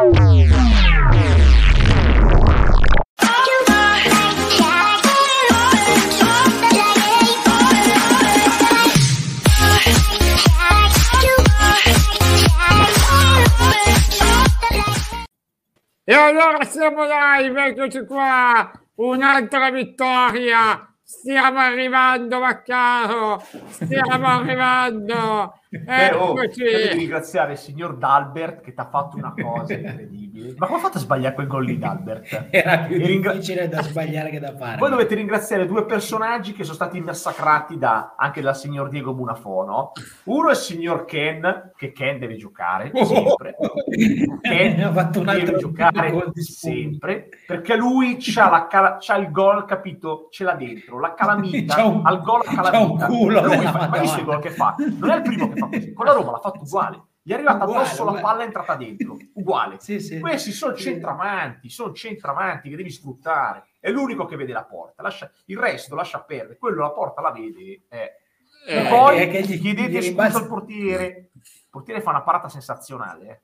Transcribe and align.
E 0.00 0.02
allora 16.14 16.64
siamo 16.64 17.04
live, 17.04 17.66
eccoci 17.66 18.06
qua, 18.06 18.72
un'altra 18.94 19.70
vittoria 19.70 20.90
Stiamo 21.20 21.58
arrivando, 21.58 22.40
Maccaro! 22.40 23.44
Stiamo 23.68 24.24
arrivando! 24.40 25.52
Beh, 25.68 26.12
oh, 26.14 26.32
devi 26.32 26.88
ringraziare 26.94 27.52
il 27.52 27.58
signor 27.58 27.98
Dalbert 27.98 28.62
che 28.62 28.72
ti 28.72 28.80
ha 28.80 28.88
fatto 28.88 29.18
una 29.18 29.34
cosa 29.34 29.74
incredibile. 29.76 30.19
Ma 30.56 30.66
come 30.66 30.78
ha 30.78 30.82
fatto 30.82 30.98
a 30.98 31.00
sbagliare 31.00 31.34
quel 31.34 31.46
gol 31.46 31.64
lì, 31.64 31.78
Dalbert? 31.78 32.46
Era 32.50 32.78
più 32.78 32.96
ringra- 32.98 33.32
difficile 33.32 33.68
da 33.68 33.82
sbagliare 33.82 34.30
che 34.30 34.38
da 34.38 34.54
fare. 34.56 34.78
Voi 34.78 34.90
dovete 34.90 35.14
ringraziare 35.14 35.66
due 35.66 35.84
personaggi 35.84 36.52
che 36.52 36.62
sono 36.62 36.74
stati 36.74 37.00
massacrati 37.00 37.78
da, 37.78 38.14
anche 38.16 38.40
dal 38.40 38.56
signor 38.56 38.88
Diego 38.88 39.14
Bunafono. 39.14 39.92
Uno 40.24 40.48
è 40.48 40.52
il 40.52 40.56
signor 40.56 41.04
Ken, 41.04 41.72
che 41.76 41.92
Ken 41.92 42.18
deve 42.18 42.36
giocare 42.36 42.90
sempre. 42.94 43.56
Ken 44.40 44.80
ha 44.84 44.92
fatto 44.92 45.20
un 45.20 45.28
altro 45.28 45.46
deve 45.46 45.58
giocare 45.58 46.32
sempre, 46.34 47.28
perché 47.46 47.76
lui 47.76 48.16
c'ha, 48.18 48.50
la 48.50 48.66
cal- 48.66 48.96
c'ha 49.00 49.16
il 49.16 49.30
gol, 49.30 49.64
capito? 49.64 50.28
Ce 50.30 50.44
l'ha 50.44 50.54
dentro 50.54 50.98
la 50.98 51.14
calamita 51.14 51.84
un, 51.84 52.02
al 52.04 52.22
gol 52.22 52.42
a 52.44 52.54
calamita. 52.54 53.06
C'è 53.06 53.12
un 53.12 53.18
culo 53.18 53.44
lui 53.44 53.66
fa, 53.66 53.88
ma 53.88 54.00
il 54.00 54.24
gol 54.24 54.40
che 54.40 54.50
fa? 54.50 54.74
Non 54.98 55.10
è 55.10 55.16
il 55.16 55.22
primo 55.22 55.48
che 55.48 55.58
fa 55.58 55.68
così, 55.68 55.92
con 55.92 56.06
la 56.06 56.12
Roma 56.12 56.30
l'ha 56.32 56.38
fatto 56.38 56.60
uguale. 56.62 57.02
Gli 57.30 57.32
è 57.32 57.36
arrivata 57.36 57.64
uguale, 57.64 57.86
addosso 57.86 58.02
uguale. 58.02 58.20
la 58.20 58.26
palla 58.26 58.42
è 58.42 58.44
entrata 58.46 58.74
dentro, 58.74 59.16
uguale. 59.34 59.76
sì, 59.80 60.00
sì. 60.00 60.18
Questi 60.18 60.50
sono 60.50 60.74
centravanti, 60.74 61.68
sono 61.70 61.92
centravanti 61.92 62.68
che 62.68 62.74
devi 62.74 62.90
sfruttare. 62.90 63.68
È 63.78 63.88
l'unico 63.88 64.24
che 64.24 64.34
vede 64.34 64.52
la 64.52 64.64
porta, 64.64 65.02
lascia, 65.02 65.30
il 65.46 65.56
resto 65.56 65.94
lascia 65.94 66.20
perdere. 66.22 66.58
Quello 66.58 66.82
la 66.82 66.90
porta 66.90 67.20
la 67.20 67.30
vede. 67.30 67.82
Eh. 67.88 68.16
E 68.66 68.88
poi 68.88 69.18
è 69.18 69.30
che 69.30 69.42
gli 69.42 69.60
chiedete 69.60 69.90
gli 69.90 70.02
scusa 70.02 70.38
al 70.38 70.48
portiere. 70.48 71.30
Il 71.34 71.68
portiere 71.70 72.00
fa 72.00 72.10
una 72.10 72.22
parata 72.22 72.48
sensazionale. 72.48 73.28
Eh. 73.28 73.40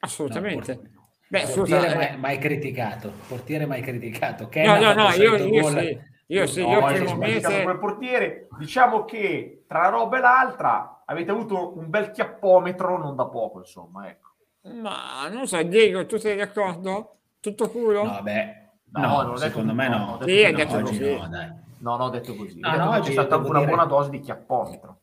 Assolutamente. 0.00 0.74
No, 0.74 1.08
Beh, 1.28 1.46
portiere 1.54 1.86
scusa, 1.86 1.96
mai, 1.96 2.08
eh. 2.08 2.16
mai 2.16 2.38
criticato, 2.38 3.12
portiere 3.26 3.64
mai 3.64 3.80
criticato. 3.80 4.50
Ken 4.50 4.66
no, 4.66 4.78
no, 4.78 4.92
no, 4.92 5.10
io, 5.12 5.36
io 5.36 5.68
sì. 5.68 6.10
Io 6.26 6.46
sì, 6.46 6.60
io 6.62 6.82
primo 6.82 7.16
mese... 7.16 7.62
Quel 7.62 7.78
portiere, 7.78 8.48
diciamo 8.58 9.04
che 9.04 9.64
tra 9.66 9.80
una 9.80 9.88
roba 9.90 10.16
e 10.16 10.20
l'altra 10.20 11.01
avete 11.12 11.30
avuto 11.30 11.76
un 11.78 11.88
bel 11.88 12.10
chiappometro 12.10 12.98
non 12.98 13.14
da 13.14 13.26
poco, 13.26 13.58
insomma, 13.60 14.08
ecco. 14.08 14.30
Ma 14.62 15.28
non 15.28 15.46
so, 15.46 15.62
Diego, 15.62 16.06
tu 16.06 16.16
sei 16.16 16.36
d'accordo? 16.36 17.16
Tutto 17.40 17.68
culo? 17.70 18.04
No, 18.04 18.22
beh, 18.22 18.68
no, 18.92 19.22
no 19.22 19.36
secondo 19.36 19.74
me 19.74 19.88
no. 19.88 20.18
Sì, 20.22 20.44
hai 20.44 20.54
detto 20.54 20.80
così. 20.80 21.16
No, 21.16 21.28
dai. 21.28 21.50
No, 21.78 21.96
no, 21.96 22.04
ho 22.04 22.10
detto 22.10 22.34
così. 22.34 22.60
No, 22.60 22.70
detto 22.70 22.84
no, 22.84 23.00
c'è 23.00 23.12
stata 23.12 23.36
una 23.36 23.58
dire... 23.58 23.66
buona 23.70 23.84
dose 23.86 24.10
di 24.10 24.20
chiappometro. 24.20 25.00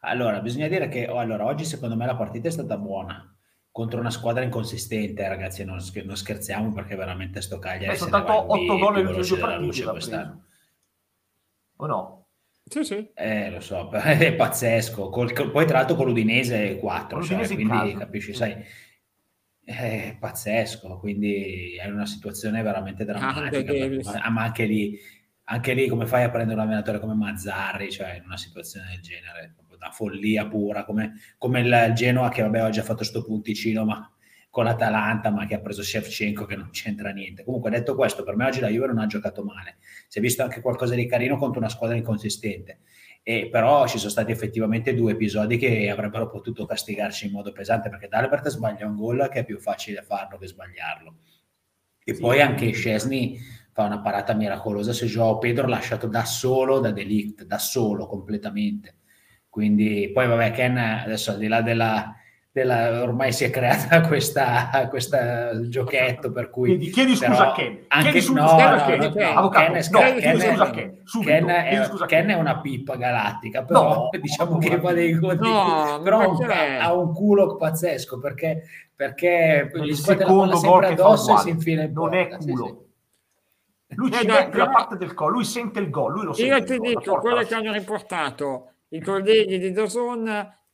Allora, 0.00 0.40
bisogna 0.40 0.68
dire 0.68 0.88
che 0.88 1.08
oh, 1.08 1.18
allora, 1.18 1.44
oggi 1.44 1.64
secondo 1.64 1.96
me 1.96 2.06
la 2.06 2.16
partita 2.16 2.48
è 2.48 2.50
stata 2.50 2.76
buona 2.76 3.26
contro 3.70 4.00
una 4.00 4.10
squadra 4.10 4.44
inconsistente, 4.44 5.26
ragazzi, 5.26 5.64
non, 5.64 5.78
non 6.04 6.16
scherziamo 6.16 6.72
perché 6.72 6.94
veramente 6.94 7.40
sto 7.40 7.58
Cagliari... 7.58 7.96
Sono 7.96 8.10
soltanto 8.10 8.52
8 8.52 8.78
gol 8.78 8.98
in 8.98 9.06
due 9.06 9.38
partite 9.38 9.84
quest'anno 9.84 10.42
o 11.82 11.86
no? 11.86 12.21
Sì, 12.72 12.84
sì. 12.84 13.10
Eh, 13.14 13.50
lo 13.50 13.60
so, 13.60 13.90
è 13.92 14.32
pazzesco. 14.32 15.10
Col, 15.10 15.50
poi 15.50 15.66
tra 15.66 15.78
l'altro 15.78 15.94
con 15.94 16.06
l'Udinese 16.06 16.78
4, 16.78 17.22
cioè, 17.22 17.46
quindi 17.46 17.94
capisci, 17.94 18.32
sai, 18.32 18.56
è 19.62 20.16
pazzesco, 20.18 20.98
quindi 20.98 21.76
è 21.76 21.86
una 21.88 22.06
situazione 22.06 22.62
veramente 22.62 23.04
drammatica. 23.04 23.74
Ah, 24.22 24.30
ma 24.30 24.44
anche 24.44 24.64
lì, 24.64 24.98
anche 25.44 25.74
lì 25.74 25.86
come 25.86 26.06
fai 26.06 26.22
a 26.22 26.30
prendere 26.30 26.58
un 26.58 26.66
allenatore 26.66 26.98
come 26.98 27.12
Mazzarri, 27.12 27.90
cioè 27.90 28.14
in 28.14 28.22
una 28.24 28.38
situazione 28.38 28.88
del 28.92 29.02
genere, 29.02 29.54
una 29.68 29.90
follia 29.90 30.46
pura, 30.46 30.84
come, 30.84 31.12
come 31.36 31.60
il 31.60 31.92
Genoa 31.94 32.30
che 32.30 32.40
vabbè 32.40 32.64
oggi 32.64 32.78
ha 32.78 32.84
fatto 32.84 33.04
sto 33.04 33.22
punticino, 33.22 33.84
ma 33.84 34.11
con 34.52 34.64
l'Atalanta, 34.64 35.30
ma 35.30 35.46
che 35.46 35.54
ha 35.54 35.60
preso 35.60 35.82
Shevchenko 35.82 36.44
che 36.44 36.56
non 36.56 36.68
c'entra 36.72 37.10
niente. 37.10 37.42
Comunque, 37.42 37.70
detto 37.70 37.94
questo, 37.94 38.22
per 38.22 38.36
me 38.36 38.44
oggi 38.44 38.60
la 38.60 38.68
Juve 38.68 38.88
non 38.88 38.98
ha 38.98 39.06
giocato 39.06 39.42
male. 39.42 39.78
Si 40.08 40.18
è 40.18 40.20
visto 40.20 40.42
anche 40.42 40.60
qualcosa 40.60 40.94
di 40.94 41.06
carino 41.06 41.38
contro 41.38 41.58
una 41.58 41.70
squadra 41.70 41.96
inconsistente. 41.96 42.80
E 43.22 43.48
però 43.50 43.86
ci 43.86 43.96
sono 43.96 44.10
stati 44.10 44.30
effettivamente 44.30 44.94
due 44.94 45.12
episodi 45.12 45.56
che 45.56 45.88
avrebbero 45.88 46.28
potuto 46.28 46.66
castigarci 46.66 47.28
in 47.28 47.32
modo 47.32 47.50
pesante 47.50 47.88
perché 47.88 48.08
Dalbert 48.08 48.46
sbaglia 48.50 48.84
un 48.84 48.94
gol 48.94 49.26
che 49.32 49.38
è 49.38 49.44
più 49.46 49.58
facile 49.58 50.02
farlo 50.02 50.36
che 50.36 50.46
sbagliarlo. 50.46 51.14
E 52.04 52.14
sì. 52.14 52.20
poi 52.20 52.42
anche 52.42 52.72
Scesni 52.72 53.38
fa 53.72 53.84
una 53.84 54.02
parata 54.02 54.34
miracolosa 54.34 54.92
se 54.92 55.06
Joao 55.06 55.38
Pedro 55.38 55.66
lasciato 55.66 56.08
da 56.08 56.26
solo 56.26 56.78
da 56.78 56.90
Delict, 56.90 57.44
da 57.44 57.56
solo 57.56 58.06
completamente. 58.06 58.96
Quindi 59.48 60.10
poi 60.12 60.26
vabbè 60.26 60.50
Ken 60.50 60.76
adesso 60.76 61.30
al 61.30 61.38
di 61.38 61.48
là 61.48 61.62
della, 61.62 62.14
della, 62.52 63.00
ormai 63.02 63.32
si 63.32 63.44
è 63.44 63.50
creata 63.50 64.02
questa, 64.06 64.86
questa 64.90 65.68
giochetto 65.68 66.30
per 66.30 66.50
cui 66.50 66.76
chiedi, 66.76 66.90
chiedi 66.90 67.16
scusa 67.16 67.50
a 67.50 67.52
Ken. 67.52 67.84
anche 67.88 68.10
chiedi 68.10 68.26
scusa, 68.26 68.42
no, 68.42 68.76
no, 68.76 68.84
Ken, 68.84 68.98
no, 68.98 69.10
Ken, 69.10 69.36
Avvocato, 69.36 69.72
Ken, 69.72 69.88
no, 69.90 69.98
Ken, 69.98 70.18
Ken, 70.18 70.40
scusa 70.40 70.70
Ken, 70.70 71.00
subito, 71.02 71.30
Ken, 71.30 71.46
è, 71.46 71.90
Ken. 72.06 72.28
è 72.28 72.34
una 72.34 72.60
pippa 72.60 72.96
galattica 72.96 73.64
però 73.64 73.94
no, 73.94 74.08
diciamo 74.20 74.58
che 74.58 74.78
va 74.78 74.92
dei 74.92 75.18
godi 75.18 75.48
no, 75.48 76.00
però 76.02 76.30
un, 76.30 76.50
ha 76.50 76.92
un 76.92 77.14
culo 77.14 77.56
pazzesco 77.56 78.18
perché, 78.18 78.64
perché 78.94 79.70
gli 79.74 79.94
scuote 79.94 80.24
la 80.24 80.30
palla 80.30 80.56
sempre 80.56 80.86
addosso 80.88 81.34
e 81.34 81.38
si 81.38 81.48
infila 81.48 81.82
in 81.84 81.92
non 81.92 82.12
è 82.12 82.28
culo 82.28 82.66
sì, 82.66 82.72
sì. 82.74 82.80
Lui 83.94 84.10
ci 84.10 84.24
eh, 84.24 84.26
mette 84.26 84.56
la 84.56 84.70
parte 84.70 84.96
del 84.96 85.12
collo, 85.12 85.32
lui 85.32 85.44
sente 85.44 85.78
il 85.78 85.90
gol, 85.90 86.12
lui 86.12 86.24
lo 86.24 86.32
sente. 86.32 86.56
Io 86.56 86.64
ti 86.64 86.88
dico, 86.88 87.18
quello 87.18 87.42
che 87.42 87.54
hanno 87.54 87.72
riportato 87.72 88.70
i 88.88 89.02
colleghi 89.02 89.58
di 89.58 89.70
Dazon 89.70 90.26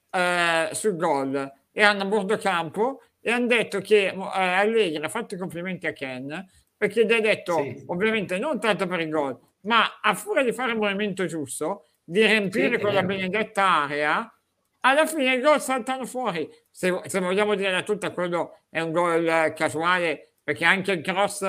eh, 0.09 0.69
sul 0.71 0.97
gol 0.97 1.53
erano 1.81 2.03
a 2.03 2.07
bordo 2.07 2.37
campo 2.37 3.03
e 3.21 3.31
hanno 3.31 3.47
detto 3.47 3.81
che 3.81 4.09
eh, 4.09 4.17
Allegri 4.17 4.97
ha 5.05 5.09
fatto 5.09 5.37
i 5.37 5.39
complimenti 5.39 5.87
a 5.87 5.93
Ken 5.93 6.45
perché 6.77 7.07
gli 7.07 7.13
ha 7.13 7.21
detto 7.21 7.55
sì. 7.57 7.85
ovviamente 7.87 8.39
non 8.39 8.59
tanto 8.59 8.87
per 8.87 9.01
il 9.01 9.09
gol 9.09 9.39
ma 9.63 10.01
a 10.01 10.15
furia 10.15 10.43
di 10.43 10.53
fare 10.53 10.73
il 10.73 10.79
movimento 10.79 11.25
giusto 11.27 11.87
di 12.03 12.25
riempire 12.27 12.77
sì, 12.77 12.81
quella 12.81 13.03
benedetta 13.03 13.83
area 13.83 14.33
alla 14.81 15.07
fine 15.07 15.35
i 15.35 15.41
gol 15.41 15.61
saltano 15.61 16.07
fuori. 16.07 16.49
Se, 16.71 17.01
se 17.07 17.21
vogliamo 17.21 17.55
dire 17.55 17.73
la 17.73 17.83
tutta 17.83 18.13
quello 18.13 18.61
è 18.71 18.81
un 18.81 18.93
gol 18.93 19.53
casuale 19.55 20.35
perché 20.43 20.65
anche 20.65 20.93
il 20.93 21.03
cross 21.03 21.45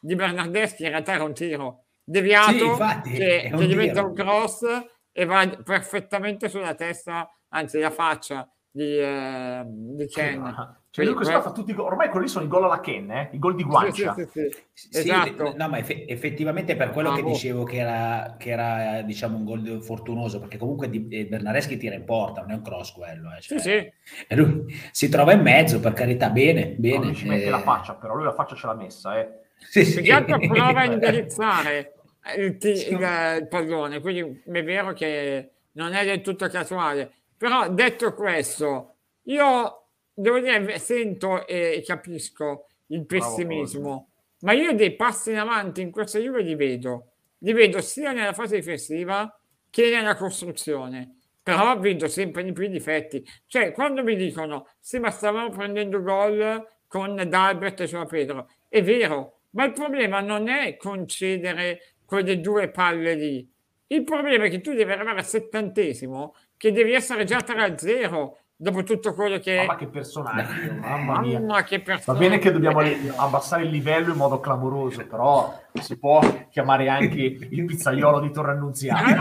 di 0.00 0.14
Bernardeschi 0.14 0.82
in 0.82 0.90
realtà 0.90 1.14
era 1.14 1.24
un 1.24 1.34
tiro 1.34 1.84
deviato 2.04 2.52
sì, 2.52 2.64
infatti, 2.64 3.10
che, 3.12 3.52
che 3.56 3.66
diventa 3.66 4.02
un 4.04 4.14
cross 4.14 4.62
e 5.10 5.24
va 5.24 5.48
perfettamente 5.64 6.48
sulla 6.48 6.74
testa 6.74 7.28
anzi 7.48 7.78
la 7.78 7.90
faccia 7.90 8.46
di, 8.74 8.98
eh, 8.98 9.62
di 9.66 10.06
Ken. 10.08 10.78
Cioè, 10.90 11.04
lui 11.04 11.14
questo 11.14 11.40
fa 11.40 11.52
tutti 11.52 11.70
i 11.70 11.74
gol. 11.74 11.86
Ormai 11.86 12.08
quelli 12.08 12.26
sono 12.26 12.44
i 12.44 12.48
gol 12.48 12.64
alla 12.64 12.80
Ken, 12.80 13.10
eh? 13.10 13.28
i 13.32 13.38
gol 13.38 13.54
di 13.54 13.62
guancia. 13.62 14.14
Sì, 14.14 14.24
sì, 14.24 14.48
sì, 14.72 14.88
sì. 14.90 14.98
esatto. 14.98 15.54
No, 15.56 15.68
ma 15.68 15.78
eff- 15.78 16.04
effettivamente 16.08 16.74
per 16.74 16.90
quello 16.90 17.10
ah, 17.10 17.14
che 17.14 17.22
boh. 17.22 17.28
dicevo 17.28 17.62
che 17.62 17.76
era, 17.76 18.34
che 18.36 18.50
era 18.50 19.02
diciamo 19.02 19.36
un 19.36 19.44
gol 19.44 19.82
fortunoso, 19.82 20.40
perché 20.40 20.56
comunque 20.56 20.90
di, 20.90 21.06
eh, 21.08 21.26
Bernareschi 21.26 21.76
tira 21.76 21.94
in 21.94 22.04
porta, 22.04 22.40
non 22.40 22.50
è 22.50 22.54
un 22.54 22.62
cross 22.62 22.92
quello. 22.92 23.32
Eh, 23.32 23.40
cioè, 23.40 23.58
sì, 23.58 23.68
sì. 23.68 24.24
E 24.26 24.36
lui 24.36 24.64
si 24.90 25.08
trova 25.08 25.32
in 25.32 25.40
mezzo, 25.40 25.78
per 25.78 25.92
carità, 25.92 26.30
bene, 26.30 26.74
bene. 26.76 27.06
No, 27.06 27.14
ci 27.14 27.28
mette 27.28 27.46
eh... 27.46 27.50
la 27.50 27.60
faccia, 27.60 27.94
però 27.94 28.14
lui 28.14 28.24
la 28.24 28.34
faccia 28.34 28.56
ce 28.56 28.66
l'ha 28.66 28.74
messa. 28.74 29.18
Eh. 29.18 29.28
Sì, 29.56 29.84
sì. 29.84 30.02
prova 30.02 30.80
a 30.80 30.84
indirizzare 30.84 31.94
il, 32.38 32.56
t- 32.56 32.64
il, 32.64 33.38
il 33.40 33.46
pallone, 33.48 34.00
quindi 34.00 34.42
è 34.46 34.64
vero 34.64 34.92
che 34.92 35.50
non 35.72 35.92
è 35.92 36.04
del 36.04 36.20
tutto 36.20 36.48
casuale 36.48 37.12
però 37.36 37.68
detto 37.68 38.14
questo, 38.14 38.94
io 39.24 39.86
devo 40.12 40.38
dire, 40.40 40.78
sento 40.78 41.46
e 41.46 41.82
capisco 41.86 42.66
il 42.88 43.04
pessimismo, 43.06 44.10
ma 44.40 44.52
io 44.52 44.72
dei 44.74 44.94
passi 44.94 45.30
in 45.30 45.38
avanti 45.38 45.80
in 45.80 45.90
questa 45.90 46.18
Juve 46.18 46.42
li 46.42 46.54
vedo. 46.54 47.12
Li 47.38 47.52
vedo 47.52 47.80
sia 47.80 48.12
nella 48.12 48.32
fase 48.32 48.56
difensiva 48.56 49.38
che 49.70 49.90
nella 49.90 50.16
costruzione. 50.16 51.18
Però 51.42 51.78
vedo 51.78 52.08
sempre 52.08 52.42
di 52.42 52.52
più 52.52 52.64
i 52.64 52.70
difetti. 52.70 53.22
Cioè, 53.46 53.72
quando 53.72 54.02
mi 54.02 54.16
dicono, 54.16 54.68
sì, 54.80 54.98
ma 54.98 55.10
stavamo 55.10 55.50
prendendo 55.50 56.00
gol 56.00 56.66
con 56.86 57.22
Dalbert 57.28 57.80
e 57.82 57.86
Gioa 57.86 58.06
Pedro, 58.06 58.48
è 58.68 58.82
vero, 58.82 59.40
ma 59.50 59.64
il 59.64 59.72
problema 59.72 60.20
non 60.20 60.48
è 60.48 60.78
concedere 60.78 61.96
quelle 62.06 62.40
due 62.40 62.70
palle 62.70 63.14
lì. 63.14 63.52
Il 63.88 64.04
problema 64.04 64.44
è 64.44 64.48
che 64.48 64.62
tu 64.62 64.72
devi 64.72 64.90
arrivare 64.90 65.18
al 65.18 65.24
settantesimo 65.24 66.34
che 66.64 66.72
devi 66.72 66.94
essere 66.94 67.24
già 67.24 67.40
3-0 67.40 68.30
dopo 68.56 68.82
tutto 68.84 69.12
quello 69.12 69.38
che... 69.38 69.56
Mamma 69.56 69.76
che 69.76 69.86
personaggio, 69.86 70.72
mamma 70.80 71.20
mia. 71.20 71.38
Mamma 71.38 71.62
che 71.62 71.82
personaggio. 71.82 72.12
Va 72.12 72.18
bene 72.26 72.40
che 72.40 72.52
dobbiamo 72.52 72.80
abbassare 73.16 73.64
il 73.64 73.68
livello 73.68 74.12
in 74.12 74.16
modo 74.16 74.40
clamoroso, 74.40 75.06
però 75.06 75.60
si 75.74 75.98
può 75.98 76.22
chiamare 76.48 76.88
anche 76.88 77.20
il 77.20 77.64
pizzaiolo 77.66 78.20
di 78.20 78.30
Torre 78.30 78.52
Annunziata. 78.52 79.18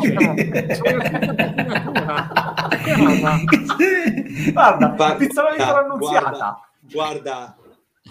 guarda, 4.54 4.95
il 5.10 5.16
pizzaiolo 5.18 5.56
di 5.56 5.63
Torre 5.63 5.80
Annunziata. 5.84 6.30
Guarda, 6.30 6.63
guarda 6.80 7.57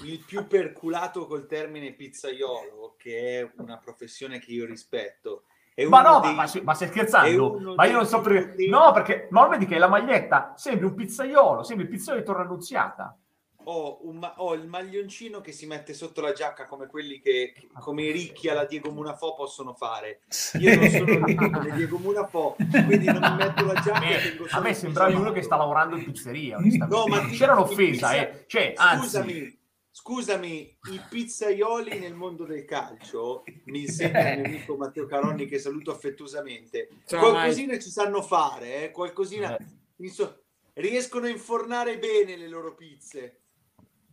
il 0.04 0.22
più 0.26 0.46
perculato 0.46 1.26
col 1.26 1.46
termine 1.46 1.94
pizzaiolo, 1.94 2.96
che 2.98 3.40
è 3.40 3.50
una 3.62 3.78
professione 3.78 4.38
che 4.40 4.52
io 4.52 4.66
rispetto. 4.66 5.44
Ma 5.88 6.02
no, 6.02 6.20
dei... 6.20 6.34
ma, 6.34 6.50
ma, 6.62 6.74
stai 6.74 6.88
scherzando? 6.88 7.74
Ma 7.74 7.86
io 7.86 7.92
non 7.92 8.06
so 8.06 8.20
perché. 8.20 8.54
Dei... 8.54 8.68
No, 8.68 8.92
perché 8.92 9.28
ma 9.30 9.46
vedi 9.48 9.66
che 9.66 9.78
la 9.78 9.88
maglietta 9.88 10.54
sembra 10.56 10.86
un 10.86 10.94
pizzaiolo, 10.94 11.62
sembra 11.62 11.84
il 11.84 11.90
pizzaiolo 11.90 12.20
di 12.20 12.26
Torre 12.26 12.42
Annunziata 12.42 13.16
ho, 13.64 14.00
ma- 14.12 14.34
ho, 14.38 14.54
il 14.54 14.66
maglioncino 14.66 15.40
che 15.40 15.52
si 15.52 15.66
mette 15.66 15.94
sotto 15.94 16.20
la 16.20 16.32
giacca 16.32 16.64
come 16.66 16.86
quelli 16.86 17.20
che, 17.20 17.52
che 17.54 17.68
come 17.78 18.02
i 18.02 18.10
ricchi 18.10 18.48
alla 18.48 18.64
Diego 18.64 18.90
Munafò 18.90 19.34
possono 19.34 19.74
fare. 19.74 20.20
Io 20.58 20.74
non 20.74 20.88
sono 20.88 21.24
ricco 21.24 21.50
come 21.50 21.70
Diego 21.72 21.98
Munafò, 21.98 22.56
quindi 22.56 23.06
non 23.06 23.20
mi 23.20 23.36
metto 23.36 23.64
la 23.64 23.74
giacca. 23.74 24.56
A 24.56 24.60
me, 24.60 24.70
a 24.70 24.74
sembravi 24.74 25.14
uno 25.14 25.32
che 25.32 25.42
sta 25.42 25.56
lavorando 25.56 25.96
in 25.96 26.04
pizzeria. 26.04 26.58
No, 26.88 27.06
ma 27.06 27.20
c'era 27.28 27.52
un'offesa, 27.52 28.14
eh. 28.14 28.44
cioè, 28.46 28.74
scusami, 28.76 29.32
anzi... 29.32 29.60
scusami, 29.92 30.78
i 30.90 31.00
pizzaioli 31.08 31.98
nel 31.98 32.14
mondo 32.14 32.44
del 32.44 32.64
calcio, 32.64 33.44
mi 33.66 33.82
insegna 33.82 34.32
il 34.32 34.40
mio 34.40 34.48
amico 34.48 34.76
Matteo 34.76 35.06
Caronni 35.06 35.46
che 35.46 35.58
saluto 35.58 35.92
affettuosamente. 35.92 36.88
Qualcosina 37.06 37.78
ci 37.78 37.90
sanno 37.90 38.22
fare, 38.22 38.84
eh? 38.84 38.90
qualcosina. 38.90 39.56
Eh. 39.56 39.64
Inso- 39.98 40.44
riescono 40.74 41.26
a 41.26 41.28
infornare 41.28 41.98
bene 41.98 42.36
le 42.36 42.48
loro 42.48 42.74
pizze. 42.74 43.36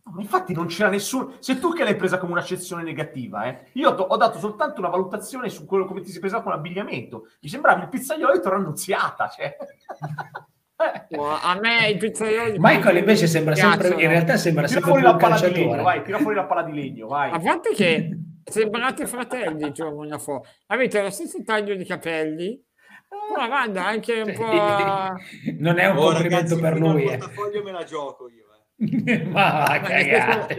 Ma 0.02 0.20
infatti 0.20 0.52
non 0.52 0.66
c'era 0.66 0.90
nessuno. 0.90 1.36
Se 1.38 1.58
tu 1.58 1.72
che 1.72 1.84
l'hai 1.84 1.96
presa 1.96 2.18
come 2.18 2.32
un'accezione 2.32 2.82
negativa, 2.82 3.46
eh? 3.46 3.70
io 3.74 3.90
ho 3.90 4.16
dato 4.16 4.38
soltanto 4.38 4.80
una 4.80 4.90
valutazione 4.90 5.48
su 5.48 5.64
quello 5.64 5.86
come 5.86 6.02
ti 6.02 6.10
si 6.10 6.18
presa 6.18 6.42
con 6.42 6.52
l'abbigliamento. 6.52 7.28
Mi 7.40 7.48
sembrava 7.48 7.82
il 7.82 7.88
pizzaiolo 7.88 8.32
di 8.34 8.40
Torre 8.40 8.56
Annunziata. 8.56 9.30
Cioè. 10.80 11.38
a 11.42 11.58
me 11.60 11.88
il 11.88 11.98
pizzaiolo 11.98 12.54
Michael 12.58 12.96
invece 12.96 13.26
sembra 13.26 13.54
sempre 13.54 13.88
in 13.90 14.08
realtà 14.08 14.36
sembra 14.36 14.66
tira 14.66 14.80
sempre 14.80 14.90
fuori 14.90 15.02
la 15.04 15.16
palla 15.16 15.48
di 15.48 15.52
legno 15.52 15.82
vai 15.82 16.02
tira 16.02 16.18
fuori 16.18 16.36
la 16.36 16.44
palla 16.44 16.62
di 16.62 16.72
legno 16.72 17.06
vai 17.06 17.30
a 17.32 17.38
parte 17.38 17.74
che 17.74 18.18
sembrate 18.44 19.06
fratelli 19.06 19.72
giorno 19.72 20.00
una 20.00 20.18
fo 20.18 20.42
avete 20.68 21.02
lo 21.02 21.10
stesso 21.10 21.42
taglio 21.44 21.74
di 21.74 21.84
capelli 21.84 22.62
ma 23.36 23.46
guarda 23.46 23.86
anche 23.86 24.22
un 24.22 24.32
po' 24.32 24.50
non 25.58 25.78
è 25.78 25.86
un 25.86 25.96
oh, 25.98 26.04
complimento 26.04 26.54
ragazzi, 26.54 26.60
per 26.60 26.78
lui 26.78 27.02
il 27.04 27.10
eh. 27.10 27.16
portafoglio 27.18 27.62
me 27.62 27.72
la 27.72 27.84
gioco 27.84 28.28
io 28.28 28.48
ma 29.28 29.66
va 29.68 29.80
cagare. 29.82 30.56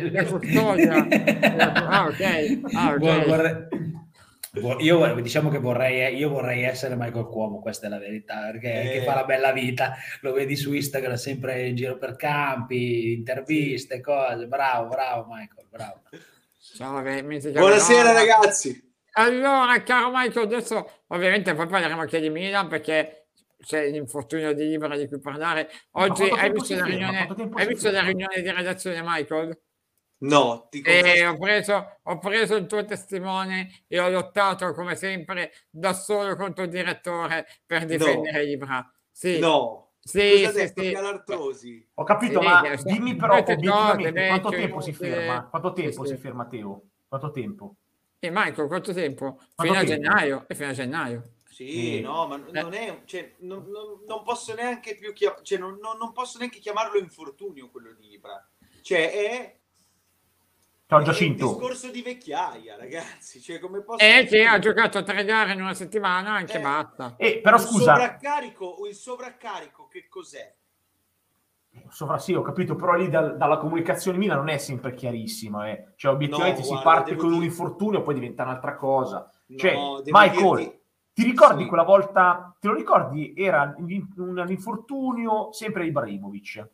ah, 1.57 2.05
ok. 2.05 2.59
Ah, 2.71 2.93
okay. 2.93 3.25
Vorrei, 3.25 3.67
io 4.79 5.21
diciamo 5.21 5.49
che 5.49 5.59
vorrei, 5.59 6.13
io 6.15 6.29
vorrei 6.29 6.63
essere 6.63 6.95
Michael 6.95 7.25
Cuomo, 7.25 7.61
questa 7.61 7.87
è 7.87 7.89
la 7.89 7.99
verità, 7.99 8.49
perché 8.51 8.81
eh. 8.81 8.91
che 8.91 9.03
fa 9.05 9.15
la 9.15 9.23
bella 9.23 9.53
vita, 9.53 9.95
lo 10.21 10.33
vedi 10.33 10.57
su 10.57 10.73
Instagram 10.73 11.15
sempre 11.15 11.67
in 11.67 11.75
giro 11.75 11.97
per 11.97 12.17
campi, 12.17 13.13
interviste, 13.13 14.01
cose, 14.01 14.47
bravo, 14.47 14.89
bravo 14.89 15.27
Michael, 15.29 15.67
bravo. 15.69 16.01
Ciao, 16.75 17.01
Buonasera 17.01 18.11
ragazzi. 18.11 18.89
Allora, 19.13 19.81
caro 19.83 20.09
Michael, 20.13 20.45
adesso 20.45 21.03
ovviamente 21.07 21.53
poi 21.53 21.67
parleremo 21.67 22.01
anche 22.01 22.19
di 22.19 22.29
Milan 22.29 22.67
perché 22.67 23.27
c'è 23.61 23.89
l'infortunio 23.89 24.53
di 24.53 24.67
Libera 24.67 24.97
di 24.97 25.07
cui 25.07 25.19
parlare. 25.19 25.69
Oggi 25.91 26.23
hai 26.23 26.51
visto, 26.51 26.75
la 26.75 26.85
riunione, 26.85 27.27
hai 27.53 27.67
visto 27.67 27.91
la 27.91 28.01
riunione 28.01 28.41
di 28.41 28.51
redazione, 28.51 29.01
Michael? 29.03 29.57
No, 30.21 30.67
ti 30.69 30.81
e 30.81 31.25
ho 31.25 31.35
preso, 31.35 31.97
ho 32.03 32.19
preso 32.19 32.55
il 32.55 32.67
tuo 32.67 32.85
testimone 32.85 33.85
e 33.87 33.99
ho 33.99 34.07
lottato 34.09 34.71
come 34.73 34.95
sempre 34.95 35.51
da 35.69 35.93
solo 35.93 36.35
contro 36.35 36.63
il 36.63 36.69
direttore 36.69 37.47
per 37.65 37.85
difendere 37.85 38.45
no. 38.45 38.51
Ibra. 38.51 38.93
Sì. 39.09 39.39
No. 39.39 39.93
Sì, 40.03 40.47
sì, 40.51 40.71
sì. 40.75 40.95
Ho 41.95 42.03
capito, 42.03 42.39
sì, 42.39 42.45
ma 42.45 42.75
dimmi 42.83 43.15
però 43.15 43.37
obiettivamente 43.37 44.27
quanto 44.27 44.49
tempo 44.49 44.79
si 44.81 44.93
ferma? 44.93 45.47
Quanto 45.47 45.73
tempo 45.73 46.05
si 46.05 46.17
ferma 46.17 46.45
Teo? 46.47 46.83
Quanto 47.07 47.31
tempo? 47.31 47.75
E 48.19 48.29
Michael, 48.29 48.67
quanto 48.67 48.93
tempo? 48.93 49.39
Quanto 49.55 49.73
fino 49.73 49.73
tempo? 49.73 49.91
a 49.91 49.95
gennaio. 49.95 50.45
E 50.47 50.55
fino 50.55 50.69
a 50.69 50.73
gennaio. 50.73 51.33
Sì, 51.49 51.99
mm. 51.99 52.03
no, 52.03 52.27
ma 52.27 52.35
eh. 52.35 52.61
non 52.61 52.73
è, 52.73 53.01
cioè, 53.05 53.35
non, 53.39 53.65
non, 53.69 54.03
non, 54.07 54.23
posso 54.23 54.53
neanche 54.53 54.95
più 54.95 55.13
chiam- 55.13 55.41
cioè, 55.41 55.57
non, 55.57 55.79
non, 55.81 56.11
posso 56.13 56.37
neanche 56.37 56.59
chiamarlo 56.59 56.97
infortunio 56.99 57.69
quello 57.69 57.93
di 57.93 58.13
Ibra. 58.13 58.47
Cioè, 58.81 59.11
è, 59.11 59.60
Ciao 60.91 61.03
Giacinto. 61.03 61.45
È 61.45 61.47
un 61.47 61.53
discorso 61.53 61.89
di 61.89 62.01
vecchiaia, 62.01 62.75
ragazzi. 62.75 63.39
Cioè, 63.39 63.59
come 63.59 63.79
posso 63.79 64.03
eh, 64.03 64.25
che 64.25 64.43
ha 64.43 64.59
giocato 64.59 65.01
tre 65.03 65.23
gare 65.23 65.53
in 65.53 65.61
una 65.61 65.73
settimana, 65.73 66.33
anche 66.33 66.57
eh, 66.57 66.59
basta. 66.59 67.13
Eh, 67.15 67.39
però 67.41 67.55
il 67.55 67.61
scusa. 67.61 67.93
Sovraccarico, 67.93 68.75
il 68.89 68.93
sovraccarico 68.93 69.87
che 69.87 70.09
cos'è? 70.09 70.53
Sovra, 71.87 72.17
sì, 72.17 72.33
ho 72.33 72.41
capito, 72.41 72.75
però 72.75 72.95
lì 72.95 73.07
da, 73.07 73.29
dalla 73.29 73.55
comunicazione 73.55 74.17
Milan 74.17 74.39
non 74.39 74.49
è 74.49 74.57
sempre 74.57 74.93
chiarissima. 74.93 75.69
Eh. 75.69 75.93
Cioè, 75.95 76.11
obiettivamente 76.11 76.59
no, 76.59 76.67
guarda, 76.67 76.81
si 76.81 76.85
parte 76.85 77.15
con 77.15 77.29
dire... 77.29 77.39
un 77.39 77.45
infortunio 77.45 78.01
poi 78.01 78.13
diventa 78.13 78.43
un'altra 78.43 78.75
cosa. 78.75 79.31
Cioè, 79.55 79.73
no, 79.73 80.01
Michael, 80.03 80.57
dirti 80.57 80.79
ti 81.13 81.23
ricordi 81.23 81.63
sì. 81.63 81.69
quella 81.69 81.83
volta, 81.83 82.53
te 82.59 82.67
lo 82.67 82.73
ricordi? 82.73 83.33
Era 83.37 83.73
un 83.77 84.45
infortunio 84.49 85.53
sempre 85.53 85.85
Ibrahimovic. 85.85 86.69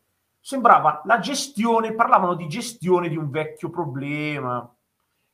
Sembrava 0.48 1.02
la 1.04 1.20
gestione, 1.20 1.94
parlavano 1.94 2.34
di 2.34 2.48
gestione 2.48 3.10
di 3.10 3.18
un 3.18 3.30
vecchio 3.30 3.70
problema. 3.70 4.74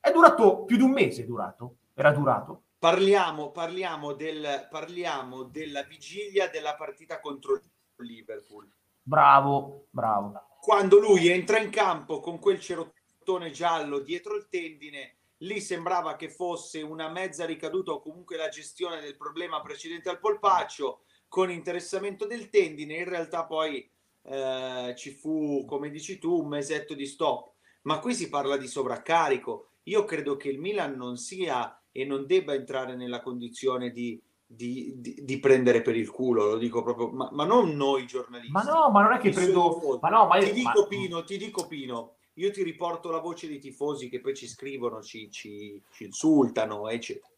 È 0.00 0.10
durato 0.10 0.64
più 0.64 0.76
di 0.76 0.82
un 0.82 0.90
mese, 0.90 1.22
è 1.22 1.24
durato. 1.24 1.76
Era 1.94 2.10
durato. 2.10 2.62
Parliamo, 2.80 3.52
parliamo, 3.52 4.14
del, 4.14 4.66
parliamo 4.68 5.44
della 5.44 5.84
vigilia 5.84 6.48
della 6.48 6.74
partita 6.74 7.20
contro 7.20 7.60
Liverpool. 7.98 8.68
Bravo, 9.00 9.86
bravo. 9.90 10.32
Quando 10.60 10.98
lui 10.98 11.28
entra 11.28 11.60
in 11.60 11.70
campo 11.70 12.18
con 12.18 12.40
quel 12.40 12.58
cerottone 12.58 13.52
giallo 13.52 14.00
dietro 14.00 14.34
il 14.34 14.48
tendine 14.48 15.18
lì 15.44 15.60
sembrava 15.60 16.16
che 16.16 16.28
fosse 16.28 16.82
una 16.82 17.08
mezza 17.08 17.46
ricaduta 17.46 17.92
o 17.92 18.00
comunque 18.00 18.36
la 18.36 18.48
gestione 18.48 19.00
del 19.00 19.16
problema 19.16 19.60
precedente 19.60 20.08
al 20.08 20.18
polpaccio 20.18 21.02
con 21.28 21.52
interessamento 21.52 22.26
del 22.26 22.50
tendine, 22.50 22.96
in 22.96 23.08
realtà 23.08 23.44
poi 23.44 23.88
eh, 24.26 24.94
ci 24.96 25.10
fu, 25.10 25.64
come 25.66 25.90
dici 25.90 26.18
tu, 26.18 26.40
un 26.40 26.48
mesetto 26.48 26.94
di 26.94 27.06
stop. 27.06 27.52
Ma 27.82 27.98
qui 27.98 28.14
si 28.14 28.28
parla 28.28 28.56
di 28.56 28.66
sovraccarico. 28.66 29.68
Io 29.84 30.04
credo 30.04 30.36
che 30.36 30.48
il 30.48 30.58
Milan 30.58 30.94
non 30.94 31.16
sia 31.16 31.78
e 31.92 32.04
non 32.04 32.26
debba 32.26 32.54
entrare 32.54 32.96
nella 32.96 33.20
condizione 33.20 33.90
di, 33.90 34.20
di, 34.46 34.94
di, 34.96 35.20
di 35.22 35.38
prendere 35.38 35.82
per 35.82 35.96
il 35.96 36.10
culo, 36.10 36.46
lo 36.46 36.56
dico 36.56 36.82
proprio, 36.82 37.10
ma, 37.10 37.28
ma, 37.32 37.44
non 37.44 37.76
noi 37.76 38.06
giornalisti. 38.06 38.52
Ma 38.52 38.62
no, 38.62 38.90
ma 38.90 39.02
non 39.02 39.12
è 39.12 39.18
che 39.18 39.30
prendo... 39.30 39.98
Ma 40.00 40.08
no, 40.08 40.26
ma 40.26 40.38
ti 40.38 40.52
dico 40.52 40.80
ma... 40.80 40.86
Pino, 40.86 41.24
ti 41.24 41.36
dico 41.36 41.66
Pino, 41.66 42.16
io 42.34 42.50
ti 42.50 42.62
riporto 42.62 43.10
la 43.10 43.20
voce 43.20 43.46
dei 43.46 43.58
tifosi 43.58 44.08
che 44.08 44.20
poi 44.20 44.34
ci 44.34 44.48
scrivono, 44.48 45.02
ci, 45.02 45.30
ci, 45.30 45.80
ci 45.92 46.04
insultano, 46.04 46.88
eccetera. 46.88 47.28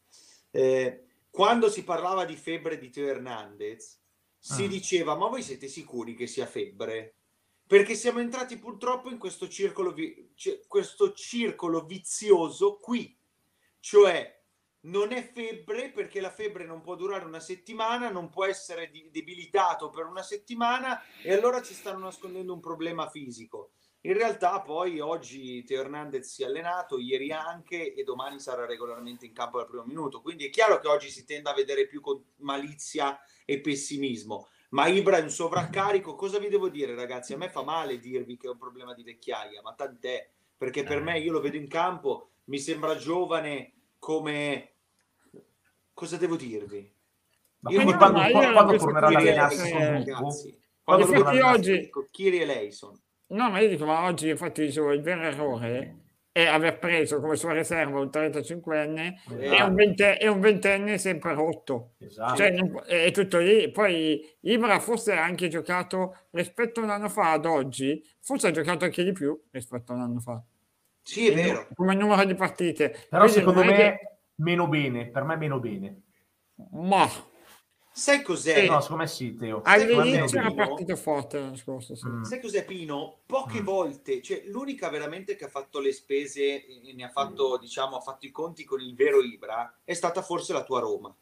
Eh, 0.49 1.03
quando 1.29 1.69
si 1.69 1.83
parlava 1.83 2.25
di 2.25 2.35
febbre 2.35 2.79
di 2.79 2.89
Teo 2.89 3.07
Hernandez, 3.07 3.99
si 4.47 4.63
ah. 4.63 4.67
diceva: 4.67 5.15
Ma 5.15 5.27
voi 5.27 5.43
siete 5.43 5.67
sicuri 5.67 6.15
che 6.15 6.25
sia 6.25 6.45
febbre? 6.45 7.15
Perché 7.67 7.95
siamo 7.95 8.19
entrati 8.19 8.57
purtroppo 8.57 9.09
in 9.09 9.17
questo 9.17 9.49
circolo, 9.49 9.91
vi- 9.91 10.31
questo 10.67 11.11
circolo 11.11 11.83
vizioso 11.83 12.77
qui, 12.77 13.13
cioè 13.81 14.41
non 14.81 15.11
è 15.11 15.21
febbre 15.21 15.91
perché 15.91 16.21
la 16.21 16.31
febbre 16.31 16.65
non 16.65 16.79
può 16.79 16.95
durare 16.95 17.25
una 17.25 17.41
settimana, 17.41 18.09
non 18.09 18.29
può 18.29 18.45
essere 18.45 18.89
debilitato 19.11 19.89
per 19.89 20.05
una 20.05 20.23
settimana 20.23 21.01
e 21.21 21.33
allora 21.33 21.61
ci 21.61 21.73
stanno 21.73 21.99
nascondendo 21.99 22.53
un 22.53 22.61
problema 22.61 23.09
fisico. 23.09 23.71
In 24.07 24.13
realtà 24.13 24.61
poi 24.61 25.01
oggi 25.01 25.65
Teo 25.65 25.81
Hernandez 25.81 26.31
si 26.31 26.41
è 26.41 26.45
allenato, 26.45 26.97
ieri 26.97 27.33
anche, 27.33 27.93
e 27.93 28.03
domani 28.05 28.39
sarà 28.39 28.65
regolarmente 28.65 29.25
in 29.25 29.33
campo 29.33 29.59
al 29.59 29.67
primo 29.67 29.83
minuto. 29.83 30.21
Quindi 30.21 30.45
è 30.45 30.49
chiaro 30.49 30.79
che 30.79 30.87
oggi 30.87 31.09
si 31.09 31.25
tende 31.25 31.49
a 31.49 31.53
vedere 31.53 31.87
più 31.87 31.99
con 31.99 32.23
malizia 32.37 33.19
e 33.43 33.59
pessimismo. 33.59 34.47
Ma 34.69 34.87
Ibra 34.87 35.17
è 35.17 35.21
un 35.21 35.29
sovraccarico, 35.29 36.15
cosa 36.15 36.39
vi 36.39 36.47
devo 36.47 36.69
dire 36.69 36.95
ragazzi? 36.95 37.33
A 37.33 37.37
me 37.37 37.49
fa 37.49 37.63
male 37.63 37.99
dirvi 37.99 38.37
che 38.37 38.47
è 38.47 38.49
un 38.49 38.57
problema 38.57 38.93
di 38.93 39.03
vecchiaia, 39.03 39.61
ma 39.61 39.73
tant'è, 39.73 40.29
perché 40.55 40.83
per 40.83 41.01
me 41.01 41.19
io 41.19 41.33
lo 41.33 41.41
vedo 41.41 41.57
in 41.57 41.67
campo, 41.67 42.29
mi 42.45 42.59
sembra 42.59 42.95
giovane 42.95 43.73
come... 43.99 44.71
Cosa 45.93 46.15
devo 46.15 46.37
dirvi? 46.37 46.89
Ma 47.59 47.71
io 47.71 47.83
quando, 47.83 48.19
quando, 48.29 48.51
quando 48.53 48.77
tornerà 48.77 49.07
ad 49.07 49.15
allenarsi 49.15 49.71
ragazzi, 49.73 50.59
quando 50.81 51.05
tornerà 51.07 51.51
oggi... 51.51 51.89
Kiri 52.09 52.39
e 52.39 52.45
Leison 52.45 53.01
No, 53.29 53.49
ma 53.49 53.59
io 53.59 53.69
dico, 53.69 53.85
ma 53.85 54.03
oggi 54.03 54.29
infatti 54.29 54.65
dicevo, 54.65 54.93
il 54.93 55.01
vero 55.01 55.23
errore 55.23 56.07
è 56.37 56.45
aver 56.45 56.77
preso 56.77 57.19
come 57.19 57.35
sua 57.35 57.53
riserva 57.53 57.99
un 57.99 58.09
35enne 58.13 59.15
esatto. 59.25 59.39
e, 59.39 59.61
un 59.63 59.73
vente, 59.73 60.19
e 60.19 60.27
un 60.27 60.39
ventenne 60.39 60.99
sempre 60.99 61.33
rotto. 61.33 61.93
Esatto. 61.97 62.35
Cioè, 62.35 62.53
è 62.85 63.11
tutto 63.11 63.39
lì. 63.39 63.71
Poi 63.71 64.21
Ibra 64.41 64.79
forse 64.79 65.13
ha 65.13 65.23
anche 65.23 65.47
giocato 65.47 66.27
rispetto 66.29 66.79
a 66.79 66.83
un 66.83 66.89
anno 66.91 67.09
fa 67.09 67.31
ad 67.31 67.45
oggi, 67.45 68.03
forse 68.21 68.47
ha 68.47 68.51
giocato 68.51 68.85
anche 68.85 69.03
di 69.03 69.13
più 69.13 69.35
rispetto 69.49 69.93
a 69.93 69.95
un 69.95 70.01
anno 70.01 70.19
fa. 70.19 70.39
Sì, 71.01 71.27
è 71.27 71.33
vero. 71.33 71.69
Come 71.73 71.95
numero 71.95 72.23
di 72.23 72.35
partite. 72.35 72.89
Però 73.09 73.23
Quindi 73.23 73.39
secondo 73.39 73.63
me 73.63 73.75
che... 73.75 73.99
meno 74.35 74.67
bene, 74.67 75.07
per 75.07 75.23
me 75.23 75.37
meno 75.37 75.59
bene. 75.59 76.01
Ma 76.71 77.09
Sai 77.97 78.21
cos'è? 78.21 78.59
Sì, 78.59 78.67
no, 78.67 78.79
secondo 78.79 79.01
me 79.01 79.09
sì, 79.09 79.35
Teo. 79.35 79.61
All'inizio 79.63 80.37
era 80.37 80.53
partito 80.53 80.95
forte 80.95 81.55
scorso. 81.55 81.95
Sì. 81.95 82.07
Mm. 82.07 82.21
Sai 82.21 82.39
cos'è, 82.39 82.63
Pino? 82.63 83.21
Poche 83.25 83.61
mm. 83.61 83.65
volte, 83.65 84.21
cioè 84.21 84.43
l'unica 84.45 84.87
veramente 84.89 85.35
che 85.35 85.45
ha 85.45 85.49
fatto 85.49 85.79
le 85.79 85.91
spese 85.91 86.63
e 86.63 86.93
ne 86.93 87.03
ha 87.05 87.09
fatto, 87.09 87.57
diciamo, 87.57 87.95
ha 87.95 87.99
fatto 87.99 88.27
i 88.27 88.31
conti 88.31 88.65
con 88.65 88.81
il 88.81 88.93
vero 88.93 89.19
Ibra 89.19 89.79
è 89.83 89.93
stata 89.93 90.21
forse 90.21 90.53
la 90.53 90.63
tua 90.63 90.79
Roma. 90.79 91.13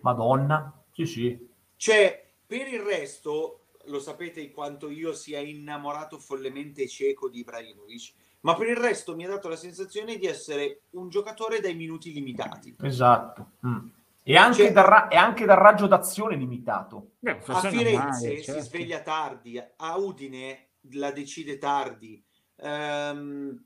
Madonna, 0.00 0.84
sì, 0.90 1.06
sì. 1.06 1.48
Cioè, 1.76 2.34
per 2.44 2.66
il 2.66 2.80
resto, 2.80 3.66
lo 3.84 4.00
sapete 4.00 4.50
quanto 4.50 4.90
io 4.90 5.14
sia 5.14 5.38
innamorato 5.38 6.18
follemente 6.18 6.88
cieco 6.88 7.28
di 7.28 7.38
Ibrahimovic, 7.38 8.12
ma 8.40 8.56
per 8.56 8.70
il 8.70 8.76
resto 8.76 9.14
mi 9.14 9.24
ha 9.24 9.28
dato 9.28 9.48
la 9.48 9.54
sensazione 9.54 10.18
di 10.18 10.26
essere 10.26 10.80
un 10.90 11.08
giocatore 11.10 11.60
dai 11.60 11.76
minuti 11.76 12.12
limitati. 12.12 12.74
Esatto. 12.82 13.52
Mm. 13.64 13.86
E 14.26 14.36
anche, 14.36 14.64
cioè, 14.64 14.72
dal 14.72 14.84
ra- 14.84 15.08
e 15.08 15.16
anche 15.16 15.44
dal 15.44 15.58
raggio 15.58 15.86
d'azione 15.86 16.34
limitato. 16.36 17.12
Beh, 17.18 17.42
a 17.46 17.60
Firenze 17.60 18.26
male, 18.28 18.42
certo. 18.42 18.60
si 18.60 18.66
sveglia 18.68 19.00
tardi, 19.00 19.62
a 19.76 19.96
Udine 19.98 20.70
la 20.92 21.10
decide 21.10 21.58
tardi. 21.58 22.24
Um, 22.56 23.62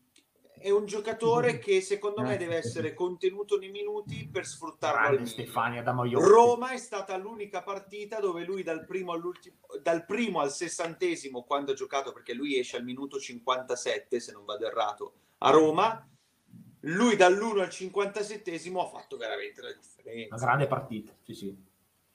è 0.59 0.71
un 0.71 0.87
giocatore 0.87 1.59
che 1.59 1.81
secondo 1.81 2.23
me 2.23 2.37
deve 2.37 2.57
essere 2.57 2.93
contenuto 2.93 3.57
nei 3.59 3.71
minuti 3.71 4.29
per 4.29 4.45
sfruttarlo 4.45 5.25
Stefania 5.25 5.83
da 5.83 5.95
Roma 6.15 6.73
è 6.73 6.79
stata 6.79 7.17
l'unica 7.17 7.63
partita 7.63 8.19
dove 8.19 8.45
lui 8.45 8.63
dal 8.63 8.85
primo, 8.85 9.15
dal 9.81 10.05
primo 10.05 10.41
al 10.41 10.51
sessantesimo 10.51 11.45
quando 11.45 11.73
ha 11.73 11.75
giocato 11.75 12.13
perché 12.13 12.35
lui 12.35 12.59
esce 12.59 12.77
al 12.77 12.85
minuto 12.85 13.19
57 13.19 14.19
se 14.19 14.33
non 14.33 14.45
vado 14.45 14.67
errato 14.67 15.13
a 15.39 15.51
Roma 15.51 16.09
lui 16.81 17.17
dall'1 17.17 17.61
al 17.61 17.71
57 17.71 18.55
ha 18.55 18.87
fatto 18.87 19.17
veramente 19.17 19.63
la 19.63 19.73
differenza. 19.73 20.35
Una 20.35 20.45
grande 20.45 20.67
partita, 20.67 21.13
sì 21.23 21.35
sì. 21.35 21.67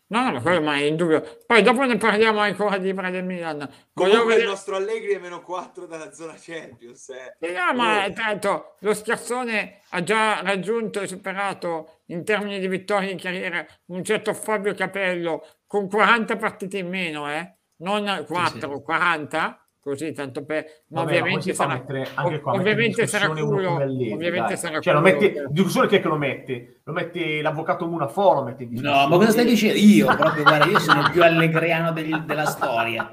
No, 0.08 0.30
no, 0.30 0.42
quello 0.42 0.62
mai 0.62 0.88
in 0.88 0.96
dubbio. 0.96 1.40
Poi 1.46 1.64
dopo 1.64 1.84
ne 1.86 1.98
parliamo 1.98 2.40
ancora 2.40 2.78
di 2.78 2.90
Ibra 2.90 3.10
del 3.10 3.24
Milan. 3.24 3.68
Comunque 3.94 4.24
vedere... 4.26 4.42
il 4.42 4.48
nostro 4.48 4.76
Allegri 4.76 5.14
è 5.14 5.20
meno 5.20 5.42
4 5.42 5.88
dalla 5.88 6.12
zona 6.12 6.36
Champions. 6.38 7.10
Eh. 7.10 7.38
Sì, 7.40 7.52
no, 7.52 7.74
ma 7.74 8.06
oh. 8.06 8.14
tanto 8.14 8.76
lo 8.80 8.94
schiazzone 8.94 9.82
ha 9.90 10.04
già 10.04 10.42
raggiunto 10.42 11.02
e 11.02 11.08
superato 11.08 12.02
in 12.08 12.24
termini 12.24 12.60
di 12.60 12.68
vittorie 12.68 13.10
in 13.10 13.20
carriera 13.20 13.66
un 13.88 14.04
certo 14.04 14.36
Fabio 14.36 14.76
Capello 14.76 15.48
con 15.66 15.90
40 15.90 16.36
partite 16.38 16.78
in 16.78 16.90
meno, 16.90 17.32
eh? 17.32 17.56
non 17.78 18.26
4, 18.28 18.60
sì, 18.60 18.76
sì. 18.76 18.82
40 18.84 19.63
così 19.84 20.14
tanto 20.14 20.46
per 20.46 20.64
ma 20.88 21.04
Vabbè, 21.04 21.20
ovviamente 21.20 21.54
sarà 21.54 21.84
anche 22.14 22.40
qua, 22.40 22.54
ovviamente 22.54 23.06
sarà 23.06 23.28
culo 23.28 23.74
ovviamente 23.74 24.56
sarà 24.56 24.80
cioè, 24.80 24.94
culo, 24.94 25.06
lo 25.06 25.12
metti, 25.12 25.32
per... 25.32 25.48
discussione 25.50 25.88
che, 25.88 26.00
che 26.00 26.08
lo 26.08 26.16
mette 26.16 26.82
lo 26.86 26.94
mette 26.94 27.42
l'avvocato 27.42 27.86
Munaforo 27.86 28.40
lo 28.40 28.44
mette 28.46 28.66
no 28.70 29.08
ma 29.10 29.18
cosa 29.18 29.32
stai 29.32 29.44
dicendo? 29.46 29.78
Io 29.78 30.06
proprio 30.16 30.44
guarda 30.44 30.66
io 30.66 30.80
sono 30.80 31.02
il 31.02 31.12
più 31.12 31.22
allegriano 31.22 31.92
degli, 31.92 32.16
della 32.20 32.46
storia. 32.46 33.12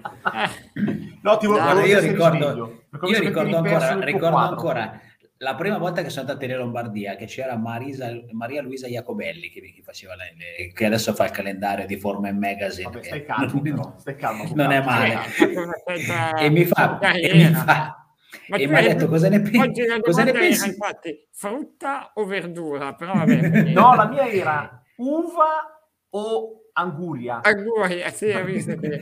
No 1.23 1.37
ti 1.37 1.47
volevo 1.47 1.73
no, 1.73 1.85
io 1.85 1.99
ricordo 1.99 2.81
io 3.03 3.19
ricordo 3.19 3.57
ancora 3.57 4.05
ricordo 4.05 4.37
ancora 4.37 5.01
la 5.43 5.55
prima 5.55 5.79
volta 5.79 6.03
che 6.03 6.11
sono 6.11 6.29
andato 6.29 6.45
in 6.45 6.57
Lombardia, 6.57 7.17
che 7.17 7.25
c'era 7.25 7.57
Marisa, 7.57 8.11
Maria 8.33 8.61
Luisa 8.61 8.87
Jacobelli 8.87 9.49
che, 9.49 9.61
che, 9.61 9.83
faceva 9.83 10.15
le, 10.15 10.35
le, 10.37 10.73
che 10.73 10.85
adesso 10.85 11.15
fa 11.15 11.25
il 11.25 11.31
calendario 11.31 11.87
di 11.87 11.97
Forma 11.97 12.31
Magazine. 12.33 12.91
Vabbè, 12.91 13.05
stai 13.05 13.25
calmo, 13.25 13.61
non, 13.63 13.95
stai 13.99 14.17
calmo, 14.17 14.45
non 14.55 14.71
è 14.71 14.85
male. 14.85 15.19
e 16.39 16.51
mi 16.51 16.65
fa, 16.67 16.99
e 16.99 17.35
mi 17.35 17.55
fa 17.55 18.01
ma 18.49 18.57
e 18.57 18.67
mi 18.67 18.77
ha 18.77 18.83
detto 18.83 19.09
cosa 19.09 19.29
ne, 19.29 19.41
pensi? 19.41 20.01
cosa 20.03 20.25
ne 20.25 20.33
pensi? 20.33 20.69
infatti, 20.69 21.29
frutta 21.31 22.13
o 22.15 22.25
verdura? 22.27 22.95
Però 22.95 23.15
vabbè, 23.15 23.71
no, 23.73 23.95
la 23.95 24.09
mia 24.09 24.29
era 24.29 24.83
uva 24.97 25.81
o 26.11 26.60
Anguria. 26.73 27.41
Anguria, 27.43 28.11
sì, 28.11 28.27
ho 28.31 28.45
visto 28.45 28.77
che... 28.77 29.01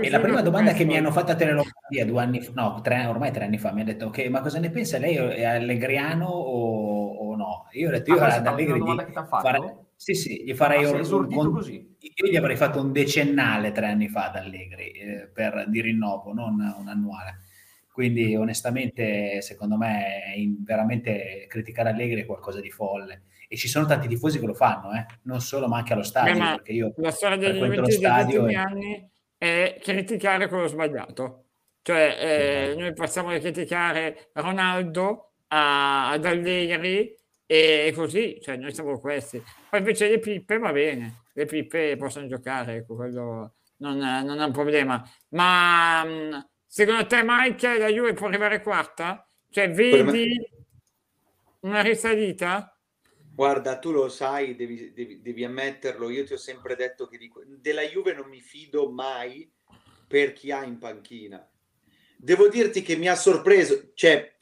e 0.00 0.10
la 0.10 0.20
prima 0.20 0.42
domanda 0.42 0.72
che 0.72 0.84
mi 0.84 0.96
hanno 0.96 1.10
fatto 1.10 1.32
a 1.32 1.34
Telenomadia 1.34 2.04
due 2.04 2.20
anni 2.20 2.40
fa, 2.40 2.52
no, 2.54 2.80
tre, 2.82 3.06
ormai 3.06 3.32
tre 3.32 3.44
anni 3.44 3.58
fa, 3.58 3.72
mi 3.72 3.82
ha 3.82 3.84
detto, 3.84 4.06
ok, 4.06 4.26
ma 4.26 4.40
cosa 4.40 4.58
ne 4.58 4.70
pensa 4.70 4.98
lei? 4.98 5.16
È 5.16 5.44
allegriano 5.44 6.26
o, 6.26 7.14
o 7.14 7.36
no? 7.36 7.68
Io 7.72 7.88
ho 7.88 7.90
detto, 7.90 8.12
io 8.12 8.20
ah, 8.20 8.34
ad 8.34 8.46
Allegri 8.46 8.80
di 8.80 8.96
fare... 9.28 9.84
Sì, 9.98 10.12
sì, 10.12 10.44
gli 10.44 10.54
farei 10.54 10.84
ah, 10.84 10.90
un, 10.90 11.26
un, 11.30 11.52
così. 11.52 11.96
Io 11.98 12.28
gli 12.30 12.36
avrei 12.36 12.56
fatto 12.56 12.80
un 12.80 12.92
decennale 12.92 13.72
tre 13.72 13.86
anni 13.86 14.08
fa 14.08 14.28
ad 14.28 14.36
Allegri 14.36 14.90
eh, 14.90 15.30
per, 15.32 15.64
di 15.68 15.80
rinnovo, 15.80 16.34
non 16.34 16.54
un 16.78 16.88
annuale. 16.88 17.40
Quindi 17.90 18.36
onestamente, 18.36 19.40
secondo 19.40 19.78
me, 19.78 20.34
in, 20.36 20.62
veramente 20.62 21.46
criticare 21.48 21.88
Allegri 21.88 22.22
è 22.22 22.26
qualcosa 22.26 22.60
di 22.60 22.70
folle 22.70 23.22
e 23.48 23.56
ci 23.56 23.68
sono 23.68 23.86
tanti 23.86 24.08
tifosi 24.08 24.38
che 24.38 24.46
lo 24.46 24.54
fanno, 24.54 24.92
eh? 24.92 25.06
non 25.22 25.40
solo 25.40 25.68
ma 25.68 25.78
anche 25.78 25.92
allo 25.92 26.02
stadio. 26.02 26.32
Beh, 26.34 26.54
perché 26.56 26.72
io 26.72 26.92
la 26.96 27.10
storia 27.10 27.36
degli 27.36 27.58
Juventus 27.58 27.98
degli 27.98 28.36
ultimi 28.36 28.52
e... 28.52 28.56
anni 28.56 29.10
è 29.38 29.78
criticare 29.80 30.48
quello 30.48 30.66
sbagliato. 30.66 31.44
Cioè, 31.82 32.16
eh, 32.18 32.72
sì. 32.72 32.78
noi 32.78 32.92
passiamo 32.94 33.30
a 33.30 33.38
criticare 33.38 34.30
Ronaldo 34.32 35.34
a, 35.48 36.10
ad 36.10 36.24
Allegri 36.24 37.14
e 37.46 37.92
così, 37.94 38.40
cioè 38.42 38.56
noi 38.56 38.74
siamo 38.74 38.98
questi. 38.98 39.40
Poi 39.70 39.78
invece 39.78 40.08
le 40.08 40.18
pippe 40.18 40.58
va 40.58 40.72
bene, 40.72 41.22
le 41.32 41.44
pippe 41.44 41.96
possono 41.96 42.26
giocare, 42.26 42.76
ecco, 42.76 42.96
quello 42.96 43.54
non, 43.76 43.98
non 43.98 44.40
è 44.40 44.44
un 44.44 44.52
problema. 44.52 45.02
Ma 45.28 46.04
mm, 46.04 46.32
secondo 46.66 47.06
te, 47.06 47.22
Mike, 47.24 47.78
la 47.78 47.88
Juve 47.88 48.14
può 48.14 48.26
arrivare 48.26 48.62
quarta? 48.62 49.28
Cioè, 49.48 49.70
vedi 49.70 50.38
una 51.60 51.82
risalita? 51.82 52.75
Guarda, 53.36 53.78
tu 53.78 53.90
lo 53.90 54.08
sai, 54.08 54.56
devi, 54.56 54.94
devi, 54.94 55.20
devi, 55.20 55.44
ammetterlo. 55.44 56.08
Io 56.08 56.24
ti 56.24 56.32
ho 56.32 56.38
sempre 56.38 56.74
detto 56.74 57.06
che 57.06 57.18
dico, 57.18 57.42
della 57.44 57.82
Juve 57.82 58.14
non 58.14 58.30
mi 58.30 58.40
fido 58.40 58.88
mai 58.88 59.52
per 60.08 60.32
chi 60.32 60.50
ha 60.50 60.64
in 60.64 60.78
panchina. 60.78 61.46
Devo 62.16 62.48
dirti 62.48 62.80
che 62.80 62.96
mi 62.96 63.08
ha 63.08 63.14
sorpreso. 63.14 63.90
Cioè, 63.92 64.34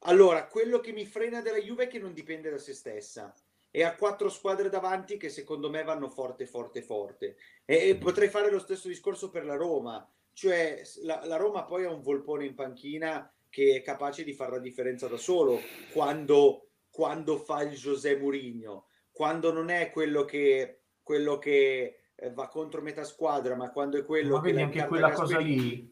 allora, 0.00 0.48
quello 0.48 0.80
che 0.80 0.92
mi 0.92 1.06
frena 1.06 1.40
della 1.40 1.56
Juve 1.56 1.84
è 1.84 1.88
che 1.88 1.98
non 1.98 2.12
dipende 2.12 2.50
da 2.50 2.58
se 2.58 2.74
stessa. 2.74 3.34
E 3.70 3.84
ha 3.84 3.94
quattro 3.94 4.28
squadre 4.28 4.68
davanti 4.68 5.16
che 5.16 5.30
secondo 5.30 5.70
me 5.70 5.82
vanno 5.82 6.10
forte, 6.10 6.44
forte, 6.44 6.82
forte. 6.82 7.36
E, 7.64 7.88
e 7.88 7.96
potrei 7.96 8.28
fare 8.28 8.50
lo 8.50 8.58
stesso 8.58 8.86
discorso 8.86 9.30
per 9.30 9.46
la 9.46 9.56
Roma. 9.56 10.06
Cioè, 10.34 10.82
la, 11.04 11.24
la 11.24 11.36
Roma 11.36 11.64
poi 11.64 11.86
ha 11.86 11.90
un 11.90 12.02
volpone 12.02 12.44
in 12.44 12.54
panchina 12.54 13.32
che 13.48 13.76
è 13.76 13.82
capace 13.82 14.24
di 14.24 14.34
fare 14.34 14.50
la 14.50 14.58
differenza 14.58 15.08
da 15.08 15.16
solo 15.16 15.58
quando 15.94 16.71
quando 16.92 17.38
fa 17.38 17.62
il 17.62 17.72
José 17.72 18.16
Mourinho, 18.18 18.86
quando 19.10 19.50
non 19.50 19.70
è 19.70 19.90
quello 19.90 20.24
che, 20.24 20.82
quello 21.02 21.38
che 21.38 21.96
eh, 22.14 22.30
va 22.32 22.48
contro 22.48 22.82
metà 22.82 23.02
squadra, 23.02 23.56
ma 23.56 23.70
quando 23.70 23.98
è 23.98 24.04
quello 24.04 24.36
ma 24.36 24.42
che... 24.42 24.52
Vedi 24.52 24.62
anche 24.62 24.86
quella 24.86 25.10
cosa 25.10 25.38
lì 25.38 25.90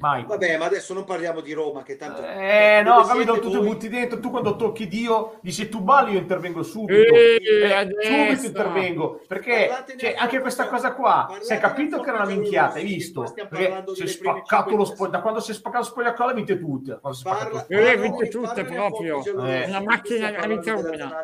Mai. 0.00 0.24
Vabbè, 0.24 0.56
ma 0.56 0.64
adesso 0.64 0.94
non 0.94 1.04
parliamo 1.04 1.40
di 1.40 1.52
Roma, 1.52 1.82
che 1.82 1.96
tanto... 1.96 2.24
Eh, 2.24 2.80
no, 2.82 3.02
capito, 3.02 3.38
tu 3.38 3.50
ti 3.50 3.58
butti 3.58 3.88
dentro, 3.88 4.18
tu 4.18 4.30
quando 4.30 4.56
tocchi 4.56 4.88
Dio 4.88 5.38
dici 5.42 5.68
tu 5.68 5.82
balli, 5.82 6.12
io 6.12 6.18
intervengo 6.18 6.62
subito. 6.62 7.12
Eh, 7.14 7.38
eh, 7.38 8.36
subito 8.36 8.46
intervengo, 8.46 9.20
perché 9.28 9.70
cioè, 9.98 10.14
anche 10.16 10.40
questa 10.40 10.68
cosa 10.68 10.94
qua, 10.94 11.38
si 11.40 11.52
è 11.52 11.58
capito 11.58 12.00
che 12.00 12.08
era 12.08 12.22
una 12.22 12.34
minchiata, 12.34 12.78
hai 12.78 12.84
visto? 12.84 13.26
Si 13.26 14.02
è 14.02 14.06
spaccato 14.06 14.76
lo 14.76 14.84
spogliacolo, 14.84 15.10
da 15.10 15.20
quando 15.20 15.40
si 15.40 15.50
è 15.50 15.54
spaccato 15.54 15.84
lo 15.84 15.90
spogliacolo 15.90 16.34
vince 16.34 16.58
tutte. 16.58 16.98
Parla, 17.22 17.66
eh, 17.66 17.96
vince 17.98 18.28
tutte 18.28 18.64
proprio. 18.64 19.22
Eh. 19.44 19.64
Una 19.66 19.82
macchina 19.82 20.34
a 20.34 20.46
vince 20.46 20.70
una. 20.70 21.20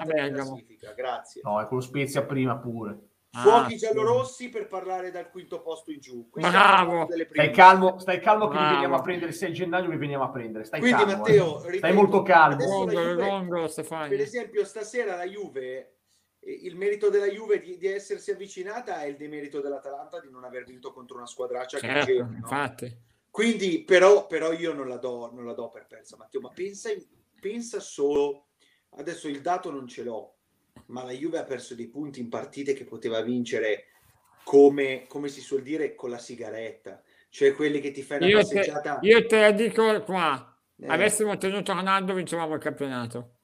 Grazie. 0.94 1.40
No, 1.44 1.60
è 1.60 1.66
con 1.66 1.78
lo 1.78 1.82
Spezia 1.82 2.22
prima 2.22 2.56
pure. 2.58 2.98
Fuochi 3.42 3.74
ah, 3.74 3.76
giallorossi 3.76 4.48
per 4.48 4.66
parlare 4.66 5.10
dal 5.10 5.30
quinto 5.30 5.60
posto 5.60 5.90
in 5.90 6.00
giù. 6.00 6.28
Quindi 6.30 6.50
Bravo. 6.50 7.08
Stai 7.30 7.50
calmo, 7.50 7.98
stai 7.98 8.20
calmo 8.20 8.48
che 8.48 8.58
li 8.58 8.64
veniamo 8.64 8.96
a 8.96 9.02
prendere 9.02 9.30
il 9.30 9.36
6 9.36 9.52
gennaio, 9.52 9.88
li 9.90 9.96
veniamo 9.96 10.24
a 10.24 10.30
prendere. 10.30 10.64
Stai 10.64 10.80
Quindi 10.80 11.04
calmo, 11.04 11.16
Matteo, 11.18 11.64
eh. 11.64 11.76
stai 11.78 11.92
molto 11.92 12.22
calmo. 12.22 12.84
Longo, 12.86 13.12
longo, 13.12 13.68
per 14.08 14.20
esempio, 14.20 14.64
stasera 14.64 15.16
la 15.16 15.24
Juve, 15.24 15.96
il 16.40 16.76
merito 16.76 17.10
della 17.10 17.26
Juve 17.28 17.60
di, 17.60 17.76
di, 17.76 17.88
essersi 17.88 18.30
avvicinata 18.30 19.02
è 19.02 19.06
il 19.06 19.16
demerito 19.16 19.60
dell'Atalanta 19.60 20.20
di 20.20 20.30
non 20.30 20.44
aver 20.44 20.64
vinto 20.64 20.92
contro 20.92 21.16
una 21.16 21.26
squadraccia 21.26 21.78
certo, 21.78 22.06
che 22.06 22.22
no? 22.22 22.32
infatti. 22.32 23.04
Quindi, 23.30 23.84
però, 23.84 24.26
però 24.26 24.52
io 24.52 24.72
non 24.72 24.88
la, 24.88 24.96
do, 24.96 25.30
non 25.32 25.44
la 25.44 25.52
do 25.52 25.68
per 25.68 25.86
persa, 25.86 26.16
Matteo, 26.16 26.40
ma 26.40 26.50
pensa, 26.50 26.90
pensa 27.38 27.80
solo, 27.80 28.46
adesso 28.90 29.28
il 29.28 29.42
dato 29.42 29.70
non 29.70 29.86
ce 29.86 30.04
l'ho, 30.04 30.35
ma 30.86 31.04
la 31.04 31.12
Juve 31.12 31.38
ha 31.38 31.44
perso 31.44 31.74
dei 31.74 31.88
punti 31.88 32.20
in 32.20 32.28
partite 32.28 32.72
che 32.72 32.84
poteva 32.84 33.20
vincere 33.22 33.86
come, 34.44 35.06
come 35.08 35.28
si 35.28 35.40
suol 35.40 35.62
dire 35.62 35.94
con 35.94 36.10
la 36.10 36.18
sigaretta, 36.18 37.02
cioè 37.30 37.54
quelli 37.54 37.80
che 37.80 37.90
ti 37.90 38.02
fai 38.02 38.18
una 38.18 38.26
io 38.28 38.36
passeggiata. 38.38 38.98
Te, 38.98 39.06
io 39.06 39.26
te 39.26 39.40
la 39.40 39.50
dico 39.50 40.02
qua, 40.02 40.56
eh. 40.80 40.86
avessimo 40.86 41.36
tenuto 41.36 41.72
Ronaldo 41.72 42.14
vincevamo 42.14 42.54
il 42.54 42.60
campionato. 42.60 43.35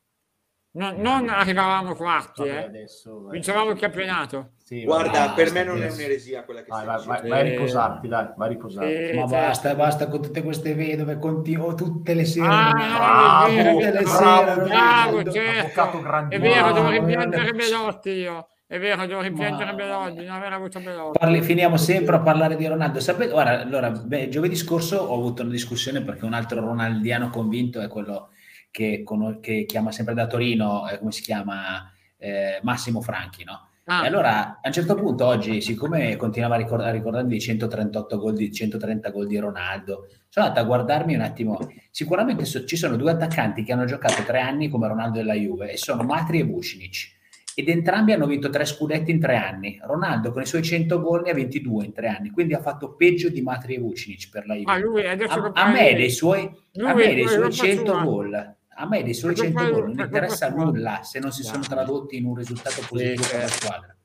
Non, 0.75 0.95
non 0.97 1.29
arrivavamo 1.29 1.95
quarti, 1.95 2.41
Vabbè, 2.41 2.51
eh. 2.51 2.65
adesso, 2.65 3.29
vincevamo 3.29 3.73
il 3.73 3.79
campionato. 3.79 4.53
Sì, 4.65 4.85
Guarda, 4.85 5.11
basta, 5.11 5.33
per 5.35 5.53
me 5.53 5.65
non 5.65 5.77
adesso. 5.77 5.97
è 6.01 6.05
un'eresia 6.05 6.45
quella 6.45 6.61
che 6.63 6.67
vai, 6.71 6.87
vai, 6.87 7.05
vai, 7.05 7.29
vai, 7.29 7.41
a 7.41 7.43
riposarti, 7.43 8.09
dai, 8.09 8.29
vai 8.35 8.49
a 8.49 8.51
riposarti. 8.51 8.91
Eh, 8.91 9.15
Ma 9.15 9.27
basta, 9.27 9.75
basta 9.75 10.09
con 10.09 10.23
tutte 10.23 10.43
queste 10.43 10.75
vedove, 10.75 11.19
continuo 11.19 11.75
tutte 11.75 12.15
le 12.15 12.25
sere. 12.25 12.47
Ah, 12.49 12.73
bravo, 12.73 13.71
tutte 13.71 13.91
le 13.93 14.03
bravo, 14.03 14.49
sere, 14.49 14.63
bravo, 14.63 15.31
certo. 15.31 16.29
È 16.31 16.41
vero, 16.41 16.73
dovrei 16.73 17.05
piangere 17.05 17.53
Belotti 17.53 18.11
io. 18.11 18.49
è 18.67 18.79
vero, 18.79 19.05
devo 19.05 19.21
rimpiangere 19.21 19.73
Ma... 19.73 19.77
Beloggi, 19.77 20.25
non 20.25 20.37
aver 20.37 20.53
avuto 20.55 20.81
Beloggi. 20.81 21.19
Parli, 21.19 21.43
finiamo 21.43 21.77
sempre 21.77 22.17
a 22.17 22.21
parlare 22.21 22.57
di 22.57 22.67
Ronaldo. 22.67 22.99
Sapete, 22.99 23.31
guarda, 23.31 23.61
allora, 23.61 23.91
beh, 23.91 24.31
giovedì 24.31 24.57
scorso 24.57 24.97
ho 24.97 25.15
avuto 25.19 25.43
una 25.43 25.51
discussione 25.51 26.01
perché 26.01 26.25
un 26.25 26.33
altro 26.33 26.61
ronaldiano 26.61 27.29
convinto 27.29 27.79
è 27.79 27.89
quello 27.89 28.31
che, 28.73 29.03
con, 29.05 29.39
che 29.41 29.65
chiama 29.67 29.93
sempre 29.93 30.15
da 30.15 30.27
Torino, 30.27 30.89
eh, 30.89 30.99
come 30.99 31.13
si 31.13 31.23
chiama, 31.23 31.89
eh, 32.17 32.59
Massimo 32.63 33.01
Franchi, 33.01 33.45
no? 33.45 33.69
Ah. 33.85 34.05
E 34.05 34.07
allora 34.07 34.61
a 34.61 34.67
un 34.67 34.73
certo 34.73 34.95
punto 34.95 35.27
oggi, 35.27 35.61
siccome 35.61 36.17
continuava 36.17 36.55
a, 36.55 36.59
ricord- 36.59 36.85
a 36.85 36.91
ricordarmi 36.91 37.37
i 37.37 37.41
138 37.41 38.17
gol 38.17 38.35
di 38.35 38.53
130 38.53 39.11
gol 39.11 39.27
di 39.27 39.39
Ronaldo, 39.39 40.09
sono 40.29 40.47
andato 40.47 40.65
a 40.65 40.67
guardarmi 40.67 41.15
un 41.15 41.21
attimo. 41.21 41.59
Sicuramente 41.91 42.45
so- 42.45 42.65
ci 42.65 42.77
sono 42.77 42.97
due 42.97 43.11
attaccanti 43.11 43.65
che 43.65 43.73
hanno 43.73 43.85
giocato 43.85 44.23
tre 44.23 44.41
anni 44.41 44.69
come 44.69 44.89
Ronaldo 44.89 45.19
della 45.19 45.35
Juve 45.35 45.73
e 45.73 45.77
sono 45.77 46.05
Matri 46.05 46.41
e 46.41 46.45
Vucinic 46.45 47.21
ed 47.55 47.69
entrambi 47.69 48.13
hanno 48.13 48.27
vinto 48.27 48.49
tre 48.49 48.65
scudetti 48.65 49.11
in 49.11 49.21
tre 49.21 49.37
anni. 49.37 49.79
Ronaldo 49.83 50.33
con 50.33 50.43
i 50.43 50.47
suoi 50.47 50.63
100 50.63 51.01
gol 51.01 51.23
ne 51.23 51.31
ha 51.31 51.35
22 51.35 51.85
in 51.85 51.93
tre 51.93 52.09
anni, 52.09 52.31
quindi 52.31 52.55
ha 52.55 52.61
fatto 52.61 52.95
peggio 52.95 53.29
di 53.29 53.43
Matri 53.43 53.75
e 53.75 53.79
Vucinic 53.79 54.31
per 54.31 54.47
la 54.47 54.55
Juve. 54.55 54.73
Ah, 54.73 54.79
lui, 54.79 55.05
a, 55.07 55.51
a, 55.53 55.71
me 55.71 55.95
dei 55.95 56.11
suoi, 56.11 56.51
a 56.79 56.95
me 56.95 57.15
dei 57.15 57.29
suoi 57.29 57.53
100 57.53 58.01
gol, 58.03 58.57
a 58.75 58.87
me 58.87 59.03
dei 59.03 59.15
suoi 59.15 59.35
100 59.35 59.71
gol 59.71 59.89
non 59.95 59.99
interessa 60.01 60.49
nulla 60.51 61.03
se 61.03 61.19
non 61.19 61.33
si 61.33 61.43
sono 61.43 61.63
tradotti 61.63 62.17
in 62.17 62.27
un 62.27 62.35
risultato 62.35 62.85
positivo 62.89 63.27
per 63.31 63.41
la 63.41 63.49
squadra. 63.49 63.97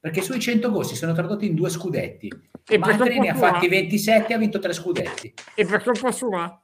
Perché 0.00 0.20
i 0.20 0.22
suoi 0.22 0.40
100 0.40 0.70
gol 0.70 0.84
si 0.84 0.96
sono 0.96 1.12
tradotti 1.12 1.46
in 1.46 1.54
due 1.54 1.70
scudetti. 1.70 2.30
E 2.66 2.78
Matri 2.78 3.18
ne 3.18 3.30
ha 3.30 3.34
fatti 3.34 3.68
27 3.68 4.32
e 4.32 4.34
ha 4.34 4.38
vinto 4.38 4.58
tre 4.58 4.72
scudetti. 4.72 5.32
E 5.54 5.64
per 5.64 5.82
colpa 5.82 6.12
sua? 6.12 6.62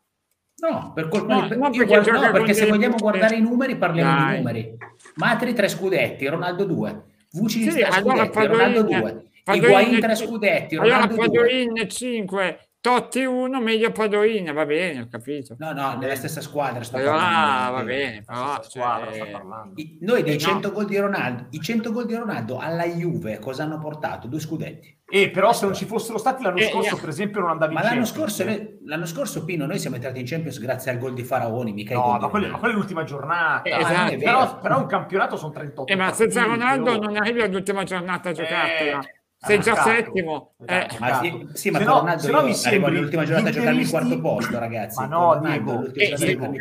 No, 0.61 0.93
per 0.95 1.09
colpa 1.09 1.35
no, 1.35 1.49
di... 1.49 1.57
no, 1.57 1.71
perché, 1.71 1.85
guardo, 1.87 2.11
no, 2.13 2.33
perché 2.33 2.55
se 2.55 2.67
vogliamo 2.67 2.97
guardare 2.97 3.37
i 3.37 3.41
numeri 3.41 3.77
parliamo 3.77 4.15
Dai. 4.15 4.31
di 4.31 4.37
numeri. 4.37 4.77
Matri 5.15 5.55
tre 5.55 5.69
scudetti, 5.69 6.27
Ronaldo 6.27 6.65
2. 6.65 7.03
Vucinic 7.33 7.73
sì, 7.73 7.79
3 7.79 7.89
allora 7.89 8.25
scudetti, 8.27 8.47
Ronaldo 8.47 8.83
2. 8.83 9.23
Higuain 9.53 10.01
3 10.01 10.15
scudetti, 10.17 10.77
Ronaldo 10.77 11.15
allora 11.15 11.29
2. 11.29 11.61
in 11.63 11.89
5, 11.89 12.70
Totti 12.81 13.23
1, 13.25 13.61
meglio 13.61 13.93
Padoin, 13.93 14.55
va 14.55 14.65
bene, 14.65 15.03
ho 15.03 15.09
capito. 15.11 15.55
No, 15.59 15.73
no, 15.73 15.99
nella 15.99 16.15
stessa 16.15 16.41
squadra 16.41 16.83
sto 16.83 16.97
allora, 16.97 17.13
parlando. 17.13 17.73
va 17.73 17.83
bene, 17.83 18.23
però, 18.25 18.63
squadra, 18.63 19.13
cioè... 19.13 19.43
I, 19.75 19.99
noi 20.01 20.23
dei 20.23 20.39
100 20.39 20.69
no. 20.69 20.73
gol 20.73 20.87
di 20.87 20.97
Ronaldo, 20.97 21.49
i 21.51 21.61
100 21.61 21.93
gol 21.93 22.07
di 22.07 22.15
Ronaldo 22.15 22.57
alla 22.57 22.87
Juve 22.87 23.39
cosa 23.39 23.65
hanno 23.65 23.79
portato? 23.79 24.29
Due 24.29 24.41
scudetti. 24.41 24.97
E 25.13 25.23
eh, 25.23 25.31
però 25.31 25.53
se 25.53 25.67
non 25.67 25.75
ci 25.75 25.85
fossero 25.85 26.17
stati 26.17 26.43
l'anno 26.43 26.57
eh, 26.57 26.71
scorso, 26.71 26.97
eh, 26.97 27.01
per 27.01 27.09
esempio, 27.11 27.41
non 27.43 27.51
andavi 27.51 27.75
ma 27.75 27.83
in 27.83 27.87
l'anno 27.87 28.05
scorso, 28.07 28.45
l'anno 28.87 29.07
scorso, 29.07 29.45
Pino, 29.45 29.67
noi 29.67 29.79
siamo 29.79 29.97
entrati 29.97 30.19
in 30.19 30.25
Champions 30.25 30.59
grazie 30.59 30.91
al 30.91 30.97
gol 30.97 31.13
di 31.13 31.23
Faraoni, 31.23 31.73
mica 31.75 31.93
No, 31.93 32.17
ma, 32.19 32.29
quelle, 32.29 32.49
ma 32.49 32.59
quella 32.59 32.73
è 32.73 32.77
l'ultima 32.77 33.05
giornata. 33.05 33.69
Eh, 33.69 33.79
esatto. 33.79 34.17
però, 34.17 34.59
però, 34.59 34.79
un 34.79 34.87
campionato 34.87 35.37
sono 35.37 35.53
38. 35.53 35.93
Eh, 35.93 35.97
ma 35.97 36.15
senza 36.15 36.45
Ronaldo 36.45 36.97
non 36.99 37.17
arrivi 37.17 37.43
all'ultima 37.43 37.85
giornata 37.85 38.31
a 38.31 38.33
giocartela. 38.33 39.01
Eh, 39.43 39.47
sei 39.47 39.61
già 39.61 39.75
settimo. 39.77 40.53
Eh. 40.67 40.87
Ma 40.99 41.21
sì, 41.21 41.49
sì 41.55 41.71
ma 41.71 41.79
se 41.79 41.85
no, 41.85 41.99
Ronaldo 42.01 42.23
se 42.23 42.31
no 42.31 42.43
mi 42.43 42.55
sembra 42.55 42.91
l'ultima 42.91 43.25
giornata 43.25 43.49
a 43.49 43.53
giocare 43.53 43.77
il 43.77 43.89
quarto 43.89 44.21
posto, 44.21 44.59
ragazzi. 44.59 45.01
Ma 45.01 45.07
no, 45.07 45.41
Diego. 45.43 45.93
E, 45.95 46.15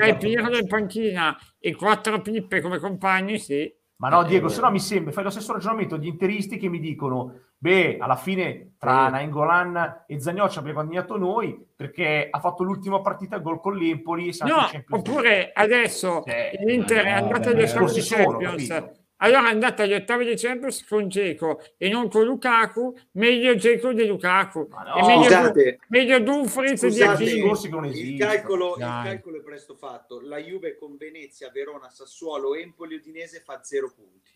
e 0.08 0.16
Pirlo 0.16 0.58
in 0.58 0.68
panchina 0.68 1.38
e 1.60 1.76
quattro 1.76 2.22
pippe 2.22 2.62
come 2.62 2.80
compagni, 2.80 3.38
sì. 3.38 3.70
Ma 3.98 4.08
no, 4.08 4.24
Diego, 4.24 4.48
se 4.48 4.62
no 4.62 4.72
mi 4.72 4.80
sembra, 4.80 5.12
fai 5.12 5.26
lo 5.26 5.30
stesso 5.30 5.52
ragionamento 5.52 5.98
di 5.98 6.08
interisti 6.08 6.56
che 6.58 6.70
mi 6.70 6.80
dicono, 6.80 7.34
beh, 7.58 7.98
alla 8.00 8.16
fine 8.16 8.76
tra. 8.78 9.10
Nainggolan 9.10 10.06
e 10.08 10.22
Zagnocci 10.22 10.60
abbiamo 10.60 10.80
guadagnato 10.82 11.18
noi 11.18 11.62
perché 11.76 12.30
ha 12.32 12.40
fatto 12.40 12.64
l'ultima 12.64 13.02
partita 13.02 13.40
gol 13.40 13.60
con 13.60 13.76
l'Empoli. 13.76 14.34
No, 14.46 14.70
oppure 14.96 15.52
adesso 15.54 16.24
cioè, 16.26 16.52
l'Inter 16.64 17.04
è 17.04 17.10
andato 17.10 17.50
agli 17.50 17.66
Champions 17.68 18.84
allora 19.22 19.48
è 19.48 19.52
andata 19.52 19.84
agli 19.84 19.94
ottavi 19.94 20.26
di 20.26 20.36
Champions 20.36 20.86
con 20.86 21.08
Geco 21.08 21.62
e 21.78 21.90
non 21.90 22.10
con 22.10 22.24
Lukaku, 22.24 22.96
meglio 23.14 23.56
Geco 23.56 23.94
di 23.94 24.06
Lukaku. 24.06 24.68
No, 24.70 24.96
e 24.96 25.02
meglio, 25.06 25.24
scusate, 25.24 25.80
meglio 25.90 26.20
Dumfries 26.20 26.88
di 26.88 27.02
Achille. 27.02 27.90
Il 27.92 28.18
calcolo, 28.18 28.76
il 28.76 28.82
calcolo 28.82 29.38
è 29.38 29.42
presto 29.42 29.76
fatto. 29.76 30.22
La 30.22 30.38
Juve 30.38 30.76
con 30.78 30.96
Venezia, 30.96 31.50
Verona, 31.50 31.90
Sassuolo, 31.90 32.56
Empoli, 32.56 32.96
Udinese 32.96 33.42
fa 33.42 33.62
zero 33.64 33.92
punti. 33.94 34.32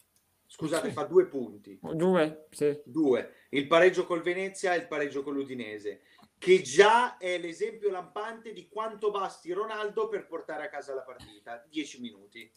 Scusate, 0.45 0.89
sì. 0.89 0.93
fa 0.93 1.03
due 1.05 1.25
punti. 1.25 1.79
Due, 1.81 2.47
sì. 2.51 2.79
Due. 2.83 3.33
Il 3.49 3.67
pareggio 3.67 4.05
col 4.05 4.21
Venezia 4.21 4.73
e 4.73 4.77
il 4.77 4.87
pareggio 4.87 5.23
con 5.23 5.33
l'Udinese 5.33 6.01
che 6.37 6.61
già 6.61 7.15
è 7.17 7.37
l'esempio 7.37 7.89
lampante 7.89 8.51
di 8.51 8.67
quanto 8.67 9.11
basti 9.11 9.53
Ronaldo 9.53 10.09
per 10.09 10.27
portare 10.27 10.65
a 10.65 10.69
casa 10.69 10.93
la 10.93 11.01
partita. 11.01 11.65
Dieci 11.69 12.01
minuti 12.01 12.51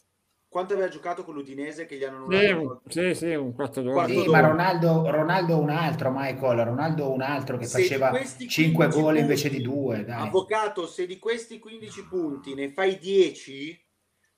quanto 0.49 0.73
aveva 0.73 0.87
giocato 0.87 1.23
con 1.23 1.33
l'Udinese 1.33 1.85
che 1.85 1.97
gli 1.97 2.03
hanno 2.03 2.25
annullato? 2.25 2.81
Sì, 2.87 3.13
sì, 3.13 3.33
un 3.33 3.53
4 3.53 4.05
sì, 4.05 4.27
ma 4.27 4.39
Ronaldo, 4.39 5.09
Ronaldo 5.09 5.59
un 5.59 5.69
altro, 5.69 6.11
Michael, 6.13 6.63
Ronaldo 6.63 7.11
un 7.11 7.21
altro 7.21 7.57
che 7.57 7.65
se 7.65 7.81
faceva 7.81 8.17
5 8.23 8.87
gol 8.87 9.03
punti, 9.03 9.19
invece 9.19 9.49
di 9.49 9.61
2. 9.61 10.05
Avvocato, 10.07 10.87
se 10.87 11.05
di 11.05 11.19
questi 11.19 11.59
15 11.59 12.07
punti 12.07 12.53
ne 12.53 12.69
fai 12.69 12.97
10, 12.97 13.85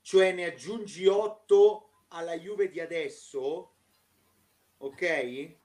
cioè 0.02 0.34
ne 0.34 0.46
aggiungi 0.46 1.06
8 1.06 1.90
alla 2.10 2.38
Juve 2.38 2.70
di 2.70 2.80
adesso, 2.80 3.72
ok? 4.78 5.56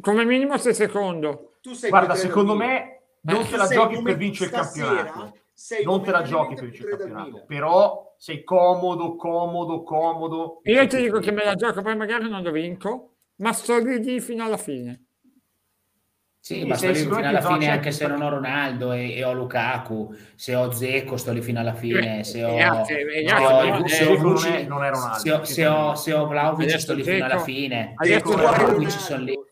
Come 0.00 0.24
minimo 0.24 0.58
sei 0.58 0.74
secondo. 0.74 1.54
Tu 1.60 1.72
sei 1.72 1.90
Guarda, 1.90 2.14
secondo 2.14 2.54
me 2.54 3.00
non 3.22 3.42
eh, 3.42 3.48
te 3.48 3.56
la 3.56 3.66
giochi 3.66 4.00
per 4.02 4.16
vincere 4.16 4.50
il 4.50 4.56
campionato. 4.56 5.38
Non 5.82 6.02
te 6.04 6.10
la 6.12 6.22
giochi 6.22 6.54
per 6.54 6.64
vincere 6.64 6.90
il 6.90 6.98
campionato, 6.98 7.44
però 7.46 8.07
sei 8.18 8.42
comodo, 8.42 9.14
comodo, 9.14 9.84
comodo. 9.84 10.60
Io 10.64 10.86
ti 10.88 10.96
dico 10.96 11.20
che 11.20 11.30
me 11.30 11.44
la 11.44 11.54
gioco, 11.54 11.82
poi 11.82 11.96
magari 11.96 12.28
non 12.28 12.42
lo 12.42 12.50
vinco, 12.50 13.14
ma 13.36 13.52
sto 13.52 13.78
lì 13.78 14.20
fino 14.20 14.44
alla 14.44 14.56
fine. 14.56 15.04
Sì, 16.40 16.64
ma 16.64 16.76
sto 16.76 16.90
lì 16.90 16.98
fino 16.98 17.16
alla 17.16 17.40
fine 17.40 17.68
anche 17.68 17.92
se 17.92 18.06
non 18.08 18.22
ho 18.22 18.28
Ronaldo 18.28 18.92
e, 18.92 19.14
e, 19.14 19.22
ho 19.22 19.32
Lukaku, 19.34 20.16
se 20.34 20.54
ho 20.54 20.72
Zecco 20.72 21.16
sto 21.16 21.30
lì 21.30 21.42
fino 21.42 21.60
alla 21.60 21.74
fine, 21.74 22.24
se 22.24 22.44
ho, 22.44 23.14
se 25.94 26.12
ho 26.12 26.26
Vlaovic 26.26 26.80
sto 26.80 26.94
lì 26.94 27.04
fino 27.04 27.24
alla 27.24 27.38
fine. 27.38 27.94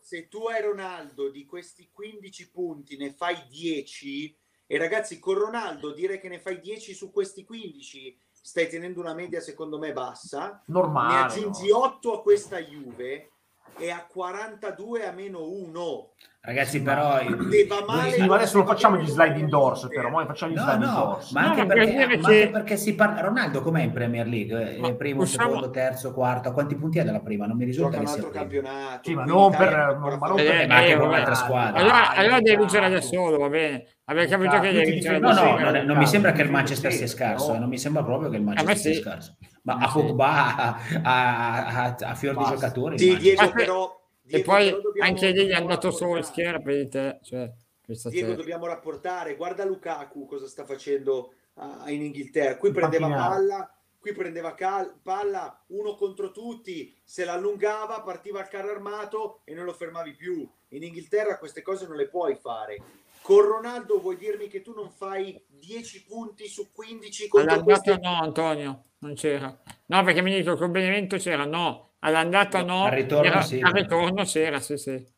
Se 0.01 0.27
tu 0.27 0.45
hai 0.47 0.61
Ronaldo 0.61 1.29
di 1.29 1.45
questi 1.45 1.89
15 1.91 2.51
punti 2.51 2.97
ne 2.97 3.11
fai 3.11 3.35
10 3.47 4.37
e 4.65 4.77
ragazzi 4.77 5.19
con 5.19 5.35
Ronaldo 5.35 5.93
dire 5.93 6.19
che 6.19 6.27
ne 6.27 6.39
fai 6.39 6.59
10 6.59 6.93
su 6.93 7.11
questi 7.11 7.45
15 7.45 8.17
stai 8.41 8.67
tenendo 8.67 8.99
una 8.99 9.13
media 9.13 9.41
secondo 9.41 9.77
me 9.77 9.93
bassa, 9.93 10.61
Normale, 10.65 11.13
ne 11.13 11.19
aggiungi 11.21 11.69
no. 11.69 11.83
8 11.83 12.13
a 12.13 12.21
questa 12.21 12.59
Juve 12.59 13.31
e 13.77 13.91
a 13.91 14.05
42 14.05 15.05
a 15.07 15.11
meno 15.11 15.43
1. 15.43 16.09
Ragazzi, 16.47 16.81
però 16.81 17.19
sì, 17.19 18.25
ma 18.25 18.35
adesso 18.35 18.59
lo 18.59 18.65
facciamo 18.65 18.95
gli 18.95 19.05
slide 19.05 19.37
indoors, 19.37 19.87
però 19.89 20.09
noi 20.09 20.25
facciamo 20.25 20.53
gli 20.53 20.55
no, 20.55 20.61
slide 20.61 20.77
no, 20.77 20.85
indoors. 20.85 21.31
Ma 21.31 21.41
anche, 21.41 21.61
no, 21.61 21.67
perché, 21.67 21.93
ma 21.93 22.01
anche 22.03 22.49
perché, 22.49 22.77
si 22.77 22.95
parla 22.95 23.19
Ronaldo 23.19 23.61
com'è 23.61 23.81
in 23.81 23.91
Premier 23.91 24.25
League? 24.25 24.77
Ma 24.79 24.93
primo, 24.93 25.19
possiamo... 25.19 25.49
secondo, 25.49 25.71
terzo, 25.71 26.13
quarto, 26.13 26.53
quanti 26.53 26.77
punti 26.77 26.99
ha 26.99 27.03
dalla 27.03 27.19
prima? 27.19 27.47
Non 27.47 27.57
mi 27.57 27.65
risulta 27.65 27.97
Gioca 27.97 28.03
che 28.03 28.09
un 28.09 28.15
altro 28.15 28.29
campionato. 28.39 28.99
Sì, 29.03 29.13
ma 29.13 29.25
non 29.25 29.51
per, 29.51 29.97
non, 29.99 30.17
ma 30.17 30.27
non 30.27 30.35
per 30.37 30.55
eh, 30.55 30.67
ma 30.67 30.75
anche 30.75 30.95
con 30.95 31.07
un'altra 31.07 31.35
squadra. 31.35 31.79
Allora, 31.81 32.13
allora 32.13 32.39
devi 32.39 32.57
vincere 32.57 32.89
da 32.89 33.01
solo, 33.01 33.37
va 33.37 33.49
bene. 33.49 33.85
Avevi 34.05 34.29
capito 34.29 34.59
che 34.61 34.71
devi 34.71 34.91
vincere 34.91 35.19
No, 35.19 35.33
no, 35.33 35.83
non, 35.83 35.97
mi 35.97 36.07
sembra 36.07 36.31
che 36.31 36.43
il 36.43 36.49
Manchester 36.49 36.93
sia 36.93 37.07
scarso, 37.07 37.55
eh, 37.55 37.59
non 37.59 37.67
mi 37.67 37.77
sembra 37.77 38.03
proprio 38.03 38.29
che 38.29 38.37
il 38.37 38.43
Manchester 38.43 38.77
sia 38.77 39.01
scarso. 39.01 39.35
Ma 39.67 39.79
a 39.79 39.91
Pogba, 39.91 40.77
a 41.03 42.15
fior 42.15 42.37
di 42.37 42.43
giocatori. 42.45 42.97
Sì, 42.97 43.17
Diego, 43.17 43.51
però 43.51 44.01
Diego, 44.21 44.41
e 44.41 44.45
poi 44.45 44.69
dobbiamo... 44.69 45.09
anche 45.09 45.31
lì 45.31 45.47
è 45.47 45.55
andato 45.55 45.91
solo 45.91 46.15
in 46.15 46.23
schiera 46.23 46.59
per 46.59 46.87
te. 46.87 47.19
Cioè, 47.21 47.51
Diego, 48.05 48.33
dobbiamo 48.35 48.65
rapportare. 48.65 49.35
Guarda 49.35 49.65
Lukaku 49.65 50.25
cosa 50.25 50.47
sta 50.47 50.63
facendo 50.63 51.33
uh, 51.55 51.89
in 51.89 52.01
Inghilterra. 52.01 52.55
Qui 52.55 52.71
prendeva 52.71 53.09
palla, 53.09 53.77
qui 53.99 54.13
prendeva 54.13 54.53
cal- 54.53 54.95
palla 55.03 55.61
uno 55.67 55.95
contro 55.95 56.31
tutti, 56.31 56.95
se 57.03 57.25
l'allungava, 57.25 57.99
partiva 57.99 58.39
il 58.39 58.47
carro 58.47 58.71
armato 58.71 59.41
e 59.43 59.53
non 59.53 59.65
lo 59.65 59.73
fermavi 59.73 60.13
più. 60.13 60.49
In 60.69 60.83
Inghilterra 60.83 61.37
queste 61.37 61.61
cose 61.61 61.85
non 61.87 61.97
le 61.97 62.07
puoi 62.07 62.35
fare. 62.35 62.81
Con 63.21 63.41
Ronaldo 63.41 63.99
vuoi 63.99 64.15
dirmi 64.15 64.47
che 64.47 64.61
tu 64.61 64.73
non 64.73 64.89
fai 64.89 65.37
10 65.59 66.03
punti 66.03 66.47
su 66.47 66.71
15 66.71 67.27
contro 67.27 67.63
questi... 67.63 67.97
No, 68.01 68.21
Antonio, 68.21 68.83
non 68.99 69.13
c'era. 69.15 69.57
No, 69.87 70.03
perché 70.03 70.21
mi 70.21 70.35
dico 70.35 70.53
che 70.53 70.59
con 70.59 70.71
Benevento 70.71 71.17
c'era, 71.17 71.45
no 71.45 71.87
All'andata 71.99 72.61
no, 72.63 72.85
al 72.85 72.91
ritorno, 72.91 73.25
era, 73.25 73.41
sì, 73.41 73.59
al 73.59 73.73
ritorno 73.73 74.23
c'era, 74.23 74.59
sì, 74.59 74.77
sì. 74.77 75.15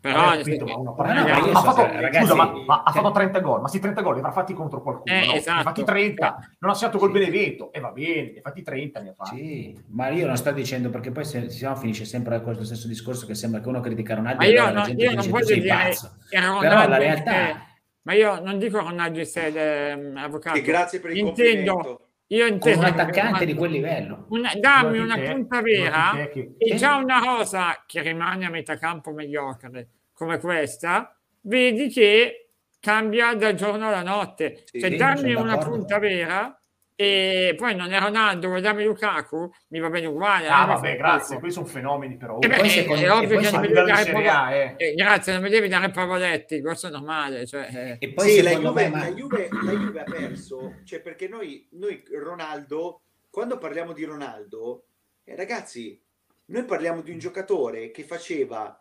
Però 0.00 0.34
eh, 0.34 0.38
capito, 0.38 0.66
ma 0.66 0.82
ma 0.82 1.58
ha, 1.58 1.62
fatto, 1.62 1.82
ragazzi, 1.86 2.26
scusa, 2.26 2.34
ma, 2.34 2.52
ma 2.66 2.82
ha 2.82 2.92
fatto 2.92 3.10
30 3.12 3.40
gol, 3.40 3.60
ma 3.62 3.68
sì 3.68 3.80
30 3.80 4.02
gol 4.02 4.14
li 4.14 4.18
avrà 4.18 4.32
fatti 4.32 4.52
contro 4.52 4.82
qualcuno, 4.82 5.14
eh, 5.14 5.26
no? 5.26 5.32
esatto. 5.32 5.54
ne 5.54 5.60
ha 5.60 5.62
fatti 5.62 5.84
30, 5.84 6.50
non 6.58 6.70
ha 6.70 6.74
segnato 6.74 6.98
col 6.98 7.12
Benevento 7.12 7.72
e 7.72 7.80
va 7.80 7.90
bene, 7.92 8.32
ne 8.32 8.38
ha 8.38 8.42
fatti 8.42 8.62
30 8.62 9.00
ne 9.00 9.08
ha 9.08 9.14
fatti. 9.14 9.36
Sì, 9.36 9.82
ma 9.88 10.10
io 10.10 10.26
non 10.26 10.36
sto 10.36 10.50
dicendo 10.52 10.90
perché 10.90 11.10
poi 11.12 11.24
se, 11.24 11.48
se 11.48 11.66
no 11.66 11.74
finisce 11.76 12.04
sempre 12.04 12.42
questo 12.42 12.64
stesso 12.64 12.86
discorso 12.86 13.26
che 13.26 13.34
sembra 13.34 13.60
che 13.60 13.68
uno 13.68 13.80
critica 13.80 14.16
Ronaldo 14.16 14.38
ma 14.38 14.44
io, 14.44 14.70
no, 14.70 14.86
io 14.86 15.14
non 15.14 15.30
voglio 15.30 15.54
dire 15.54 15.68
pazzo. 15.68 16.16
Però 16.28 16.60
la 16.60 16.98
realtà 16.98 17.32
è... 17.32 17.56
ma 18.02 18.14
io 18.14 18.40
non 18.40 18.58
dico 18.58 18.78
Ronaldo 18.78 19.24
sei 19.24 19.54
eh, 19.54 20.12
avvocato. 20.16 20.58
E 20.58 20.62
grazie 20.62 21.00
per 21.00 21.10
il 21.12 21.18
intendo, 21.18 22.08
io 22.28 22.46
intendo 22.46 22.80
un 22.80 22.86
attaccante 22.86 23.46
di 23.46 23.54
quel 23.54 23.70
livello. 23.70 24.26
Una, 24.30 24.52
dammi 24.54 24.98
una 24.98 25.16
te, 25.16 25.30
punta 25.30 25.60
vera 25.60 26.28
che... 26.32 26.54
e 26.58 26.74
già 26.76 26.96
una 26.96 27.18
rosa 27.18 27.84
che 27.86 28.02
rimane 28.02 28.46
a 28.46 28.50
metà 28.50 28.76
campo 28.76 29.12
mediocre 29.12 29.88
come 30.12 30.38
questa, 30.38 31.16
vedi 31.42 31.88
che 31.88 32.50
cambia 32.80 33.34
dal 33.34 33.54
giorno 33.54 33.88
alla 33.88 34.02
notte. 34.02 34.62
Sì, 34.64 34.80
cioè, 34.80 34.96
dammi 34.96 35.34
una 35.34 35.58
punta 35.58 35.98
vera 35.98 36.56
e 37.02 37.54
poi 37.56 37.74
non 37.74 37.92
è 37.92 37.98
Ronaldo, 37.98 38.48
vuoi 38.48 38.60
darmi 38.60 38.84
Lukaku? 38.84 39.50
Mi 39.68 39.80
va 39.80 39.90
bene 39.90 40.06
uguale. 40.06 40.48
Ah, 40.48 40.66
vabbè, 40.66 40.96
grazie, 40.96 41.38
questi 41.38 41.58
sono 41.58 41.66
fenomeni 41.66 42.16
però. 42.16 42.38
Eh 42.38 42.46
beh, 42.46 42.84
poi 42.86 43.02
è 43.02 43.10
ovvio 43.10 43.38
che 43.38 43.50
non 43.50 43.60
mi 43.60 43.68
devi 43.68 43.86
dare 43.86 44.12
pavo... 44.12 44.50
eh. 44.50 44.74
eh, 44.76 44.94
grazie, 44.94 45.32
non 45.32 45.42
mi 45.42 45.48
devi 45.50 45.68
dare 45.68 45.90
pavoletti, 45.90 46.60
questo 46.60 46.86
è 46.86 46.90
normale. 46.90 47.46
Cioè, 47.46 47.98
eh. 48.00 48.06
E 48.06 48.12
poi 48.12 48.28
sì, 48.28 48.42
la 48.42 48.50
Juve, 48.52 48.88
me, 48.88 48.98
la, 48.98 49.12
Juve, 49.12 49.48
la 49.50 49.72
Juve 49.72 50.00
ha 50.00 50.04
perso, 50.04 50.74
cioè 50.84 51.00
perché 51.00 51.26
noi, 51.26 51.66
noi 51.72 52.02
Ronaldo, 52.10 53.00
quando 53.30 53.58
parliamo 53.58 53.92
di 53.92 54.04
Ronaldo, 54.04 54.84
eh, 55.24 55.34
ragazzi, 55.34 56.00
noi 56.46 56.64
parliamo 56.64 57.00
di 57.00 57.10
un 57.10 57.18
giocatore 57.18 57.90
che 57.90 58.04
faceva 58.04 58.80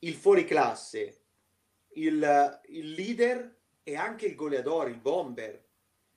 il 0.00 0.14
fuoriclasse, 0.14 1.20
il, 1.94 2.60
il 2.68 2.90
leader 2.92 3.56
e 3.82 3.96
anche 3.96 4.26
il 4.26 4.34
goleador, 4.34 4.88
il 4.88 4.98
bomber 4.98 5.63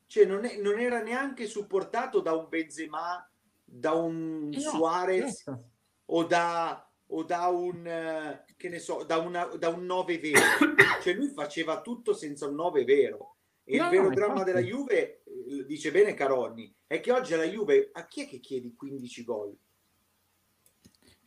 cioè 0.08 0.26
non, 0.26 0.46
è, 0.46 0.58
non, 0.58 0.80
era 0.80 1.02
neanche 1.02 1.46
supportato 1.46 2.22
da 2.22 2.34
un 2.34 2.48
Benzema, 2.50 3.30
da 3.64 3.92
un 3.92 4.50
eh 4.54 4.56
no, 4.56 4.62
Suarez 4.62 5.44
certo. 5.44 5.70
o, 6.06 6.24
da, 6.24 6.92
o 7.08 7.24
da 7.24 7.48
un 7.48 8.44
che 8.56 8.70
ne 8.70 8.80
so, 8.80 9.04
da, 9.04 9.18
una, 9.18 9.46
da 9.46 9.70
un 9.70 9.86
9 9.86 10.18
vero. 10.18 10.40
cioè 11.04 11.14
lui 11.14 11.30
faceva 11.30 11.82
tutto 11.82 12.14
senza 12.14 12.48
un 12.48 12.56
9 12.56 12.84
vero. 12.84 13.36
E 13.64 13.78
no, 13.78 13.84
il 13.84 13.90
vero 13.90 14.04
no, 14.04 14.10
dramma 14.10 14.32
infatti. 14.40 14.52
della 14.52 14.66
Juve, 14.66 15.24
eh, 15.24 15.66
dice 15.66 15.92
bene 15.92 16.14
Caronni, 16.14 16.74
è 16.88 17.00
che 17.02 17.12
oggi 17.12 17.34
alla 17.34 17.44
Juve 17.44 17.90
a 17.92 18.08
chi 18.08 18.24
è 18.24 18.28
che 18.28 18.40
chiedi 18.40 18.74
15 18.74 19.24
gol? 19.24 19.58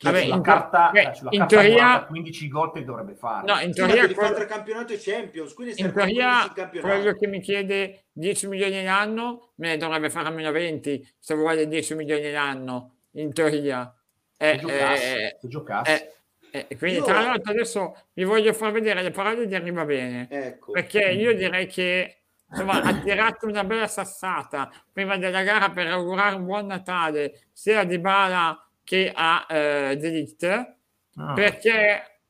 Vabbè, 0.03 0.23
sulla 0.23 0.35
in, 0.35 0.43
carta, 0.43 0.91
beh, 0.91 1.11
sulla 1.15 1.31
in 1.33 1.39
carta 1.41 1.57
teoria 1.57 2.05
15 2.05 2.49
gol 2.49 2.73
che 2.73 2.85
dovrebbe 2.85 3.15
fare. 3.15 3.47
No, 3.47 3.61
in 3.61 3.73
teoria 3.73 4.07
sì, 4.07 4.15
quello, 4.15 4.45
campionato 4.47 4.93
e 4.95 4.99
Champions, 4.99 5.53
quindi 5.53 5.75
in 5.77 5.93
teoria 5.93 6.53
quello 6.81 7.13
che 7.13 7.27
mi 7.27 7.41
chiede 7.41 8.05
10 8.13 8.49
milioni 8.49 8.83
l'anno 8.83 9.53
me 9.57 9.69
ne 9.69 9.77
dovrebbe 9.77 10.09
fare 10.09 10.29
almeno 10.29 10.51
20 10.51 11.07
se 11.19 11.35
vuole 11.35 11.69
10 11.69 11.95
milioni 11.97 12.31
l'anno 12.31 12.95
in 13.13 13.33
teoria. 13.35 13.95
Eh, 14.39 14.59
se 14.59 14.67
giocasse, 14.67 15.17
eh, 15.17 15.39
giocasse. 15.43 16.13
Eh, 16.51 16.67
eh, 16.69 16.77
quindi 16.79 16.99
io... 16.99 17.05
tra 17.05 17.21
l'altro 17.21 17.53
adesso 17.53 17.97
vi 18.15 18.25
voglio 18.25 18.53
far 18.53 18.73
vedere 18.73 19.03
le 19.03 19.11
parole 19.11 19.47
di 19.47 19.55
Arriva 19.55 19.85
Bene 19.85 20.27
ecco. 20.31 20.73
perché 20.73 21.11
io 21.11 21.35
direi 21.35 21.67
che 21.67 22.23
insomma, 22.49 22.83
ha 22.83 22.95
tirato 22.95 23.47
una 23.47 23.65
bella 23.65 23.87
sassata 23.87 24.71
prima 24.91 25.17
della 25.17 25.43
gara 25.43 25.71
per 25.71 25.87
augurare 25.89 26.35
un 26.37 26.47
buon 26.47 26.67
Natale 26.67 27.49
sia 27.53 27.85
di 27.85 27.99
Bala 27.99 28.59
che 28.91 29.13
ha 29.15 29.47
eh, 29.49 29.97
Delict, 29.99 30.75
ah. 31.15 31.33
perché 31.33 32.23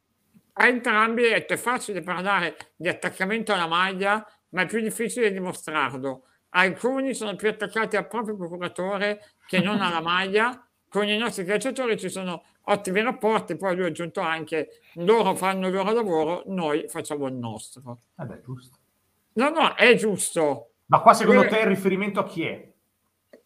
a 0.53 0.67
entrambi 0.67 1.23
detto, 1.23 1.55
è 1.55 1.57
facile 1.57 2.03
parlare 2.03 2.73
di 2.77 2.87
attaccamento 2.87 3.55
alla 3.55 3.67
maglia, 3.67 4.23
ma 4.51 4.61
è 4.61 4.67
più 4.67 4.83
difficile 4.83 5.33
dimostrarlo. 5.33 6.25
Alcuni 6.51 7.15
sono 7.15 7.35
più 7.35 7.49
attaccati 7.49 7.97
al 7.97 8.07
proprio 8.09 8.37
procuratore 8.37 9.23
che 9.47 9.61
non 9.61 9.81
alla 9.81 10.03
maglia. 10.03 10.63
Con 10.87 11.09
i 11.09 11.17
nostri 11.17 11.47
calciatori 11.47 11.99
ci 11.99 12.11
sono 12.11 12.45
ottimi 12.65 13.01
rapporti, 13.01 13.57
poi 13.57 13.75
lui 13.75 13.85
ha 13.85 13.89
aggiunto 13.89 14.21
anche 14.21 14.81
loro 14.97 15.35
fanno 15.37 15.69
il 15.69 15.73
loro 15.73 15.93
lavoro, 15.93 16.43
noi 16.49 16.87
facciamo 16.89 17.27
il 17.27 17.35
nostro. 17.37 18.01
Vabbè, 18.17 18.43
giusto. 18.43 18.77
No, 19.35 19.49
no, 19.49 19.75
è 19.77 19.95
giusto. 19.95 20.73
Ma 20.87 21.01
qua 21.01 21.15
secondo 21.15 21.47
te 21.47 21.61
il 21.61 21.67
riferimento 21.67 22.21
a 22.21 22.27
chi 22.27 22.45
è? 22.45 22.71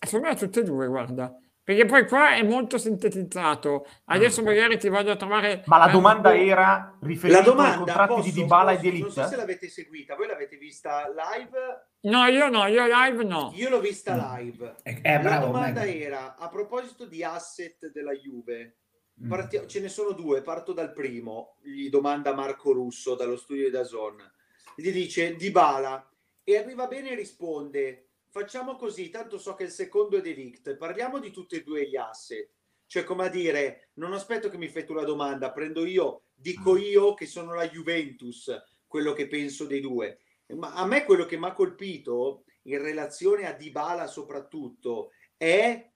Secondo 0.00 0.26
me 0.26 0.32
a 0.32 0.36
tutte 0.36 0.60
e 0.60 0.64
due, 0.64 0.88
guarda. 0.88 1.32
Perché 1.64 1.86
poi 1.86 2.06
qua 2.06 2.34
è 2.34 2.42
molto 2.42 2.76
sintetizzato. 2.76 3.86
Adesso 4.04 4.42
mm. 4.42 4.44
magari 4.44 4.78
ti 4.78 4.90
vado 4.90 5.10
a 5.10 5.16
trovare. 5.16 5.62
Ma 5.64 5.78
la 5.78 5.88
domanda 5.88 6.28
un... 6.28 6.36
era 6.36 6.98
riferita 7.00 7.38
ai 7.40 7.76
contratti 7.78 8.14
posso, 8.14 8.22
di 8.22 8.32
Dybala 8.32 8.72
posso, 8.72 8.78
e 8.78 8.82
di 8.82 8.88
Elite? 8.88 9.04
Non 9.04 9.12
so 9.12 9.26
se 9.26 9.36
l'avete 9.36 9.68
seguita, 9.70 10.14
voi 10.14 10.26
l'avete 10.26 10.58
vista 10.58 11.06
live? 11.08 11.86
No, 12.02 12.26
io 12.26 12.50
no, 12.50 12.66
io 12.66 12.84
live 12.86 13.24
no. 13.24 13.50
Io 13.54 13.70
l'ho 13.70 13.80
vista 13.80 14.14
mm. 14.14 14.36
live. 14.36 14.74
Eh, 14.82 15.00
eh, 15.02 15.22
la 15.22 15.38
domanda 15.38 15.80
mega. 15.80 16.04
era 16.04 16.36
a 16.36 16.48
proposito 16.50 17.06
di 17.06 17.24
asset 17.24 17.90
della 17.90 18.12
Juve. 18.12 18.80
Mm. 19.24 19.28
Parti... 19.30 19.62
Ce 19.66 19.80
ne 19.80 19.88
sono 19.88 20.12
due, 20.12 20.42
parto 20.42 20.74
dal 20.74 20.92
primo. 20.92 21.56
Gli 21.62 21.88
domanda 21.88 22.34
Marco 22.34 22.72
Russo 22.72 23.14
dallo 23.14 23.38
studio 23.38 23.64
di 23.64 23.70
Dazon. 23.70 24.16
Gli 24.76 24.92
dice 24.92 25.34
Dybala 25.34 26.06
e 26.44 26.58
arriva 26.58 26.86
bene 26.86 27.12
e 27.12 27.14
risponde 27.14 28.08
facciamo 28.34 28.74
così, 28.74 29.10
tanto 29.10 29.38
so 29.38 29.54
che 29.54 29.62
il 29.62 29.70
secondo 29.70 30.16
è 30.16 30.20
Delict, 30.20 30.74
parliamo 30.74 31.20
di 31.20 31.30
tutti 31.30 31.54
e 31.54 31.62
due 31.62 31.88
gli 31.88 31.94
asset. 31.94 32.50
Cioè, 32.84 33.04
come 33.04 33.26
a 33.26 33.28
dire, 33.28 33.90
non 33.94 34.12
aspetto 34.12 34.48
che 34.48 34.58
mi 34.58 34.66
fai 34.66 34.84
tu 34.84 34.92
la 34.92 35.04
domanda, 35.04 35.52
prendo 35.52 35.84
io, 35.84 36.24
dico 36.34 36.72
mm. 36.72 36.78
io 36.78 37.14
che 37.14 37.26
sono 37.26 37.54
la 37.54 37.68
Juventus, 37.68 38.52
quello 38.88 39.12
che 39.12 39.28
penso 39.28 39.66
dei 39.66 39.80
due. 39.80 40.18
Ma 40.48 40.74
a 40.74 40.84
me 40.84 41.04
quello 41.04 41.26
che 41.26 41.38
mi 41.38 41.46
ha 41.46 41.52
colpito 41.52 42.42
in 42.62 42.82
relazione 42.82 43.46
a 43.46 43.52
Dybala 43.52 44.08
soprattutto 44.08 45.12
è 45.36 45.92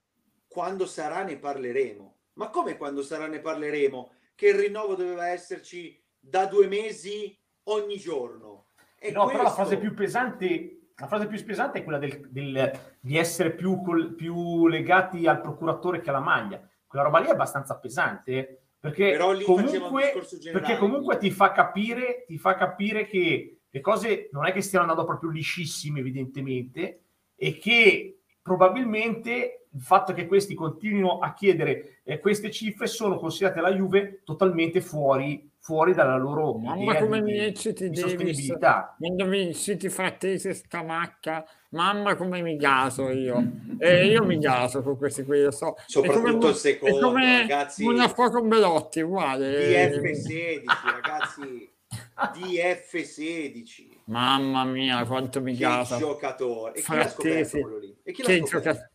quando 0.46 0.86
sarà 0.86 1.24
ne 1.24 1.40
parleremo. 1.40 2.18
Ma 2.34 2.50
come 2.50 2.76
quando 2.76 3.02
sarà 3.02 3.26
ne 3.26 3.40
parleremo? 3.40 4.12
Che 4.36 4.46
il 4.46 4.54
rinnovo 4.54 4.94
doveva 4.94 5.26
esserci 5.26 6.00
da 6.20 6.46
due 6.46 6.68
mesi 6.68 7.36
ogni 7.64 7.98
giorno. 7.98 8.68
E 8.96 9.10
no, 9.10 9.24
questo... 9.24 9.38
però 9.38 9.42
la 9.42 9.54
fase 9.54 9.76
più 9.76 9.92
pesante 9.92 10.78
la 11.00 11.06
frase 11.06 11.26
più 11.26 11.42
pesante 11.44 11.78
è 11.78 11.84
quella 11.84 11.98
del, 11.98 12.28
del, 12.28 12.96
di 13.00 13.16
essere 13.16 13.52
più, 13.52 13.80
col, 13.82 14.14
più, 14.14 14.66
legati 14.66 15.26
al 15.26 15.40
procuratore 15.40 16.00
che 16.00 16.10
alla 16.10 16.20
maglia. 16.20 16.60
Quella 16.86 17.04
roba 17.04 17.20
lì 17.20 17.28
è 17.28 17.32
abbastanza 17.32 17.78
pesante 17.78 18.62
perché 18.80 19.16
comunque, 19.44 20.12
perché 20.52 20.76
comunque 20.76 21.18
ti 21.18 21.30
fa 21.30 21.52
capire, 21.52 22.24
ti 22.26 22.38
fa 22.38 22.54
capire 22.54 23.06
che 23.06 23.60
le 23.68 23.80
cose 23.80 24.28
non 24.32 24.46
è 24.46 24.52
che 24.52 24.60
stiano 24.60 24.86
andando 24.86 25.06
proprio 25.06 25.30
liscissime, 25.30 26.00
evidentemente, 26.00 27.02
e 27.36 27.58
che 27.58 28.20
probabilmente 28.40 29.66
il 29.70 29.82
fatto 29.82 30.12
che 30.12 30.26
questi 30.26 30.54
continuino 30.54 31.18
a 31.18 31.34
chiedere 31.34 32.00
eh, 32.02 32.18
queste 32.18 32.50
cifre 32.50 32.86
sono 32.86 33.18
considerate 33.18 33.60
la 33.60 33.72
Juve 33.72 34.22
totalmente 34.24 34.80
fuori 34.80 35.47
fuori 35.68 35.92
dalla 35.92 36.16
loro 36.16 36.56
mamma 36.56 36.96
come 36.96 37.20
mi 37.20 37.36
ecciti 37.36 37.90
di 37.90 37.98
sostenibilità. 37.98 38.96
quando 38.96 39.26
mi 39.26 39.52
citi 39.52 39.90
frattesi 39.90 40.54
scamacca 40.54 41.46
mamma 41.72 42.16
come 42.16 42.40
mi 42.40 42.56
gaso 42.56 43.10
io. 43.10 43.36
E 43.78 44.06
io 44.06 44.24
mi 44.24 44.38
gaso 44.38 44.82
con 44.82 44.96
questi 44.96 45.24
qui 45.24 45.42
lo 45.42 45.50
so. 45.50 45.76
Soprattutto 45.86 46.38
come, 46.38 46.48
il 46.48 46.54
secondo 46.56 47.12
ragazzi. 47.12 47.84
una 47.84 48.08
fuoco 48.08 48.42
Belotti 48.42 49.00
uguale. 49.02 50.00
DF16 50.00 50.62
ragazzi. 50.90 51.72
DF16 52.16 53.88
mamma 54.06 54.64
mia 54.64 55.04
quanto 55.04 55.42
mi 55.42 55.54
gaso. 55.54 55.96
che 55.96 56.00
giocatore. 56.00 56.72
E 56.72 56.80
chi 56.80 56.94
l'ha 56.94 57.08
scoperto 57.08 57.60
quello 57.60 57.78
lì? 57.78 57.96
e 58.02 58.12
chi 58.12 58.22
l'ha 58.22 58.28
scoperto? 58.28 58.70
Gioca... 58.72 58.90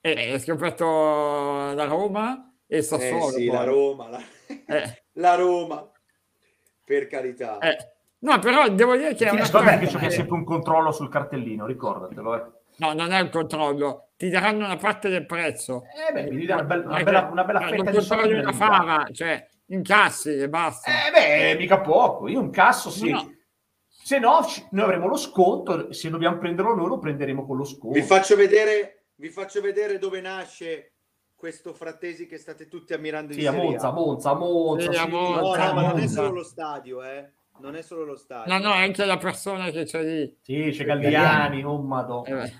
Eh, 0.00 0.32
è 0.34 0.38
scoperto 0.38 0.84
la 1.74 1.84
Roma 1.84 2.54
e 2.66 2.80
Sassuolo 2.80 3.36
eh 3.36 3.40
sì, 3.40 3.46
la 3.46 3.64
Roma 3.64 4.08
la... 4.08 4.22
Eh. 4.66 5.02
la 5.20 5.34
Roma 5.34 5.91
per 6.92 7.06
carità. 7.06 7.58
Eh, 7.58 7.76
no, 8.20 8.38
però 8.38 8.68
devo 8.68 8.96
dire 8.96 9.14
che 9.14 9.26
è 9.26 9.30
una 9.30 9.48
cosa... 9.48 9.78
che 9.78 9.86
c'è 9.86 10.10
sempre 10.10 10.34
un 10.34 10.44
controllo 10.44 10.92
sul 10.92 11.08
cartellino, 11.08 11.66
ricordatelo. 11.66 12.34
Eh. 12.34 12.60
No, 12.76 12.92
non 12.92 13.12
è 13.12 13.20
un 13.20 13.30
controllo, 13.30 14.10
ti 14.16 14.28
daranno 14.28 14.64
una 14.64 14.76
parte 14.76 15.08
del 15.08 15.24
prezzo. 15.24 15.84
Eh 16.08 16.12
beh, 16.12 16.30
mi 16.30 16.44
una, 16.44 16.62
bella, 16.62 16.84
una 16.84 17.02
bella, 17.02 17.28
una 17.30 17.44
bella 17.44 17.60
fetta 17.60 17.90
di 17.90 18.00
soldi. 18.00 18.32
una 18.34 18.52
fava, 18.52 19.06
cioè 19.12 19.46
incassi 19.66 20.36
e 20.36 20.48
basta. 20.48 20.90
Eh 20.90 21.10
beh, 21.10 21.58
mica 21.58 21.80
poco, 21.80 22.28
io 22.28 22.40
incasso 22.40 22.90
sì. 22.90 23.10
No. 23.10 23.34
Se 23.86 24.18
no, 24.18 24.40
noi 24.70 24.84
avremo 24.84 25.06
lo 25.06 25.16
sconto, 25.16 25.92
se 25.92 26.10
dobbiamo 26.10 26.38
prenderlo 26.38 26.74
noi 26.74 26.88
lo 26.88 26.98
prenderemo 26.98 27.46
con 27.46 27.56
lo 27.56 27.64
sconto. 27.64 27.98
Vi 27.98 28.02
faccio 28.02 28.34
vedere, 28.36 29.04
vi 29.14 29.28
faccio 29.28 29.60
vedere 29.60 29.98
dove 29.98 30.20
nasce 30.20 30.91
questo 31.42 31.74
Frattesi 31.74 32.28
che 32.28 32.38
state 32.38 32.68
tutti 32.68 32.92
ammirando 32.92 33.32
in 33.32 33.40
sì, 33.40 33.46
a 33.46 33.50
Monza, 33.50 33.90
Monza, 33.90 34.32
Monza, 34.32 34.92
sì, 34.92 34.96
sì, 34.96 35.08
Monza, 35.08 35.40
no, 35.40 35.72
no, 35.72 35.74
ma 35.74 35.88
non 35.88 35.98
è 35.98 36.06
solo 36.06 36.30
lo 36.30 36.44
stadio, 36.44 37.02
eh. 37.02 37.30
Non 37.58 37.74
è 37.74 37.82
solo 37.82 38.04
lo 38.04 38.14
stadio. 38.14 38.52
No, 38.52 38.60
no, 38.60 38.72
è 38.74 38.82
anche 38.82 39.04
la 39.04 39.16
persona 39.16 39.68
che 39.70 39.82
c'è 39.82 40.04
lì. 40.04 40.36
Sì, 40.40 40.70
c'è 40.70 40.84
Galliani, 40.84 41.60
non 41.60 41.84
madò. 41.84 42.22
Eh 42.22 42.52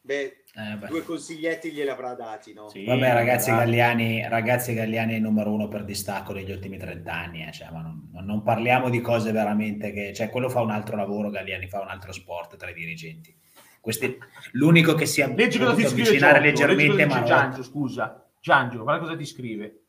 beh, 0.00 0.44
eh 0.54 0.86
due 0.86 1.02
consiglietti 1.02 1.72
glieli 1.72 1.88
avrà 1.88 2.14
dati, 2.14 2.52
no? 2.52 2.68
Sì, 2.68 2.84
Vabbè, 2.84 3.14
ragazzi 3.14 3.50
Galliani, 3.50 4.28
ragazzi 4.28 4.74
Galliani 4.74 5.14
è 5.14 5.16
il 5.16 5.22
numero 5.22 5.52
uno 5.52 5.66
per 5.66 5.82
distacco 5.82 6.32
degli 6.32 6.52
ultimi 6.52 6.78
30 6.78 7.12
anni, 7.12 7.44
eh. 7.44 7.50
cioè, 7.50 7.68
ma 7.72 7.80
non, 7.80 8.24
non, 8.24 8.44
parliamo 8.44 8.90
di 8.90 9.00
cose 9.00 9.32
veramente 9.32 9.90
che... 9.90 10.12
Cioè, 10.12 10.30
quello 10.30 10.48
fa 10.48 10.60
un 10.60 10.70
altro 10.70 10.94
lavoro, 10.94 11.30
Galliani 11.30 11.66
fa 11.66 11.80
un 11.80 11.88
altro 11.88 12.12
sport 12.12 12.56
tra 12.56 12.70
i 12.70 12.74
dirigenti. 12.74 13.34
Questi, 13.82 14.16
l'unico 14.52 14.94
che 14.94 15.06
si 15.06 15.22
è 15.22 15.34
Leggi 15.34 15.58
cosa 15.58 15.74
ti 15.74 15.82
scrive 15.88 16.02
avvicinare 16.02 16.52
Giorgio, 16.52 16.66
leggermente 16.72 17.06
ma 17.06 17.22
Giangio, 17.24 17.64
scusa. 17.64 18.30
Giangio, 18.38 18.84
guarda 18.84 19.00
cosa 19.00 19.16
ti 19.16 19.26
scrive. 19.26 19.86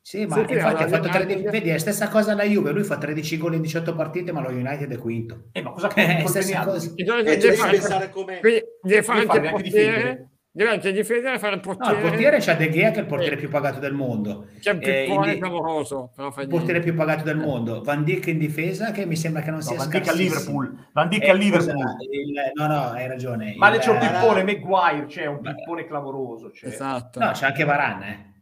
Sì, 0.00 0.24
ma 0.24 0.36
sì, 0.36 0.54
infatti 0.54 0.84
ha 0.84 0.88
fatto 0.88 1.08
13, 1.10 1.42
vedi, 1.50 1.68
è 1.68 1.72
la 1.72 1.78
stessa 1.78 2.08
cosa 2.08 2.32
alla 2.32 2.44
Juve, 2.44 2.72
lui 2.72 2.82
fa 2.82 2.96
13 2.96 3.36
gol 3.36 3.54
in 3.56 3.60
18 3.60 3.94
partite, 3.94 4.32
ma 4.32 4.40
lo 4.40 4.48
United 4.48 4.90
è 4.90 4.96
quinto. 4.96 5.48
Eh, 5.52 5.60
ma 5.60 5.72
cosa 5.72 5.88
è 5.92 6.22
la 6.22 6.28
stessa 6.28 6.64
cosa. 6.64 6.92
E 6.96 7.04
deve 7.04 7.52
fare, 7.52 8.08
come... 8.08 8.40
deve 8.40 9.02
fare 9.02 9.20
anche 9.20 9.36
il 9.36 9.50
portiere, 9.50 10.30
deve 10.56 10.70
anche 10.70 10.90
difendere 10.90 11.34
e 11.34 11.38
fare 11.38 11.56
il 11.56 11.60
portiere. 11.60 11.92
No, 11.92 11.98
il 11.98 12.08
portiere 12.08 12.38
c'ha 12.40 12.54
De 12.54 12.70
Gea 12.70 12.90
che 12.90 12.96
è 12.96 13.00
il 13.00 13.06
portiere 13.06 13.34
eh. 13.34 13.38
più 13.38 13.50
pagato 13.50 13.78
del 13.78 13.92
mondo. 13.92 14.46
C'è 14.58 14.70
un 14.70 14.78
pippone 14.78 15.32
eh, 15.34 15.38
clamoroso. 15.38 16.12
Il 16.16 16.48
portiere 16.48 16.80
più 16.80 16.94
pagato 16.94 17.24
del 17.24 17.36
mondo. 17.36 17.82
Van 17.82 18.02
Dijk 18.02 18.28
in 18.28 18.38
difesa 18.38 18.90
che 18.90 19.04
mi 19.04 19.16
sembra 19.16 19.42
che 19.42 19.50
non 19.50 19.58
no, 19.58 19.64
sia 19.66 19.76
Van 19.76 19.90
Dijk 19.90 20.08
a 20.08 20.12
Liverpool. 20.14 20.88
Van 20.92 21.08
Dijk 21.10 21.24
eh, 21.24 21.30
a 21.30 21.34
Liverpool. 21.34 21.96
Il, 22.10 22.52
no, 22.54 22.66
no, 22.68 22.88
hai 22.88 23.06
ragione. 23.06 23.54
Ma 23.58 23.68
il, 23.68 23.80
c'è 23.80 23.90
un 23.90 23.98
pippone, 23.98 24.44
Maguire, 24.44 25.04
c'è 25.04 25.26
un 25.26 25.40
pippone 25.42 25.84
clamoroso. 25.84 26.48
C'è. 26.48 26.68
Esatto. 26.68 27.18
No, 27.18 27.32
c'è 27.32 27.44
anche 27.44 27.64
Varan, 27.64 28.02
eh. 28.02 28.34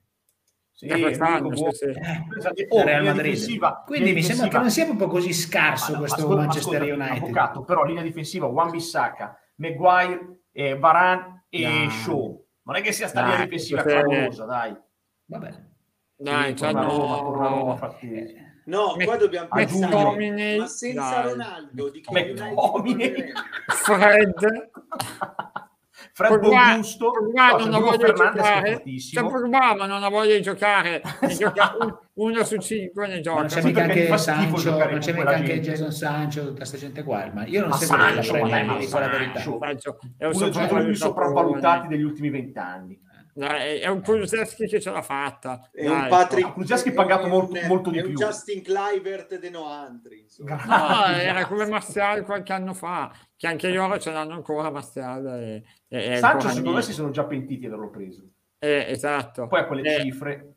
Sì, 0.71 0.87
quest'anno, 0.87 1.55
sì, 1.57 1.65
sì. 1.73 1.85
Eh, 1.87 2.67
oh, 2.69 2.85
Real 2.85 3.05
Madrid. 3.05 3.83
Quindi 3.87 4.13
mi 4.13 4.23
sembra 4.23 4.47
che 4.47 4.59
non 4.59 4.71
sia 4.71 4.85
proprio 4.85 5.09
così 5.09 5.33
scarso 5.33 5.93
no, 5.93 5.99
questo 5.99 6.21
ascolta, 6.21 6.43
Manchester 6.43 6.83
ascolta, 6.83 6.95
United. 6.95 7.23
Avvocato, 7.23 7.65
però 7.65 7.85
linea 7.85 8.03
difensiva, 8.03 8.47
Juan 8.47 8.71
Bissaka, 8.71 9.37
Maguire, 9.57 10.43
eh, 10.53 10.79
Varan 10.79 11.34
e 11.63 11.85
no. 11.85 11.91
Shaw. 11.91 12.47
Non 12.63 12.77
è 12.77 12.81
che 12.83 12.93
sia 12.93 13.09
sta 13.09 13.23
linea 13.23 13.45
difensiva 13.45 13.83
clamorosa, 13.83 14.45
dai. 14.45 14.77
Vabbè. 15.27 15.65
Dai, 16.17 16.55
torna 16.55 16.83
no, 16.83 16.89
Roma, 16.89 17.17
torna 17.19 17.49
Roma, 17.49 17.77
fatti... 17.77 18.43
No, 18.67 18.97
qua 19.05 19.17
dobbiamo 19.17 19.49
pensare, 19.49 20.57
ma 20.59 20.67
senza 20.67 21.21
dai. 21.21 21.31
Ronaldo 21.31 21.91
di 21.91 22.01
che 22.01 22.11
United 22.11 23.33
Fred 23.67 24.71
Fred 26.17 26.39
Bongusto 26.39 27.11
no, 27.35 27.57
non 27.59 27.75
ha 27.75 27.79
voglia 27.81 28.07
di 28.07 28.13
giocare 28.15 28.83
c'è 28.87 29.21
Pogba 29.21 29.75
ma 29.75 29.87
non 29.87 30.05
ha 30.05 30.09
voglia 30.09 30.37
di 30.37 30.43
giocare 30.43 31.03
uno 32.15 32.45
su 32.45 32.57
cinque 32.59 33.09
ne 33.09 33.21
gioca 33.21 33.41
non 33.41 33.49
c'è 33.49 33.63
mica 33.65 33.83
anche 33.83 34.17
Sancho 34.17 34.77
non 34.77 34.99
c'è 35.01 35.13
mica 35.13 35.31
anche 35.31 35.61
Jason 35.61 35.91
Sancho 35.91 36.43
tutta 36.43 36.59
questa 36.59 36.77
gente 36.77 37.03
qua 37.03 37.29
ma 37.35 37.45
io 37.47 37.63
non 37.63 37.71
ma 37.71 37.77
seguo 37.77 37.97
la 37.97 38.21
Premier 38.21 38.79
dico 38.79 38.99
la 39.01 39.09
verità 39.09 39.41
Sancho 39.41 39.99
è 40.17 40.27
uno 40.27 40.39
dei 40.39 40.51
giocatori 40.53 40.85
più 40.85 40.95
sopravvalutati 40.95 41.89
degli 41.89 42.03
ultimi 42.03 42.31
vent'anni 42.31 43.03
dai, 43.37 43.81
è 43.81 43.89
un 43.89 44.01
Kulusevski 44.01 44.69
che 44.69 44.81
ce 44.81 44.93
l'ha 44.93 45.03
fatta. 45.03 45.69
È 45.73 45.89
un 45.89 46.07
Patrick 46.09 46.53
Kulusevski 46.53 46.93
pagato 46.93 47.27
molto, 47.27 47.59
molto 47.67 47.91
di 47.91 47.99
è 47.99 48.03
più. 48.03 48.11
un 48.11 48.17
Justin 48.17 48.63
Clivert 48.63 49.39
de 49.41 49.51
Noantri. 49.51 50.25
No, 50.39 51.05
era 51.19 51.45
come 51.47 51.67
Martial 51.67 52.25
qualche 52.25 52.53
anno 52.53 52.75
fa, 52.75 53.13
che 53.37 53.49
anche 53.49 53.71
loro 53.71 53.99
ce 53.99 54.13
l'hanno 54.13 54.35
ancora 54.35 54.71
Martial. 54.71 55.27
E, 55.27 55.65
e 55.99 56.17
Sancho 56.17 56.49
secondo 56.49 56.73
me 56.73 56.83
si 56.83 56.93
sono 56.93 57.11
già 57.11 57.25
pentiti 57.25 57.61
di 57.61 57.67
averlo 57.67 57.91
preso. 57.91 58.23
Eh, 58.59 58.87
esatto. 58.89 59.47
Poi 59.47 59.61
a 59.61 59.67
quelle 59.67 59.97
eh, 59.97 60.01
cifre. 60.03 60.55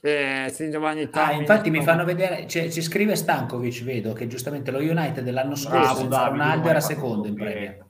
Eh, 0.00 0.50
sì, 0.52 0.70
Giovanni 0.70 1.08
ah, 1.12 1.32
infatti 1.32 1.70
mi 1.70 1.82
fanno 1.82 2.04
vedere, 2.04 2.46
cioè, 2.46 2.70
ci 2.70 2.82
scrive 2.82 3.16
Stankovic, 3.16 3.82
vedo 3.82 4.12
che 4.12 4.26
giustamente 4.26 4.70
lo 4.70 4.78
United 4.78 5.24
dell'anno 5.24 5.54
scorso 5.54 6.06
Bravo, 6.06 6.32
Ronaldo 6.32 6.68
era 6.68 6.80
secondo 6.80 7.26
in 7.28 7.34
Premier 7.34 7.86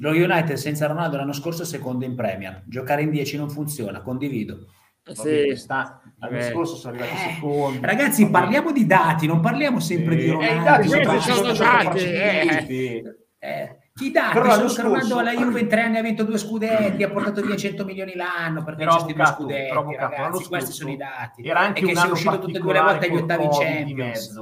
lo 0.00 0.10
United 0.10 0.56
senza 0.56 0.86
Ronaldo 0.86 1.16
l'anno 1.16 1.32
scorso 1.32 1.64
secondo 1.64 2.04
in 2.04 2.14
Premier. 2.14 2.62
Giocare 2.66 3.02
in 3.02 3.10
10 3.10 3.36
non 3.36 3.50
funziona, 3.50 4.02
condivido. 4.02 4.66
Sì, 5.02 5.54
sta, 5.54 6.02
l'anno 6.18 6.40
scorso 6.42 6.74
sono 6.74 6.96
arrivati 6.96 7.14
eh, 7.14 7.34
secondi. 7.34 7.86
Ragazzi, 7.86 8.28
parliamo 8.28 8.72
di 8.72 8.86
dati, 8.86 9.26
non 9.26 9.40
parliamo 9.40 9.78
sempre 9.78 10.14
eh, 10.14 10.16
di 10.16 10.30
Ronaldo. 10.30 10.60
Eh, 10.60 10.64
dati 10.64 10.88
sono, 10.88 11.20
sono 11.20 11.52
dati. 11.52 11.98
Eh. 12.04 13.02
Eh, 13.38 13.76
chi 13.96 14.10
dà? 14.10 14.30
Però 14.30 14.52
scorso... 14.52 14.82
Ronaldo 14.82 15.16
alla 15.16 15.32
Juve 15.32 15.60
in 15.60 15.68
tre 15.68 15.80
anni 15.80 15.96
ha 15.96 16.02
vinto 16.02 16.22
due 16.22 16.36
scudetti, 16.36 17.02
ha 17.02 17.10
portato 17.10 17.40
via 17.40 17.56
100 17.56 17.84
milioni 17.86 18.14
l'anno 18.14 18.62
perché 18.62 18.84
però, 18.84 19.04
c'è 19.04 19.14
due 19.14 19.24
scudetti. 19.24 19.68
Però, 19.68 19.90
ragazzi, 19.90 20.48
questi 20.48 20.72
sono 20.72 20.90
i 20.90 20.96
dati. 20.96 21.42
Era 21.42 21.60
anche 21.60 21.80
e 21.80 21.86
che 21.86 21.96
sia 21.96 22.10
uscito 22.10 22.38
tutte 22.38 22.58
e 22.58 22.60
due 22.60 22.74
le 22.74 22.80
volte 22.80 23.06
agli 23.06 23.16
ottavi 23.16 23.48
Champions. 23.50 24.34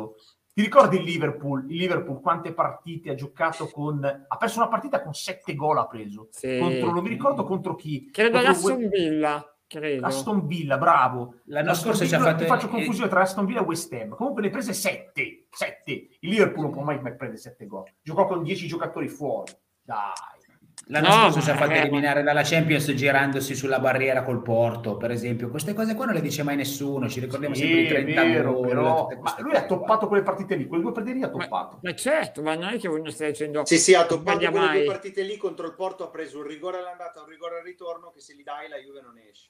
Ti 0.54 0.60
ricordi 0.60 0.96
il 0.96 1.04
Liverpool? 1.04 1.70
Il 1.70 1.76
Liverpool 1.76 2.20
quante 2.20 2.52
partite 2.52 3.10
ha 3.10 3.14
giocato 3.14 3.68
con... 3.68 4.04
Ha 4.04 4.36
perso 4.36 4.58
una 4.58 4.68
partita 4.68 5.02
con 5.02 5.12
sette 5.12 5.54
gol 5.54 5.78
ha 5.78 5.86
preso. 5.86 6.28
Sì. 6.30 6.58
Contro, 6.58 6.92
non 6.92 7.02
mi 7.02 7.08
ricordo 7.08 7.44
contro 7.44 7.76
chi. 7.76 8.08
Credo 8.10 8.40
l'Aston 8.40 8.88
Villa. 8.88 9.53
Credo. 9.78 10.06
Aston 10.06 10.46
Villa, 10.46 10.78
bravo. 10.78 11.40
L'anno 11.46 11.74
scorso 11.74 12.06
ci 12.06 12.14
ha 12.14 12.20
fatto... 12.20 12.42
Ti 12.42 12.46
faccio 12.46 12.68
confusione 12.68 13.08
tra 13.08 13.22
Aston 13.22 13.44
Villa 13.44 13.60
e 13.60 13.64
West 13.64 13.92
Ham. 13.92 14.10
Comunque 14.10 14.42
ne 14.42 14.50
prese 14.50 14.72
sette. 14.72 15.46
Sette. 15.50 15.90
Il 16.20 16.28
Liverpool 16.30 16.64
non 16.64 16.72
può 16.72 16.82
mai 16.82 17.00
prendere 17.00 17.36
sette 17.36 17.66
gol. 17.66 17.84
Giocò 18.00 18.26
con 18.26 18.42
dieci 18.42 18.68
giocatori 18.68 19.08
fuori. 19.08 19.52
Dai. 19.82 20.42
L'anno 20.88 21.08
no, 21.08 21.14
scorso 21.14 21.40
si 21.40 21.50
è 21.50 21.54
fatto 21.54 21.72
eliminare 21.72 22.22
dalla 22.22 22.42
Champions 22.42 22.92
girandosi 22.92 23.54
sulla 23.54 23.78
barriera 23.78 24.22
col 24.22 24.42
Porto, 24.42 24.96
per 24.96 25.10
esempio. 25.10 25.48
Queste 25.48 25.72
cose 25.72 25.94
qua 25.94 26.04
non 26.04 26.14
le 26.14 26.20
dice 26.20 26.42
mai 26.42 26.56
nessuno, 26.56 27.08
ci 27.08 27.20
ricordiamo 27.20 27.54
sì, 27.54 27.62
sempre 27.62 27.80
i 27.80 27.86
30 27.86 28.22
vero, 28.22 28.52
gol, 28.52 28.68
però, 28.68 29.08
Ma 29.20 29.34
lui 29.38 29.54
ha 29.54 29.64
toppato 29.64 30.08
quelle 30.08 30.22
partite 30.22 30.56
lì, 30.56 30.66
quelle 30.66 30.82
due 30.82 30.92
partite 30.92 31.16
lì 31.16 31.22
ha 31.22 31.30
toppato. 31.30 31.78
Ma, 31.80 31.90
ma, 31.90 31.94
certo, 31.94 32.42
ma 32.42 32.54
non 32.54 32.74
è 32.74 32.78
che 32.78 32.88
uno 32.88 33.08
stia 33.08 33.28
dicendo... 33.28 33.64
Sì, 33.64 33.78
sì, 33.78 33.94
ha 33.94 34.04
toppato 34.04 34.38
quelle 34.38 34.50
mai. 34.50 34.78
due 34.78 34.86
partite 34.86 35.22
lì 35.22 35.38
contro 35.38 35.66
il 35.66 35.74
Porto, 35.74 36.04
ha 36.04 36.10
preso 36.10 36.38
un 36.38 36.46
rigore 36.46 36.78
all'andata, 36.78 37.22
un 37.22 37.28
rigore 37.28 37.58
al 37.58 37.64
ritorno, 37.64 38.10
che 38.10 38.20
se 38.20 38.34
li 38.34 38.42
dai 38.42 38.68
la 38.68 38.76
Juve 38.76 39.00
non 39.00 39.16
esce. 39.16 39.48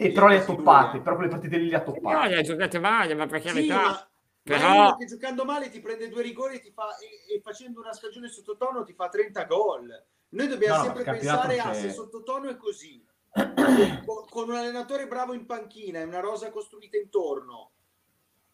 E 0.00 0.12
però 0.12 0.28
le 0.28 0.36
ha 0.36 0.44
toppate, 0.44 1.00
però 1.00 1.16
quelle 1.16 1.30
partite 1.30 1.56
lì 1.56 1.68
le 1.70 1.76
ha 1.76 1.82
toppate. 1.82 2.14
No, 2.14 2.24
le 2.26 2.38
ha 2.38 2.42
giocate 2.42 2.78
male, 2.78 3.14
ma 3.14 3.26
perché 3.26 3.48
sì, 3.48 3.66
ma... 3.66 4.08
Però... 4.44 4.94
che 4.96 5.06
giocando 5.06 5.44
male 5.44 5.70
ti 5.70 5.80
prende 5.80 6.08
due 6.08 6.22
rigori 6.22 6.54
e, 6.54 6.60
ti 6.60 6.70
fa, 6.70 6.96
e, 6.98 7.34
e 7.34 7.40
facendo 7.40 7.80
una 7.80 7.92
stagione 7.92 8.28
sottotono 8.28 8.84
ti 8.84 8.92
fa 8.92 9.08
30 9.08 9.44
gol. 9.44 10.04
Noi 10.28 10.46
dobbiamo 10.46 10.76
no, 10.76 10.84
sempre 10.84 11.02
pensare 11.02 11.58
a 11.58 11.72
se 11.74 11.90
sottotono 11.90 12.48
è 12.48 12.56
così. 12.56 13.04
con 14.30 14.48
un 14.48 14.54
allenatore 14.54 15.08
bravo 15.08 15.32
in 15.32 15.46
panchina 15.46 15.98
e 15.98 16.04
una 16.04 16.20
rosa 16.20 16.50
costruita 16.50 16.96
intorno, 16.96 17.72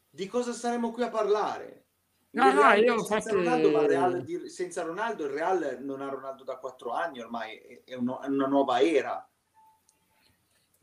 di 0.09 0.26
cosa 0.26 0.52
saremmo 0.52 0.92
qui 0.92 1.02
a 1.02 1.11
parlare? 1.11 1.85
No, 2.30 2.52
no, 2.52 2.72
io 2.72 2.98
senza, 2.98 3.16
infatti... 3.16 3.35
Ronaldo, 3.35 3.87
Real, 3.87 4.48
senza 4.48 4.83
Ronaldo 4.83 5.24
il 5.24 5.30
Real 5.30 5.78
non 5.83 6.00
ha 6.00 6.09
Ronaldo 6.09 6.42
da 6.42 6.57
quattro 6.57 6.92
anni 6.92 7.20
ormai, 7.20 7.83
è, 7.85 7.94
una 7.94 8.46
nuova 8.46 8.80
era. 8.80 9.28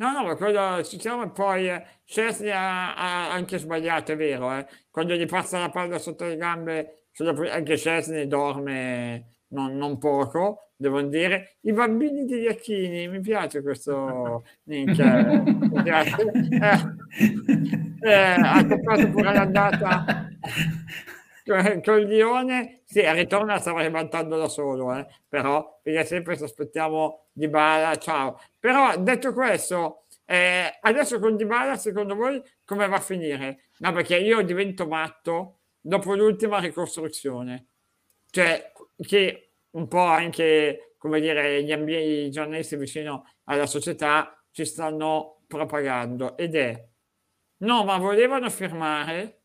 No, 0.01 0.11
no, 0.13 0.23
ma 0.23 0.35
quello 0.35 0.81
diciamo 0.89 1.29
poi 1.29 1.69
eh, 1.69 1.85
Chesney 2.05 2.49
ha, 2.49 2.95
ha, 2.95 3.31
anche 3.31 3.59
sbagliato, 3.59 4.13
è 4.13 4.15
vero, 4.15 4.51
eh? 4.51 4.65
quando 4.89 5.13
gli 5.13 5.27
passa 5.27 5.59
la 5.59 5.69
palla 5.69 5.99
sotto 5.99 6.25
le 6.25 6.37
gambe, 6.37 7.09
anche 7.51 7.75
Chesney 7.75 8.25
dorme 8.25 9.41
non, 9.49 9.77
non 9.77 9.99
poco, 9.99 10.71
devo 10.75 11.03
dire. 11.03 11.57
I 11.61 11.73
bambini 11.73 12.25
di 12.25 12.39
Iacchini, 12.39 13.09
mi 13.09 13.19
piace 13.19 13.61
questo 13.61 14.43
link. 14.65 14.97
Eh, 14.97 15.41
mi 15.43 15.83
piace. 15.83 16.15
Eh, 18.03 18.09
eh, 18.09 18.33
ha 18.41 18.65
comprato 18.65 19.09
pure 19.11 19.31
l'andata 19.31 20.27
con 21.45 21.99
il 21.99 22.08
Lione. 22.08 22.82
Sì, 22.86 23.01
la 23.01 23.60
stava 23.60 23.82
ribaltando 23.82 24.38
da 24.38 24.47
solo, 24.47 24.93
eh, 24.95 25.06
però 25.27 25.80
perché 25.82 26.06
sempre 26.06 26.38
ci 26.38 26.43
aspettiamo 26.43 27.27
di 27.32 27.47
Bala, 27.47 27.95
ciao. 27.97 28.39
Però 28.60 28.97
detto 28.97 29.34
questo, 29.34 30.06
eh, 30.25 30.77
adesso 30.82 31.19
con 31.19 31.36
Di 31.36 31.45
Bala, 31.45 31.75
secondo 31.75 32.15
voi 32.15 32.41
come 32.65 32.88
va 32.88 32.97
a 32.97 32.99
finire? 33.01 33.69
No, 33.80 33.91
perché 33.91 34.17
io 34.17 34.41
divento 34.41 34.88
matto 34.88 35.60
dopo 35.80 36.15
l'ultima 36.15 36.60
ricostruzione. 36.60 37.67
Cioè, 38.30 38.71
che 38.97 39.54
un 39.71 39.88
po' 39.88 39.99
anche, 39.99 40.95
come 40.97 41.19
dire, 41.19 41.63
gli 41.63 41.71
ambienti, 41.71 42.32
giornalisti 42.32 42.75
vicino 42.75 43.25
alla 43.45 43.65
società 43.65 44.41
ci 44.51 44.65
stanno 44.65 45.43
propagando 45.47 46.38
ed 46.38 46.56
è 46.56 46.89
no, 47.58 47.84
ma 47.84 47.97
volevano 47.97 48.49
firmare, 48.49 49.40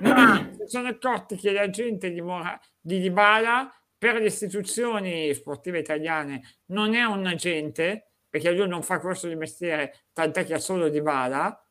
ma 0.00 0.50
si 0.56 0.66
sono 0.66 0.88
accorti 0.88 1.36
che 1.36 1.52
la 1.52 1.70
gente 1.70 2.10
di, 2.10 2.20
Mora, 2.20 2.58
di 2.80 3.00
Dybala 3.00 3.72
per 3.96 4.14
le 4.14 4.26
istituzioni 4.26 5.32
sportive 5.34 5.78
italiane 5.78 6.60
non 6.66 6.94
è 6.94 7.04
un 7.04 7.26
agente, 7.26 8.12
perché 8.28 8.50
lui 8.52 8.68
non 8.68 8.82
fa 8.82 8.98
corso 8.98 9.28
di 9.28 9.36
mestiere, 9.36 10.04
tant'è 10.12 10.44
che 10.44 10.54
ha 10.54 10.58
solo 10.58 10.88
Dybala, 10.88 11.64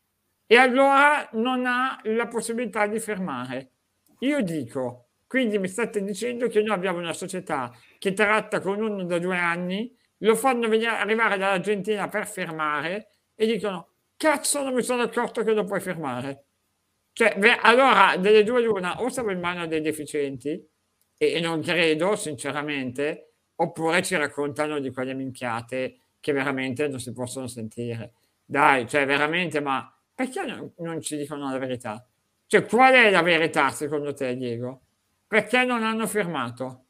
e 0.46 0.56
allora 0.56 1.28
non 1.32 1.66
ha 1.66 2.00
la 2.04 2.26
possibilità 2.26 2.86
di 2.86 3.00
firmare. 3.00 3.72
Io 4.20 4.42
dico, 4.42 5.10
quindi 5.26 5.58
mi 5.58 5.68
state 5.68 6.02
dicendo 6.02 6.48
che 6.48 6.60
noi 6.60 6.74
abbiamo 6.74 6.98
una 6.98 7.12
società 7.12 7.72
che 7.98 8.12
tratta 8.12 8.60
con 8.60 8.80
uno 8.82 9.04
da 9.04 9.18
due 9.18 9.36
anni, 9.36 9.96
lo 10.18 10.34
fanno 10.34 10.68
venire, 10.68 10.90
arrivare 10.90 11.38
dall'Argentina 11.38 12.08
per 12.08 12.26
firmare 12.26 13.10
e 13.34 13.46
dicono 13.46 13.90
cazzo 14.16 14.62
non 14.62 14.74
mi 14.74 14.82
sono 14.82 15.02
accorto 15.02 15.42
che 15.42 15.52
lo 15.52 15.64
puoi 15.64 15.80
firmare. 15.80 16.49
Cioè, 17.20 17.36
allora, 17.60 18.16
delle 18.16 18.42
due 18.42 18.62
l'una, 18.62 19.02
o 19.02 19.10
siamo 19.10 19.30
in 19.30 19.40
mano 19.40 19.66
dei 19.66 19.82
deficienti, 19.82 20.52
e, 21.18 21.32
e, 21.34 21.38
non 21.38 21.60
credo, 21.60 22.16
sinceramente, 22.16 23.32
oppure 23.56 24.02
ci 24.02 24.16
raccontano 24.16 24.78
di 24.78 24.90
quelle 24.90 25.12
minchiate 25.12 25.98
che 26.18 26.32
veramente 26.32 26.88
non 26.88 26.98
si 26.98 27.12
possono 27.12 27.46
sentire. 27.46 28.14
Dai, 28.42 28.88
cioè, 28.88 29.04
veramente, 29.04 29.60
ma 29.60 29.94
perché 30.14 30.46
non, 30.46 30.72
non 30.78 31.02
ci 31.02 31.18
dicono 31.18 31.50
la 31.50 31.58
verità? 31.58 32.02
Cioè, 32.46 32.64
qual 32.64 32.94
è 32.94 33.10
la 33.10 33.20
verità 33.20 33.68
secondo 33.68 34.14
te, 34.14 34.34
Diego? 34.34 34.80
Perché 35.26 35.62
non 35.66 35.82
hanno 35.82 36.06
firmato? 36.06 36.84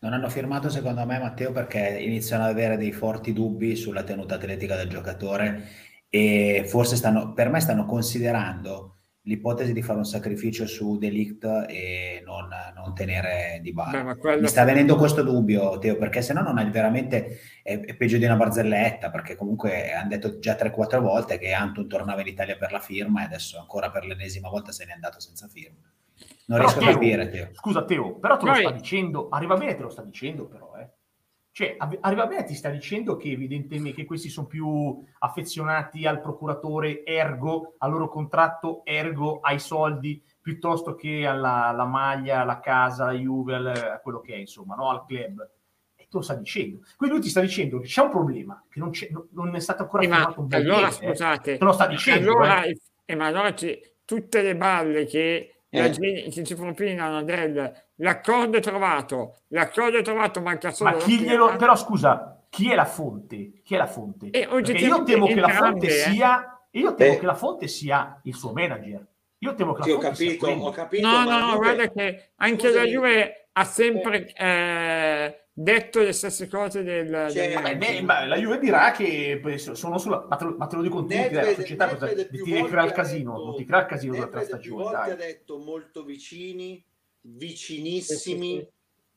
Non 0.00 0.12
hanno 0.12 0.28
firmato 0.28 0.68
secondo 0.68 1.06
me 1.06 1.20
Matteo 1.20 1.52
perché 1.52 1.98
iniziano 2.00 2.42
ad 2.42 2.50
avere 2.50 2.76
dei 2.76 2.90
forti 2.90 3.32
dubbi 3.32 3.76
sulla 3.76 4.02
tenuta 4.02 4.34
atletica 4.34 4.74
del 4.74 4.88
giocatore 4.88 5.68
e 6.08 6.64
forse 6.66 6.96
stanno, 6.96 7.32
per 7.32 7.48
me 7.48 7.60
stanno 7.60 7.86
considerando 7.86 8.93
l'ipotesi 9.26 9.72
di 9.72 9.82
fare 9.82 9.98
un 9.98 10.04
sacrificio 10.04 10.66
su 10.66 10.98
Delict 10.98 11.66
e 11.68 12.22
non, 12.24 12.48
non 12.74 12.94
tenere 12.94 13.58
di 13.62 13.72
bala. 13.72 14.16
Mi 14.38 14.46
sta 14.48 14.64
venendo 14.64 14.96
questo 14.96 15.22
dubbio, 15.22 15.78
Teo, 15.78 15.96
perché 15.96 16.20
se 16.20 16.32
no 16.32 16.42
non 16.42 16.58
è 16.58 16.68
veramente 16.68 17.38
è, 17.62 17.78
è, 17.80 17.94
peggio 17.94 18.18
di 18.18 18.24
una 18.24 18.36
barzelletta, 18.36 19.10
perché 19.10 19.34
comunque 19.34 19.92
hanno 19.92 20.08
detto 20.08 20.38
già 20.38 20.54
3-4 20.54 21.00
volte 21.00 21.38
che 21.38 21.52
Anton 21.52 21.88
tornava 21.88 22.20
in 22.20 22.26
Italia 22.26 22.56
per 22.56 22.72
la 22.72 22.80
firma 22.80 23.22
e 23.22 23.24
adesso 23.24 23.58
ancora 23.58 23.90
per 23.90 24.04
l'ennesima 24.04 24.48
volta 24.48 24.72
se 24.72 24.84
n'è 24.84 24.92
andato 24.92 25.20
senza 25.20 25.48
firma. 25.48 25.90
Non 26.46 26.58
però 26.58 26.68
riesco 26.68 26.80
Teo, 26.80 26.88
a 26.88 26.92
capire, 26.92 27.28
Teo. 27.30 27.48
Scusa, 27.52 27.84
Teo, 27.84 28.18
però 28.18 28.36
te 28.36 28.46
lo 28.46 28.54
sta 28.54 28.70
dicendo, 28.72 29.28
arriva 29.30 29.56
bene 29.56 29.74
te 29.74 29.82
lo 29.82 29.90
sta 29.90 30.02
dicendo, 30.02 30.46
però, 30.46 30.74
eh. 30.78 30.88
Cioè, 31.56 31.76
arriva 32.00 32.26
bene 32.26 32.42
ti 32.42 32.54
sta 32.56 32.68
dicendo 32.68 33.14
che 33.14 33.30
evidentemente 33.30 34.00
che 34.00 34.06
questi 34.06 34.28
sono 34.28 34.48
più 34.48 35.00
affezionati 35.20 36.04
al 36.04 36.20
procuratore 36.20 37.04
ergo, 37.04 37.74
al 37.78 37.92
loro 37.92 38.08
contratto 38.08 38.84
ergo, 38.84 39.38
ai 39.38 39.60
soldi, 39.60 40.20
piuttosto 40.40 40.96
che 40.96 41.24
alla, 41.24 41.66
alla 41.66 41.84
maglia, 41.84 42.40
alla 42.40 42.58
casa, 42.58 43.04
alla 43.04 43.12
Juve, 43.12 43.54
a 43.54 44.00
quello 44.00 44.18
che 44.18 44.34
è, 44.34 44.38
insomma, 44.38 44.74
no? 44.74 44.90
al 44.90 45.04
club. 45.06 45.48
E 45.94 46.08
tu 46.10 46.16
lo 46.16 46.22
sta 46.24 46.34
dicendo. 46.34 46.80
Quindi 46.96 47.14
lui 47.14 47.24
ti 47.24 47.30
sta 47.30 47.40
dicendo 47.40 47.78
che 47.78 47.86
c'è 47.86 48.02
un 48.02 48.10
problema, 48.10 48.64
che 48.68 48.80
non, 48.80 48.90
non 49.30 49.54
è 49.54 49.60
stato 49.60 49.84
ancora 49.84 50.02
eh, 50.02 50.06
firmato 50.08 50.40
un 50.40 50.46
bel 50.48 50.60
Allora, 50.60 50.88
niente, 50.88 51.04
eh. 51.04 51.08
scusate. 51.08 51.52
Eh. 51.52 51.58
Te 51.58 51.64
lo 51.64 51.72
sta 51.72 51.86
dicendo. 51.86 52.30
Allora, 52.30 52.64
eh. 52.64 52.80
eh 53.04 53.14
ma 53.14 53.26
allora 53.26 53.54
tutte 54.04 54.42
le 54.42 54.56
balle 54.56 55.04
che 55.04 55.53
eh. 55.76 56.30
che 56.30 56.44
ci 56.44 56.54
propinano 56.54 57.22
del 57.22 57.72
l'accordo 57.96 58.56
è 58.56 58.60
trovato, 58.60 59.38
l'accordo 59.48 59.98
è 59.98 60.02
trovato, 60.02 60.40
manca 60.40 60.70
solo. 60.70 60.90
Ma 60.90 60.96
chi 60.96 61.18
glielo, 61.18 61.56
però 61.56 61.76
scusa, 61.76 62.44
chi 62.48 62.70
è 62.70 62.74
la 62.74 62.84
fonte? 62.84 63.60
Chi 63.62 63.74
è 63.74 63.78
la 63.78 63.86
fonte? 63.86 64.30
E 64.30 64.48
io 64.48 65.02
temo 65.02 65.26
che 65.26 65.40
la 65.40 65.48
fonte 65.48 65.86
eh? 65.86 65.90
sia, 65.90 66.66
io 66.70 66.94
temo 66.94 67.12
eh. 67.12 67.18
che 67.18 67.26
la 67.26 67.34
fonte 67.34 67.68
sia 67.68 68.20
il 68.22 68.34
suo 68.34 68.52
manager. 68.52 69.06
Io 69.38 69.54
temo 69.54 69.72
che 69.74 69.80
la 69.80 69.84
sì, 69.84 69.90
fonte 69.90 70.06
ho 70.06 70.10
capito, 70.10 70.46
sia 70.46 70.56
ho 70.56 70.70
capito. 70.70 71.08
No, 71.08 71.24
no, 71.24 71.38
no, 71.38 71.56
guarda 71.56 71.90
che 71.90 72.30
anche 72.36 72.68
Scusami. 72.68 72.84
la 72.84 72.90
Juve 72.90 73.48
ha 73.52 73.64
sempre 73.64 74.32
eh, 74.34 75.43
detto 75.56 76.00
le 76.00 76.12
stesse 76.12 76.48
cose 76.48 76.82
del, 76.82 77.30
cioè, 77.30 77.62
del... 77.62 77.76
Beh, 77.76 78.02
beh, 78.02 78.26
la 78.26 78.36
Juve 78.36 78.58
dirà 78.58 78.90
che 78.90 79.40
sono 79.72 79.98
sulla 79.98 80.26
ma 80.28 80.34
te 80.34 80.44
lo, 80.44 80.56
ma 80.58 80.66
te 80.66 80.74
lo 80.74 80.82
dico 80.82 81.00
Nedved, 81.00 81.32
la 81.32 81.54
società 81.54 81.88
cosa, 81.88 82.12
ti, 82.12 82.26
ti 82.26 82.64
crea 82.64 82.84
il 82.84 82.90
casino 82.90 83.38
non 83.38 83.54
ti 83.54 83.64
crea 83.64 83.80
il 83.80 83.86
casino 83.86 84.12
della 84.14 84.42
stagione 84.42 84.96
ha 84.96 85.14
detto 85.14 85.58
molto 85.58 86.02
vicini 86.02 86.84
vicinissimi 87.20 88.66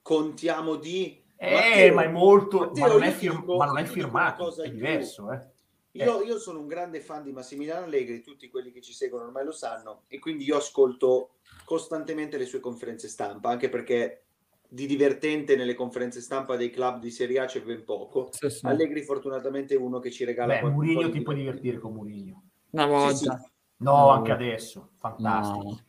contiamo 0.04 0.76
di 0.76 1.20
eh, 1.38 1.54
Matteo, 1.54 1.94
ma 1.96 2.04
è 2.04 2.08
molto 2.08 2.60
Matteo, 2.60 2.86
ma, 2.86 2.94
non 2.94 3.04
è, 3.04 3.12
fir- 3.12 3.44
ma 3.44 3.66
non 3.66 3.78
è 3.80 3.84
firmato 3.86 4.62
è 4.62 4.70
diverso 4.70 5.32
eh. 5.32 5.56
Io, 5.94 6.22
io, 6.22 6.38
sono 6.38 6.60
un 6.60 6.68
grande 6.68 7.02
fan 7.02 7.24
di 7.24 7.32
Massimiliano 7.32 7.86
Allegri, 7.86 8.22
tutti 8.22 8.52
quelli 8.52 8.72
che 8.72 8.82
ci 8.82 8.94
seguono 8.94 9.26
ormai 9.26 9.44
lo 9.44 9.52
sanno, 9.52 10.04
e 10.08 10.20
quindi 10.20 10.44
io 10.44 10.58
ascolto 10.58 11.38
costantemente 11.66 12.38
le 12.38 12.46
sue 12.46 12.60
conferenze 12.60 13.08
stampa, 13.08 13.50
anche 13.50 13.68
perché 13.68 14.27
di 14.70 14.86
divertente 14.86 15.56
nelle 15.56 15.74
conferenze 15.74 16.22
stampa 16.22 16.56
dei 16.56 16.70
club 16.70 17.00
di 17.00 17.12
Serie 17.12 17.40
A 17.40 17.46
c'è 17.46 17.62
ben 17.62 17.84
poco. 17.84 18.30
Sì, 18.32 18.50
sì. 18.50 18.66
Allegri 18.66 19.04
fortunatamente 19.04 19.76
è 19.76 19.78
uno 19.78 20.00
che 20.00 20.12
ci 20.12 20.26
regala... 20.26 20.60
Beh, 20.60 20.70
Murigno 20.70 21.10
ti 21.10 21.22
puoi 21.22 21.36
divertire 21.36 21.80
con 21.80 21.94
Murigno. 21.94 22.44
Una 22.72 22.86
volta. 22.86 23.16
Sì, 23.16 23.50
no, 23.78 23.92
no, 23.92 24.10
anche 24.10 24.32
adesso. 24.32 24.92
Fantastico. 24.98 25.64
No. 25.64 25.86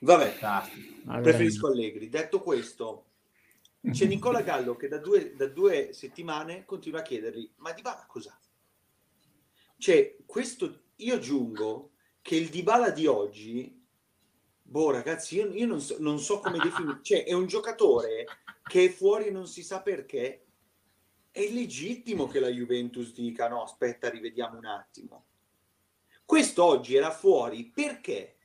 Vabbè, 0.00 0.28
Fantastico. 0.28 1.20
preferisco 1.20 1.66
Allegri. 1.68 2.08
Detto 2.08 2.40
questo, 2.40 3.06
c'è 3.90 4.06
Nicola 4.06 4.42
Gallo 4.42 4.76
che 4.76 4.88
da 4.88 4.98
due, 4.98 5.34
da 5.34 5.46
due 5.46 5.92
settimane 5.92 6.64
continua 6.64 7.00
a 7.00 7.02
chiedergli, 7.02 7.50
ma 7.56 7.72
Di 7.72 7.82
Bala 7.82 8.04
cos'ha? 8.06 8.38
Cioè, 9.78 10.18
questo, 10.26 10.82
io 10.96 11.14
aggiungo 11.14 11.92
che 12.20 12.36
il 12.36 12.50
Dybala 12.50 12.90
di 12.90 13.06
oggi 13.06 13.79
Boh, 14.70 14.92
ragazzi, 14.92 15.34
io, 15.34 15.52
io 15.52 15.66
non, 15.66 15.80
so, 15.80 15.96
non, 15.98 16.20
so, 16.20 16.38
come 16.38 16.58
definire. 16.62 17.00
Cioè, 17.02 17.24
è 17.24 17.32
un 17.32 17.46
giocatore 17.46 18.24
che 18.62 18.84
è 18.84 18.88
fuori 18.88 19.32
non 19.32 19.48
si 19.48 19.64
sa 19.64 19.82
perché. 19.82 20.44
È 21.32 21.44
legittimo 21.48 22.28
che 22.28 22.38
la 22.38 22.48
Juventus 22.48 23.12
dica: 23.12 23.48
no, 23.48 23.64
aspetta, 23.64 24.08
rivediamo 24.08 24.58
un 24.58 24.66
attimo. 24.66 25.24
Questo 26.24 26.64
oggi 26.64 26.94
era 26.94 27.10
fuori 27.10 27.64
perché? 27.64 28.36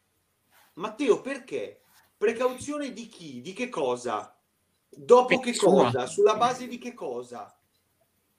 Matteo, 0.74 1.22
perché? 1.22 1.82
Precauzione 2.18 2.92
di 2.92 3.08
chi? 3.08 3.42
Di 3.42 3.54
che 3.54 3.70
cosa? 3.70 4.36
Dopo 4.90 5.40
che 5.40 5.56
cosa? 5.56 6.08
Sulla 6.08 6.38
base 6.38 6.68
di 6.68 6.80
che 6.80 6.96
cosa? 6.96 7.56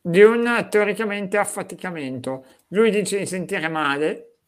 Di 0.00 0.22
un 0.22 0.66
teoricamente 0.68 1.36
affaticamento. 1.36 2.44
Lui 2.68 2.90
dice 2.90 3.18
di 3.18 3.26
sentire 3.26 3.68
male 3.68 4.38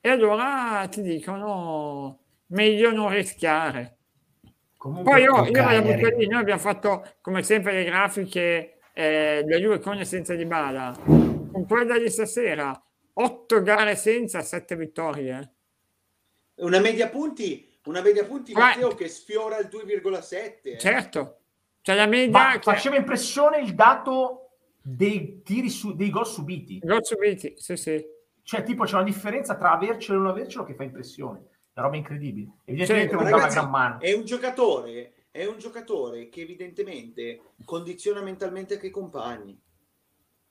e 0.00 0.10
allora 0.10 0.86
ti 0.90 1.00
dicono 1.00 2.26
meglio 2.48 2.92
non 2.92 3.10
rischiare. 3.10 3.96
Comunque, 4.76 5.10
Poi 5.10 5.22
io, 5.22 5.44
io 5.46 5.70
la 5.70 5.82
butto 5.82 6.16
lì, 6.16 6.26
noi 6.28 6.40
abbiamo 6.40 6.60
fatto 6.60 7.04
come 7.20 7.42
sempre 7.42 7.72
le 7.72 7.84
grafiche 7.84 8.78
eh, 8.92 9.42
della 9.44 9.58
Juve 9.58 9.80
con 9.80 9.98
e 9.98 10.04
senza 10.04 10.34
di 10.34 10.46
bala. 10.46 10.96
Con 11.04 11.66
quella 11.66 11.98
di 11.98 12.08
stasera, 12.08 12.80
otto 13.14 13.62
gare 13.62 13.96
senza, 13.96 14.40
sette 14.42 14.76
vittorie. 14.76 15.54
Una 16.56 16.78
media 16.78 17.08
punti, 17.08 17.80
una 17.84 18.00
media 18.00 18.24
punti 18.24 18.52
Matteo, 18.52 18.94
che 18.94 19.08
sfiora 19.08 19.58
il 19.58 19.68
2,7. 19.70 20.58
Eh. 20.62 20.78
Certo, 20.78 21.38
cioè 21.80 21.96
la 21.96 22.06
media... 22.06 22.52
Che... 22.52 22.60
Faceva 22.60 22.96
impressione 22.96 23.58
il 23.58 23.74
dato 23.74 24.50
dei 24.80 25.42
tiri 25.42 25.70
su, 25.70 25.96
dei 25.96 26.10
gol 26.10 26.26
subiti. 26.26 26.78
Gol 26.78 27.04
subiti, 27.04 27.54
sì, 27.56 27.76
sì. 27.76 28.04
Cioè, 28.42 28.62
tipo, 28.62 28.84
c'è 28.84 28.94
una 28.94 29.04
differenza 29.04 29.56
tra 29.56 29.72
avercelo 29.72 30.18
e 30.18 30.22
non 30.22 30.30
avercelo 30.30 30.64
che 30.64 30.74
fa 30.74 30.84
impressione 30.84 31.46
una 31.78 31.82
roba 31.82 31.96
incredibile. 31.96 32.50
Evidentemente 32.64 33.14
cioè, 33.14 33.22
ragazzi, 33.22 33.58
una 33.58 33.66
gran 33.66 33.70
mano. 33.70 34.00
È 34.00 34.12
un 34.12 34.24
giocatore, 34.24 35.12
è 35.30 35.46
un 35.46 35.58
giocatore 35.58 36.28
che 36.28 36.40
evidentemente 36.40 37.40
condiziona 37.64 38.20
mentalmente 38.20 38.74
anche 38.74 38.88
i 38.88 38.90
compagni. 38.90 39.58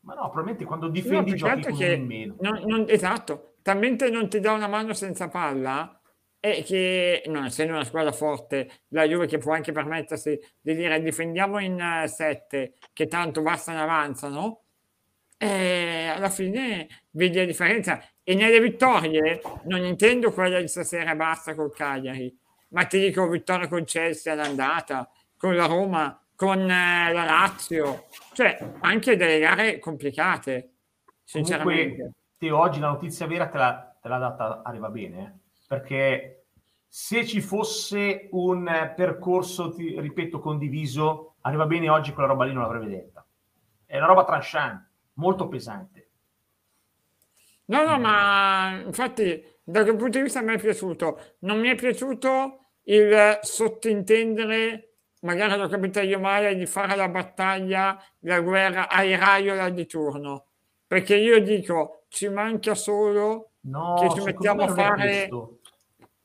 Ma 0.02 0.13
no, 0.13 0.22
probabilmente 0.22 0.63
quando 0.63 0.88
difendi 0.88 1.32
no, 1.32 1.36
giochi 1.36 1.74
che 1.74 1.98
meno. 1.98 2.36
Non, 2.40 2.62
non, 2.66 2.86
esatto, 2.88 3.56
talmente 3.62 4.10
non 4.10 4.30
ti 4.30 4.40
dà 4.40 4.54
una 4.54 4.68
mano 4.68 4.94
senza 4.94 5.28
palla 5.28 6.00
e 6.40 6.63
che, 6.63 7.24
non 7.28 7.46
essendo 7.46 7.74
una 7.74 7.84
squadra 7.84 8.13
forte, 8.13 8.70
la 8.90 9.04
Juve 9.04 9.28
che 9.28 9.38
può 9.38 9.54
anche 9.54 9.74
permettersi 9.74 10.40
di 10.62 10.76
dire 10.76 11.02
difendiamo 11.02 11.60
in 11.60 12.06
7, 12.06 12.74
uh, 12.74 12.86
che 12.94 13.08
tanto 13.08 13.42
bastano 13.42 13.82
avanzano, 13.82 14.62
e 15.38 16.08
alla 16.16 16.30
fine 16.30 16.88
vedi 17.12 17.38
la 17.38 17.46
differenza. 17.46 18.02
E 18.30 18.36
nelle 18.36 18.60
vittorie 18.60 19.40
non 19.68 19.86
intendo 19.86 20.34
quella 20.34 20.60
di 20.60 20.68
stasera 20.68 21.16
basta 21.16 21.56
col 21.56 21.74
Cagliari, 21.74 22.38
ma 22.72 22.84
ti 22.84 23.00
dico 23.00 23.26
vittoria 23.30 23.70
con 23.70 23.86
Chelsea 23.86 24.34
all'andata, 24.34 25.10
con 25.38 25.56
la 25.56 25.66
Roma, 25.66 26.22
con 26.36 26.60
eh, 26.60 27.13
la 27.13 27.24
Lazio, 27.24 28.08
cioè 28.34 28.58
anche 28.82 29.16
delle 29.16 29.40
gare 29.40 29.80
complicate, 29.80 30.74
sinceramente. 31.24 31.96
Comunque, 31.96 32.13
te 32.38 32.52
oggi 32.52 32.82
la 32.82 32.90
notizia 32.90 33.28
vera 33.28 33.48
te, 33.48 33.58
la, 33.60 33.98
te 34.02 34.10
l'ha 34.10 34.18
data, 34.18 34.62
arriva 34.62 34.90
bene, 34.90 35.22
eh? 35.22 35.52
perché 35.66 36.48
se 36.86 37.26
ci 37.26 37.40
fosse 37.40 38.28
un 38.32 38.92
percorso, 38.94 39.72
ti, 39.72 39.98
ripeto, 39.98 40.40
condiviso, 40.40 41.36
arriva 41.44 41.66
bene 41.66 41.88
oggi 41.88 42.12
quella 42.12 42.28
roba 42.28 42.44
lì 42.44 42.52
non 42.52 42.63
l'avrebbe 42.63 42.90
detta. 42.90 43.26
È 43.86 43.96
una 43.96 44.08
roba 44.08 44.26
tranchante, 44.26 44.90
molto 45.13 45.48
pesante. 45.48 46.07
No, 47.69 47.84
no, 47.84 47.99
ma 47.99 48.82
infatti 48.86 49.43
da 49.63 49.84
quel 49.84 49.97
punto 49.97 50.17
di 50.17 50.23
vista 50.23 50.41
mi 50.41 50.53
è 50.53 50.60
piaciuto. 50.60 51.36
Non 51.39 51.60
mi 51.60 51.69
è 51.69 51.75
piaciuto 51.75 52.67
il 52.84 53.39
sottintendere, 53.41 54.95
magari 55.21 55.58
l'ho 55.58 55.67
capito 55.67 55.99
io 55.99 56.19
male, 56.19 56.56
di 56.56 56.65
fare 56.65 56.95
la 56.95 57.10
battaglia, 57.10 58.01
la 58.19 58.39
guerra 58.39 58.89
ai 58.89 59.15
Raiola 59.15 59.69
di 59.69 59.86
turno. 59.86 60.45
Perché 60.88 61.15
io 61.15 61.41
dico, 61.41 62.06
ci 62.08 62.30
manca 62.30 62.75
solo 62.75 63.51
no, 63.62 63.95
che 63.99 64.10
ci 64.10 64.23
mettiamo 64.23 64.63
a 64.63 64.67
fare 64.69 65.30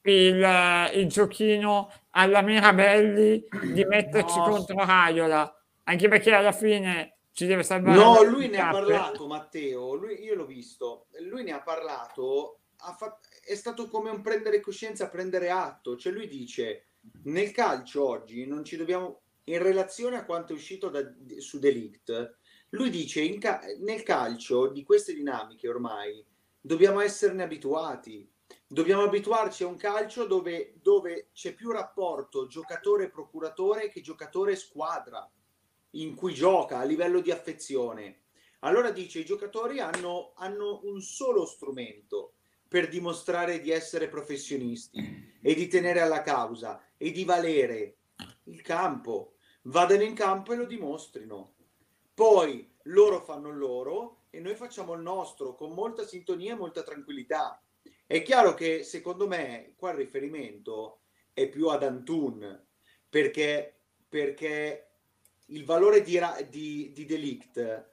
il, 0.02 0.90
il, 0.94 1.06
giochino 1.08 1.90
alla 2.10 2.42
Mirabelli 2.42 3.44
di 3.72 3.84
metterci 3.84 4.38
no. 4.38 4.44
contro 4.44 4.84
Raiola. 4.84 5.52
Anche 5.84 6.06
perché 6.06 6.32
alla 6.32 6.52
fine 6.52 7.16
ci 7.32 7.46
deve 7.46 7.62
salvare. 7.62 7.98
No, 7.98 8.22
lui 8.22 8.48
ne 8.48 8.60
ha 8.60 8.70
parlato, 8.70 9.26
Matteo. 9.26 9.94
Lui, 9.94 10.22
io 10.22 10.34
l'ho 10.34 10.46
visto. 10.46 11.06
Lui 11.20 11.42
ne 11.42 11.52
ha 11.52 11.62
parlato. 11.62 12.60
Ha 12.84 12.94
fatto, 12.94 13.28
è 13.44 13.54
stato 13.54 13.88
come 13.88 14.10
un 14.10 14.22
prendere 14.22 14.60
coscienza, 14.60 15.08
prendere 15.08 15.50
atto. 15.50 15.96
Cioè, 15.96 16.12
lui 16.12 16.28
dice: 16.28 16.88
nel 17.24 17.52
calcio 17.52 18.06
oggi 18.06 18.46
non 18.46 18.64
ci 18.64 18.76
dobbiamo. 18.76 19.22
In 19.44 19.60
relazione 19.60 20.16
a 20.16 20.24
quanto 20.24 20.52
è 20.52 20.56
uscito 20.56 20.88
da, 20.88 21.02
su 21.38 21.58
Delict, 21.58 22.38
lui 22.70 22.90
dice: 22.90 23.38
ca- 23.38 23.60
nel 23.80 24.02
calcio 24.02 24.68
di 24.68 24.84
queste 24.84 25.14
dinamiche 25.14 25.68
ormai 25.68 26.24
dobbiamo 26.60 27.00
esserne 27.00 27.42
abituati. 27.42 28.30
Dobbiamo 28.66 29.02
abituarci 29.02 29.62
a 29.62 29.66
un 29.66 29.76
calcio 29.76 30.26
dove, 30.26 30.74
dove 30.82 31.30
c'è 31.32 31.54
più 31.54 31.70
rapporto 31.70 32.46
giocatore-procuratore 32.46 33.88
che 33.88 34.02
giocatore-squadra 34.02 35.30
in 35.92 36.14
cui 36.14 36.34
gioca 36.34 36.78
a 36.78 36.84
livello 36.84 37.20
di 37.20 37.30
affezione. 37.30 38.22
Allora 38.60 38.90
dice 38.90 39.20
i 39.20 39.24
giocatori 39.24 39.80
hanno, 39.80 40.32
hanno 40.36 40.80
un 40.84 41.00
solo 41.00 41.44
strumento 41.44 42.34
per 42.68 42.88
dimostrare 42.88 43.60
di 43.60 43.70
essere 43.70 44.08
professionisti 44.08 45.38
e 45.42 45.54
di 45.54 45.68
tenere 45.68 46.00
alla 46.00 46.22
causa 46.22 46.82
e 46.96 47.10
di 47.10 47.24
valere 47.24 47.96
il 48.44 48.62
campo. 48.62 49.34
Vadano 49.62 50.02
in 50.02 50.14
campo 50.14 50.52
e 50.52 50.56
lo 50.56 50.64
dimostrino. 50.64 51.54
Poi 52.14 52.72
loro 52.84 53.20
fanno 53.20 53.50
il 53.50 53.58
loro 53.58 54.22
e 54.30 54.40
noi 54.40 54.54
facciamo 54.54 54.94
il 54.94 55.02
nostro 55.02 55.54
con 55.54 55.72
molta 55.72 56.06
sintonia 56.06 56.52
e 56.52 56.56
molta 56.56 56.82
tranquillità. 56.82 57.62
È 58.06 58.22
chiaro 58.22 58.54
che 58.54 58.84
secondo 58.84 59.26
me 59.26 59.74
qua 59.76 59.90
il 59.90 59.96
riferimento 59.96 61.00
è 61.32 61.48
più 61.48 61.68
ad 61.68 61.82
Antun 61.82 62.64
perché, 63.08 63.80
perché 64.08 64.91
il 65.52 65.64
valore 65.64 66.02
di, 66.02 66.18
di, 66.48 66.92
di 66.92 67.04
Delict 67.04 67.90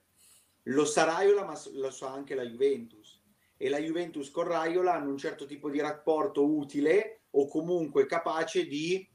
lo 0.63 0.85
sa 0.85 1.03
Raiola 1.05 1.45
ma 1.45 1.59
lo 1.73 1.91
sa 1.91 2.11
anche 2.11 2.35
la 2.35 2.43
Juventus 2.43 3.21
e 3.57 3.69
la 3.69 3.79
Juventus 3.79 4.29
con 4.31 4.45
Raiola 4.45 4.93
hanno 4.93 5.09
un 5.09 5.17
certo 5.17 5.45
tipo 5.45 5.69
di 5.69 5.79
rapporto 5.79 6.45
utile 6.45 7.21
o 7.31 7.47
comunque 7.47 8.05
capace 8.05 8.65
di 8.65 9.07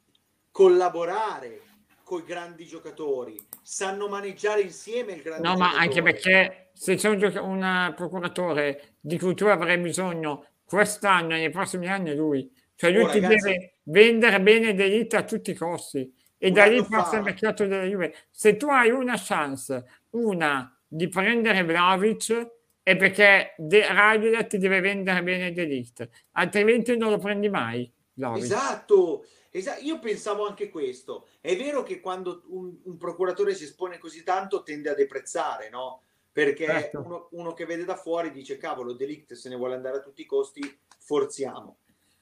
collaborare 0.51 1.63
con 2.05 2.21
i 2.21 2.25
grandi 2.25 2.67
giocatori, 2.67 3.35
sanno 3.63 4.09
maneggiare 4.09 4.61
insieme 4.61 5.15
il 5.15 5.23
grande 5.23 5.49
No, 5.49 5.55
giocatore. 5.55 5.77
ma 5.77 5.83
anche 5.83 6.03
perché 6.03 6.71
se 6.75 6.97
c'è 6.97 7.09
un, 7.09 7.19
gioc- 7.19 7.43
un 7.43 7.93
procuratore 7.97 8.97
di 9.01 9.19
cui 9.19 9.35
tu 9.35 9.47
avrai 9.47 9.79
bisogno 9.79 10.49
quest'anno 10.65 11.35
e 11.35 11.39
nei 11.39 11.51
prossimi 11.51 11.89
anni 11.89 12.11
è 12.11 12.15
lui. 12.15 12.49
Cioè 12.75 12.91
lui 12.91 13.05
oh, 13.05 13.11
ti 13.11 13.21
ragazzi, 13.21 13.49
deve 13.49 13.79
vendere 13.85 14.41
bene 14.43 14.75
Delite 14.75 15.17
a 15.17 15.25
tutti 15.25 15.53
i 15.53 15.55
costi 15.55 16.13
e 16.45 16.51
da 16.51 16.67
lì 16.67 16.85
passa 16.85 17.17
il 17.17 17.23
mercato 17.23 17.67
della 17.67 17.85
Juve. 17.85 18.15
Se 18.31 18.59
tu 18.59 18.69
hai 18.69 18.91
una 18.91 19.15
chance, 19.17 20.03
una 20.11 20.79
di 20.87 21.09
prendere 21.09 21.65
Vlaovic 21.65 22.51
è 22.83 22.97
perché 22.97 23.55
De- 23.57 23.91
Raiola 23.91 24.45
ti 24.45 24.59
deve 24.59 24.81
vendere 24.81 25.23
bene 25.23 25.53
Delite, 25.55 26.11
altrimenti 26.33 26.99
non 26.99 27.09
lo 27.09 27.17
prendi 27.17 27.49
mai. 27.49 27.91
Vlaovic. 28.13 28.43
Esatto, 28.43 29.25
esatto, 29.49 29.83
io 29.83 29.99
pensavo 30.01 30.47
anche 30.47 30.69
questo. 30.69 31.29
È 31.41 31.57
vero 31.57 31.83
che 31.83 32.01
quando 32.01 32.43
un, 32.49 32.77
un 32.83 32.99
procuratore 32.99 33.55
si 33.55 33.65
espone 33.65 33.97
così 33.97 34.23
tanto 34.23 34.63
tende 34.63 34.91
a 34.91 34.95
deprezzare, 34.95 35.71
no? 35.71 36.03
Perché 36.31 36.67
certo. 36.67 37.01
uno, 37.07 37.29
uno, 37.31 37.55
che 37.55 37.65
vede 37.65 37.87
da 37.87 37.97
fuori 37.97 38.31
dice 38.31 38.59
cavolo, 38.59 38.93
Delict 38.93 39.33
se 39.33 39.49
ne 39.49 39.57
vuole 39.57 39.77
andare 39.77 39.97
a 39.97 40.01
tutti 40.01 40.21
i 40.21 40.27
costi, 40.27 40.79
forziamo. 40.99 41.79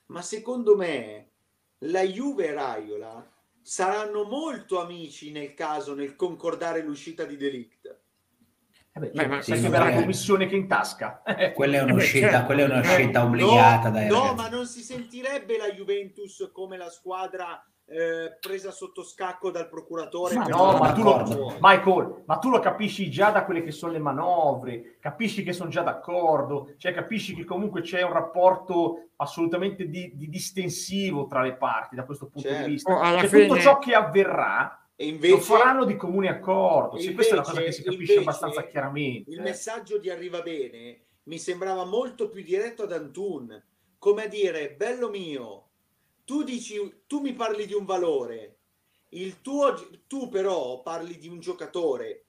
Ma 0.07 0.23
secondo 0.23 0.77
me 0.77 1.31
la 1.79 2.03
Juve 2.03 2.47
e 2.47 2.53
Raiola 2.53 3.32
saranno 3.63 4.25
molto 4.25 4.81
amici 4.81 5.31
nel 5.31 5.55
caso, 5.55 5.95
nel 5.95 6.17
concordare 6.17 6.83
l'uscita 6.83 7.25
di 7.25 7.37
Delict. 7.37 8.01
Eh 8.95 9.01
beh, 9.01 9.13
cioè, 9.15 9.27
ma 9.27 9.41
sai 9.41 9.61
che 9.61 9.69
la 9.69 9.95
commissione 9.95 10.47
che 10.47 10.55
in 10.55 10.69
tasca. 10.69 11.23
quella 11.55 11.79
è 11.79 11.81
eh 11.81 11.83
un'uscita, 11.85 12.29
certo. 12.29 12.45
quella 12.45 12.63
è 12.63 12.65
una 12.65 12.83
scelta 12.83 13.25
obbligata. 13.25 13.89
No, 13.89 14.25
no 14.25 14.35
ma 14.35 14.49
non 14.49 14.67
si 14.67 14.83
sentirebbe 14.83 15.57
la 15.57 15.71
Juventus 15.73 16.51
come 16.53 16.77
la 16.77 16.91
squadra 16.91 17.65
eh, 17.87 18.37
presa 18.41 18.70
sotto 18.70 19.03
scacco 19.03 19.51
dal 19.51 19.68
procuratore. 19.68 20.35
Ma 20.37 20.45
no, 20.47 20.78
ma 20.78 20.93
tu, 20.93 21.03
lo, 21.03 21.57
Michael, 21.61 22.22
ma 22.26 22.39
tu 22.39 22.51
lo 22.51 22.61
capisci 22.61 23.11
già 23.11 23.30
da 23.30 23.45
quelle 23.45 23.62
che 23.62 23.70
sono 23.70 23.93
le 23.93 23.99
manovre, 23.99 24.97
capisci 25.01 25.43
che 25.43 25.53
sono 25.53 25.70
già 25.70 25.83
d'accordo, 25.83 26.74
cioè 26.78 26.93
capisci 26.93 27.35
che 27.35 27.45
comunque 27.45 27.83
c'è 27.83 28.03
un 28.03 28.12
rapporto 28.12 29.09
assolutamente 29.16 29.89
di, 29.89 30.12
di 30.14 30.28
distensivo 30.28 31.26
tra 31.26 31.43
le 31.43 31.55
parti 31.55 31.97
da 31.97 32.05
questo 32.05 32.26
punto 32.26 32.49
certo. 32.49 32.64
di 32.64 32.70
vista. 32.72 32.93
Oh, 32.93 33.18
cioè, 33.18 33.28
fine... 33.28 33.47
Tutto 33.47 33.61
ciò 33.61 33.78
che 33.78 33.95
avverrà 33.95 34.89
e 34.95 35.07
invece, 35.07 35.35
lo 35.35 35.41
faranno 35.41 35.85
di 35.85 35.97
comune 35.97 36.28
accordo. 36.28 36.99
Sì, 36.99 37.12
questa 37.12 37.35
è 37.35 37.39
una 37.39 37.47
cosa 37.47 37.61
che 37.61 37.72
si 37.72 37.83
capisce 37.83 38.18
abbastanza 38.18 38.64
chiaramente. 38.66 39.30
Il 39.30 39.43
messaggio 39.43 39.99
di 39.99 40.11
arriva 40.11 40.41
bene 40.43 41.01
mi 41.24 41.39
sembrava 41.39 41.85
molto 41.85 42.28
più 42.28 42.43
diretto 42.43 42.85
ad 42.85 42.93
Antun, 42.93 43.62
come 43.99 44.24
a 44.24 44.28
dire, 44.28 44.74
bello 44.74 45.09
mio, 45.09 45.70
tu 46.25 46.43
dici, 46.43 47.03
tu 47.07 47.20
mi 47.20 47.33
parli 47.35 47.66
di 47.66 47.75
un 47.75 47.85
valore, 47.85 48.59
il 49.11 49.41
tuo, 49.41 49.75
tu 50.07 50.29
però 50.29 50.83
parli 50.83 51.18
di 51.18 51.29
un 51.29 51.41
giocatore, 51.41 52.27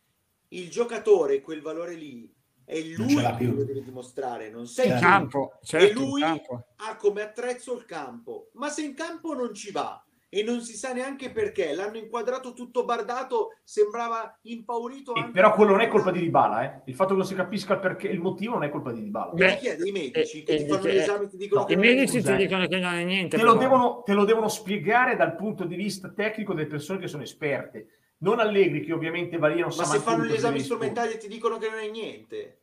il 0.49 0.69
giocatore 0.69 1.41
quel 1.41 1.61
valore 1.61 1.95
lì 1.95 2.31
è 2.65 2.79
lui 2.79 3.15
che 3.15 3.45
lo 3.45 3.63
deve 3.63 3.83
dimostrare, 3.83 4.49
non 4.49 4.67
sei 4.67 4.91
il 4.91 4.99
campo, 4.99 5.59
certo, 5.63 5.85
e 5.85 5.93
lui 5.93 6.23
ha 6.23 6.95
come 6.95 7.21
attrezzo 7.21 7.75
il 7.75 7.85
campo, 7.85 8.49
ma 8.53 8.69
se 8.69 8.83
in 8.83 8.93
campo 8.93 9.33
non 9.33 9.53
ci 9.53 9.71
va 9.71 10.03
e 10.33 10.41
non 10.41 10.61
si 10.61 10.75
sa 10.75 10.93
neanche 10.93 11.31
perché. 11.31 11.73
L'hanno 11.73 11.97
inquadrato 11.97 12.53
tutto 12.53 12.83
bardato, 12.85 13.49
sembrava 13.63 14.39
impaurito. 14.43 15.13
Eh, 15.13 15.29
però 15.31 15.53
quello 15.53 15.71
non 15.71 15.81
è 15.81 15.87
colpa 15.87 16.09
di 16.09 16.19
Dybala, 16.19 16.63
eh? 16.63 16.81
Il 16.85 16.95
fatto 16.95 17.11
che 17.11 17.17
non 17.17 17.25
si 17.25 17.35
capisca 17.35 17.75
il 17.75 17.79
perché, 17.79 18.07
il 18.07 18.19
motivo 18.19 18.53
non 18.53 18.63
è 18.63 18.69
colpa 18.69 18.91
di 18.91 19.03
Dybala. 19.03 19.31
Beh, 19.33 19.57
chi 19.57 19.67
è 19.67 19.75
dei 19.75 19.91
medici 19.91 20.41
eh, 20.41 20.43
che 20.43 20.55
ti 20.63 20.67
fanno 20.67 20.87
gli 20.87 20.97
esami 20.97 21.27
ti 21.27 21.37
dicono 21.37 21.61
no, 21.61 21.67
che 21.67 21.73
I 21.73 21.77
medici 21.77 22.23
ti 22.23 22.35
dicono 22.35 22.65
che 22.65 22.79
non 22.79 22.93
è 22.93 23.03
niente. 23.03 23.37
Te 23.37 23.43
lo, 23.43 23.53
devono, 23.53 24.01
te 24.03 24.13
lo, 24.13 24.25
devono, 24.25 24.47
spiegare 24.47 25.15
dal 25.15 25.35
punto 25.35 25.65
di 25.65 25.75
vista 25.75 26.09
tecnico 26.09 26.55
delle 26.55 26.67
persone 26.67 26.97
che 26.97 27.07
sono 27.07 27.21
esperte. 27.21 27.87
Non 28.23 28.39
Allegri, 28.39 28.83
che 28.83 28.93
ovviamente 28.93 29.37
Valia 29.37 29.65
non 29.67 29.75
Ma 29.77 29.83
se 29.83 29.99
fanno 29.99 30.25
gli 30.25 30.33
esami 30.33 30.59
strumentali 30.61 31.13
e 31.13 31.17
ti 31.17 31.27
dicono 31.27 31.57
che 31.57 31.69
non 31.69 31.77
è 31.77 31.89
niente. 31.89 32.61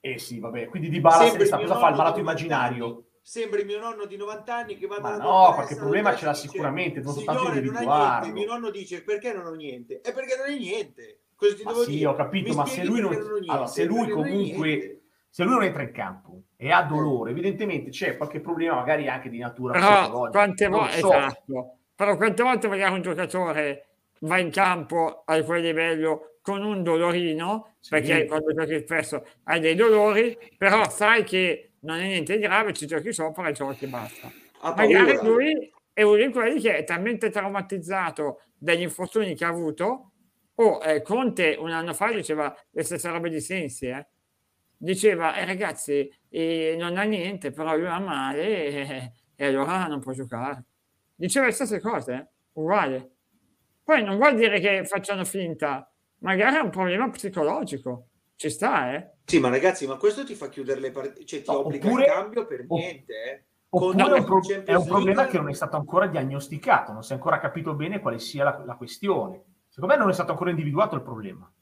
Eh 0.00 0.18
sì, 0.18 0.38
vabbè, 0.40 0.66
quindi 0.66 0.90
Dybala 0.90 1.30
se 1.30 1.44
sta 1.46 1.58
cosa 1.58 1.78
fa 1.78 1.88
il 1.88 1.96
malato 1.96 2.20
immaginario 2.20 3.07
sembri 3.28 3.62
mio 3.62 3.78
nonno 3.78 4.06
di 4.06 4.16
90 4.16 4.54
anni 4.54 4.78
che 4.78 4.86
va 4.86 5.00
Ma 5.00 5.18
no, 5.18 5.52
qualche 5.52 5.76
problema 5.76 6.16
ce 6.16 6.24
l'ha 6.24 6.32
sicuramente, 6.32 7.00
non 7.00 7.12
soltanto 7.12 7.48
individuarlo. 7.48 8.32
Mio 8.32 8.46
nonno 8.46 8.70
dice 8.70 9.02
perché 9.02 9.34
non 9.34 9.44
ho 9.44 9.52
niente? 9.52 10.00
È 10.00 10.14
perché 10.14 10.34
non 10.34 10.46
è 10.46 10.58
niente. 10.58 11.18
Cosa 11.36 11.54
ti 11.54 11.62
devo 11.62 11.82
sì, 11.82 11.90
dire? 11.90 12.06
ho 12.06 12.14
capito, 12.14 12.48
Mi 12.48 12.56
ma 12.56 12.64
se 12.64 12.84
lui, 12.84 13.00
non... 13.00 13.12
non 13.12 13.32
niente, 13.32 13.50
allora, 13.50 13.66
se 13.66 13.84
lui 13.84 14.08
comunque 14.08 15.00
se 15.28 15.44
lui 15.44 15.52
non 15.52 15.62
entra 15.62 15.82
in 15.82 15.92
campo 15.92 16.42
e 16.56 16.72
ha 16.72 16.82
dolore, 16.84 17.32
evidentemente 17.32 17.90
c'è 17.90 18.16
qualche 18.16 18.40
problema, 18.40 18.76
magari 18.76 19.08
anche 19.08 19.28
di 19.28 19.38
natura 19.38 19.74
Però 19.74 20.30
quante 20.30 20.66
volte 20.68 20.98
so. 20.98 21.12
esatto. 21.12 21.76
Però 21.94 22.16
quante 22.16 22.42
volte 22.42 22.66
magari 22.68 22.94
un 22.94 23.02
giocatore 23.02 23.88
va 24.20 24.38
in 24.38 24.50
campo 24.50 25.24
a 25.26 25.42
quel 25.42 25.62
livello 25.62 26.38
con 26.40 26.64
un 26.64 26.82
dolorino, 26.82 27.74
sì. 27.78 27.90
perché 27.90 28.24
quando 28.24 28.54
giochi 28.54 28.78
spesso 28.78 29.22
hai 29.44 29.60
dei 29.60 29.74
dolori, 29.74 30.38
però 30.56 30.88
sai 30.88 31.24
che 31.24 31.67
non 31.80 31.98
è 31.98 32.06
niente 32.06 32.36
di 32.36 32.42
grave, 32.42 32.72
ci 32.72 32.86
giochi 32.86 33.12
sopra 33.12 33.48
e 33.48 33.52
giochi 33.52 33.84
e 33.84 33.88
basta. 33.88 34.30
Magari 34.62 35.18
lui 35.22 35.72
è 35.92 36.02
uno 36.02 36.16
di 36.16 36.30
quelli 36.30 36.60
che 36.60 36.76
è 36.76 36.84
talmente 36.84 37.30
traumatizzato 37.30 38.42
dagli 38.56 38.82
infortuni 38.82 39.34
che 39.34 39.44
ha 39.44 39.48
avuto, 39.48 40.12
o 40.54 40.64
oh, 40.64 40.84
eh, 40.84 41.02
Conte 41.02 41.56
un 41.58 41.70
anno 41.70 41.94
fa 41.94 42.12
diceva 42.12 42.54
le 42.70 42.82
stesse 42.82 43.08
robe 43.10 43.30
di 43.30 43.40
Sensi, 43.40 43.86
eh? 43.86 44.06
diceva 44.76 45.34
eh, 45.34 45.44
ragazzi 45.44 46.10
eh, 46.28 46.76
non 46.78 46.96
ha 46.96 47.02
niente, 47.02 47.50
però 47.50 47.76
lui 47.76 47.86
ha 47.86 47.98
male 47.98 48.42
e, 48.42 49.12
e 49.36 49.46
allora 49.46 49.86
non 49.86 50.00
può 50.00 50.12
giocare. 50.12 50.64
Diceva 51.14 51.46
le 51.46 51.52
stesse 51.52 51.80
cose, 51.80 52.12
eh? 52.12 52.26
uguale. 52.54 53.10
Poi 53.84 54.02
non 54.02 54.16
vuol 54.16 54.36
dire 54.36 54.60
che 54.60 54.84
facciano 54.84 55.24
finta, 55.24 55.90
magari 56.18 56.56
è 56.56 56.60
un 56.60 56.70
problema 56.70 57.08
psicologico, 57.10 58.08
ci 58.36 58.50
sta, 58.50 58.94
eh? 58.94 59.10
Sì, 59.28 59.40
ma 59.40 59.50
ragazzi, 59.50 59.86
ma 59.86 59.96
questo 59.96 60.24
ti 60.24 60.34
fa 60.34 60.48
chiudere 60.48 60.80
le 60.80 60.90
partite, 60.90 61.26
cioè 61.26 61.42
ti 61.42 61.50
no, 61.50 61.58
obbliga 61.58 61.86
oppure, 61.86 62.04
il 62.04 62.10
cambio 62.10 62.46
per 62.46 62.64
niente, 62.66 63.12
eh? 63.12 63.44
Oppure 63.68 64.02
è 64.02 64.18
un, 64.20 64.24
pro- 64.24 64.64
è 64.64 64.74
un 64.74 64.86
problema 64.86 65.26
che 65.26 65.36
non 65.36 65.50
è 65.50 65.52
stato 65.52 65.76
ancora 65.76 66.06
diagnosticato, 66.06 66.92
non 66.92 67.02
si 67.02 67.12
è 67.12 67.16
ancora 67.16 67.38
capito 67.38 67.74
bene 67.74 68.00
quale 68.00 68.18
sia 68.20 68.44
la, 68.44 68.62
la 68.64 68.76
questione. 68.76 69.44
Secondo 69.68 69.94
me 69.94 70.00
non 70.00 70.08
è 70.08 70.14
stato 70.14 70.30
ancora 70.30 70.48
individuato 70.48 70.94
il 70.94 71.02
problema. 71.02 71.52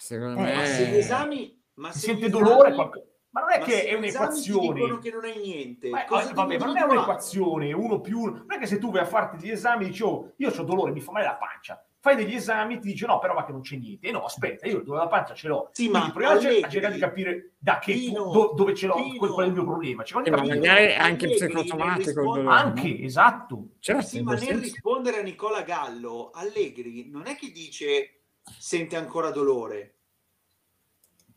Secondo 0.00 0.40
eh, 0.40 0.42
me... 0.42 0.54
Ma 0.56 0.64
se 0.64 0.86
gli 0.86 0.96
esami... 0.96 1.62
Ma 1.74 1.92
si 1.92 1.98
sente 2.00 2.28
dolore... 2.28 2.74
Qualche... 2.74 3.04
Ma 3.30 3.42
non 3.42 3.52
è 3.52 3.58
ma 3.60 3.64
che 3.64 3.84
è 3.84 3.94
un'equazione. 3.94 4.80
dicono 4.80 4.98
che 4.98 5.10
non 5.12 5.24
è 5.24 5.38
niente. 5.38 5.90
Ma, 5.90 6.04
Cosa 6.06 6.32
vabbè, 6.32 6.58
ma 6.58 6.66
non 6.66 6.76
è 6.76 6.82
un'equazione, 6.82 7.72
uno 7.72 8.00
più 8.00 8.18
uno. 8.18 8.32
Non 8.32 8.46
è 8.48 8.58
che 8.58 8.66
se 8.66 8.78
tu 8.78 8.90
vai 8.90 9.02
a 9.02 9.06
farti 9.06 9.36
gli 9.46 9.50
esami 9.52 9.84
dici, 9.84 10.02
oh, 10.02 10.32
io 10.38 10.50
ho 10.50 10.62
dolore, 10.64 10.90
mi 10.90 11.00
fa 11.00 11.12
male 11.12 11.26
la 11.26 11.36
pancia 11.36 11.84
fai 12.00 12.16
degli 12.16 12.34
esami 12.34 12.78
ti 12.80 12.88
dice 12.88 13.06
no 13.06 13.18
però 13.18 13.34
ma 13.34 13.44
che 13.44 13.52
non 13.52 13.60
c'è 13.60 13.76
niente. 13.76 14.08
E 14.08 14.10
no 14.10 14.24
aspetta 14.24 14.66
io 14.66 14.80
dove 14.80 14.98
la 14.98 15.06
pancia 15.06 15.34
ce 15.34 15.48
l'ho. 15.48 15.68
Sì, 15.72 15.88
ma 15.88 16.10
proviamo 16.10 16.38
a 16.38 16.68
cercare 16.68 16.94
di 16.94 16.98
capire 16.98 17.52
da 17.58 17.78
che 17.78 17.92
Pino, 17.92 18.30
do, 18.30 18.52
dove 18.56 18.74
ce 18.74 18.86
l'ho 18.86 18.94
Pino, 18.94 19.16
qual, 19.18 19.30
qual, 19.30 19.44
è 19.44 19.48
il 19.48 19.54
mio 19.54 19.64
problema. 19.64 20.02
Cioè, 20.02 20.26
eh, 20.26 20.30
ma 20.30 20.44
magari 20.44 20.94
anche 20.94 21.28
psicosomatico 21.28 22.48
anche 22.48 22.88
no? 22.88 23.04
esatto. 23.04 23.68
Certo, 23.78 24.06
sì, 24.06 24.22
ma 24.22 24.34
nel 24.34 24.58
rispondere 24.58 25.20
a 25.20 25.22
Nicola 25.22 25.62
Gallo 25.62 26.30
Allegri 26.32 27.08
non 27.10 27.26
è 27.26 27.36
che 27.36 27.50
dice 27.52 28.22
sente 28.58 28.96
ancora 28.96 29.30
dolore. 29.30 29.96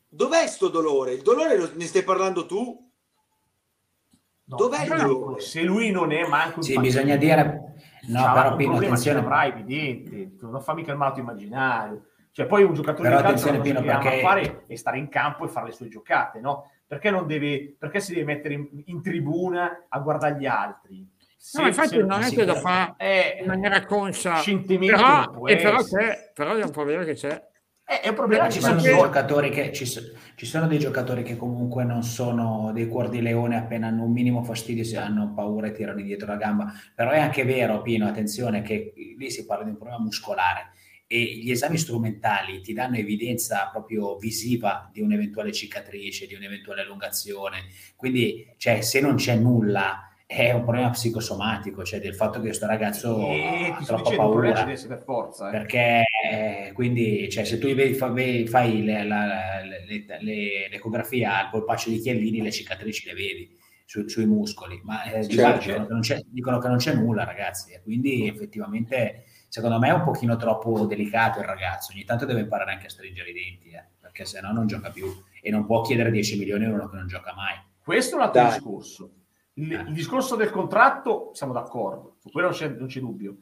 Dov'è 0.08 0.46
sto 0.46 0.68
dolore? 0.68 1.12
il 1.12 1.22
dolore 1.22 1.56
lo, 1.56 1.70
ne 1.74 1.86
stai 1.86 2.04
parlando 2.04 2.46
tu? 2.46 2.83
No, 4.46 4.56
Dov'è 4.56 4.82
il 4.82 4.88
dolore? 4.88 5.40
Se 5.40 5.62
lui 5.62 5.90
non 5.90 6.12
è 6.12 6.26
manco 6.28 6.60
Sì, 6.60 6.78
bisogna 6.78 7.16
dire 7.16 7.74
No, 8.06 8.18
Ciao, 8.20 8.34
però 8.34 8.56
Pino, 8.56 8.76
attenzione. 8.76 9.18
avrai 9.18 9.50
evidente, 9.50 10.36
non 10.40 10.60
fa 10.60 10.74
mica 10.74 10.92
il 10.92 10.98
malato 10.98 11.20
immaginario. 11.20 12.06
Cioè, 12.30 12.46
poi 12.46 12.64
un 12.64 12.74
giocatore 12.74 13.08
però 13.08 13.20
di 13.20 13.26
calcio 13.40 13.60
Pino, 13.60 13.80
che 13.80 13.86
perché... 13.86 14.20
fare 14.20 14.64
è 14.66 14.74
stare 14.74 14.98
in 14.98 15.08
campo 15.08 15.44
e 15.44 15.48
fare 15.48 15.66
le 15.66 15.72
sue 15.72 15.88
giocate, 15.88 16.40
no? 16.40 16.70
Perché, 16.86 17.10
non 17.10 17.26
deve, 17.26 17.76
perché 17.78 18.00
si 18.00 18.12
deve 18.12 18.26
mettere 18.26 18.54
in, 18.54 18.68
in 18.86 19.02
tribuna 19.02 19.86
a 19.88 19.98
guardare 20.00 20.36
gli 20.38 20.46
altri? 20.46 21.08
Se, 21.36 21.60
no, 21.60 21.66
infatti 21.66 21.98
non 21.98 22.22
è 22.22 22.30
che 22.30 22.44
lo 22.44 22.54
fa 22.54 22.96
eh, 22.96 23.38
in 23.40 23.46
maniera 23.46 23.84
conscia, 23.84 24.42
però, 24.42 25.46
e 25.46 25.56
però, 25.56 25.82
c'è, 25.82 26.32
però 26.34 26.54
è 26.54 26.62
un 26.62 26.70
problema 26.70 27.04
che 27.04 27.14
c'è. 27.14 27.42
Eh, 27.86 28.00
è 28.00 28.08
un 28.08 28.14
problema. 28.14 28.48
Ci 28.48 28.60
sono, 28.60 28.80
dei 28.80 28.94
giocatori 28.94 29.50
che, 29.50 29.72
ci, 29.72 29.84
ci, 29.84 30.46
sono 30.46 30.66
dei 30.66 30.78
giocatori 30.78 31.22
che 31.22 31.36
comunque 31.36 31.84
non 31.84 32.02
sono 32.02 32.70
dei 32.72 32.88
cuor 32.88 33.10
di 33.10 33.20
leone 33.20 33.56
appena 33.56 33.88
hanno 33.88 34.04
un 34.04 34.12
minimo 34.12 34.42
fastidio, 34.42 34.84
se 34.84 34.96
hanno 34.96 35.32
paura 35.34 35.66
e 35.66 35.72
tirano 35.72 36.00
dietro 36.00 36.26
la 36.28 36.36
gamba. 36.36 36.72
Però 36.94 37.10
è 37.10 37.18
anche 37.18 37.44
vero, 37.44 37.82
Pino, 37.82 38.06
attenzione, 38.06 38.62
che 38.62 38.94
lì 39.16 39.30
si 39.30 39.44
parla 39.44 39.64
di 39.64 39.70
un 39.70 39.76
problema 39.76 40.00
muscolare 40.00 40.70
e 41.06 41.22
gli 41.22 41.50
esami 41.50 41.76
strumentali 41.76 42.62
ti 42.62 42.72
danno 42.72 42.96
evidenza 42.96 43.68
proprio 43.70 44.16
visiva 44.16 44.88
di 44.90 45.02
un'eventuale 45.02 45.52
cicatrice, 45.52 46.26
di 46.26 46.34
un'eventuale 46.34 46.80
allungazione. 46.80 47.66
Quindi, 47.94 48.54
cioè, 48.56 48.80
se 48.80 49.00
non 49.00 49.16
c'è 49.16 49.34
nulla 49.36 50.08
è 50.26 50.52
un 50.52 50.62
problema 50.62 50.90
psicosomatico, 50.90 51.84
cioè 51.84 52.00
del 52.00 52.14
fatto 52.14 52.38
che 52.38 52.46
questo 52.46 52.66
ragazzo 52.66 53.28
e 53.28 53.74
ha 53.78 53.82
troppa 53.84 54.10
paura. 54.14 54.64
Per 54.64 55.02
forza, 55.04 55.48
eh. 55.48 55.50
Perché 55.50 56.04
eh, 56.30 56.72
quindi, 56.72 57.28
cioè, 57.30 57.44
se 57.44 57.58
tu 57.58 57.68
fai, 57.94 58.46
fai 58.46 58.82
le, 58.82 59.04
la, 59.04 59.60
le, 59.62 60.06
le, 60.20 60.68
l'ecografia 60.70 61.40
al 61.40 61.50
polpaccio 61.50 61.90
di 61.90 61.98
Chiellini, 61.98 62.40
le 62.40 62.50
cicatrici 62.50 63.06
le 63.06 63.14
vedi 63.14 63.56
su, 63.84 64.08
sui 64.08 64.24
muscoli, 64.24 64.80
ma 64.82 65.04
eh, 65.04 65.28
certo. 65.28 65.70
dicono, 65.70 66.00
che 66.00 66.00
c'è, 66.00 66.20
dicono, 66.26 66.58
che 66.58 66.68
non 66.68 66.76
c'è, 66.78 66.94
nulla, 66.94 67.24
ragazzi, 67.24 67.72
e 67.72 67.82
quindi 67.82 68.26
effettivamente 68.26 69.24
secondo 69.48 69.78
me 69.78 69.88
è 69.88 69.92
un 69.92 70.02
pochino 70.02 70.36
troppo 70.36 70.86
delicato 70.86 71.38
il 71.38 71.44
ragazzo, 71.44 71.92
ogni 71.92 72.04
tanto 72.04 72.24
deve 72.24 72.40
imparare 72.40 72.72
anche 72.72 72.86
a 72.86 72.90
stringere 72.90 73.30
i 73.30 73.34
denti, 73.34 73.68
eh, 73.68 73.84
perché 74.00 74.24
se 74.24 74.40
no 74.40 74.52
non 74.52 74.66
gioca 74.66 74.90
più 74.90 75.06
e 75.40 75.50
non 75.50 75.66
può 75.66 75.82
chiedere 75.82 76.10
10 76.10 76.38
milioni 76.38 76.64
a 76.64 76.70
uno 76.70 76.88
che 76.88 76.96
non 76.96 77.06
gioca 77.06 77.34
mai. 77.34 77.54
Questo 77.80 78.14
è 78.14 78.18
un 78.18 78.24
altro 78.24 78.42
Dai. 78.42 78.52
discorso 78.52 79.10
il, 79.54 79.72
il, 79.72 79.92
discorso 79.92 80.36
del 80.36 80.50
contratto, 80.50 81.30
siamo 81.34 81.52
d'accordo, 81.52 82.16
su 82.18 82.30
quello 82.30 82.48
non 82.48 82.56
c'è, 82.56 82.68
non 82.68 82.86
c'è 82.86 83.00
dubbio. 83.00 83.36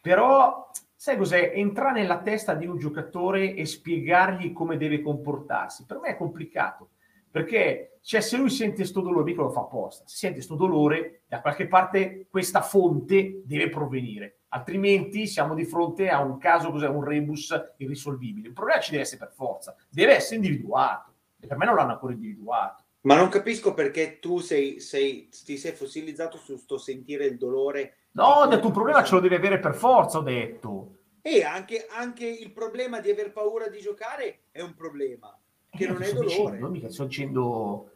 Però, 0.00 0.70
sai 0.94 1.16
cos'è? 1.16 1.52
Entrare 1.54 2.00
nella 2.00 2.20
testa 2.20 2.54
di 2.54 2.66
un 2.66 2.78
giocatore 2.78 3.54
e 3.54 3.64
spiegargli 3.64 4.52
come 4.52 4.76
deve 4.76 5.00
comportarsi, 5.00 5.84
per 5.86 5.98
me 5.98 6.08
è 6.08 6.16
complicato. 6.16 6.90
Perché 7.30 7.98
cioè, 8.00 8.20
se 8.20 8.36
lui 8.36 8.50
sente 8.50 8.84
sto 8.84 9.00
dolore, 9.00 9.24
mica 9.24 9.42
lo 9.42 9.50
fa 9.50 9.60
apposta, 9.60 10.04
se 10.06 10.16
sente 10.16 10.42
sto 10.42 10.54
dolore, 10.54 11.22
da 11.26 11.40
qualche 11.40 11.66
parte 11.66 12.26
questa 12.28 12.60
fonte 12.60 13.40
deve 13.44 13.70
provenire. 13.70 14.40
Altrimenti 14.48 15.26
siamo 15.26 15.54
di 15.54 15.64
fronte 15.64 16.10
a 16.10 16.20
un 16.20 16.38
caso, 16.38 16.70
cos'è, 16.70 16.86
un 16.86 17.02
rebus 17.02 17.52
irrisolvibile. 17.78 18.48
Il 18.48 18.54
problema 18.54 18.78
ci 18.80 18.90
deve 18.90 19.02
essere 19.02 19.24
per 19.24 19.32
forza, 19.34 19.74
deve 19.88 20.14
essere 20.14 20.36
individuato. 20.36 21.14
E 21.40 21.46
per 21.46 21.56
me 21.56 21.64
non 21.64 21.74
l'hanno 21.74 21.92
ancora 21.92 22.12
individuato. 22.12 22.83
Ma 23.04 23.16
non 23.16 23.28
capisco 23.28 23.74
perché 23.74 24.18
tu 24.18 24.38
sei, 24.38 24.80
sei, 24.80 25.28
ti 25.28 25.58
sei 25.58 25.72
fossilizzato 25.72 26.38
su 26.38 26.56
sto 26.56 26.78
sentire 26.78 27.26
il 27.26 27.36
dolore. 27.36 28.08
No, 28.12 28.24
ho 28.24 28.46
detto 28.46 28.66
un 28.66 28.72
problema 28.72 29.04
ce 29.04 29.14
lo 29.14 29.20
devi 29.20 29.34
avere 29.34 29.58
per 29.58 29.74
forza, 29.74 30.18
ho 30.18 30.22
detto. 30.22 30.96
E 31.20 31.42
anche, 31.42 31.86
anche 31.90 32.26
il 32.26 32.52
problema 32.52 33.00
di 33.00 33.10
aver 33.10 33.32
paura 33.32 33.68
di 33.68 33.80
giocare 33.80 34.44
è 34.50 34.62
un 34.62 34.74
problema, 34.74 35.38
che 35.70 35.84
eh, 35.84 35.88
non 35.88 36.02
è 36.02 36.12
dolore. 36.12 36.28
Dicendo, 36.28 36.68
mica 36.68 36.90
sto 36.90 37.04
dicendo... 37.04 37.90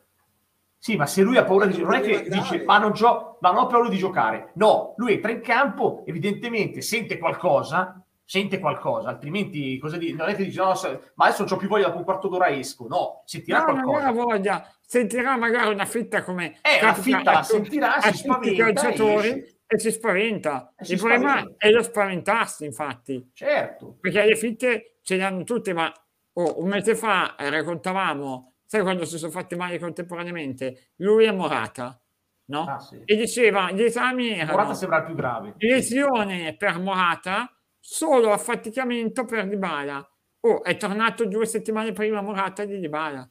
Sì, 0.77 0.97
ma 0.97 1.07
se 1.07 1.23
lui 1.23 1.37
ha 1.37 1.45
paura 1.45 1.67
di 1.67 1.73
giocare, 1.73 1.99
non 1.99 2.07
è 2.07 2.11
che 2.11 2.23
grave. 2.25 2.41
dice, 2.41 2.65
ma 2.65 2.79
non, 2.79 2.93
gio- 2.93 3.39
ma 3.41 3.51
non 3.51 3.65
ho 3.65 3.67
paura 3.67 3.89
di 3.89 3.97
giocare. 3.97 4.53
No, 4.55 4.95
lui 4.97 5.15
entra 5.15 5.31
in 5.31 5.41
campo, 5.41 6.05
evidentemente 6.07 6.83
sente 6.83 7.19
qualcosa, 7.19 8.01
sente 8.25 8.59
qualcosa, 8.59 9.09
altrimenti 9.09 9.79
cosa 9.79 9.97
di... 9.97 10.13
non 10.13 10.29
è 10.29 10.35
che 10.35 10.45
dice 10.45 10.61
no, 10.61 10.75
ma 11.15 11.25
adesso 11.25 11.45
non 11.45 11.53
ho 11.53 11.57
più 11.57 11.67
voglia 11.67 11.87
dopo 11.87 11.99
un 11.99 12.05
quarto 12.05 12.29
d'ora 12.29 12.51
esco, 12.51 12.87
no, 12.87 13.23
sentirà 13.25 13.61
no, 13.61 13.65
qualcosa. 13.65 14.05
Non 14.11 14.15
voglia, 14.15 14.73
sentirà 14.89 15.37
magari 15.37 15.71
una 15.71 15.85
fitta 15.85 16.23
come... 16.23 16.61
Eh, 16.63 16.83
la 16.83 16.95
fitta 16.95 17.31
la 17.31 17.43
sentirà, 17.43 18.01
si 18.01 18.17
spaventa 18.17 18.65
calciatori 18.65 19.61
e 19.67 19.79
si 19.79 19.91
spaventa. 19.91 20.73
E 20.79 20.87
Il 20.89 20.99
problema 20.99 21.33
spaventa. 21.33 21.55
è 21.59 21.71
lo 21.71 21.83
spaventarsi, 21.83 22.65
infatti. 22.65 23.31
Certo. 23.35 23.99
Perché 24.01 24.25
le 24.25 24.35
fitte 24.35 25.01
ce 25.03 25.17
le 25.17 25.25
hanno 25.25 25.45
tutte, 25.45 25.75
ma 25.75 25.93
oh, 26.33 26.63
un 26.63 26.69
mese 26.69 26.97
fa 26.97 27.35
raccontavamo, 27.37 28.55
sai 28.65 28.81
quando 28.81 29.05
si 29.05 29.19
sono 29.19 29.31
fatti 29.31 29.57
male 29.57 29.79
contemporaneamente? 29.79 30.93
Lui 30.97 31.27
e 31.27 31.33
Morata. 31.33 32.01
No? 32.47 32.65
Ah, 32.65 32.79
sì. 32.79 33.03
E 33.05 33.15
diceva 33.15 33.71
gli 33.73 33.83
esami 33.83 34.31
erano 34.31 34.53
Morata 34.53 34.73
sembra 34.73 34.99
il 35.01 35.05
più 35.05 35.15
grave 35.15 35.55
lesione 35.59 36.57
per 36.57 36.79
Morata 36.79 37.55
solo 37.79 38.33
affaticamento 38.33 39.27
per 39.27 39.47
Dybala. 39.47 40.11
Oh, 40.41 40.63
è 40.63 40.79
tornato 40.79 41.27
due 41.27 41.45
settimane 41.45 41.93
prima 41.93 42.23
Morata 42.23 42.65
di 42.65 42.79
Dybala. 42.81 43.31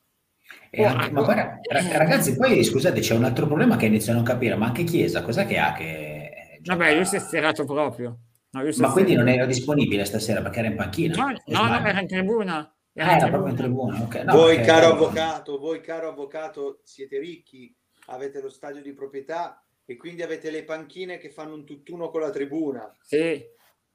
Oh, 0.78 0.86
anche, 0.86 1.12
ma 1.12 1.22
guarda, 1.22 1.60
ragazzi, 1.94 2.36
poi 2.36 2.64
scusate, 2.64 3.00
c'è 3.00 3.16
un 3.16 3.24
altro 3.24 3.48
problema 3.48 3.78
che 3.78 3.86
inizio 3.86 4.12
a 4.12 4.16
non 4.16 4.24
capire, 4.24 4.56
ma 4.56 4.68
anche 4.68 4.84
Chiesa, 4.84 5.22
cos'è 5.22 5.46
che 5.46 5.58
ha 5.58 5.74
che... 5.74 6.60
Vabbè, 6.64 6.96
lui 6.96 7.06
si 7.06 7.16
è 7.16 7.20
stirato 7.20 7.66
proprio. 7.66 8.20
No, 8.50 8.64
ma 8.78 8.92
quindi 8.92 9.14
non 9.14 9.28
era 9.28 9.46
disponibile 9.46 10.06
stasera 10.06 10.42
perché 10.42 10.60
era 10.60 10.68
in 10.68 10.76
panchina? 10.76 11.16
No, 11.16 11.32
no, 11.46 11.68
no 11.68 11.86
era 11.86 12.00
in 12.00 12.08
tribuna. 12.08 12.76
Era, 12.94 13.12
ah, 13.12 13.16
era 13.18 13.28
proprio 13.30 13.52
in 13.52 13.58
tribuna. 13.58 14.02
Okay. 14.02 14.24
No, 14.26 14.34
voi, 14.34 14.62
caro 14.62 14.86
era... 14.86 14.94
avvocato, 14.94 15.60
voi, 15.60 15.82
caro 15.82 16.10
avvocato, 16.10 16.82
siete 16.84 17.20
ricchi, 17.20 17.76
avete 18.08 18.42
lo 18.42 18.50
stadio 18.50 18.82
di 18.82 18.94
proprietà 18.94 19.64
e 19.86 19.96
quindi 19.96 20.24
avete 20.24 20.50
le 20.50 20.64
panchine 20.64 21.18
che 21.18 21.30
fanno 21.30 21.54
un 21.54 21.66
tutt'uno 21.66 22.10
con 22.10 22.22
la 22.22 22.30
tribuna. 22.30 22.92
Sì, 23.02 23.42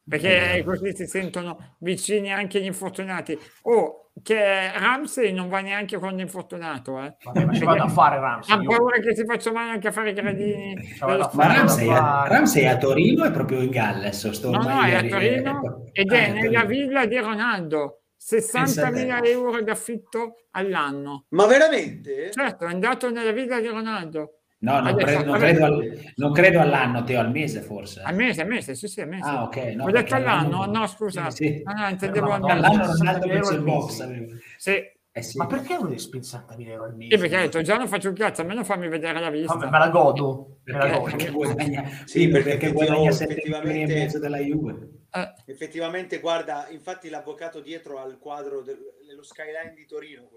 perché 0.08 0.62
così 0.64 0.94
si 0.94 1.06
sentono 1.06 1.76
vicini 1.78 2.32
anche 2.32 2.60
gli 2.60 2.66
infortunati. 2.66 3.38
Oh, 3.62 4.10
che 4.22 4.70
Ramsey 4.72 5.32
non 5.32 5.48
va 5.48 5.60
neanche 5.60 5.98
con 5.98 6.14
l'infortunato, 6.14 7.02
eh. 7.02 7.16
Vabbè, 7.24 7.44
ma 7.46 7.52
ci 7.54 7.64
vado 7.64 7.84
a 7.84 7.88
fare 7.88 8.18
Ramsey. 8.18 8.54
Ha 8.54 8.62
paura 8.62 8.98
che 8.98 9.14
si 9.14 9.24
faccia 9.24 9.52
male 9.52 9.70
anche 9.70 9.88
a 9.88 9.92
fare 9.92 10.10
i 10.10 10.12
gradini. 10.12 10.76
Ma 11.00 11.30
Ramsey, 11.32 11.86
Ramsey 11.88 12.64
è 12.64 12.66
a 12.66 12.76
Torino 12.76 13.24
e 13.24 13.30
proprio 13.30 13.62
in 13.62 13.70
Galles. 13.70 14.28
Sto 14.30 14.50
no, 14.50 14.58
no, 14.58 14.82
è 14.82 14.94
a 14.94 15.02
Torino 15.02 15.84
ed 15.92 16.12
è 16.12 16.32
nella 16.32 16.64
villa 16.64 17.06
di 17.06 17.18
Ronaldo. 17.18 18.02
60.000 18.22 19.26
euro 19.26 19.62
d'affitto 19.62 20.44
all'anno. 20.52 21.24
Ma 21.30 21.46
veramente? 21.46 22.30
Certo, 22.30 22.66
è 22.66 22.68
andato 22.68 23.10
nella 23.10 23.32
villa 23.32 23.60
di 23.60 23.66
Ronaldo. 23.66 24.41
No, 24.62 24.78
non, 24.78 24.94
credo, 24.94 25.24
non, 25.24 25.38
credo 25.38 25.64
al, 25.64 26.12
non, 26.14 26.32
credo, 26.32 26.60
all'anno, 26.60 27.02
Teo, 27.02 27.18
al 27.18 27.32
mese 27.32 27.62
forse. 27.62 28.00
Al 28.02 28.14
mese, 28.14 28.42
al 28.42 28.46
mese, 28.46 28.76
sì, 28.76 28.86
sì, 28.86 29.00
al 29.00 29.08
mese. 29.08 29.28
Ah, 29.28 29.42
ok. 29.42 29.56
No, 29.74 29.84
Ho 29.84 29.90
detto 29.90 30.14
all'anno? 30.14 30.66
No, 30.66 30.86
scusa. 30.86 31.30
Sì, 31.30 31.46
sì. 31.46 31.62
No, 31.64 31.72
no, 31.72 31.88
intendevo 31.88 32.26
no, 32.26 32.34
all'anno. 32.34 32.66
All'anno 32.66 32.92
Ronaldo 32.96 33.26
penso 33.26 33.54
il 33.54 33.62
box. 33.62 34.38
Sì. 34.56 35.00
Eh 35.14 35.20
sì. 35.20 35.36
Ma 35.36 35.46
perché 35.46 35.74
non 35.74 35.88
devi 35.88 35.98
spendere 35.98 36.44
60.000 36.46 36.68
euro 36.68 36.84
al 36.84 36.94
mese? 36.94 37.10
Sì, 37.10 37.20
perché 37.20 37.36
ho 37.36 37.40
detto 37.40 37.62
già 37.62 37.76
non 37.76 37.88
faccio 37.88 38.08
un 38.08 38.14
cazzo, 38.14 38.40
almeno 38.40 38.64
fammi 38.64 38.88
vedere 38.88 39.20
la 39.20 39.30
vista. 39.30 39.54
Vabbè, 39.54 39.68
me 39.70 39.78
la 39.78 39.88
godo. 39.88 40.60
Perché, 40.62 40.78
me 40.78 40.90
la 40.90 40.96
godo. 40.96 41.10
perché 41.10 41.30
guadagna, 41.30 41.90
sì, 42.04 42.28
perché, 42.28 42.50
perché 42.50 42.72
guadagna 42.72 43.10
7 43.10 43.42
milioni 43.44 43.86
mezzo 43.86 44.18
della 44.18 44.38
Juve. 44.38 44.88
Eh. 45.12 45.34
Effettivamente, 45.46 46.20
guarda, 46.20 46.68
infatti 46.70 47.10
l'avvocato 47.10 47.60
dietro 47.60 47.98
al 47.98 48.18
quadro 48.18 48.62
dello 48.62 49.22
skyline 49.22 49.74
di 49.74 49.84
Torino. 49.86 50.30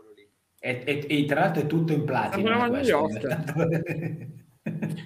E, 0.66 0.82
e, 0.84 1.06
e 1.08 1.26
tra 1.26 1.42
l'altro 1.42 1.62
è 1.62 1.68
tutto 1.68 1.94
in 1.94 2.06
platino. 2.06 2.50
York. 2.80 4.28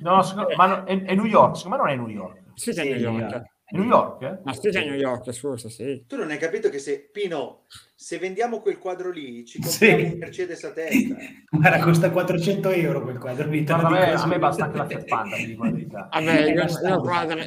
No, 0.01 0.21
secondo, 0.23 0.55
ma 0.55 0.67
no, 0.67 0.85
è, 0.85 1.03
è, 1.03 1.15
New 1.15 1.25
York, 1.25 1.57
secondo 1.57 1.83
me 1.83 1.83
non 1.83 1.89
è 1.91 1.95
New 1.97 2.07
York. 2.07 2.43
Sì, 2.53 2.71
sì 2.71 2.79
è 2.79 2.97
New 2.97 3.17
York. 3.17 3.43
È 3.65 3.75
New 3.75 3.83
York? 3.83 4.21
Eh? 4.21 4.39
Ma 4.41 4.53
sì, 4.53 4.69
è 4.69 4.85
New 4.85 4.93
York, 4.93 5.33
scusa, 5.33 5.67
sì. 5.67 6.05
Tu 6.07 6.15
non 6.15 6.29
hai 6.29 6.37
capito 6.37 6.69
che 6.69 6.79
se, 6.79 7.09
Pino, 7.11 7.65
se 7.93 8.19
vendiamo 8.19 8.61
quel 8.61 8.77
quadro 8.77 9.11
lì, 9.11 9.43
ci 9.43 9.59
compriamo 9.59 9.97
sì. 9.97 10.13
un 10.13 10.17
Mercedes 10.17 10.63
a 10.63 10.71
testa. 10.71 11.15
Guarda, 11.51 11.83
costa 11.83 12.09
400 12.09 12.69
euro 12.69 13.01
quel 13.01 13.17
quadro 13.17 13.49
lì. 13.49 13.65
A, 13.67 13.89
me, 13.89 14.13
a 14.13 14.27
me 14.27 14.39
basta 14.39 14.63
anche 14.63 14.77
la 14.77 14.85
Fiat 14.85 15.05
Panda, 15.07 15.35
di 15.35 15.57
verità. 15.59 16.07
Vabbè, 16.13 16.53
io 16.53 17.01
quadro... 17.01 17.39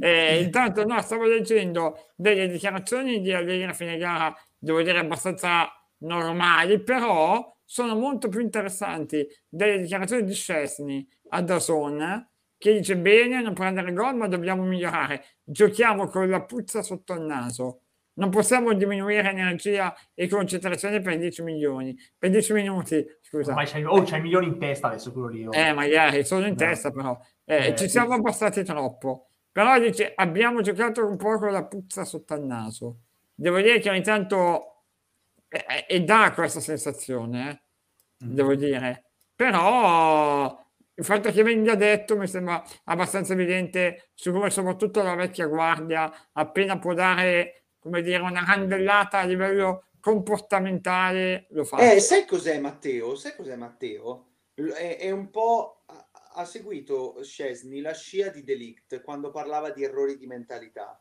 Eh, 0.00 0.42
intanto 0.42 0.84
no, 0.84 1.00
stavo 1.00 1.26
leggendo 1.26 2.10
delle 2.16 2.48
dichiarazioni 2.48 3.20
di 3.20 3.32
Allegri 3.32 3.68
a 3.68 3.72
fine 3.72 3.96
gara, 3.96 4.34
devo 4.58 4.82
dire 4.82 4.98
abbastanza 4.98 5.70
normali, 6.02 6.80
però 6.82 7.52
sono 7.64 7.94
molto 7.96 8.28
più 8.28 8.40
interessanti 8.40 9.26
delle 9.48 9.80
dichiarazioni 9.80 10.24
di 10.24 10.34
Scesni 10.34 11.08
a 11.30 11.40
Dazon 11.42 12.28
che 12.62 12.74
dice 12.74 12.96
bene 12.96 13.42
non 13.42 13.54
prendere 13.54 13.92
gol 13.92 14.14
ma 14.14 14.28
dobbiamo 14.28 14.62
migliorare. 14.62 15.24
Giochiamo 15.42 16.06
con 16.06 16.28
la 16.28 16.44
puzza 16.44 16.80
sotto 16.82 17.14
il 17.14 17.22
naso. 17.22 17.80
Non 18.14 18.30
possiamo 18.30 18.72
diminuire 18.74 19.30
energia 19.30 19.92
e 20.14 20.28
concentrazione 20.28 21.00
per 21.00 21.18
10 21.18 21.42
milioni. 21.42 21.96
Per 22.16 22.30
10 22.30 22.52
minuti 22.52 23.04
scusa. 23.20 23.54
Ma 23.54 23.64
c'hai, 23.64 23.84
oh, 23.84 24.02
c'hai 24.02 24.20
milioni 24.20 24.46
in 24.46 24.58
testa 24.58 24.88
adesso 24.88 25.12
quello 25.12 25.28
lì 25.28 25.44
oh. 25.44 25.52
eh 25.52 25.72
magari 25.72 26.24
sono 26.24 26.44
in 26.44 26.50
no. 26.50 26.56
testa 26.56 26.92
però. 26.92 27.18
Eh, 27.44 27.68
eh, 27.68 27.74
ci 27.74 27.88
siamo 27.88 28.14
abbassati 28.14 28.62
troppo. 28.62 29.26
Però 29.50 29.78
dice 29.80 30.12
abbiamo 30.14 30.60
giocato 30.60 31.04
un 31.04 31.16
po' 31.16 31.38
con 31.38 31.50
la 31.50 31.64
puzza 31.64 32.04
sotto 32.04 32.34
il 32.34 32.42
naso. 32.42 32.98
Devo 33.34 33.60
dire 33.60 33.80
che 33.80 33.90
ogni 33.90 34.02
tanto 34.02 34.71
e, 35.52 35.86
e 35.86 36.00
dà 36.00 36.32
questa 36.32 36.60
sensazione, 36.60 37.64
eh, 38.18 38.24
mm. 38.24 38.34
devo 38.34 38.54
dire. 38.54 39.04
Però 39.34 40.58
il 40.94 41.04
fatto 41.04 41.30
che 41.30 41.42
venga 41.42 41.74
detto 41.74 42.16
mi 42.16 42.26
sembra 42.26 42.62
abbastanza 42.84 43.34
evidente 43.34 44.10
su 44.14 44.32
come 44.32 44.50
soprattutto 44.50 45.02
la 45.02 45.14
vecchia 45.14 45.46
guardia 45.46 46.30
appena 46.32 46.78
può 46.78 46.94
dare, 46.94 47.64
come 47.78 48.02
dire, 48.02 48.22
una 48.22 48.44
candellata 48.44 49.18
a 49.18 49.24
livello 49.24 49.88
comportamentale 50.00 51.46
lo 51.50 51.64
fa. 51.64 51.92
Eh, 51.92 52.00
sai 52.00 52.24
cos'è 52.26 52.58
Matteo? 52.58 53.14
Sai 53.14 53.36
cos'è 53.36 53.56
Matteo? 53.56 54.28
È, 54.54 54.96
è 54.98 55.10
un 55.10 55.30
po' 55.30 55.82
ha 56.34 56.44
seguito 56.44 57.22
Scesni 57.22 57.80
la 57.80 57.92
scia 57.92 58.28
di 58.28 58.42
Delict 58.42 59.02
quando 59.02 59.30
parlava 59.30 59.70
di 59.70 59.84
errori 59.84 60.16
di 60.16 60.26
mentalità. 60.26 60.98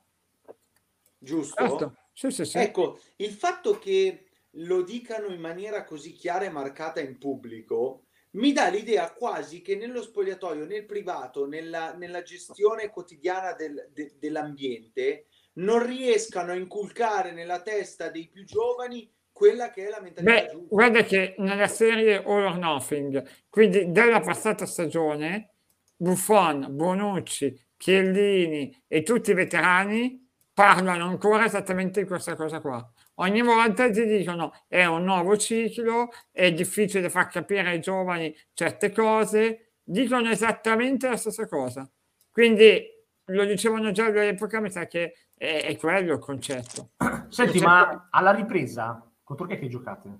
Giusto? 1.17 1.55
Certo. 1.55 1.95
Sì, 2.13 2.31
sì, 2.31 2.45
sì. 2.45 2.57
Ecco, 2.57 2.99
il 3.17 3.31
fatto 3.31 3.77
che 3.77 4.30
lo 4.55 4.81
dicano 4.81 5.27
in 5.27 5.39
maniera 5.39 5.83
così 5.83 6.13
chiara 6.13 6.45
e 6.45 6.49
marcata 6.49 6.99
in 6.99 7.17
pubblico 7.17 8.05
mi 8.31 8.53
dà 8.53 8.69
l'idea 8.69 9.11
quasi 9.11 9.61
che 9.61 9.75
nello 9.75 10.01
spogliatoio, 10.01 10.65
nel 10.65 10.85
privato, 10.85 11.45
nella, 11.45 11.93
nella 11.93 12.21
gestione 12.21 12.89
quotidiana 12.89 13.53
del, 13.53 13.89
de, 13.93 14.13
dell'ambiente, 14.17 15.25
non 15.53 15.85
riescano 15.85 16.51
a 16.51 16.55
inculcare 16.55 17.33
nella 17.33 17.61
testa 17.61 18.09
dei 18.09 18.29
più 18.29 18.45
giovani 18.45 19.11
quella 19.31 19.69
che 19.69 19.87
è 19.87 19.89
la 19.89 19.99
mentalità 19.99 20.33
Beh, 20.33 20.49
giusta. 20.51 20.67
Guarda 20.69 21.03
che 21.03 21.35
nella 21.39 21.67
serie 21.67 22.23
All 22.23 22.45
or 22.45 22.57
Nothing, 22.57 23.23
quindi 23.49 23.91
della 23.91 24.21
passata 24.21 24.65
stagione, 24.65 25.55
Buffon, 25.97 26.67
Bonucci, 26.69 27.59
Chiellini 27.75 28.83
e 28.87 29.03
tutti 29.03 29.31
i 29.31 29.33
veterani 29.33 30.29
parlano 30.53 31.05
ancora 31.05 31.45
esattamente 31.45 32.01
di 32.01 32.07
questa 32.07 32.35
cosa 32.35 32.61
qua. 32.61 32.87
Ogni 33.21 33.43
volta 33.43 33.89
ti 33.89 34.05
dicono 34.05 34.51
è 34.67 34.85
un 34.85 35.03
nuovo 35.03 35.37
ciclo, 35.37 36.09
è 36.31 36.51
difficile 36.51 37.09
far 37.09 37.27
capire 37.27 37.69
ai 37.69 37.79
giovani 37.79 38.35
certe 38.53 38.91
cose, 38.91 39.73
dicono 39.83 40.29
esattamente 40.29 41.07
la 41.07 41.17
stessa 41.17 41.47
cosa. 41.47 41.87
Quindi 42.31 42.83
lo 43.25 43.45
dicevano 43.45 43.91
già 43.91 44.05
all'epoca, 44.05 44.59
mi 44.59 44.71
sa 44.71 44.87
che 44.87 45.13
è, 45.37 45.65
è 45.65 45.77
quello 45.77 46.13
il 46.13 46.19
concetto. 46.19 46.93
Senti, 47.29 47.57
il 47.57 47.63
ma 47.63 48.07
alla 48.09 48.31
ripresa, 48.31 49.07
contro 49.23 49.45
chi 49.45 49.53
è 49.53 49.59
che 49.59 49.67
giocate? 49.67 50.19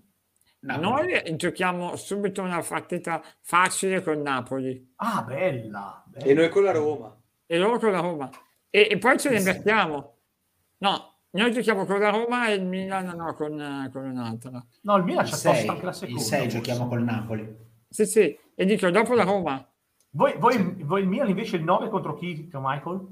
Napoli. 0.60 1.12
Noi 1.12 1.36
giochiamo 1.38 1.95
subito 1.95 2.43
una 2.43 2.62
partita 2.62 3.24
facile 3.41 4.04
con 4.04 4.22
Napoli. 4.22 4.93
Ah, 4.97 5.24
bella, 5.24 6.04
bella. 6.06 6.26
E 6.26 6.34
noi 6.36 6.49
con 6.49 6.64
la 6.64 6.72
Roma. 6.72 7.20
E 7.47 7.58
loro 7.58 7.80
con 7.80 7.91
la 7.91 7.99
Roma. 7.99 8.30
E, 8.70 8.88
e 8.91 8.97
poi 8.99 9.18
ce 9.18 9.32
ne 9.32 9.38
invertiamo. 9.38 10.18
No, 10.78 11.11
noi 11.32 11.51
giochiamo 11.51 11.86
con 11.86 11.99
la 11.99 12.09
Roma 12.09 12.47
e 12.47 12.55
il 12.55 12.65
Milan 12.65 13.07
no, 13.15 13.34
con, 13.34 13.89
con 13.91 14.05
un'altra. 14.05 14.65
No, 14.82 14.97
il 14.97 15.03
Milan 15.03 15.25
c'è 15.25 15.32
posto 15.32 15.71
anche 15.71 15.86
la 15.86 15.93
seconda. 15.93 16.21
Il 16.21 16.25
6 16.27 16.47
giochiamo 16.49 16.88
col 16.88 17.03
Napoli. 17.03 17.55
Sì, 17.88 18.05
sì, 18.05 18.38
e 18.55 18.65
dico 18.65 18.89
dopo 18.89 19.13
la 19.13 19.23
Roma. 19.23 19.65
Voi, 20.11 20.34
voi, 20.38 20.75
voi 20.84 21.01
il 21.01 21.07
Milan 21.07 21.29
invece 21.29 21.55
il 21.55 21.63
9 21.63 21.89
contro 21.89 22.15
chi, 22.15 22.49
Michael? 22.53 23.07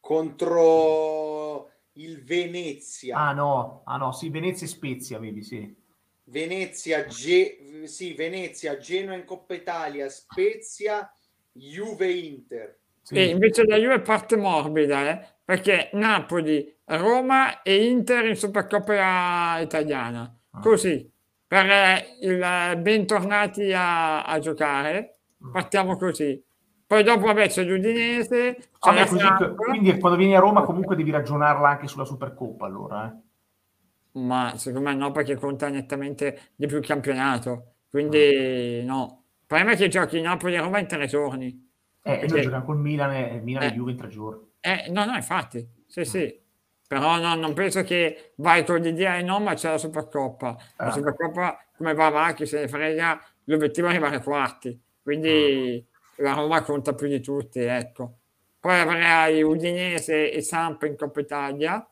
Contro 0.00 1.70
il 1.94 2.22
Venezia. 2.24 3.16
Ah 3.18 3.32
no, 3.32 3.82
ah 3.84 3.96
no, 3.96 4.12
sì, 4.12 4.30
Venezia 4.30 4.66
e 4.66 4.70
Spezia, 4.70 5.18
vedi, 5.18 5.42
sì. 5.42 5.84
Venezia, 6.24 7.04
Ge- 7.06 7.84
sì, 7.84 8.14
Venezia, 8.14 8.78
Genoa 8.78 9.14
in 9.14 9.24
Coppa 9.24 9.54
Italia, 9.54 10.08
Spezia, 10.08 11.10
Juve 11.52 12.10
Inter. 12.10 12.78
Sì. 13.02 13.14
E 13.14 13.26
invece 13.26 13.64
la 13.64 13.76
Juve 13.76 14.00
parte 14.00 14.36
morbida, 14.36 15.10
eh? 15.10 15.34
perché 15.44 15.90
Napoli, 15.92 16.75
Roma 16.86 17.62
e 17.62 17.86
Inter 17.86 18.26
in 18.26 18.36
Supercoppa 18.36 19.58
italiana. 19.60 20.32
Ah. 20.50 20.60
Così, 20.60 21.10
per 21.46 21.66
eh, 21.68 22.18
il 22.22 22.78
bentornati 22.80 23.72
a, 23.72 24.24
a 24.24 24.38
giocare, 24.38 25.18
mm. 25.44 25.52
partiamo 25.52 25.96
così. 25.96 26.42
Poi 26.86 27.02
dopo 27.02 27.26
vabbè 27.26 27.48
c'è 27.48 27.64
l'Udinese. 27.64 28.56
C'è 28.78 29.00
ah, 29.00 29.06
così, 29.06 29.54
quindi 29.56 29.98
quando 29.98 30.16
vieni 30.16 30.36
a 30.36 30.40
Roma 30.40 30.62
comunque 30.62 30.94
devi 30.94 31.10
ragionarla 31.10 31.68
anche 31.68 31.88
sulla 31.88 32.04
Supercoppa 32.04 32.66
allora. 32.66 33.12
Eh? 33.12 34.18
Ma 34.20 34.52
secondo 34.56 34.88
me 34.88 34.94
no, 34.94 35.10
perché 35.10 35.34
conta 35.34 35.68
nettamente 35.68 36.52
di 36.54 36.66
più 36.66 36.78
il 36.78 36.86
campionato. 36.86 37.72
Quindi 37.90 38.80
mm. 38.82 38.86
no. 38.86 39.22
Il 39.40 39.46
problema 39.46 39.72
è 39.72 39.76
che 39.76 39.88
giochi 39.88 40.20
Napoli 40.20 40.54
e 40.54 40.60
Roma 40.60 40.78
in 40.78 40.86
tre 40.86 41.06
giorni. 41.06 41.68
Eh, 42.02 42.20
e 42.22 42.26
noi 42.28 42.40
giochiamo 42.40 42.64
col 42.64 42.78
Milan 42.78 43.12
e 43.12 43.40
Milan 43.42 43.64
eh, 43.64 43.66
e 43.66 43.72
Juve 43.72 43.90
in 43.92 43.96
tre 43.96 44.08
giorni. 44.08 44.44
Eh, 44.60 44.86
no, 44.90 45.04
no, 45.04 45.14
infatti, 45.14 45.64
sì, 45.86 46.04
sì. 46.04 46.44
Però 46.88 47.18
no, 47.18 47.34
non 47.34 47.52
penso 47.52 47.82
che 47.82 48.32
vai 48.36 48.64
con 48.64 48.80
l'idea 48.80 49.16
e 49.16 49.22
no, 49.22 49.40
ma 49.40 49.54
c'è 49.54 49.70
la 49.70 49.78
Supercoppa. 49.78 50.56
La 50.76 50.86
ah. 50.86 50.90
Supercoppa, 50.92 51.64
come 51.76 51.94
va 51.94 52.06
avanti, 52.06 52.46
se 52.46 52.60
ne 52.60 52.68
frega, 52.68 53.20
l'obiettivo 53.44 53.88
è 53.88 53.90
arrivare 53.90 54.16
ai 54.16 54.22
quarti. 54.22 54.80
Quindi 55.02 55.84
ah. 56.16 56.22
la 56.22 56.32
Roma 56.34 56.62
conta 56.62 56.94
più 56.94 57.08
di 57.08 57.20
tutti, 57.20 57.60
ecco. 57.60 58.18
Poi 58.60 58.78
avrai 58.78 59.42
Udinese 59.42 60.32
e 60.32 60.42
Samp 60.42 60.82
in 60.82 60.96
Coppa 60.96 61.20
Italia 61.20 61.88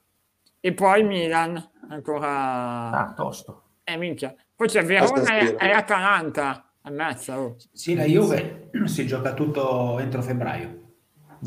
e 0.60 0.72
poi 0.72 1.04
Milan 1.04 1.70
ancora... 1.88 2.90
Ah, 2.90 3.12
tosto. 3.14 3.62
Eh, 3.84 3.96
minchia. 3.96 4.34
Poi 4.56 4.66
c'è 4.68 4.84
Verona 4.84 5.38
e, 5.38 5.56
e 5.58 5.70
Atalanta. 5.70 6.72
Ammazza, 6.82 7.40
oh. 7.40 7.56
Sì, 7.72 7.94
la 7.94 8.04
Juve 8.04 8.70
si 8.86 9.06
gioca 9.06 9.34
tutto 9.34 9.98
entro 9.98 10.22
febbraio. 10.22 10.82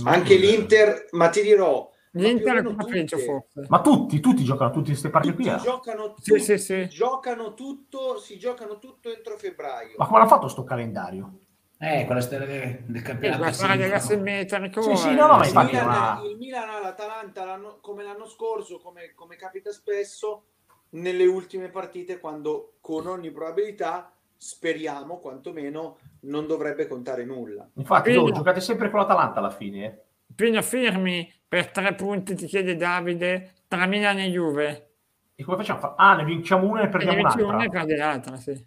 Anche 0.03 0.35
l'Inter, 0.35 1.07
ma 1.11 1.29
ti 1.29 1.41
dirò, 1.41 1.89
L'Inter 2.17 2.65
è 2.65 2.85
peggio 2.85 3.17
forse. 3.17 3.65
Ma 3.67 3.81
tutti, 3.81 4.19
tutti 4.19 4.43
giocano 4.43 4.71
tutti 4.71 4.89
queste 4.89 5.09
partite 5.09 5.33
qui. 5.35 5.47
Eh? 5.47 5.57
Giocano, 5.57 6.13
tutti, 6.13 6.39
sì, 6.39 6.39
sì, 6.39 6.57
sì. 6.57 6.87
giocano 6.89 7.53
tutto, 7.53 8.19
si 8.19 8.37
giocano 8.37 8.79
tutto 8.79 9.13
entro 9.13 9.37
febbraio. 9.37 9.95
Ma 9.97 10.05
come 10.05 10.19
l'ha 10.19 10.27
fatto 10.27 10.47
sto 10.47 10.63
calendario? 10.63 11.39
Eh, 11.79 12.05
quella 12.05 12.21
storia 12.21 12.47
del, 12.47 12.83
del 12.85 13.01
campionato. 13.03 13.43
Eh, 13.43 13.51
storia 13.51 13.75
dell'asimmetrico. 13.75 14.81
Sì, 14.81 14.95
sì, 14.95 15.13
no, 15.13 15.27
no, 15.27 15.37
ma 15.37 15.45
il, 15.45 15.53
Milan, 15.53 15.85
una... 15.85 16.21
il 16.23 16.37
Milan 16.37 16.69
ha 16.69 16.79
l'Atalanta 16.81 17.45
l'anno, 17.45 17.77
come 17.81 18.03
l'anno 18.03 18.25
scorso, 18.25 18.79
come, 18.79 19.13
come 19.13 19.35
capita 19.35 19.71
spesso, 19.71 20.45
nelle 20.89 21.25
ultime 21.25 21.69
partite, 21.69 22.19
quando 22.19 22.77
con 22.81 23.05
ogni 23.05 23.29
probabilità 23.29 24.11
speriamo 24.35 25.19
quantomeno 25.19 25.97
non 26.21 26.47
dovrebbe 26.47 26.87
contare 26.87 27.25
nulla. 27.25 27.67
Infatti, 27.75 28.11
Pino, 28.11 28.31
giocate 28.31 28.59
sempre 28.59 28.89
con 28.89 28.99
l'Atalanta 28.99 29.39
alla 29.39 29.51
fine. 29.51 29.85
Eh? 29.85 30.05
Pino 30.37 30.61
firmi 30.61 31.33
per 31.47 31.71
tre 31.71 31.95
punti, 31.95 32.35
ti 32.35 32.45
chiede 32.45 32.75
Davide, 32.75 33.53
tra 33.67 33.87
Milan 33.87 34.19
e 34.19 34.29
Juve. 34.29 34.89
E 35.33 35.43
come 35.43 35.57
facciamo? 35.57 35.95
Ah, 35.95 36.15
ne 36.15 36.25
vinciamo 36.25 36.67
una 36.67 36.83
e 36.83 36.89
perdiamo 36.89 37.17
un'altra. 37.21 37.47
Una 37.47 37.63
e 37.63 37.69
perdi 37.69 37.95
l'altra, 37.95 38.37
sì. 38.37 38.65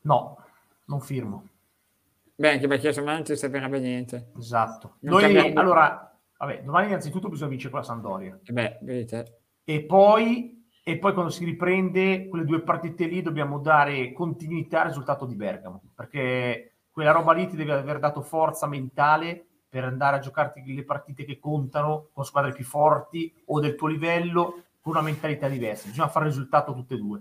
No, 0.00 0.44
non 0.86 1.00
firmo. 1.00 1.46
Beh, 2.34 2.50
anche 2.50 2.66
perché 2.66 2.88
insomma 2.88 3.12
non 3.12 3.22
ti 3.22 3.36
servirebbe 3.36 3.78
niente. 3.78 4.32
Esatto. 4.36 4.96
Non 5.02 5.20
Noi, 5.20 5.52
allora, 5.54 6.18
vabbè, 6.36 6.62
domani 6.64 6.88
innanzitutto 6.88 7.28
bisogna 7.28 7.50
vincere 7.50 7.70
con 7.70 7.78
la 7.78 7.86
Sandoria. 7.86 8.40
Eh 8.42 8.52
beh, 8.52 8.78
vedete. 8.82 9.42
E 9.62 9.82
poi 9.84 10.66
e 10.82 10.98
poi 10.98 11.12
quando 11.12 11.30
si 11.30 11.44
riprende 11.44 12.26
quelle 12.26 12.44
due 12.44 12.62
partite 12.62 13.06
lì 13.06 13.22
dobbiamo 13.22 13.60
dare 13.60 14.12
continuità 14.12 14.80
al 14.80 14.88
risultato 14.88 15.26
di 15.26 15.36
Bergamo, 15.36 15.80
perché 15.94 16.78
quella 16.90 17.12
roba 17.12 17.34
lì 17.34 17.46
ti 17.46 17.54
deve 17.54 17.74
aver 17.74 18.00
dato 18.00 18.20
forza 18.20 18.66
mentale 18.66 19.44
per 19.70 19.84
andare 19.84 20.16
a 20.16 20.18
giocarti 20.18 20.74
le 20.74 20.84
partite 20.84 21.24
che 21.24 21.38
contano 21.38 22.08
con 22.12 22.24
squadre 22.24 22.52
più 22.52 22.64
forti 22.64 23.32
o 23.46 23.60
del 23.60 23.76
tuo 23.76 23.86
livello 23.86 24.64
con 24.80 24.92
una 24.92 25.02
mentalità 25.02 25.48
diversa. 25.48 25.88
Bisogna 25.88 26.08
fare 26.08 26.26
il 26.26 26.32
risultato 26.32 26.74
tutte 26.74 26.94
e 26.94 26.96
due. 26.98 27.20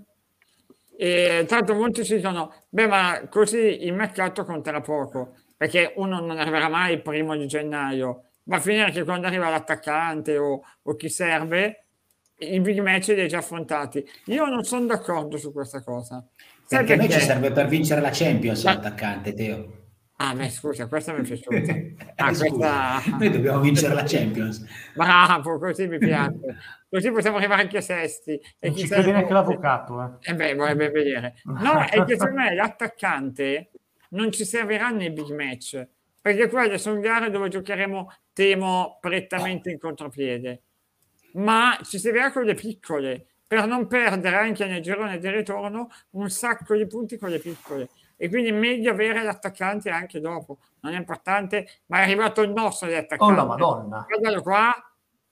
E 0.98 1.46
tanto 1.48 1.76
molti 1.76 2.04
ci 2.04 2.16
dicono, 2.16 2.52
beh 2.68 2.88
ma 2.88 3.28
così 3.30 3.86
il 3.86 3.94
mercato 3.94 4.44
conterà 4.44 4.82
poco, 4.82 5.36
perché 5.56 5.94
uno 5.96 6.20
non 6.20 6.38
arriverà 6.38 6.68
mai 6.68 6.94
il 6.94 7.02
primo 7.02 7.38
di 7.38 7.48
gennaio, 7.48 8.24
va 8.46 8.58
a 8.58 8.60
finire 8.60 8.92
che 8.92 9.04
quando 9.04 9.28
arriva 9.28 9.50
l'attaccante 9.50 10.38
o, 10.38 10.62
o 10.82 10.96
chi 10.96 11.08
serve, 11.08 11.86
i 12.40 12.60
big 12.60 12.80
match 12.80 13.10
li 13.10 13.22
hai 13.22 13.28
già 13.28 13.38
affrontati. 13.38 14.04
Io 14.26 14.46
non 14.48 14.64
sono 14.64 14.86
d'accordo 14.86 15.38
su 15.38 15.54
questa 15.54 15.84
cosa. 15.84 16.26
Perché, 16.68 16.86
perché? 16.86 16.94
a 16.94 16.98
noi 16.98 17.10
ci 17.10 17.20
serve 17.20 17.52
per 17.52 17.68
vincere 17.68 18.02
la 18.02 18.12
Champions 18.12 18.64
Ma... 18.64 18.74
l'attaccante, 18.74 19.34
Teo. 19.34 19.79
Ah, 20.22 20.36
beh, 20.36 20.50
scusa, 20.50 20.88
questa 20.88 21.14
mi 21.14 21.20
è 21.20 21.24
piaciuta. 21.24 22.08
Ah, 22.20 22.36
questa... 22.36 23.02
Noi 23.18 23.30
dobbiamo 23.30 23.62
vincere 23.62 23.94
la 23.94 24.04
Champions. 24.04 24.66
Bravo, 24.94 25.58
così 25.58 25.88
mi 25.88 25.98
piace. 25.98 26.58
Così 26.90 27.12
possiamo 27.12 27.38
arrivare 27.38 27.62
anche 27.62 27.78
a 27.78 27.82
sesti. 27.82 28.34
E 28.60 28.68
non 28.68 28.78
ci 28.78 28.88
crede 28.88 29.14
neanche 29.14 29.32
l'avvocato. 29.32 30.20
Eh. 30.22 30.32
eh 30.32 30.36
beh, 30.36 30.56
vorrebbe 30.56 30.90
vedere. 30.90 31.36
No, 31.44 31.80
è 31.86 32.04
che 32.04 32.18
secondo 32.18 32.42
me 32.42 32.54
l'attaccante 32.54 33.72
non 34.10 34.32
ci 34.32 34.44
servirà 34.44 34.90
nei 34.90 35.12
big 35.12 35.30
match, 35.30 35.88
perché 36.22 36.50
quelle 36.50 36.78
sono 36.78 37.00
gare 37.00 37.30
dove 37.30 37.48
giocheremo, 37.48 38.12
temo, 38.34 38.98
prettamente 39.00 39.72
in 39.72 39.80
contropiede 39.80 40.64
ma 41.34 41.78
ci 41.84 42.00
servirà 42.00 42.32
con 42.32 42.44
le 42.44 42.56
piccole 42.56 43.26
per 43.46 43.66
non 43.66 43.88
perdere 43.88 44.38
anche 44.38 44.66
nel 44.66 44.82
girone 44.82 45.20
di 45.20 45.30
ritorno 45.30 45.90
un 46.12 46.30
sacco 46.30 46.76
di 46.76 46.88
punti 46.88 47.18
con 47.18 47.30
le 47.30 47.40
piccole 47.40 47.90
e 48.22 48.28
quindi 48.28 48.50
è 48.50 48.54
meglio 48.54 48.92
avere 48.92 49.24
l'attaccante 49.24 49.90
anche 49.90 50.20
dopo. 50.20 50.58
Non 50.82 50.94
è 50.94 50.98
importante 50.98 51.68
ma 51.86 52.00
è 52.00 52.02
arrivato 52.04 52.42
il 52.42 52.52
nostro 52.52 52.88
di 52.88 52.96
attaccante 52.96 53.34
oh 53.34 53.36
la 53.36 53.46
madonna. 53.46 54.06
Guardalo 54.06 54.42
qua. 54.42 54.74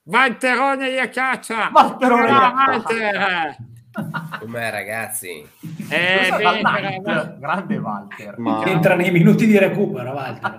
Valterone 0.04 0.90
di 0.90 1.10
caccia. 1.10 1.70
Valterone 1.70 2.32
Walter 2.32 3.58
com'è 4.40 4.72
ragazzi? 4.72 5.46
Eh, 5.90 6.30
bene, 6.38 7.02
grande 7.40 7.78
Walter 7.78 8.38
ma... 8.38 8.64
entra 8.66 8.96
nei 8.96 9.12
minuti 9.12 9.46
di 9.46 9.58
recupero 9.58 10.12
Walter 10.12 10.58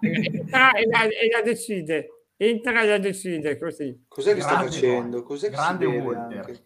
e, 0.00 0.44
la, 0.48 0.70
e 0.72 1.28
la 1.32 1.42
decide. 1.42 2.08
Entra 2.36 2.82
e 2.82 2.86
la 2.86 2.98
decide 2.98 3.58
così. 3.58 4.04
Cos'è 4.06 4.34
che 4.34 4.42
sta 4.42 4.60
facendo? 4.60 5.22
Cos'è 5.22 5.50
grande 5.50 5.86
Walter. 5.86 6.64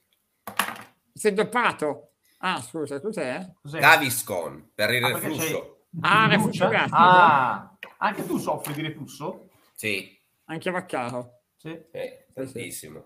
Si 1.15 1.29
è 1.29 1.33
doppato. 1.33 2.10
Ah, 2.43 2.61
scusa, 2.61 3.01
cos'è? 3.01 3.53
cos'è? 3.61 3.81
Gaviscon 3.81 4.71
per 4.75 4.91
il 4.95 5.05
ah, 5.05 5.09
reflusso. 5.13 5.85
Ah, 6.01 6.27
reflusso 6.27 6.69
gastrico. 6.69 6.97
Ah, 6.97 7.77
anche 7.99 8.27
tu 8.27 8.39
soffri 8.39 8.73
di 8.73 8.83
reflusso? 8.83 9.51
Sì. 9.75 10.19
Anche 10.45 10.71
Vaccaro. 10.71 11.43
Sì. 11.57 11.79
Eh, 11.91 12.27
tantissimo. 12.33 13.05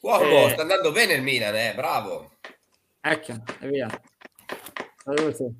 Uomo, 0.00 0.46
eh, 0.46 0.50
sta 0.50 0.62
andando 0.62 0.92
bene 0.92 1.12
il 1.12 1.22
Milan, 1.22 1.54
eh? 1.54 1.74
bravo. 1.74 2.32
Ecco, 3.00 3.34
e 3.60 3.68
via. 3.68 3.88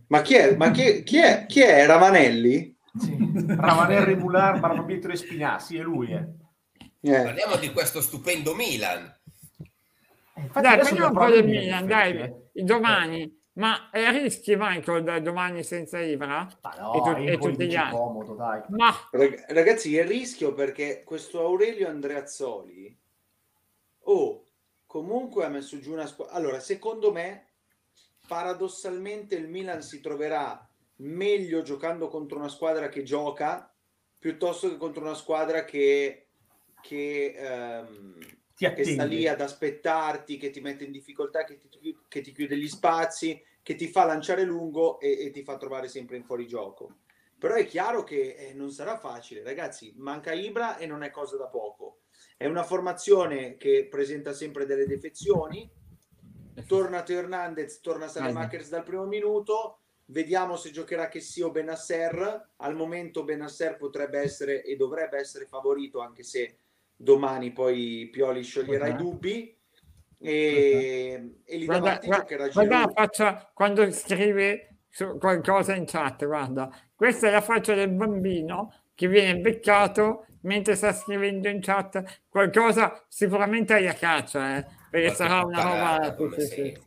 Ma 0.09 0.23
chi 0.23 0.35
è? 0.35 0.57
Ma 0.57 0.70
chi, 0.70 1.03
chi 1.03 1.18
è? 1.18 1.45
Chi 1.47 1.61
è? 1.61 1.85
Ravanelli? 1.85 2.75
Sì. 2.99 3.16
Ravanelli 3.49 4.14
Mular, 4.14 4.59
Barbabietro 4.61 5.12
e 5.12 5.16
Spinassi, 5.16 5.77
è 5.77 5.83
lui. 5.83 6.12
Eh. 6.12 6.27
Eh. 7.01 7.23
Parliamo 7.23 7.57
di 7.57 7.70
questo 7.70 8.01
stupendo 8.01 8.55
Milan. 8.55 9.12
Eh, 10.35 10.61
dai, 10.61 10.78
parliamo 10.78 11.07
un 11.09 11.12
po' 11.12 11.30
del 11.30 11.47
Milan, 11.47 11.87
dai, 11.87 12.20
eh. 12.20 12.62
domani. 12.62 13.41
Ma 13.55 13.91
è 13.91 14.03
a 14.03 14.11
rischi 14.11 14.57
Michael 14.57 15.05
da 15.05 15.20
domani 15.20 15.62
senza 15.62 15.99
Ibra? 15.99 16.49
Ma 16.62 16.74
no, 16.78 16.95
e, 16.95 17.01
tu, 17.03 17.20
e 17.20 17.39
tutti 17.39 17.66
gli 17.66 17.76
altri. 17.76 17.99
Comodo, 17.99 18.35
dai. 18.35 18.62
Ma... 18.68 18.91
Ragazzi, 19.11 19.95
è 19.97 20.07
rischio 20.07 20.55
perché 20.55 21.03
questo 21.05 21.41
Aurelio 21.41 21.87
Andreazzoli 21.89 22.99
oh, 24.05 24.47
comunque 24.87 25.45
ha 25.45 25.49
messo 25.49 25.78
giù 25.80 25.93
una 25.93 26.07
squadra. 26.07 26.35
Allora, 26.35 26.61
secondo 26.61 27.12
me, 27.12 27.49
paradossalmente 28.26 29.35
il 29.35 29.49
Milan 29.49 29.83
si 29.83 30.01
troverà 30.01 30.66
meglio 30.97 31.61
giocando 31.62 32.09
contro 32.09 32.39
una 32.39 32.49
squadra 32.49 32.89
che 32.89 33.03
gioca 33.03 33.70
piuttosto 34.18 34.68
che 34.68 34.76
contro 34.76 35.03
una 35.03 35.14
squadra 35.14 35.64
che, 35.64 36.28
che 36.80 37.35
ehm, 37.37 38.18
che 38.71 38.85
sta 38.85 39.05
lì 39.05 39.27
ad 39.27 39.41
aspettarti, 39.41 40.37
che 40.37 40.51
ti 40.51 40.61
mette 40.61 40.85
in 40.85 40.93
difficoltà, 40.93 41.45
che 41.45 41.59
ti, 41.59 41.99
che 42.09 42.21
ti 42.21 42.33
chiude 42.33 42.57
gli 42.57 42.69
spazi, 42.69 43.43
che 43.63 43.75
ti 43.75 43.89
fa 43.89 44.05
lanciare 44.05 44.45
lungo 44.45 45.01
e, 45.01 45.25
e, 45.25 45.31
ti 45.31 45.43
fa 45.43 45.57
trovare 45.57 45.89
sempre 45.89 46.17
in 46.17 46.25
fuorigioco. 46.25 46.99
Però 47.39 47.55
è 47.55 47.67
chiaro 47.67 48.05
che 48.05 48.37
eh, 48.37 48.55
non 48.55 48.71
sarà 48.71 48.97
facile, 48.97 49.43
ragazzi. 49.43 49.93
Manca 49.97 50.33
Ibra 50.33 50.77
e 50.77 50.87
non 50.87 51.03
è 51.03 51.11
cosa 51.11 51.37
da 51.37 51.47
poco. 51.47 52.03
È 52.37 52.47
una 52.47 52.63
formazione 52.63 53.57
che 53.57 53.89
presenta 53.91 54.33
sempre 54.33 54.65
delle 54.65 54.87
defezioni. 54.87 55.69
Torna 56.67 57.03
Teo 57.03 57.19
Hernandez, 57.19 57.81
torna 57.81 58.07
Salemakers 58.07 58.69
dal 58.69 58.85
primo 58.85 59.07
minuto. 59.07 59.79
Vediamo 60.07 60.57
se 60.57 60.71
giocherà 60.71 61.09
che 61.09 61.21
sia 61.21 61.47
o 61.47 61.51
Benasser. 61.51 62.51
Al 62.57 62.77
momento 62.77 63.25
Benasser 63.25 63.77
potrebbe 63.77 64.21
essere 64.21 64.63
e 64.63 64.77
dovrebbe 64.77 65.19
essere 65.19 65.47
favorito, 65.47 66.01
anche 66.01 66.23
se 66.23 66.59
domani 67.03 67.50
poi 67.53 68.09
Pioli 68.11 68.42
scioglierà 68.42 68.86
uh-huh. 68.86 68.92
i 68.92 68.96
dubbi 68.96 69.59
e, 70.18 71.18
uh-huh. 71.18 71.40
e 71.44 71.57
lì 71.57 71.64
guarda, 71.66 71.98
guarda, 72.03 72.48
guarda 72.48 72.78
la 72.78 72.92
faccia 72.94 73.50
quando 73.53 73.90
scrive 73.90 74.76
qualcosa 75.18 75.74
in 75.74 75.84
chat 75.84 76.24
guarda 76.24 76.70
questa 76.94 77.26
è 77.26 77.30
la 77.30 77.40
faccia 77.40 77.74
del 77.74 77.90
bambino 77.90 78.82
che 78.94 79.09
viene 79.09 79.40
beccato 79.40 80.26
mentre 80.42 80.76
sta 80.76 80.92
scrivendo 80.92 81.48
in 81.48 81.61
chat 81.61 82.22
qualcosa 82.28 83.05
sicuramente 83.09 83.74
alla 83.74 83.94
caccia 83.94 84.59
eh, 84.59 84.66
perché 84.90 85.12
Qualche 85.12 85.14
sarà 85.14 85.44
una 85.44 85.62
roba 85.62 86.36
sì, 86.38 86.46
sì, 86.46 86.78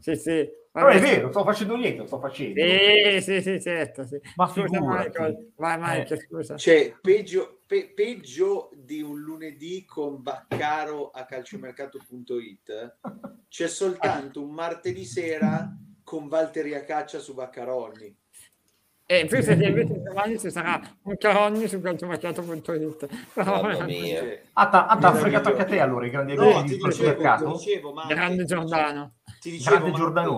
sì. 0.00 0.16
sì, 0.16 0.48
però 0.80 0.88
è 0.88 1.00
vero, 1.00 1.30
sto 1.30 1.42
facendo 1.42 1.74
niente, 1.74 2.06
sto 2.06 2.20
facendo. 2.20 2.60
Sì, 2.60 3.20
sì, 3.22 3.40
sì, 3.40 3.60
certo. 3.62 4.04
Sì. 4.04 4.20
Ma 4.34 4.46
scusa, 4.46 4.78
Michael, 4.78 5.52
vai 5.56 5.78
Michael, 5.78 6.12
eh. 6.12 6.20
scusa. 6.20 6.56
Cioè, 6.58 6.94
peggio, 7.00 7.60
pe- 7.66 7.92
peggio 7.94 8.68
di 8.74 9.00
un 9.00 9.18
lunedì 9.18 9.86
con 9.86 10.22
Baccaro 10.22 11.08
a 11.08 11.24
calciomercato.it 11.24 12.96
c'è 13.48 13.68
soltanto 13.68 14.42
un 14.42 14.50
martedì 14.50 15.06
sera 15.06 15.74
con 16.04 16.28
Valtteri 16.28 16.74
a 16.74 16.84
caccia 16.84 17.20
su 17.20 17.32
Baccaroni. 17.32 18.14
E 19.08 19.20
eh, 19.20 19.24
pensa 19.24 19.54
che 19.56 19.64
invece 19.64 20.02
domani 20.02 20.38
ci 20.38 20.50
sarà 20.50 20.78
un 21.04 21.16
Caronni 21.16 21.68
su 21.68 21.80
calciomercato.it. 21.80 23.08
Mamma 23.36 23.84
mia. 23.84 24.42
Ah, 24.52 24.68
t'ha 24.68 25.14
fregato 25.14 25.48
anche 25.48 25.62
a 25.62 25.64
te 25.64 25.80
allora 25.80 26.04
i 26.04 26.10
grandi 26.10 26.34
no, 26.34 26.62
ti 26.64 26.76
dicevo, 26.76 27.52
dicevo, 27.52 27.92
ma 27.94 28.06
Grande 28.06 28.44
Giordano. 28.44 29.15
Ti 29.46 29.52
dicevo, 29.52 29.86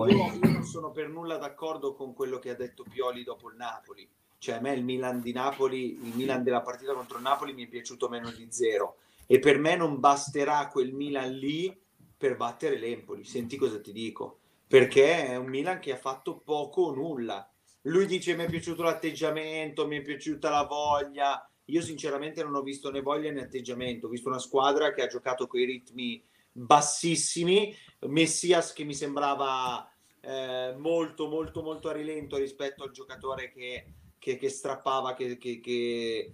Io, 0.07 0.33
io 0.33 0.39
non 0.51 0.63
sono 0.63 0.91
per 0.91 1.09
nulla 1.09 1.37
d'accordo 1.37 1.95
con 1.95 2.13
quello 2.13 2.37
che 2.37 2.51
ha 2.51 2.55
detto 2.55 2.85
Pioli 2.87 3.23
dopo 3.23 3.49
il 3.49 3.55
Napoli. 3.55 4.07
Cioè, 4.37 4.57
a 4.57 4.59
me 4.59 4.71
il 4.73 4.83
Milan 4.83 5.19
di 5.19 5.31
Napoli, 5.31 5.93
il 5.93 6.13
Milan 6.13 6.43
della 6.43 6.61
partita 6.61 6.93
contro 6.93 7.17
il 7.17 7.23
Napoli 7.23 7.53
mi 7.53 7.65
è 7.65 7.67
piaciuto 7.67 8.07
meno 8.07 8.29
di 8.29 8.45
zero. 8.51 8.97
E 9.25 9.39
per 9.39 9.57
me 9.57 9.75
non 9.75 9.99
basterà 9.99 10.67
quel 10.67 10.93
Milan 10.93 11.33
lì 11.33 11.75
per 12.15 12.37
battere 12.37 12.77
l'Empoli. 12.77 13.23
Senti 13.23 13.57
cosa 13.57 13.81
ti 13.81 13.91
dico. 13.91 14.41
Perché 14.67 15.25
è 15.25 15.37
un 15.37 15.47
Milan 15.47 15.79
che 15.79 15.91
ha 15.91 15.97
fatto 15.97 16.37
poco 16.37 16.83
o 16.83 16.93
nulla. 16.93 17.49
Lui 17.83 18.05
dice 18.05 18.35
mi 18.35 18.43
è 18.43 18.47
piaciuto 18.47 18.83
l'atteggiamento, 18.83 19.87
mi 19.87 19.97
è 19.97 20.01
piaciuta 20.03 20.51
la 20.51 20.65
voglia. 20.65 21.49
Io 21.65 21.81
sinceramente 21.81 22.43
non 22.43 22.53
ho 22.53 22.61
visto 22.61 22.91
né 22.91 23.01
voglia 23.01 23.31
né 23.31 23.41
atteggiamento. 23.41 24.05
Ho 24.05 24.11
visto 24.11 24.29
una 24.29 24.37
squadra 24.37 24.93
che 24.93 25.01
ha 25.01 25.07
giocato 25.07 25.47
con 25.47 25.59
i 25.61 25.65
ritmi 25.65 26.23
bassissimi, 26.59 27.73
Messias 28.01 28.73
che 28.73 28.83
mi 28.83 28.93
sembrava 28.93 29.89
eh, 30.21 30.75
molto 30.77 31.27
molto 31.27 31.61
molto 31.61 31.89
a 31.89 31.93
rilento 31.93 32.37
rispetto 32.37 32.83
al 32.83 32.91
giocatore 32.91 33.49
che, 33.49 33.93
che, 34.17 34.35
che 34.37 34.49
strappava 34.49 35.13
che, 35.13 35.37
che, 35.37 36.33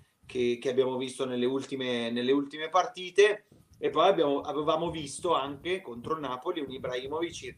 abbiamo 0.68 0.98
visto 0.98 1.26
nelle 1.26 1.46
ultime, 1.46 2.10
nelle 2.12 2.32
ultime 2.32 2.70
partite. 2.70 3.46
E 3.78 3.90
poi 3.90 4.08
abbiamo, 4.08 4.40
avevamo 4.42 4.90
visto 4.90 5.34
anche 5.34 5.82
contro 5.82 6.14
il 6.14 6.22
Napoli 6.22 6.62
un 6.62 6.72
Ibrahimovic 6.72 7.58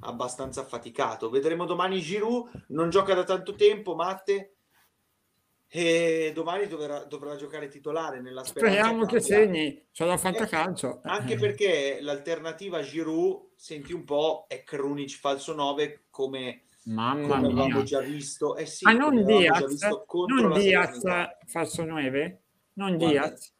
abbastanza 0.00 0.62
affaticato. 0.62 1.28
Vedremo 1.30 1.66
domani 1.66 2.00
Giroud 2.00 2.64
non 2.68 2.88
gioca 2.90 3.14
da 3.14 3.22
tanto 3.22 3.54
tempo 3.54 3.94
Matte 3.94 4.54
e 5.74 6.32
domani 6.34 6.66
dovrà, 6.66 6.98
dovrà 7.04 7.34
giocare 7.36 7.68
titolare 7.68 8.20
nella 8.20 8.44
speranza 8.44 8.76
speriamo 8.76 9.06
che 9.06 9.20
segni 9.20 9.86
c'è 9.90 10.04
la 10.04 10.18
fantacalcio 10.18 10.96
eh, 10.96 11.00
anche 11.04 11.36
perché 11.36 11.96
l'alternativa 12.02 12.82
Giroud 12.82 13.52
senti 13.56 13.94
un 13.94 14.04
po' 14.04 14.44
è 14.48 14.64
Krunic 14.64 15.18
falso 15.18 15.54
9 15.54 16.04
come 16.10 16.64
Mamma 16.84 17.26
come 17.38 17.52
mia. 17.52 17.62
avevamo 17.62 17.82
già 17.84 18.00
visto. 18.00 18.56
Eh 18.56 18.66
sì, 18.66 18.84
ah 18.86 18.92
non 18.92 19.24
Diaz 19.24 19.82
non 20.26 20.52
Diaz 20.58 21.00
falso 21.46 21.84
9 21.84 22.42
non 22.74 22.96
Guarda, 22.96 23.28
Diaz. 23.28 23.54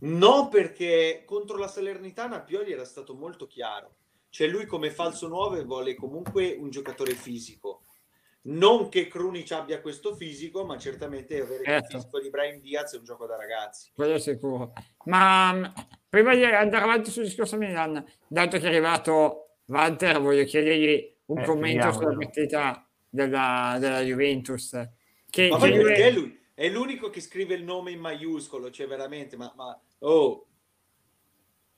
no 0.00 0.48
perché 0.48 1.22
contro 1.24 1.56
la 1.56 1.66
Salernitana 1.68 2.40
Pioli 2.40 2.72
era 2.72 2.84
stato 2.84 3.14
molto 3.14 3.46
chiaro. 3.46 3.94
Cioè 4.28 4.46
lui 4.48 4.66
come 4.66 4.90
falso 4.90 5.28
9 5.28 5.64
vuole 5.64 5.94
comunque 5.94 6.54
un 6.58 6.70
giocatore 6.70 7.14
fisico 7.14 7.81
non 8.44 8.88
che 8.88 9.06
Krunic 9.06 9.52
abbia 9.52 9.80
questo 9.80 10.16
fisico, 10.16 10.64
ma 10.64 10.76
certamente 10.78 11.40
avere 11.40 11.64
certo. 11.64 11.96
il 11.96 12.00
fisico 12.00 12.20
di 12.20 12.30
Brian 12.30 12.60
Diaz 12.60 12.94
è 12.94 12.98
un 12.98 13.04
gioco 13.04 13.26
da 13.26 13.36
ragazzi. 13.36 13.90
Quello 13.94 14.18
sicuro. 14.18 14.72
Ma 15.04 15.52
mm, 15.52 15.64
prima 16.08 16.34
di 16.34 16.44
andare 16.44 16.84
avanti 16.84 17.10
sul 17.10 17.24
discorso 17.24 17.56
Milan, 17.56 18.04
dato 18.26 18.58
che 18.58 18.64
è 18.64 18.68
arrivato 18.68 19.58
Walter, 19.66 20.20
voglio 20.20 20.44
chiedergli 20.44 21.14
un 21.26 21.38
eh, 21.38 21.44
commento 21.44 21.92
sulla 21.92 22.16
partita 22.16 22.88
della, 23.08 23.76
della 23.78 24.00
Juventus. 24.00 24.88
Che 25.30 25.48
ma 25.48 25.58
poi 25.58 25.72
perché 25.72 26.10
lui? 26.10 26.40
È 26.54 26.68
l'unico 26.68 27.10
che 27.10 27.20
scrive 27.20 27.54
il 27.54 27.64
nome 27.64 27.92
in 27.92 28.00
maiuscolo, 28.00 28.70
cioè 28.70 28.86
veramente, 28.86 29.36
ma... 29.36 29.52
ma 29.56 29.80
oh. 30.00 30.46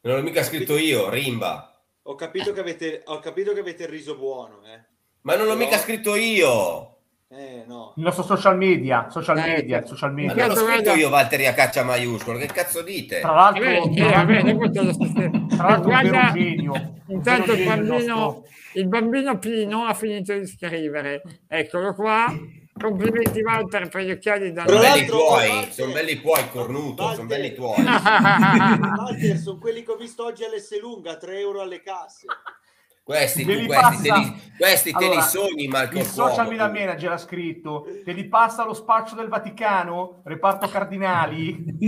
Non 0.01 0.17
l'ho 0.17 0.23
mica 0.23 0.43
scritto 0.43 0.77
io, 0.77 1.09
Rimba. 1.09 1.83
Ho 2.03 2.15
capito 2.15 2.53
che 2.53 2.61
avete, 2.61 3.03
ho 3.07 3.19
capito 3.21 3.55
che 3.55 3.61
avete 3.61 3.85
il 3.85 3.89
riso 3.89 4.17
buono, 4.17 4.63
eh. 4.67 4.93
Ma 5.25 5.37
non 5.37 5.47
l'ho 5.47 5.57
mica 5.57 5.79
scritto 5.79 6.17
io. 6.17 6.97
Eh, 7.29 7.65
no. 7.67 7.95
Il 7.97 8.03
nostro 8.03 8.23
social 8.23 8.59
media, 8.59 9.09
social 9.09 9.39
eh, 9.39 9.55
media, 9.55 9.83
eh, 9.83 9.87
social 9.87 10.13
media. 10.13 10.47
Ma 10.47 10.55
non 10.55 10.65
l'ho 10.65 10.71
scritto 10.71 10.93
io 10.93 11.09
Valtteri 11.09 11.47
a 11.47 11.55
caccia 11.55 11.83
maiuscolo, 11.83 12.39
che 12.39 12.47
cazzo 12.47 12.83
dite? 12.83 13.21
Tra 13.21 13.33
l'altro, 13.33 13.65
eh, 13.65 13.91
eh, 13.95 15.47
tra 15.49 15.69
l'altro 15.69 15.89
guarda, 15.89 16.31
genio. 16.33 17.01
Intanto 17.09 17.53
il 17.53 17.65
bambino, 17.65 18.45
il 18.75 18.87
bambino 18.87 19.39
Pino 19.39 19.87
ha 19.87 19.95
finito 19.95 20.37
di 20.37 20.47
scrivere. 20.47 21.23
Eccolo 21.49 21.95
qua. 21.95 22.27
Complimenti 22.79 23.41
Walter 23.41 23.89
per 23.89 24.03
gli 24.03 24.11
occhiali 24.11 24.53
da 24.53 24.67
sono 24.67 24.81
belli 24.81 25.07
tuoi, 25.07 25.69
sono 25.71 25.93
belli 25.93 26.21
tuoi 26.21 26.49
cornuto, 26.51 27.15
sono 27.15 27.27
belli 27.27 27.55
tuoi. 27.55 27.81
Walter, 27.83 29.39
sono 29.39 29.59
quelli 29.59 29.85
che 29.85 29.93
ho 29.93 29.97
visto 29.97 30.25
oggi 30.25 30.45
all'S 30.45 30.81
lunga, 30.81 31.17
3 31.17 31.39
euro 31.39 31.63
alle 31.63 31.81
casse. 31.83 32.27
Questi, 33.05 33.45
tu, 33.45 33.67
questi, 33.67 34.09
te 34.09 34.15
li, 34.15 34.35
questi 34.57 34.91
allora, 34.95 35.11
te 35.11 35.15
li 35.17 35.23
sogni, 35.23 35.69
Marco. 35.69 35.99
Il 35.99 36.07
social 36.07 36.49
media 36.49 36.69
manager 36.69 37.13
ha 37.13 37.19
scritto: 37.19 37.87
Te 38.03 38.13
li 38.13 38.25
passa 38.25 38.65
lo 38.65 38.73
spaccio 38.73 39.15
del 39.15 39.29
Vaticano, 39.29 40.23
reparto 40.25 40.69
cardinali. 40.69 41.67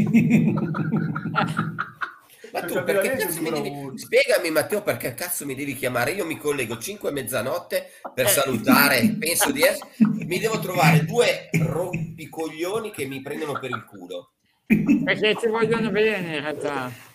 ma 2.53 2.61
tu 2.67 2.85
perché 2.85 3.17
cazzo 3.17 3.41
mi 3.41 3.51
devi... 3.51 3.93
Spiegami, 3.95 4.51
Matteo, 4.51 4.83
perché 4.83 5.15
cazzo 5.15 5.47
mi 5.47 5.55
devi 5.55 5.75
chiamare? 5.75 6.11
Io 6.11 6.27
mi 6.27 6.37
collego 6.37 6.77
5 6.77 7.09
a 7.09 7.13
mezzanotte 7.13 7.93
per 8.13 8.29
salutare, 8.29 9.17
penso 9.19 9.51
di 9.53 9.63
essere. 9.63 9.89
Mi 10.27 10.39
devo 10.39 10.59
trovare 10.59 11.07
due 11.07 11.49
rompicoglioni 11.51 12.91
che 12.91 13.07
mi 13.07 13.23
prendono 13.23 13.59
per 13.59 13.71
il 13.71 13.87
culo. 13.87 14.33
Perché 14.67 15.35
ti 15.37 15.49
vogliono 15.49 15.89
bene 15.89 16.37
in 16.37 16.43
realtà. 16.43 17.15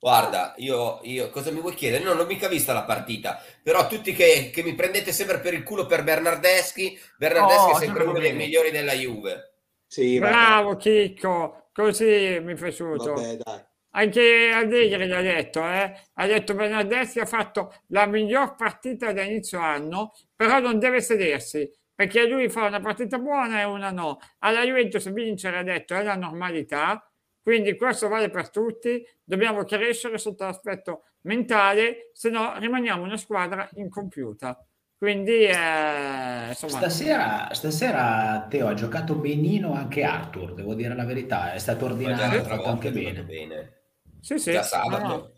Guarda, 0.00 0.54
io, 0.56 1.00
io, 1.02 1.28
cosa 1.28 1.50
mi 1.50 1.60
vuoi 1.60 1.74
chiedere? 1.74 2.02
Non 2.02 2.18
ho 2.18 2.24
mica 2.24 2.48
vista 2.48 2.72
la 2.72 2.84
partita, 2.84 3.38
però 3.62 3.86
tutti 3.86 4.14
che, 4.14 4.50
che 4.50 4.62
mi 4.62 4.74
prendete 4.74 5.12
sempre 5.12 5.40
per 5.40 5.52
il 5.52 5.62
culo 5.62 5.84
per 5.84 6.04
Bernardeschi, 6.04 6.98
Bernardeschi 7.18 7.70
oh, 7.70 7.76
è 7.76 7.84
sempre 7.84 8.04
uno 8.04 8.18
dei 8.18 8.32
migliori 8.32 8.70
della 8.70 8.94
Juve. 8.94 9.56
Sì, 9.86 10.18
Bravo 10.18 10.76
Chicco, 10.76 11.68
così 11.70 12.40
mi 12.42 12.54
è 12.54 12.56
piaciuto. 12.56 13.12
Vabbè, 13.12 13.36
dai. 13.36 13.60
anche 13.90 14.50
Allegri 14.54 15.06
l'ha 15.06 15.20
detto, 15.20 15.60
eh? 15.60 15.94
ha 16.14 16.26
detto 16.26 16.54
Bernardeschi 16.54 17.20
ha 17.20 17.26
fatto 17.26 17.74
la 17.88 18.06
miglior 18.06 18.54
partita 18.54 19.12
da 19.12 19.22
inizio 19.22 19.60
anno, 19.60 20.14
però 20.34 20.60
non 20.60 20.78
deve 20.78 21.02
sedersi, 21.02 21.70
perché 21.94 22.26
lui 22.26 22.48
fa 22.48 22.64
una 22.64 22.80
partita 22.80 23.18
buona 23.18 23.60
e 23.60 23.64
una 23.64 23.90
no. 23.90 24.18
Alla 24.38 24.64
Juventus 24.64 25.12
vincere, 25.12 25.58
ha 25.58 25.62
detto, 25.62 25.94
è 25.94 26.02
la 26.02 26.16
normalità, 26.16 27.04
quindi 27.50 27.76
questo 27.76 28.06
vale 28.06 28.30
per 28.30 28.48
tutti, 28.48 29.04
dobbiamo 29.24 29.64
crescere 29.64 30.18
sotto 30.18 30.44
l'aspetto 30.44 31.06
mentale, 31.22 32.10
se 32.12 32.30
no 32.30 32.56
rimaniamo 32.56 33.02
una 33.02 33.16
squadra 33.16 33.68
incompiuta. 33.74 34.64
Quindi, 34.96 35.46
eh, 35.46 36.50
insomma... 36.50 36.76
stasera, 36.76 37.48
stasera 37.50 38.46
Teo 38.48 38.68
ha 38.68 38.74
giocato 38.74 39.16
benino 39.16 39.72
anche 39.72 40.04
Arthur, 40.04 40.54
devo 40.54 40.74
dire 40.74 40.94
la 40.94 41.04
verità, 41.04 41.52
è 41.52 41.58
stato 41.58 41.86
ordinato, 41.86 42.22
ha 42.22 42.44
fatto 42.44 42.68
anche 42.68 42.92
bene. 42.92 43.24
bene. 43.24 43.80
Sì, 44.20 44.38
sì. 44.38 44.52
Da 44.52 44.62
sabato. 44.62 45.08
No. 45.08 45.32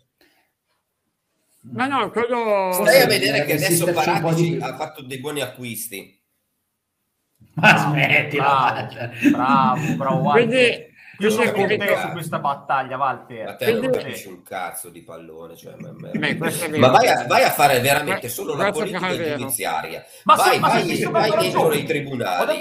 Ma 1.71 1.87
no, 1.87 2.11
quello... 2.11 2.73
Stai 2.73 3.01
a 3.01 3.07
vedere 3.07 3.43
che 3.45 3.53
adesso 3.53 3.91
Paratici 3.91 4.51
di... 4.51 4.61
ha 4.61 4.75
fatto 4.75 5.01
dei 5.01 5.19
buoni 5.19 5.41
acquisti. 5.41 6.21
Ma 7.55 7.75
smettila! 7.75 8.87
Bravo, 9.31 9.31
bravo, 9.31 9.95
bravo. 9.95 10.29
Quindi, 10.29 10.92
io 11.19 11.29
sono 11.29 11.51
con 11.51 11.67
te 11.67 11.97
su 12.01 12.07
questa 12.11 12.39
battaglia, 12.39 12.97
Walter. 12.97 13.45
Ma 13.45 13.55
te 13.55 13.71
non 13.73 13.91
capisci 13.91 14.27
un 14.27 14.41
cazzo 14.41 14.89
di 14.89 15.01
pallone. 15.01 15.55
Cioè, 15.55 15.75
ma, 15.75 16.09
Beh, 16.09 16.35
ma 16.35 16.89
vai, 16.89 17.07
a, 17.07 17.27
vai, 17.27 17.43
a, 17.43 17.51
fare 17.51 17.79
veramente 17.81 18.29
solo 18.29 18.53
una 18.53 18.71
politica 18.71 19.15
giudiziaria. 19.15 20.03
Ma 20.23 20.35
vai, 20.35 20.59
ma 20.59 20.69
vai, 20.69 21.05
vai 21.05 21.31
dentro 21.37 21.69
nei 21.69 21.83
tribunali. 21.83 22.57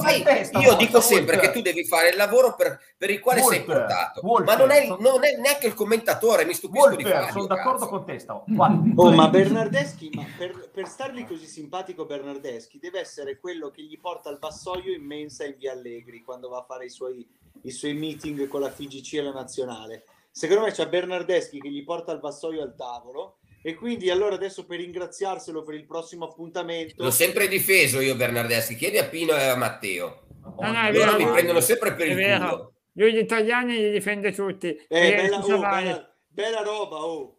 Fai, 0.00 0.22
fai, 0.22 0.62
io 0.62 0.74
dico 0.76 1.00
sempre 1.00 1.38
che 1.38 1.50
tu 1.50 1.60
devi 1.60 1.84
fare 1.84 2.10
il 2.10 2.16
lavoro 2.16 2.54
per, 2.54 2.78
per 2.96 3.10
il 3.10 3.18
quale 3.18 3.42
sei 3.42 3.64
portato. 3.64 4.20
Ma 4.22 4.54
non 4.54 4.70
è, 4.70 4.86
non 4.86 5.24
è, 5.24 5.36
neanche 5.38 5.66
il 5.66 5.74
commentatore, 5.74 6.44
mi 6.44 6.54
stupisco 6.54 6.94
di 6.94 7.04
farlo. 7.04 7.32
Sono 7.32 7.46
d'accordo 7.46 7.88
con 7.88 8.04
te. 8.04 8.18
Stavo. 8.20 8.44
Oh, 8.94 9.12
ma 9.12 9.28
Bernardeschi, 9.28 10.10
ma 10.14 10.24
per, 10.38 10.70
per 10.70 10.86
stargli 10.86 11.26
così 11.26 11.46
simpatico 11.46 12.04
Bernardeschi, 12.04 12.78
deve 12.78 13.00
essere 13.00 13.38
quello 13.38 13.70
che 13.70 13.82
gli 13.82 13.98
porta 13.98 14.30
il 14.30 14.38
vassoio 14.38 14.92
in 14.94 15.04
mensa 15.04 15.44
in 15.44 15.56
via 15.58 15.72
Allegri 15.72 16.22
quando 16.22 16.48
va 16.48 16.58
a 16.58 16.64
fare 16.64 16.84
i 16.84 16.90
suoi 16.90 17.26
i 17.62 17.70
suoi 17.70 17.94
meeting 17.94 18.48
con 18.48 18.60
la 18.60 18.70
FIGC 18.70 19.14
e 19.14 19.22
la 19.22 19.32
nazionale. 19.32 20.04
Secondo 20.30 20.64
me 20.64 20.70
c'è 20.70 20.88
Bernardeschi 20.88 21.60
che 21.60 21.70
gli 21.70 21.84
porta 21.84 22.12
il 22.12 22.20
vassoio 22.20 22.62
al 22.62 22.74
tavolo 22.74 23.38
e 23.62 23.74
quindi 23.74 24.10
allora 24.10 24.34
adesso 24.34 24.64
per 24.64 24.78
ringraziarselo 24.78 25.62
per 25.62 25.74
il 25.74 25.86
prossimo 25.86 26.24
appuntamento... 26.24 27.02
L'ho 27.02 27.10
sempre 27.10 27.48
difeso 27.48 28.00
io 28.00 28.16
Bernardeschi, 28.16 28.74
chiedi 28.74 28.98
a 28.98 29.08
Pino 29.08 29.34
e 29.34 29.44
a 29.44 29.56
Matteo. 29.56 30.26
No, 30.58 30.72
no, 30.72 30.90
Loro 30.90 31.16
mi 31.16 31.30
prendono 31.30 31.60
sempre 31.60 31.94
per 31.94 32.08
il 32.08 32.14
vero. 32.14 32.48
culo. 32.48 32.72
Lui 32.94 33.12
gli 33.12 33.18
italiani 33.18 33.76
li 33.76 33.90
difende 33.90 34.32
tutti. 34.32 34.68
Eh, 34.88 35.14
bella, 35.14 35.38
oh, 35.38 35.58
bella, 35.58 36.14
bella, 36.28 36.62
roba, 36.62 36.96
oh. 36.96 37.36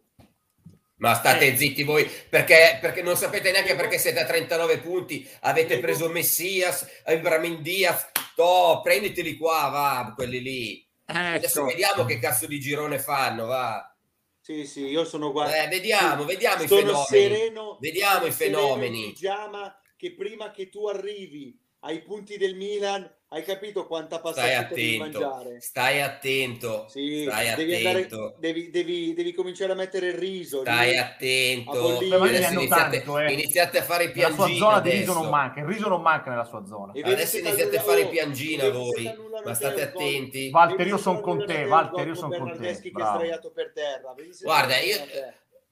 Ma 0.96 1.14
state 1.14 1.48
eh. 1.48 1.56
zitti 1.56 1.82
voi 1.82 2.08
perché, 2.28 2.78
perché, 2.80 3.02
non 3.02 3.16
sapete 3.16 3.50
neanche 3.50 3.74
perché 3.74 3.98
siete 3.98 4.20
a 4.20 4.24
39 4.24 4.78
punti. 4.78 5.28
Avete 5.40 5.78
preso 5.78 6.08
Messias, 6.08 6.86
Ibrahim 7.06 7.60
Diaz. 7.60 8.10
To, 8.36 8.80
prenditeli 8.82 9.36
qua, 9.36 9.68
va, 9.68 10.12
quelli 10.14 10.40
lì. 10.40 10.88
Ecco. 11.06 11.18
Adesso 11.18 11.64
vediamo 11.64 12.04
che 12.04 12.18
cazzo 12.18 12.46
di 12.46 12.58
girone 12.58 12.98
fanno, 12.98 13.46
va. 13.46 13.94
Sì, 14.40 14.66
sì, 14.66 14.86
io 14.86 15.04
sono 15.04 15.32
guardato. 15.32 15.64
Eh, 15.64 15.68
vediamo, 15.68 16.24
vediamo 16.24 16.62
i 16.62 16.68
fenomeni. 16.68 17.06
Sereno, 17.06 17.78
vediamo 17.80 18.26
i 18.26 18.30
fenomeni. 18.30 19.14
Che 19.96 20.14
prima 20.14 20.50
che 20.50 20.68
tu 20.68 20.86
arrivi 20.86 21.58
ai 21.84 22.02
punti 22.02 22.36
del 22.36 22.54
Milan 22.54 23.08
hai 23.28 23.42
capito 23.42 23.88
quanta 23.88 24.20
passata 24.20 24.68
devi 24.72 24.96
mangiare? 24.96 25.60
Stai 25.60 26.00
attento. 26.00 26.86
Sì, 26.88 27.26
stai 27.28 27.56
devi, 27.56 27.74
attento. 27.74 28.16
Andare, 28.16 28.36
devi, 28.38 28.70
devi, 28.70 29.12
devi, 29.12 29.32
cominciare 29.34 29.72
a 29.72 29.74
mettere 29.74 30.10
il 30.10 30.14
riso. 30.14 30.60
Stai 30.60 30.90
devi, 30.90 30.98
attento. 30.98 31.96
Adesso 31.96 32.52
iniziate, 32.52 32.96
tanto, 32.98 33.18
eh. 33.18 33.32
iniziate, 33.32 33.78
a 33.78 33.82
fare 33.82 34.04
i 34.04 34.12
piangina. 34.12 34.38
La 34.38 34.46
sua 34.46 34.56
zona 34.56 34.76
adesso. 34.76 34.94
di 34.94 35.00
riso 35.00 35.14
non 35.14 35.28
manca. 35.30 35.60
Il 35.60 35.66
riso 35.66 35.88
non 35.88 36.00
manca 36.00 36.30
nella 36.30 36.44
sua 36.44 36.64
zona. 36.64 36.92
Adesso 36.92 37.38
iniziate 37.38 37.76
a 37.76 37.82
fare 37.82 38.00
i 38.02 38.08
piangina 38.08 38.70
voi. 38.70 39.12
Ma 39.44 39.54
state 39.54 39.82
attenti. 39.82 40.50
Walter, 40.52 40.86
io 40.86 40.98
sono 40.98 41.20
con 41.20 41.44
te. 41.44 41.64
Walter, 41.64 42.06
io 42.06 42.14
sono 42.14 42.38
con 42.38 42.56
te. 42.56 42.80
Guarda, 44.42 44.78
io 44.78 44.96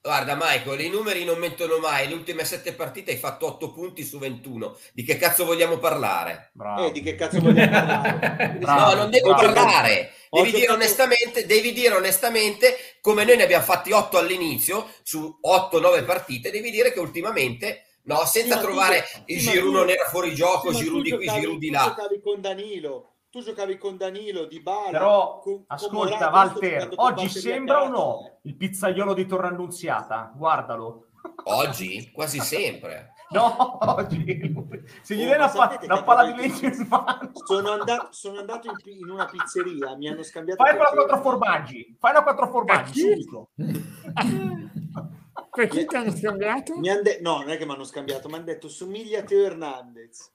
Guarda 0.05 0.35
Michael, 0.37 0.81
i 0.81 0.89
numeri 0.89 1.23
non 1.23 1.39
mentono 1.39 1.77
mai, 1.77 2.09
le 2.09 2.15
ultime 2.15 2.43
sette 2.43 2.73
partite 2.73 3.11
hai 3.11 3.17
fatto 3.17 3.45
8 3.45 3.71
punti 3.71 4.03
su 4.03 4.19
21. 4.19 4.75
Di 4.91 5.01
che 5.01 5.15
cazzo 5.15 5.45
vogliamo 5.45 5.77
parlare? 5.77 6.49
Bravo. 6.51 6.87
Eh, 6.87 6.91
di 6.91 7.01
che 7.01 7.15
cazzo 7.15 7.39
vogliamo 7.39 7.71
parlare? 7.71 8.57
no, 8.59 8.93
non 8.95 9.09
devi 9.09 9.29
bravo. 9.29 9.41
parlare. 9.41 10.11
Devi 10.29 10.51
dire, 10.51 10.73
onestamente, 10.73 11.45
devi 11.45 11.71
dire 11.71 11.95
onestamente, 11.95 12.75
come 12.99 13.23
noi 13.23 13.37
ne 13.37 13.43
abbiamo 13.43 13.63
fatti 13.63 13.93
8 13.93 14.17
all'inizio, 14.17 14.89
su 15.03 15.39
8-9 15.41 16.03
partite, 16.03 16.51
devi 16.51 16.69
dire 16.69 16.91
che 16.91 16.99
ultimamente, 16.99 17.85
no, 18.03 18.25
senza 18.25 18.57
sì, 18.57 18.61
trovare 18.61 19.05
tu, 19.09 19.21
il 19.27 19.39
Giroud 19.39 19.89
era 19.89 20.09
fuori 20.09 20.35
gioco, 20.35 20.73
sì, 20.73 20.83
Giroud 20.83 21.03
di 21.03 21.11
qui, 21.11 21.27
Giroud 21.29 21.59
di 21.59 21.69
là. 21.69 21.95
con 22.21 22.41
Danilo 22.41 23.12
tu 23.33 23.41
giocavi 23.41 23.79
con 23.79 23.97
Danilo, 23.97 24.45
Di 24.45 24.61
Bala. 24.61 24.91
Però, 24.91 25.39
con, 25.39 25.63
ascolta, 25.65 26.29
con 26.29 26.33
Walter, 26.33 26.91
oggi 26.97 27.27
sembra 27.29 27.81
o 27.81 27.87
no 27.87 28.37
il 28.43 28.55
pizzaiolo 28.55 29.15
di 29.15 29.25
Torre 29.25 29.47
Annunziata? 29.47 30.31
Guardalo. 30.35 31.07
Oggi? 31.45 32.11
Quasi 32.13 32.39
sempre. 32.39 33.09
No, 33.33 33.79
oggi. 33.81 34.21
Se 35.01 35.15
gli 35.15 35.23
oh, 35.23 35.29
dai 35.29 35.37
una, 35.37 35.49
pa- 35.49 35.79
una 35.81 36.03
palla 36.03 36.31
di 36.31 36.39
legge 36.39 36.67
in 36.67 36.85
mano. 36.87 37.31
Sono 37.33 37.71
andato, 37.71 38.09
sono 38.11 38.37
andato 38.37 38.67
in, 38.67 38.75
in, 38.99 39.09
una 39.09 39.25
pizzeria, 39.25 39.95
mi 39.95 40.07
hanno 40.07 40.21
scambiato... 40.21 40.63
Fai 40.63 40.75
una 40.75 40.85
quattro 40.85 41.19
formaggi, 41.19 41.95
fai 41.97 42.11
una 42.11 42.21
quattro 42.21 42.47
formaggi, 42.51 42.99
subito. 42.99 43.49
Perché 45.49 45.85
ti 45.85 45.95
hanno 45.95 46.11
scambiato? 46.11 46.77
Mi 46.77 46.89
han 46.89 47.01
de- 47.01 47.21
no, 47.23 47.39
non 47.39 47.49
è 47.49 47.57
che 47.57 47.65
mi 47.65 47.71
hanno 47.71 47.85
scambiato, 47.85 48.27
mi 48.27 48.35
hanno 48.35 48.43
detto 48.43 48.69
somiglia 48.69 49.21
a 49.21 49.23
Teo 49.23 49.43
Hernandez. 49.43 50.31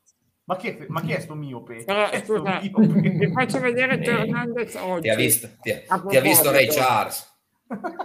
Ma 0.48 0.56
chi 0.56 0.68
è, 0.68 0.86
ma 0.88 1.02
chi 1.02 1.12
è 1.12 1.20
sto 1.20 1.34
miope? 1.34 1.84
Però, 1.84 2.08
scusa, 2.24 2.60
miope? 2.62 3.10
vi 3.10 3.30
faccio 3.32 3.60
vedere 3.60 3.98
Teo 4.00 4.20
Hernandez 4.20 4.74
oggi. 4.76 5.02
Ti 5.02 5.08
ha 5.10 5.14
visto, 5.14 5.48
ti 5.60 5.70
ha, 5.70 5.98
ti 5.98 6.16
ha 6.16 6.20
visto 6.22 6.50
Ray 6.50 6.66
Charles. 6.68 7.36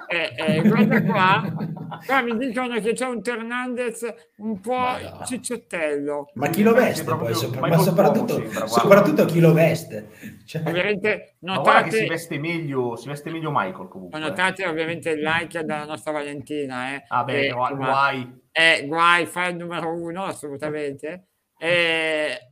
Eh, 0.09 0.57
eh, 0.57 0.61
guarda 0.67 1.03
qua, 1.03 1.53
qua 2.05 2.21
mi 2.21 2.37
dicono 2.37 2.81
che 2.81 2.91
c'è 2.91 3.05
un 3.05 3.21
Hernandez 3.23 4.13
un 4.39 4.59
po' 4.59 4.73
no. 4.73 5.25
cicciottello. 5.25 6.31
Ma 6.33 6.49
chi 6.49 6.63
lo 6.63 6.73
veste 6.73 7.05
poi? 7.15 7.33
Sopra, 7.33 7.61
ma 7.61 7.77
soprattutto, 7.77 8.33
sembra, 8.33 8.67
soprattutto, 8.67 9.23
chi 9.23 9.39
lo 9.39 9.53
veste. 9.53 10.09
Cioè... 10.45 10.63
Ovviamente 10.67 11.37
notate... 11.39 11.91
che 11.91 11.95
si 11.95 12.07
veste, 12.07 12.39
meglio, 12.39 12.97
si 12.97 13.07
veste 13.07 13.31
meglio 13.31 13.51
Michael 13.53 13.87
comunque. 13.87 14.19
Notate 14.19 14.67
ovviamente 14.67 15.11
il 15.11 15.21
like 15.21 15.63
dalla 15.63 15.85
nostra 15.85 16.11
Valentina. 16.11 16.95
Eh, 16.95 17.05
ah 17.07 17.23
beh, 17.23 17.51
guai. 17.51 18.41
Eh, 18.51 18.85
guai, 18.85 19.25
fa 19.27 19.47
il 19.47 19.55
numero 19.55 19.93
uno 19.93 20.25
assolutamente. 20.25 21.27
E, 21.63 22.51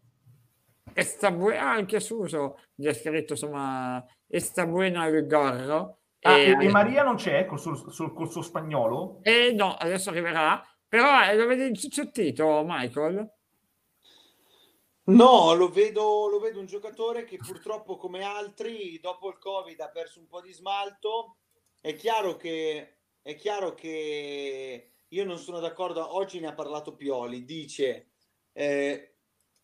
e 0.93 1.03
sta 1.03 1.27
ah, 1.27 1.71
anche 1.71 1.99
Suso 1.99 2.59
gli 2.73 2.87
ha 2.87 2.93
scritto 2.93 3.33
insomma, 3.33 4.01
e 4.25 4.39
sta 4.39 4.65
buono 4.65 5.05
il 5.05 5.27
gorro. 5.27 5.97
Ah, 6.21 6.37
e, 6.37 6.51
e, 6.51 6.69
Maria 6.69 7.03
non 7.03 7.15
c'è 7.15 7.45
col 7.45 7.59
suo, 7.59 7.75
sul, 7.75 8.13
col 8.13 8.31
suo 8.31 8.41
spagnolo? 8.41 9.19
Eh 9.23 9.51
no, 9.51 9.75
adesso 9.75 10.11
arriverà. 10.11 10.65
Però 10.87 11.23
eh, 11.23 11.35
lo 11.35 11.45
vedi 11.45 11.77
cicciotito, 11.77 12.63
Michael? 12.65 13.29
No, 15.03 15.55
lo 15.55 15.67
vedo, 15.67 16.29
lo 16.29 16.39
vedo 16.39 16.61
un 16.61 16.65
giocatore 16.65 17.25
che 17.25 17.35
purtroppo 17.35 17.97
come 17.97 18.23
altri 18.23 18.97
dopo 19.01 19.27
il 19.27 19.39
Covid 19.39 19.77
ha 19.81 19.89
perso 19.89 20.21
un 20.21 20.27
po' 20.27 20.39
di 20.39 20.53
smalto. 20.53 21.39
È 21.81 21.95
chiaro 21.95 22.37
che, 22.37 22.99
è 23.21 23.35
chiaro 23.35 23.73
che 23.73 24.91
io 25.05 25.25
non 25.25 25.37
sono 25.37 25.59
d'accordo, 25.59 26.15
oggi 26.15 26.39
ne 26.39 26.47
ha 26.47 26.53
parlato 26.53 26.95
Pioli, 26.95 27.43
dice 27.43 28.10
eh, 28.53 29.15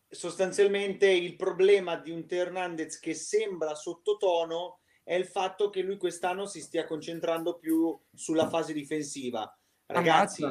sostanzialmente 0.08 1.08
il 1.08 1.36
problema 1.36 1.96
di 1.96 2.10
un 2.10 2.26
Teo 2.26 2.42
Hernandez 2.42 2.98
che 2.98 3.14
sembra 3.14 3.74
sottotono 3.74 4.80
è 5.02 5.14
il 5.14 5.26
fatto 5.26 5.70
che 5.70 5.82
lui 5.82 5.96
quest'anno 5.96 6.46
si 6.46 6.60
stia 6.60 6.84
concentrando 6.84 7.58
più 7.58 7.98
sulla 8.14 8.48
fase 8.48 8.72
difensiva. 8.72 9.50
Ragazzi, 9.86 10.44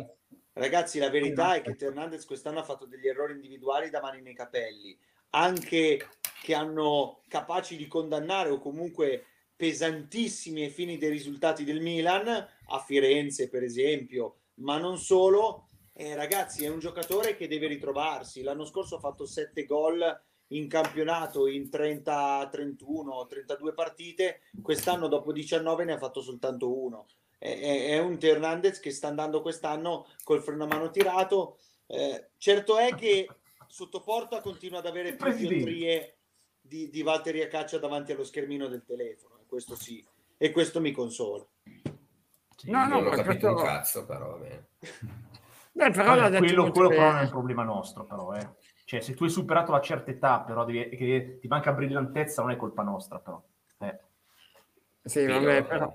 ragazzi 0.54 0.98
la 0.98 1.10
verità 1.10 1.56
è 1.56 1.62
che 1.62 1.76
Teo 1.76 1.90
Hernandez 1.90 2.26
quest'anno 2.26 2.60
ha 2.60 2.64
fatto 2.64 2.86
degli 2.86 3.08
errori 3.08 3.34
individuali 3.34 3.90
da 3.90 4.02
mani 4.02 4.22
nei 4.22 4.34
capelli, 4.34 4.98
anche 5.32 6.10
che 6.42 6.54
hanno 6.56 7.22
capaci 7.28 7.78
di 7.78 7.88
condannare 7.88 8.50
o 8.50 8.60
comunque 8.60 9.26
pesantissimi 9.56 10.64
ai 10.64 10.70
fini 10.70 10.98
dei 10.98 11.10
risultati 11.10 11.64
del 11.64 11.82
Milan, 11.82 12.28
a 12.28 12.80
Firenze 12.80 13.50
per 13.50 13.64
esempio, 13.64 14.42
ma 14.56 14.78
non 14.78 14.98
solo, 14.98 15.67
eh, 16.00 16.14
ragazzi, 16.14 16.64
è 16.64 16.70
un 16.70 16.78
giocatore 16.78 17.36
che 17.36 17.48
deve 17.48 17.66
ritrovarsi. 17.66 18.44
L'anno 18.44 18.66
scorso 18.66 18.98
ha 18.98 19.00
fatto 19.00 19.26
7 19.26 19.66
gol 19.66 20.22
in 20.50 20.68
campionato 20.68 21.48
in 21.48 21.72
30, 21.72 22.50
31, 22.52 23.26
32 23.26 23.74
partite. 23.74 24.42
Quest'anno, 24.62 25.08
dopo 25.08 25.32
19, 25.32 25.86
ne 25.86 25.94
ha 25.94 25.98
fatto 25.98 26.22
soltanto 26.22 26.72
uno. 26.72 27.08
È, 27.40 27.50
è, 27.50 27.88
è 27.88 27.98
un 27.98 28.18
Hernandez 28.22 28.80
che 28.80 28.92
sta 28.92 29.08
andando 29.08 29.42
quest'anno 29.42 30.06
col 30.24 30.44
freno 30.44 30.66
a 30.66 30.68
mano 30.68 30.92
tirato. 30.92 31.58
Eh, 31.88 32.30
certo 32.38 32.78
è 32.78 32.94
che 32.94 33.28
sotto 33.68 34.02
porta 34.02 34.40
continua 34.42 34.78
ad 34.78 34.86
avere 34.86 35.16
più 35.16 35.32
fiottrie 35.32 36.18
di, 36.62 36.92
di 36.92 37.02
Valtteri 37.02 37.42
a 37.42 37.48
caccia 37.48 37.80
davanti 37.80 38.12
allo 38.12 38.24
schermino 38.24 38.68
del 38.68 38.84
telefono, 38.86 39.40
questo 39.48 39.76
sì. 39.76 40.06
e 40.38 40.52
questo 40.52 40.80
mi 40.80 40.92
consola. 40.92 41.44
Sì, 42.56 42.70
no, 42.70 42.88
no, 42.88 43.00
non 43.00 43.08
ho 43.08 43.10
capito 43.16 43.24
questo... 43.24 43.50
un 43.50 43.64
cazzo, 43.64 44.06
però 44.06 44.32
va 44.32 44.38
bene. 44.38 44.68
Beh, 45.78 45.92
però 45.92 46.14
allora, 46.14 46.36
quello, 46.40 46.72
quello 46.72 46.90
però 46.90 47.12
non 47.12 47.20
è 47.20 47.24
un 47.26 47.30
problema 47.30 47.64
nostro, 47.64 48.04
però, 48.04 48.34
eh. 48.34 48.50
Cioè, 48.84 49.00
se 49.00 49.14
tu 49.14 49.26
hai 49.26 49.30
superato 49.30 49.72
la 49.72 49.80
certa 49.80 50.10
età, 50.10 50.40
però 50.40 50.66
devi, 50.66 50.90
che 50.96 51.38
ti 51.40 51.48
manca 51.48 51.72
brillantezza, 51.72 52.42
non 52.42 52.50
è 52.50 52.56
colpa 52.56 52.82
nostra, 52.82 53.20
però. 53.20 53.40
Eh. 53.78 54.00
Sì, 55.04 55.28
vabbè, 55.28 55.66
però... 55.66 55.94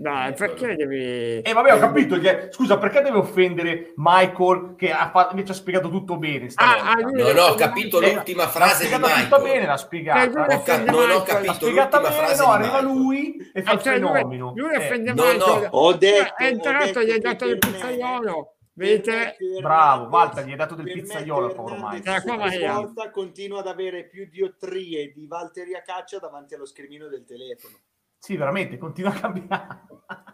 Dai, 0.00 0.32
perché 0.32 0.76
devi... 0.76 1.40
Eh 1.40 1.52
vabbè, 1.52 1.74
ho 1.74 1.78
capito. 1.80 2.16
Scusa, 2.50 2.78
perché 2.78 3.02
deve 3.02 3.18
offendere 3.18 3.94
Michael 3.96 4.76
che 4.76 4.92
ha 4.92 5.10
fatto, 5.10 5.34
invece 5.34 5.50
ha 5.50 5.54
spiegato 5.56 5.90
tutto 5.90 6.16
bene? 6.18 6.46
Ah, 6.54 6.92
ah, 6.92 6.94
non 6.94 7.36
ho 7.36 7.54
capito 7.56 7.98
l'ultima 7.98 8.46
frase 8.46 8.86
di 8.86 8.94
Michael. 8.94 9.28
tutto 9.28 9.42
bene, 9.42 9.66
l'ha 9.66 9.76
spiegata. 9.76 10.54
Ho 10.54 10.62
ca- 10.62 10.84
non 10.84 11.10
ho 11.10 11.22
capito 11.24 11.68
l'ultima 11.68 11.88
bene, 11.88 12.14
frase 12.14 12.42
no, 12.44 12.50
arriva 12.52 12.80
lui 12.80 13.50
e 13.52 13.62
fa 13.62 13.72
il 13.72 13.80
fenomeno. 13.80 14.52
Lui, 14.54 14.68
lui 14.68 14.76
offende 14.76 15.10
eh. 15.10 15.14
Michael. 15.14 15.38
No, 15.38 15.58
no. 15.58 15.68
Ho 15.68 15.92
detto, 15.94 16.36
è 16.36 16.44
entrato, 16.44 17.02
gli 17.02 17.10
hai 17.10 17.18
dato 17.18 17.44
il 17.46 17.58
pizzaiolo. 17.58 18.54
Vedete? 18.74 19.36
Bravo, 19.60 20.04
Walter, 20.04 20.46
gli 20.46 20.52
hai 20.52 20.56
dato 20.56 20.76
del 20.76 20.92
pizzaiolo, 20.92 21.52
povero 21.54 21.88
Michael. 21.88 23.10
Continua 23.10 23.58
ad 23.58 23.66
avere 23.66 24.04
più 24.04 24.28
diottrie 24.30 25.10
di 25.12 25.26
Valtteri 25.26 25.74
a 25.74 25.82
caccia 25.82 26.20
davanti 26.20 26.54
allo 26.54 26.66
schermino 26.66 27.08
del 27.08 27.24
telefono. 27.24 27.74
Sì, 28.18 28.36
veramente, 28.36 28.78
continua 28.78 29.10
a 29.10 29.20
cambiare. 29.20 29.66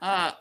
Ah. 0.00 0.36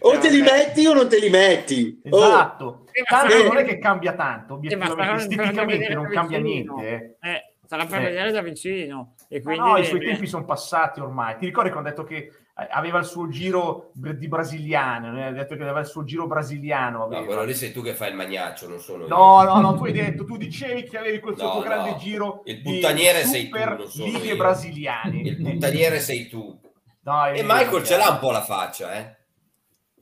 o 0.00 0.18
te 0.18 0.30
li 0.30 0.40
metti 0.40 0.86
o 0.86 0.94
non 0.94 1.08
te 1.08 1.18
li 1.18 1.30
metti. 1.30 2.00
Oh. 2.10 2.18
Esatto. 2.18 2.64
Oh. 2.64 2.84
Tanto 3.08 3.42
non 3.42 3.56
è 3.56 3.64
che 3.64 3.78
cambia 3.78 4.14
tanto, 4.14 4.54
obiettivamente, 4.54 5.34
esteticamente 5.34 5.94
non 5.94 6.08
cambia 6.08 6.38
niente. 6.38 7.16
Eh. 7.20 7.30
eh, 7.30 7.54
sarà 7.66 7.86
per 7.86 8.00
eh. 8.00 8.04
vedere 8.04 8.30
da 8.30 8.42
vicino. 8.42 9.14
E 9.28 9.42
quindi... 9.42 9.68
no, 9.68 9.76
i 9.76 9.84
suoi 9.84 10.00
tempi 10.00 10.26
sono 10.26 10.44
passati 10.44 11.00
ormai. 11.00 11.36
Ti 11.36 11.46
ricordi 11.46 11.70
quando 11.70 11.88
ho 11.88 11.92
detto 11.92 12.04
che 12.04 12.16
eh, 12.16 12.32
aveva 12.54 13.00
il 13.00 13.04
suo 13.04 13.28
giro 13.28 13.90
di 13.94 14.28
brasiliano, 14.28 15.18
eh? 15.18 15.24
ha 15.24 15.32
detto 15.32 15.56
che 15.56 15.62
aveva 15.62 15.80
il 15.80 15.86
suo 15.86 16.04
giro 16.04 16.26
brasiliano. 16.26 17.04
Aveva. 17.04 17.20
No, 17.20 17.26
quello 17.26 17.44
lì 17.44 17.54
sei 17.54 17.72
tu 17.72 17.82
che 17.82 17.94
fai 17.94 18.10
il 18.10 18.16
magnaccio, 18.16 18.68
non 18.68 18.78
sono 18.78 19.06
no, 19.06 19.42
io. 19.42 19.52
No, 19.52 19.60
no, 19.60 19.76
tu 19.76 19.84
hai 19.84 19.92
detto, 19.92 20.24
tu 20.24 20.36
dicevi 20.36 20.84
che 20.84 20.98
avevi 20.98 21.18
quel 21.18 21.34
no, 21.36 21.50
tuo 21.50 21.54
no. 21.54 21.64
grande 21.64 21.96
giro 21.96 22.42
il 22.44 22.60
puttaniere 22.62 23.24
sei 23.24 23.48
tu, 23.48 23.58
non 23.58 23.88
sono 23.88 24.06
linee 24.06 24.36
brasiliane. 24.36 25.20
Il 25.20 25.36
puttaniere 25.42 25.98
sei 25.98 26.28
tu. 26.28 26.60
No, 27.02 27.26
e 27.26 27.42
Michael 27.42 27.84
ce 27.84 27.96
l'ha 27.96 28.10
un 28.10 28.18
po' 28.18 28.30
la 28.30 28.42
faccia, 28.42 28.94
eh? 28.94 29.16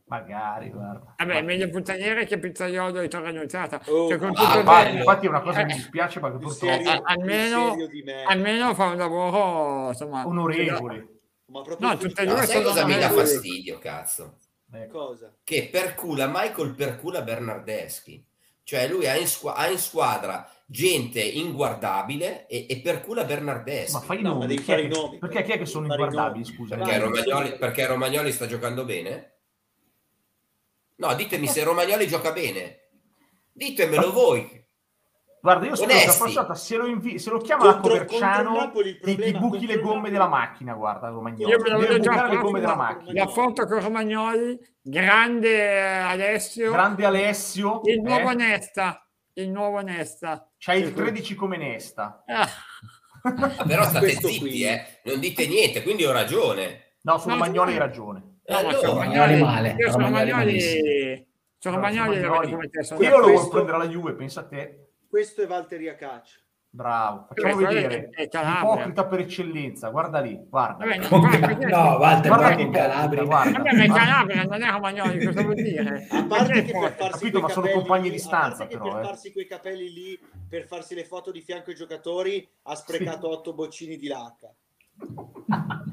Magari, 0.05 0.68
guarda. 0.68 1.14
Vabbè, 1.16 1.36
è 1.36 1.42
meglio 1.42 1.70
puttaniere 1.70 2.26
che 2.26 2.38
pizzaiolo 2.38 3.00
di 3.00 3.09
Torre 3.09 3.30
Annunziata. 3.30 3.80
Oh, 3.86 4.09
cioè, 4.09 4.18
ah, 4.22 4.59
infatti, 4.59 4.96
infatti, 4.96 5.26
è 5.26 5.28
una 5.30 5.40
cosa 5.40 5.61
che 5.61 5.64
mi 5.64 5.72
dispiace 5.72 6.20
perché 6.20 6.36
purtroppo... 6.36 6.74
Serio, 6.74 7.03
almeno, 7.03 7.76
almeno 8.28 8.74
fa 8.74 8.88
un 8.88 8.98
lavoro, 8.98 9.88
insomma... 9.88 10.26
Onorevole. 10.26 11.21
Ma 11.53 11.61
proprio 11.61 11.88
no, 11.88 11.96
tutte 11.98 12.22
e 12.22 12.24
due 12.24 12.34
no, 12.34 12.46
sai 12.46 12.62
cosa 12.62 12.86
mi 12.86 12.98
dà 12.98 13.11
fastidio, 13.11 13.78
cazzo? 13.78 14.38
Eh. 14.72 14.86
Cosa? 14.88 15.34
Che 15.44 15.68
percula 15.70 16.26
Michael 16.26 16.74
percula 16.74 17.20
Bernardeschi. 17.20 18.24
Cioè 18.64 18.88
lui 18.88 19.07
ha 19.07 19.16
in, 19.16 19.26
squ- 19.26 19.53
ha 19.55 19.68
in 19.68 19.78
squadra 19.78 20.50
gente 20.64 21.20
inguardabile 21.20 22.46
e, 22.46 22.66
e 22.70 22.80
percula 22.80 23.24
Bernardeschi. 23.24 23.92
Ma 23.92 24.00
fai 24.00 24.20
i 24.20 24.22
nomi, 24.22 24.55
no, 24.55 24.62
fare 24.62 24.82
i 24.82 24.88
nomi. 24.88 25.18
Perché 25.18 25.42
chi 25.42 25.53
è 25.53 25.59
che 25.59 25.66
sono 25.66 25.86
inguardabili, 25.86 26.44
scusa? 26.44 26.76
Perché 26.76 26.98
Romagnoli, 26.98 27.59
perché 27.59 27.86
Romagnoli 27.86 28.32
sta 28.32 28.46
giocando 28.46 28.86
bene? 28.86 29.34
No, 30.96 31.14
ditemi 31.14 31.46
se 31.48 31.64
Romagnoli 31.64 32.09
gioca 32.09 32.32
bene. 32.32 32.78
Ditemelo 33.53 34.11
voi. 34.11 34.61
Guarda, 35.43 35.66
io 35.66 35.74
sono 35.74 35.90
prossima 35.90 36.55
se 36.55 36.76
lo, 36.76 36.86
invi- 36.86 37.18
se 37.18 37.28
lo 37.28 37.38
chiama 37.38 37.68
a 37.68 37.80
Coverciano 37.80 38.70
ti, 39.03 39.16
ti 39.16 39.32
buchi 39.32 39.66
le 39.66 39.80
gomme 39.80 40.09
della 40.09 40.28
macchina, 40.28 40.72
guarda 40.72 41.09
Romagnoli. 41.09 41.51
Io 41.51 41.59
me 41.59 41.68
lo 41.68 41.78
vedo 41.78 41.99
già 41.99 42.28
le 42.28 42.36
gomme 42.36 42.61
della 42.61 42.76
macchina. 42.76 43.24
La 43.24 43.26
foto 43.28 43.66
con 43.66 43.80
Romagnoli, 43.80 44.57
grande 44.80 46.01
Alessio. 46.01 46.70
Grande 46.70 47.05
Alessio. 47.05 47.80
Il 47.86 48.03
nuovo 48.03 48.30
eh? 48.30 48.34
Nesta. 48.34 49.05
Il 49.32 49.51
nuovo 49.51 49.80
Nesta. 49.80 50.49
C'hai 50.59 50.80
il 50.80 50.95
13 50.95 51.34
come 51.34 51.57
Nesta. 51.57 52.22
Ah. 52.24 52.49
ah 53.22 53.64
però 53.66 53.82
state 53.82 54.11
zitti, 54.11 54.62
eh. 54.62 55.01
non 55.07 55.18
dite 55.18 55.49
niente, 55.49 55.82
quindi 55.82 56.05
ho 56.05 56.12
ragione. 56.12 56.99
No, 57.03 57.18
su 57.18 57.28
Romagnoli 57.28 57.72
hai 57.72 57.78
ragione. 57.78 58.38
No, 58.47 58.57
allora, 58.59 58.76
ma 58.76 58.86
Romagnoli 58.86 59.40
male. 59.40 59.74
Io 59.76 59.90
sono 59.90 60.05
Romagnoli... 60.05 61.30
Sono 61.59 61.76
Romagnoli, 61.76 62.18
io 62.18 63.18
lo 63.18 63.26
vuoi 63.28 63.49
prendere 63.49 63.76
alla 63.76 63.88
Juve, 63.88 64.14
pensa 64.14 64.40
a 64.40 64.45
te 64.45 64.91
questo 65.12 65.42
è 65.42 65.46
Valtteri 65.46 65.90
Acaccia. 65.90 66.38
Bravo, 66.70 67.26
facciamo 67.28 67.56
Beh, 67.56 67.66
vedere. 67.66 68.08
È 68.08 68.30
Ipocrita 68.32 69.04
per 69.04 69.18
eccellenza, 69.18 69.90
guarda 69.90 70.20
lì, 70.20 70.42
guarda. 70.48 70.86
Vabbè, 70.86 70.96
no, 70.96 71.18
no, 71.68 71.98
Walter, 71.98 72.28
guarda 72.28 72.54
che 72.54 72.70
Calabria. 72.70 73.24
Guarda. 73.24 73.58
Vabbè, 73.58 73.72
ma 73.74 73.84
è 73.84 73.88
Calabria, 73.88 74.44
non 74.44 74.62
è 74.62 74.70
Romagnoli, 74.70 75.22
cosa 75.26 75.42
vuol 75.42 75.56
dire? 75.56 76.06
A 76.10 76.24
parte 76.24 76.62
che 76.64 76.72
per 76.72 76.94
farsi 76.94 77.18
Capito, 77.18 77.40
ma 77.40 77.48
sono 77.50 77.68
compagni 77.68 78.08
di 78.08 78.18
stanza, 78.18 78.66
però. 78.66 78.84
Per 78.84 79.00
eh. 79.00 79.04
farsi 79.04 79.32
quei 79.32 79.46
capelli 79.46 79.92
lì, 79.92 80.18
per 80.48 80.66
farsi 80.66 80.94
le 80.94 81.04
foto 81.04 81.30
di 81.30 81.42
fianco 81.42 81.68
ai 81.68 81.76
giocatori, 81.76 82.48
ha 82.62 82.74
sprecato 82.74 83.30
sì. 83.30 83.36
otto 83.36 83.52
boccini 83.52 83.98
di 83.98 84.06
lacca. 84.06 84.50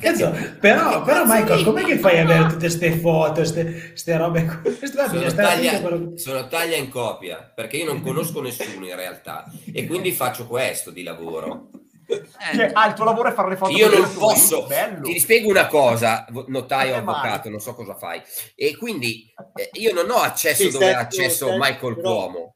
Cazzo, 0.00 0.32
però, 0.58 1.02
però 1.02 1.24
Michael, 1.26 1.64
com'è 1.64 1.84
che 1.84 1.98
fai 1.98 2.18
a 2.18 2.22
avere 2.22 2.44
tutte 2.44 2.58
queste 2.58 2.92
foto, 2.92 3.40
queste 3.40 4.16
robe? 4.16 4.60
Sono 4.82 5.32
taglia, 5.34 5.80
quello... 5.80 6.16
sono 6.16 6.48
taglia 6.48 6.76
in 6.76 6.88
copia, 6.88 7.52
perché 7.54 7.76
io 7.76 7.86
non 7.86 8.00
conosco 8.00 8.40
nessuno 8.40 8.86
in 8.86 8.96
realtà 8.96 9.50
e 9.72 9.86
quindi 9.86 10.12
faccio 10.12 10.46
questo 10.46 10.90
di 10.90 11.02
lavoro. 11.02 11.70
Eh. 12.10 12.56
Cioè, 12.56 12.70
ah, 12.72 12.88
il 12.88 12.94
tuo 12.94 13.04
lavoro 13.04 13.28
è 13.28 13.32
fare 13.32 13.50
le 13.50 13.56
foto. 13.56 13.72
Io 13.72 13.88
non 13.88 14.12
posso. 14.14 14.66
Bello. 14.66 15.02
Ti 15.02 15.18
spiego 15.18 15.48
una 15.48 15.66
cosa, 15.66 16.26
notaio, 16.46 16.96
avvocato, 16.96 17.48
non 17.48 17.60
so 17.60 17.74
cosa 17.74 17.94
fai. 17.94 18.20
E 18.54 18.76
quindi 18.76 19.32
eh, 19.54 19.70
io 19.74 19.92
non 19.92 20.10
ho 20.10 20.18
accesso 20.18 20.64
sì, 20.64 20.70
dove 20.70 20.94
ha 20.94 20.98
accesso 20.98 21.56
Michael 21.56 21.94
però, 21.94 22.00
Cuomo. 22.02 22.54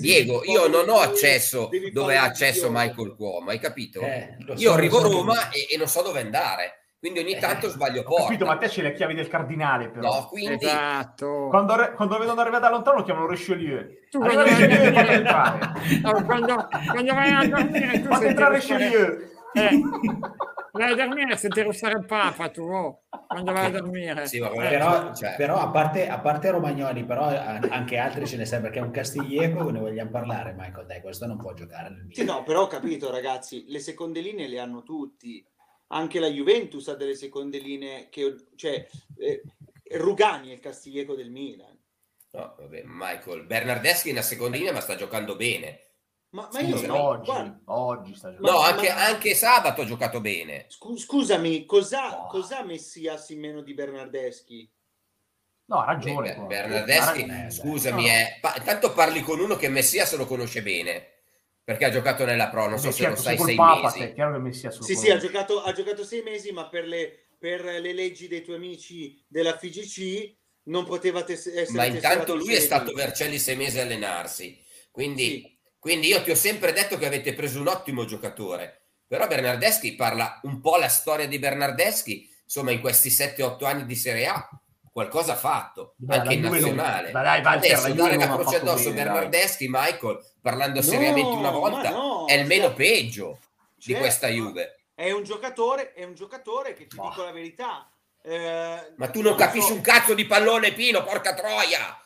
Diego, 0.00 0.42
io 0.44 0.66
non 0.66 0.88
ho 0.88 0.98
accesso 0.98 1.68
dove 1.92 2.16
ha 2.16 2.24
accesso 2.24 2.68
Michael 2.70 3.14
Cuomo, 3.14 3.50
hai 3.50 3.60
capito? 3.60 4.00
Eh, 4.00 4.36
so, 4.44 4.54
io 4.56 4.72
arrivo 4.72 4.98
a 4.98 5.02
Roma 5.02 5.50
e, 5.50 5.68
e, 5.70 5.76
non 5.76 5.86
so 5.86 6.02
dove 6.02 6.20
andare. 6.20 6.83
Quindi 7.04 7.20
ogni 7.20 7.38
tanto 7.38 7.68
sbaglio 7.68 8.02
porta. 8.02 8.22
Ho 8.22 8.24
capito, 8.24 8.46
ma 8.46 8.56
te 8.56 8.66
c'è 8.68 8.80
le 8.80 8.94
chiavi 8.94 9.12
del 9.12 9.28
cardinale, 9.28 9.90
però. 9.90 10.08
No, 10.08 10.26
quindi... 10.26 10.64
Esatto. 10.64 11.48
Quando, 11.50 11.74
quando 11.96 12.16
vedono 12.16 12.40
arrivare 12.40 12.62
da 12.62 12.70
lontano 12.70 12.96
lo 12.96 13.02
chiamano 13.02 13.26
Richelieu. 13.26 13.86
Tu 14.08 14.18
quando, 14.18 14.42
Richelieu 14.42 14.90
fate 14.94 15.12
entrare. 15.12 15.58
No, 16.00 16.24
quando, 16.24 16.66
quando 16.92 17.12
vai 17.12 17.30
a 17.30 17.46
dormire 17.46 18.00
tu 18.00 18.08
fate 18.08 18.26
entrare 18.28 18.54
Richelieu. 18.54 19.18
Eh, 19.52 19.80
vai 20.72 20.92
a 20.92 20.94
dormire 20.94 21.36
senti 21.36 21.60
russare 21.60 21.98
il 21.98 22.06
Papa 22.06 22.48
tu 22.48 22.62
oh, 22.62 23.02
quando 23.26 23.52
vai 23.52 23.66
a 23.66 23.70
dormire. 23.70 24.26
Sì, 24.26 24.38
vabbè, 24.38 24.66
però, 24.70 25.14
cioè. 25.14 25.34
però 25.36 25.60
a, 25.60 25.68
parte, 25.68 26.08
a 26.08 26.18
parte 26.20 26.52
Romagnoli, 26.52 27.04
però 27.04 27.26
anche 27.26 27.98
altri 27.98 28.26
ce 28.26 28.38
ne 28.38 28.46
serve 28.46 28.68
perché 28.68 28.78
è 28.78 28.82
un 28.82 28.90
Castiglieco, 28.90 29.68
ne 29.68 29.78
vogliamo 29.78 30.08
parlare, 30.08 30.54
Michael. 30.56 30.86
Dai, 30.86 31.02
questo 31.02 31.26
non 31.26 31.36
può 31.36 31.52
giocare 31.52 31.90
nel 31.90 32.06
Sì, 32.12 32.24
no, 32.24 32.42
però 32.44 32.62
ho 32.62 32.66
capito, 32.66 33.10
ragazzi, 33.10 33.66
le 33.68 33.78
seconde 33.80 34.20
linee 34.20 34.48
le 34.48 34.58
hanno 34.58 34.82
tutti 34.82 35.46
anche 35.88 36.18
la 36.18 36.28
Juventus 36.28 36.88
ha 36.88 36.94
delle 36.94 37.14
seconde 37.14 37.58
linee 37.58 38.08
che, 38.08 38.48
cioè, 38.56 38.86
eh, 39.18 39.42
Rugani 39.92 40.50
è 40.50 40.54
il 40.54 40.60
Castiglieco 40.60 41.14
del 41.14 41.30
Milan. 41.30 41.78
No, 42.32 42.54
vabbè, 42.58 42.82
Michael, 42.84 43.44
Bernardeschi 43.44 44.08
è 44.08 44.12
una 44.12 44.22
seconda 44.22 44.56
linea 44.56 44.72
ma 44.72 44.80
sta 44.80 44.96
giocando 44.96 45.36
bene. 45.36 45.80
Ma, 46.30 46.48
ma 46.52 46.60
io 46.60 46.74
oggi, 46.74 47.26
guarda, 47.26 47.60
oggi 47.66 48.14
sta 48.14 48.34
giocando. 48.34 48.50
No, 48.50 48.58
anche, 48.58 48.88
ma... 48.88 49.04
anche, 49.04 49.34
sabato 49.34 49.82
ha 49.82 49.84
giocato 49.84 50.20
bene. 50.20 50.66
Scusami, 50.68 51.64
cosa, 51.64 52.24
oh. 52.24 52.26
cosa 52.26 52.64
Messias 52.64 53.28
in 53.30 53.38
meno 53.38 53.60
di 53.60 53.72
Bernardeschi? 53.72 54.68
No, 55.66 55.76
ha 55.78 55.84
ragione. 55.84 56.34
Beh, 56.34 56.46
Bernardeschi, 56.46 57.50
scusami, 57.50 58.02
no. 58.02 58.08
eh, 58.08 58.38
pa- 58.40 58.60
tanto 58.64 58.92
parli 58.92 59.22
con 59.22 59.38
uno 59.38 59.54
che 59.54 59.68
Messia 59.68 60.04
se 60.04 60.16
lo 60.16 60.26
conosce 60.26 60.60
bene 60.60 61.13
perché 61.64 61.86
ha 61.86 61.90
giocato 61.90 62.26
nella 62.26 62.50
Pro, 62.50 62.68
non 62.68 62.78
so 62.78 62.90
se 62.90 63.04
certo, 63.04 63.16
lo 63.16 63.22
sai, 63.22 63.38
sei 63.38 63.56
Papa, 63.56 63.90
mesi. 63.96 64.12
Chiaro 64.12 64.32
che 64.32 64.38
Messia 64.38 64.70
sì, 64.70 64.94
sì, 64.94 65.10
ha 65.10 65.16
giocato, 65.16 65.62
ha 65.62 65.72
giocato 65.72 66.04
sei 66.04 66.22
mesi, 66.22 66.52
ma 66.52 66.68
per 66.68 66.86
le, 66.86 67.28
per 67.38 67.64
le 67.64 67.92
leggi 67.94 68.28
dei 68.28 68.42
tuoi 68.42 68.56
amici 68.56 69.24
della 69.26 69.56
FIGC 69.56 70.36
non 70.64 70.84
poteva 70.84 71.22
tes- 71.24 71.46
essere 71.46 71.76
Ma 71.76 71.86
intanto 71.86 72.34
lui 72.34 72.54
è 72.54 72.60
stato 72.60 72.92
Vercelli 72.92 73.38
sei 73.38 73.56
mesi 73.56 73.78
a 73.78 73.82
allenarsi, 73.82 74.62
quindi, 74.90 75.24
sì. 75.24 75.58
quindi 75.78 76.08
io 76.08 76.22
ti 76.22 76.30
ho 76.30 76.36
sempre 76.36 76.72
detto 76.72 76.98
che 76.98 77.06
avete 77.06 77.32
preso 77.32 77.60
un 77.60 77.68
ottimo 77.68 78.04
giocatore, 78.04 78.88
però 79.06 79.26
Bernardeschi 79.26 79.94
parla 79.94 80.40
un 80.42 80.60
po' 80.60 80.76
la 80.76 80.88
storia 80.88 81.26
di 81.26 81.38
Bernardeschi, 81.38 82.30
insomma 82.44 82.72
in 82.72 82.80
questi 82.80 83.08
7-8 83.08 83.64
anni 83.64 83.86
di 83.86 83.96
Serie 83.96 84.26
A, 84.26 84.48
qualcosa 84.94 85.32
ha 85.32 85.36
fatto 85.36 85.94
Beh, 85.96 86.18
anche 86.18 86.34
in 86.34 86.42
nazionale. 86.42 87.10
Non... 87.10 87.22
Dai, 87.24 87.42
Walter, 87.42 87.74
Adesso 87.74 87.92
dare 87.94 88.16
la 88.16 88.28
croce 88.28 88.56
addosso 88.56 88.90
bene, 88.90 89.02
Bernardeschi, 89.02 89.68
dai. 89.68 89.82
Michael, 89.82 90.24
parlando 90.40 90.78
no, 90.78 90.86
seriamente 90.86 91.36
una 91.36 91.50
volta, 91.50 91.90
no, 91.90 92.26
è 92.26 92.34
il 92.34 92.46
meno 92.46 92.66
cioè, 92.66 92.74
peggio 92.74 93.38
certo, 93.76 93.86
di 93.86 93.94
questa 93.94 94.28
Juve. 94.28 94.78
È 94.94 95.10
un 95.10 95.24
giocatore, 95.24 95.92
è 95.94 96.04
un 96.04 96.14
giocatore 96.14 96.74
che 96.74 96.86
ti 96.86 96.96
oh. 96.96 97.08
dico 97.08 97.24
la 97.24 97.32
verità. 97.32 97.88
Eh, 98.22 98.92
ma 98.94 99.08
tu 99.08 99.20
non 99.20 99.34
capisci 99.34 99.66
so. 99.66 99.74
un 99.74 99.80
cazzo 99.80 100.14
di 100.14 100.26
pallone, 100.26 100.72
Pino, 100.72 101.02
porca 101.02 101.34
troia! 101.34 101.98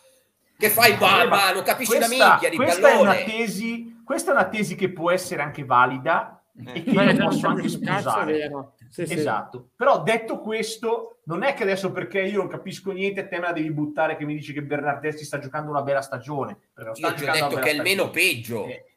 Che 0.56 0.70
fai, 0.70 0.96
mamma? 0.96 1.52
Non 1.52 1.62
capisci 1.62 1.94
questa, 1.94 2.14
una 2.14 2.30
minchia 2.30 2.48
di 2.48 2.56
questa 2.56 2.80
pallone. 2.80 3.18
È 3.18 3.22
una 3.22 3.30
tesi, 3.30 4.02
questa 4.02 4.30
è 4.30 4.34
una 4.34 4.48
tesi 4.48 4.76
che 4.76 4.90
può 4.90 5.10
essere 5.10 5.42
anche 5.42 5.62
valida, 5.62 6.42
e 6.66 6.82
che 6.82 6.90
io 6.90 7.16
posso 7.16 7.46
anche 7.48 7.68
sposare. 7.68 8.50
Sì, 8.90 9.02
esatto. 9.02 9.58
Sì. 9.58 9.74
Però 9.76 10.02
detto 10.02 10.40
questo, 10.40 11.20
non 11.24 11.42
è 11.42 11.54
che 11.54 11.62
adesso 11.62 11.92
perché 11.92 12.20
io 12.22 12.38
non 12.38 12.48
capisco 12.48 12.90
niente, 12.90 13.28
te 13.28 13.38
me 13.38 13.46
la 13.46 13.52
devi 13.52 13.70
buttare 13.70 14.16
che 14.16 14.24
mi 14.24 14.34
dici 14.34 14.52
che 14.52 14.62
Bernardeschi 14.62 15.24
sta 15.24 15.38
giocando 15.38 15.70
una 15.70 15.82
bella 15.82 16.02
stagione. 16.02 16.58
Io 16.94 17.14
ti 17.14 17.24
ho 17.24 17.32
detto 17.32 17.56
che 17.56 17.70
è 17.70 17.74
il 17.74 17.82
meno 17.82 18.10
peggio. 18.10 18.66
Eh, 18.66 18.88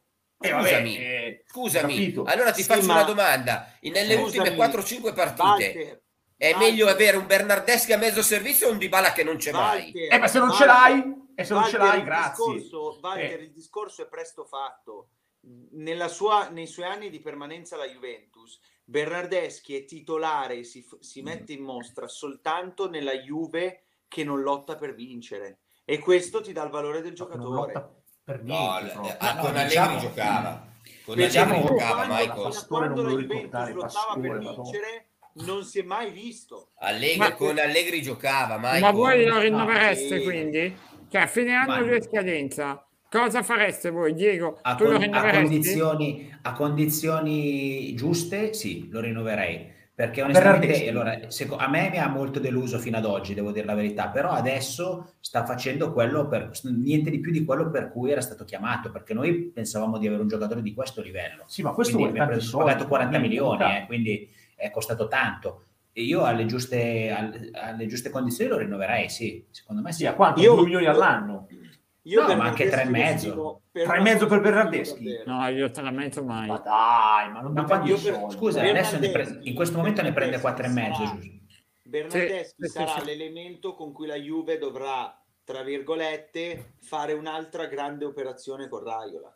eh, 0.41 0.49
scusami, 0.49 0.97
eh, 0.97 1.43
scusami. 1.45 2.13
allora 2.25 2.51
ti 2.51 2.63
sì, 2.63 2.67
faccio 2.67 2.89
una 2.89 3.03
domanda. 3.03 3.71
Nelle 3.81 4.15
ultime 4.15 4.55
4-5 4.55 5.13
partite 5.13 5.43
Walter, 5.43 6.01
è 6.35 6.51
Walter. 6.51 6.57
meglio 6.57 6.87
avere 6.87 7.17
un 7.17 7.27
Bernardeschi 7.27 7.93
a 7.93 7.97
mezzo 7.97 8.23
servizio 8.23 8.67
o 8.67 8.71
un 8.71 8.79
Dybala 8.79 9.11
che 9.11 9.23
non 9.23 9.35
c'è 9.35 9.51
Walter, 9.51 9.79
mai? 9.79 10.07
Eh, 10.07 10.17
ma 10.17 10.27
se 10.27 10.39
non 10.39 10.51
ce 10.51 10.65
l'hai, 10.65 11.15
e 11.35 11.43
se 11.43 11.53
non 11.53 11.65
ce 11.65 11.77
l'hai, 11.77 12.03
grazie. 12.03 12.53
Discorso, 12.53 12.99
Walter, 13.01 13.39
eh. 13.39 13.43
il 13.43 13.51
discorso 13.51 14.01
è 14.01 14.07
presto 14.07 14.45
fatto. 14.45 15.09
Sua, 16.07 16.49
nei 16.49 16.67
suoi 16.67 16.85
anni 16.85 17.09
di 17.09 17.19
permanenza 17.19 17.75
alla 17.75 17.87
Juventus, 17.87 18.59
Bernardeschi 18.91 19.73
è 19.73 19.85
titolare 19.85 20.57
e 20.57 20.63
si, 20.65 20.85
si 20.99 21.21
mette 21.21 21.53
in 21.53 21.63
mostra 21.63 22.09
soltanto 22.09 22.89
nella 22.89 23.13
Juve 23.13 23.83
che 24.09 24.25
non 24.25 24.41
lotta 24.41 24.75
per 24.75 24.93
vincere. 24.93 25.59
E 25.85 25.97
questo 25.97 26.41
ti 26.41 26.51
dà 26.51 26.63
il 26.63 26.71
valore 26.71 27.01
del 27.01 27.15
giocatore 27.15 28.01
per 28.21 28.43
niente. 28.43 28.93
No, 28.93 29.15
ah, 29.17 29.33
no, 29.33 29.41
con 29.41 29.55
Allegri 29.55 29.67
diciamo, 29.67 29.99
giocava. 29.99 30.67
Con 31.05 31.15
diciamo, 31.15 31.53
Allegri 31.53 31.67
giocava 31.69 32.05
Michael. 32.05 32.65
Quando 32.67 33.01
la 33.01 33.09
Juventus 33.09 33.69
lottava 33.69 34.19
per 34.19 34.37
vincere 34.37 35.05
non 35.35 35.63
si 35.63 35.79
è 35.79 35.83
mai 35.83 36.11
visto. 36.11 36.71
Allegri, 36.79 37.17
ma, 37.17 37.33
con 37.33 37.57
Allegri 37.57 38.01
giocava, 38.01 38.57
Michael. 38.57 38.81
Ma 38.81 38.91
voi 38.91 39.25
lo 39.25 39.39
rinnovereste 39.39 40.17
no, 40.17 40.23
quindi? 40.23 40.77
Cioè, 41.07 41.21
a 41.21 41.27
fine 41.27 41.53
anno 41.53 41.81
di 41.81 42.01
scadenza, 42.01 42.85
cosa 43.11 43.43
fareste 43.43 43.89
voi, 43.89 44.13
Diego? 44.13 44.57
A, 44.61 44.75
con, 44.75 44.95
a, 45.11 45.31
condizioni, 45.31 46.33
a 46.41 46.53
condizioni 46.53 47.93
giuste, 47.93 48.53
sì, 48.53 48.87
lo 48.89 49.01
rinnoverei 49.01 49.79
perché 50.01 50.23
onestamente 50.23 50.89
allora, 50.89 51.19
a 51.57 51.69
me 51.69 51.89
mi 51.91 51.99
ha 51.99 52.07
molto 52.07 52.39
deluso 52.39 52.79
fino 52.79 52.97
ad 52.97 53.05
oggi, 53.05 53.35
devo 53.35 53.51
dire 53.51 53.67
la 53.67 53.75
verità, 53.75 54.07
però 54.07 54.31
adesso 54.31 55.13
sta 55.19 55.45
facendo 55.45 55.93
quello 55.93 56.27
per 56.27 56.49
niente 56.63 57.11
di 57.11 57.19
più 57.19 57.31
di 57.31 57.45
quello 57.45 57.69
per 57.69 57.91
cui 57.91 58.09
era 58.09 58.21
stato 58.21 58.43
chiamato, 58.43 58.89
perché 58.89 59.13
noi 59.13 59.51
pensavamo 59.53 59.99
di 59.99 60.07
avere 60.07 60.23
un 60.23 60.27
giocatore 60.27 60.63
di 60.63 60.73
questo 60.73 61.03
livello. 61.03 61.43
Sì, 61.45 61.61
ma 61.61 61.73
questo 61.73 61.97
quindi 61.97 62.17
vuole 62.17 62.31
tanti 62.31 62.49
pagato 62.49 62.87
40 62.87 63.19
milioni, 63.19 63.63
eh, 63.63 63.83
quindi 63.85 64.27
è 64.55 64.71
costato 64.71 65.07
tanto. 65.07 65.65
E 65.91 66.01
io 66.01 66.23
alle 66.23 66.45
giuste, 66.45 67.11
alle, 67.11 67.51
alle 67.51 67.85
giuste 67.85 68.09
condizioni 68.09 68.49
lo 68.49 68.57
rinnoverei, 68.57 69.07
sì, 69.07 69.45
secondo 69.51 69.83
me 69.83 69.91
sì. 69.91 69.99
sì 69.99 70.05
a 70.07 70.15
quanto? 70.15 70.41
Io, 70.41 70.55
2 70.55 70.63
milioni 70.63 70.85
all'anno? 70.87 71.47
Io 72.03 72.25
no, 72.25 72.35
ma 72.35 72.45
anche 72.45 72.67
tre 72.67 72.83
e 72.83 72.85
mezzo. 72.85 73.61
Tre 73.71 73.97
e 73.97 74.01
mezzo 74.01 74.25
per 74.25 74.41
Bernardeschi? 74.41 75.21
No, 75.25 75.47
io 75.49 75.69
tre 75.69 75.87
e 75.87 75.91
mezzo 75.91 76.23
mai. 76.23 76.47
Ma 76.47 76.57
dai, 76.57 77.31
ma 77.31 77.41
non 77.41 77.53
ma 77.53 77.63
quando 77.63 77.95
per... 77.95 78.25
Scusa, 78.29 78.61
adesso 78.61 78.97
pre... 78.97 79.39
in 79.43 79.53
questo 79.53 79.77
momento 79.77 80.01
ne 80.01 80.11
prende 80.11 80.39
quattro 80.39 80.65
e 80.65 80.69
mezzo. 80.69 81.19
Bernardeschi 81.83 82.63
sì, 82.63 82.69
sarà 82.69 82.99
sì, 82.99 83.05
l'elemento 83.05 83.75
con 83.75 83.91
cui 83.91 84.07
la 84.07 84.15
Juve 84.15 84.57
dovrà, 84.57 85.15
tra 85.43 85.61
virgolette, 85.61 86.75
fare 86.79 87.13
un'altra 87.13 87.67
grande 87.67 88.05
operazione 88.05 88.67
con 88.67 88.83
Raiola. 88.83 89.35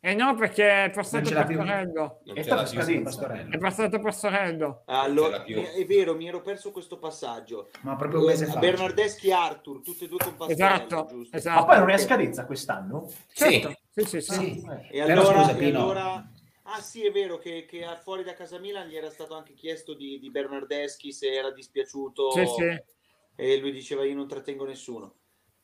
Eh 0.00 0.14
no, 0.14 0.34
perché 0.36 0.84
è 0.84 0.90
passato 0.90 1.30
Pastorello. 1.32 2.20
È. 2.24 2.32
È 2.32 3.58
passato 3.58 3.98
Pastorello. 3.98 4.82
Allora, 4.86 5.42
è 5.44 5.84
vero, 5.84 6.14
mi 6.14 6.28
ero 6.28 6.42
perso 6.42 6.70
questo 6.70 6.98
passaggio. 6.98 7.70
Ma 7.80 7.96
proprio 7.96 8.20
un 8.20 8.26
mese 8.26 8.46
fa. 8.46 8.58
Bernardeschi 8.58 9.28
e 9.28 9.32
Arthur, 9.32 9.80
tutte 9.82 10.04
e 10.04 10.08
due 10.08 10.18
con 10.18 10.36
Pastorello. 10.36 10.84
Esatto, 10.84 11.26
esatto. 11.32 11.60
Ma 11.60 11.66
poi 11.66 11.78
non 11.78 11.90
è 11.90 11.94
a 11.94 11.98
scadenza 11.98 12.46
quest'anno? 12.46 13.10
Certo. 13.32 13.74
Sì, 13.90 14.04
sì, 14.04 14.20
sì. 14.20 14.34
sì. 14.34 14.68
E, 14.90 15.00
allora, 15.00 15.42
scusa, 15.42 15.56
e 15.56 15.66
allora... 15.66 16.30
Ah 16.68 16.80
sì, 16.80 17.06
è 17.06 17.12
vero 17.12 17.38
che, 17.38 17.64
che, 17.64 17.86
fuori 18.02 18.24
da 18.24 18.34
casa 18.34 18.58
Milan 18.58 18.88
gli 18.88 18.96
era 18.96 19.08
stato 19.08 19.36
anche 19.36 19.54
chiesto 19.54 19.94
di, 19.94 20.18
di 20.18 20.30
Bernardeschi 20.30 21.12
se 21.12 21.32
era 21.32 21.52
dispiaciuto. 21.52 22.32
Sì, 22.32 22.44
sì. 22.44 22.82
E 23.36 23.56
lui 23.58 23.70
diceva 23.70 24.04
io 24.04 24.14
non 24.14 24.26
trattengo 24.26 24.64
nessuno. 24.64 25.14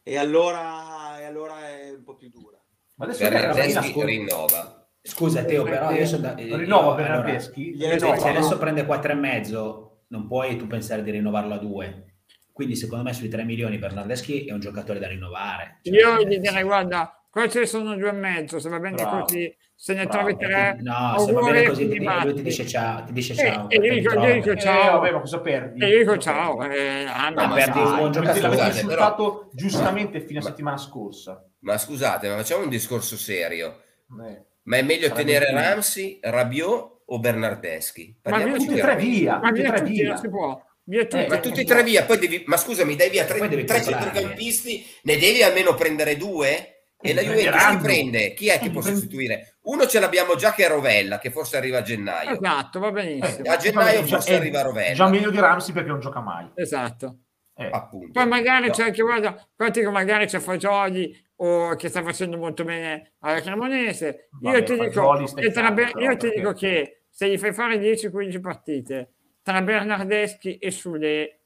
E 0.03 0.17
allora, 0.17 1.21
e 1.21 1.25
allora 1.25 1.69
è 1.69 1.91
un 1.91 2.05
po' 2.05 2.15
più 2.15 2.29
dura. 2.29 2.62
Ma 3.03 3.09
adesso 3.09 3.29
Bernardeschi 3.29 4.05
rinnova. 4.05 4.89
Scusa 5.03 5.45
Teo, 5.45 5.65
però 5.65 6.05
sono 6.05 6.23
da... 6.23 6.35
Rinnova 6.37 6.95
Bernardeschi? 6.95 7.77
Allora, 7.81 8.17
se 8.17 8.29
adesso 8.29 8.59
prende 8.59 8.87
4,5 8.87 9.91
non 10.09 10.29
puoi 10.29 10.57
tu 10.57 10.69
pensare 10.69 11.03
di 11.03 11.11
rinnovarlo 11.11 11.55
a 11.55 11.59
2. 11.59 12.05
Quindi 12.53 12.77
secondo 12.77 13.03
me 13.03 13.13
sui 13.13 13.29
3 13.29 13.43
milioni 13.43 13.79
Bernardeschi 13.79 14.45
è 14.45 14.53
un 14.53 14.61
giocatore 14.61 15.01
da 15.01 15.09
rinnovare. 15.09 15.81
Cioè, 15.83 15.95
io 15.95 16.23
gli 16.23 16.39
direi 16.39 16.63
guarda, 16.63 17.27
questi 17.29 17.67
sono 17.67 17.97
due 17.97 18.11
e 18.11 18.13
mezzo, 18.13 18.61
se 18.61 18.69
va 18.69 18.79
bene 18.79 18.95
Bravo. 18.95 19.23
così, 19.23 19.53
se 19.83 19.95
ne 19.95 20.07
trovi 20.07 20.37
tre. 20.37 20.79
No, 20.81 21.19
se 21.19 21.33
va 21.33 21.41
bene 21.41 21.67
così 21.67 21.89
ti, 21.89 21.99
lui 21.99 22.35
ti 22.35 22.43
dice 22.43 22.65
ciao. 22.65 23.03
Ti 23.05 23.13
dice 23.13 23.35
ciao 23.35 23.69
eh, 23.69 23.75
e 23.75 23.85
io 23.85 23.95
dico, 23.95 24.13
io 24.13 24.35
dico 24.35 24.55
ciao. 24.55 24.81
Eh, 24.81 24.93
vabbè, 24.93 25.11
ma 25.11 25.19
cosa 25.19 25.41
perdi? 25.41 25.83
E 25.85 25.89
io 25.89 25.99
dico 25.99 26.19
ciao. 26.19 26.63
Eh, 26.71 27.05
ah, 27.05 27.31
no, 27.31 27.53
perdi 27.53 27.81
un 27.81 27.97
buon 27.97 28.13
giocatore. 28.13 28.41
L'avete 28.43 28.79
insultato 28.79 29.51
giustamente 29.53 30.21
fino 30.21 30.39
a 30.39 30.43
settimana 30.43 30.77
scorsa. 30.77 31.45
Ma 31.63 31.77
scusate, 31.77 32.29
ma 32.29 32.37
facciamo 32.37 32.63
un 32.63 32.69
discorso 32.69 33.17
serio. 33.17 33.81
Eh. 34.25 34.45
Ma 34.63 34.77
è 34.77 34.83
meglio 34.83 35.11
tenere 35.11 35.47
via. 35.47 35.71
Ramsey, 35.71 36.21
Rabiot 36.23 37.01
o 37.05 37.19
Bernardeschi? 37.19 38.19
Parliamo 38.23 38.53
ma 38.53 38.59
tutti 38.59 38.79
e 38.79 38.81
tre 38.81 38.95
via. 38.95 39.41
Ma 39.41 39.51
via 39.51 39.73
tre 39.73 39.85
via. 39.85 40.17
Si 40.17 40.29
può. 40.29 40.63
Via 40.85 41.09
eh, 41.09 41.27
ma 41.29 41.39
tutti 41.39 41.61
e 41.61 41.65
tre 41.65 41.83
via, 41.83 42.05
poi 42.05 42.19
devi, 42.19 42.45
ma 42.47 42.57
scusami, 42.57 42.95
dai 42.95 43.11
via 43.11 43.25
tre, 43.25 43.49
tre 43.65 43.83
centrocampisti, 43.83 44.87
ne 45.03 45.17
devi 45.17 45.43
almeno 45.43 45.75
prendere 45.75 46.17
due? 46.17 46.72
E 47.03 47.15
la 47.15 47.23
Juventus 47.23 47.67
chi 47.67 47.77
prende? 47.79 48.33
Chi 48.35 48.49
è 48.49 48.59
che 48.59 48.71
può 48.71 48.81
sostituire? 48.81 49.57
Uno 49.63 49.87
ce 49.87 49.99
l'abbiamo 49.99 50.37
già 50.37 50.53
che 50.53 50.65
è 50.65 50.69
Rovella, 50.69 51.19
che 51.19 51.31
forse 51.31 51.57
arriva 51.57 51.79
a 51.79 51.83
gennaio. 51.83 52.31
Esatto, 52.31 52.79
va 52.79 52.93
benissimo. 52.93 53.45
Eh, 53.45 53.49
a 53.49 53.57
gennaio 53.57 54.05
forse 54.05 54.37
arriva 54.37 54.63
Rovella. 54.63 54.95
Già 54.95 55.09
meglio 55.09 55.31
di 55.31 55.39
Ramsey 55.39 55.75
perché 55.75 55.89
non 55.89 56.01
gioca 56.01 56.21
mai. 56.21 56.49
Esatto. 56.55 57.19
Eh. 57.55 57.71
Poi 58.13 58.27
magari 58.27 58.69
no. 58.69 58.73
c'è 58.73 58.85
anche, 58.85 59.03
guarda, 59.03 59.37
guarda 59.55 59.91
magari 59.91 60.27
c'è 60.27 60.39
Fagioli 60.39 61.15
o 61.37 61.75
che 61.75 61.89
sta 61.89 62.03
facendo 62.03 62.39
molto 62.39 62.65
bene 62.65 63.15
alla 63.21 63.41
Cremonese. 63.41 64.29
Vabbè, 64.41 64.57
io 64.57 64.63
ti, 64.63 64.79
dico, 64.79 65.17
tra, 65.53 65.75
io 65.99 66.17
ti 66.17 66.31
dico 66.31 66.53
che 66.53 67.03
se 67.11 67.29
gli 67.29 67.37
fai 67.37 67.53
fare 67.53 67.77
10-15 67.77 68.41
partite 68.41 69.13
tra 69.43 69.61
Bernardeschi 69.61 70.59
e 70.59 70.71
Sule 70.71 71.41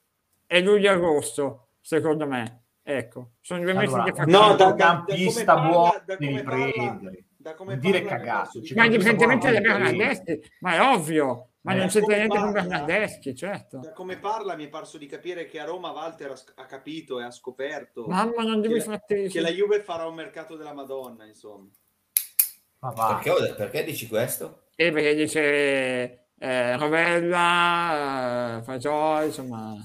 è 0.45 0.61
luglio-agosto, 0.61 1.69
secondo 1.81 2.27
me. 2.27 2.66
Ecco, 2.89 3.31
sono 3.41 3.63
due 3.63 3.73
mesi 3.73 3.93
allora, 3.93 4.03
che 4.05 4.13
fanno. 4.13 4.47
No, 4.47 4.55
da, 4.55 4.73
campista 4.73 5.43
da 5.43 5.59
buono 5.59 6.03
devi 6.05 6.41
prendere. 6.41 7.25
Non 7.37 7.79
dire 7.79 8.01
cagato. 8.03 8.61
Ma 8.75 8.85
indipendentemente 8.85 9.51
da 9.51 9.59
Bernardeschi, 9.59 10.41
ma 10.61 10.75
è 10.75 10.81
ovvio. 10.81 11.49
Ma 11.63 11.73
eh, 11.73 11.79
non 11.79 11.87
c'entra 11.89 12.15
niente 12.15 12.37
con 12.37 12.53
Bernardeschi, 12.53 13.35
certo. 13.35 13.79
Da 13.79 13.91
come 13.91 14.17
parla 14.19 14.55
mi 14.55 14.63
è 14.63 14.69
parso 14.69 14.97
di 14.97 15.05
capire 15.05 15.47
che 15.47 15.59
a 15.59 15.65
Roma 15.65 15.91
Walter 15.91 16.31
ha, 16.31 16.41
ha 16.61 16.65
capito 16.65 17.19
e 17.19 17.25
ha 17.25 17.31
scoperto 17.31 18.05
Mamma, 18.07 18.43
non 18.43 18.61
devi 18.61 18.79
che, 18.79 18.87
la, 18.89 19.01
che 19.05 19.41
la 19.41 19.49
Juve 19.49 19.81
farà 19.81 20.07
un 20.07 20.15
mercato 20.15 20.55
della 20.55 20.73
Madonna, 20.73 21.25
insomma. 21.25 21.67
Perché, 22.79 23.53
perché, 23.57 23.83
dici 23.83 24.07
questo? 24.07 24.67
Eh, 24.77 24.93
perché 24.93 25.13
dice 25.13 26.29
eh, 26.37 26.77
Rovella, 26.77 28.59
eh, 28.59 28.63
Fagioli, 28.63 29.25
insomma... 29.25 29.75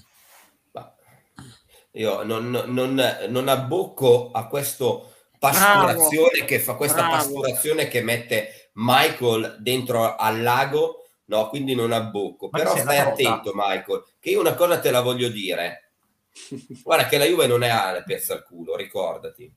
Io 1.93 2.23
non, 2.23 2.51
non, 2.51 3.19
non, 3.29 3.49
abbocco 3.49 4.31
a 4.33 4.47
questo 4.47 5.13
pasturazione 5.39 6.31
bravo, 6.31 6.47
che 6.47 6.59
fa 6.59 6.75
questa 6.75 7.03
bravo. 7.03 7.13
pasturazione 7.13 7.89
che 7.89 8.03
mette 8.03 8.71
Michael 8.75 9.57
dentro 9.61 10.17
al 10.17 10.41
lago, 10.41 11.05
no, 11.27 11.49
quindi 11.49 11.75
non 11.75 11.93
abbocco. 11.93 12.49
Ma 12.51 12.59
Però 12.59 12.77
stai 12.77 12.99
attento, 12.99 13.53
Michael, 13.55 14.05
che 14.19 14.31
io 14.31 14.41
una 14.41 14.55
cosa 14.55 14.79
te 14.79 14.91
la 14.91 15.03
voglio 15.03 15.29
dire. 15.29 15.91
Guarda 16.83 17.07
che 17.07 17.19
la 17.19 17.27
Juve 17.27 17.47
non 17.47 17.63
è 17.63 17.93
le 17.93 18.05
pezze 18.05 18.33
al 18.33 18.45
culo, 18.45 18.75
ricordati. 18.75 19.53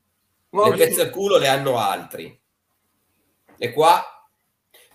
Le 0.50 0.76
pezze 0.76 1.02
al 1.02 1.10
culo 1.10 1.38
le 1.38 1.48
hanno 1.48 1.78
altri. 1.78 2.38
E 3.58 3.72
qua 3.72 4.04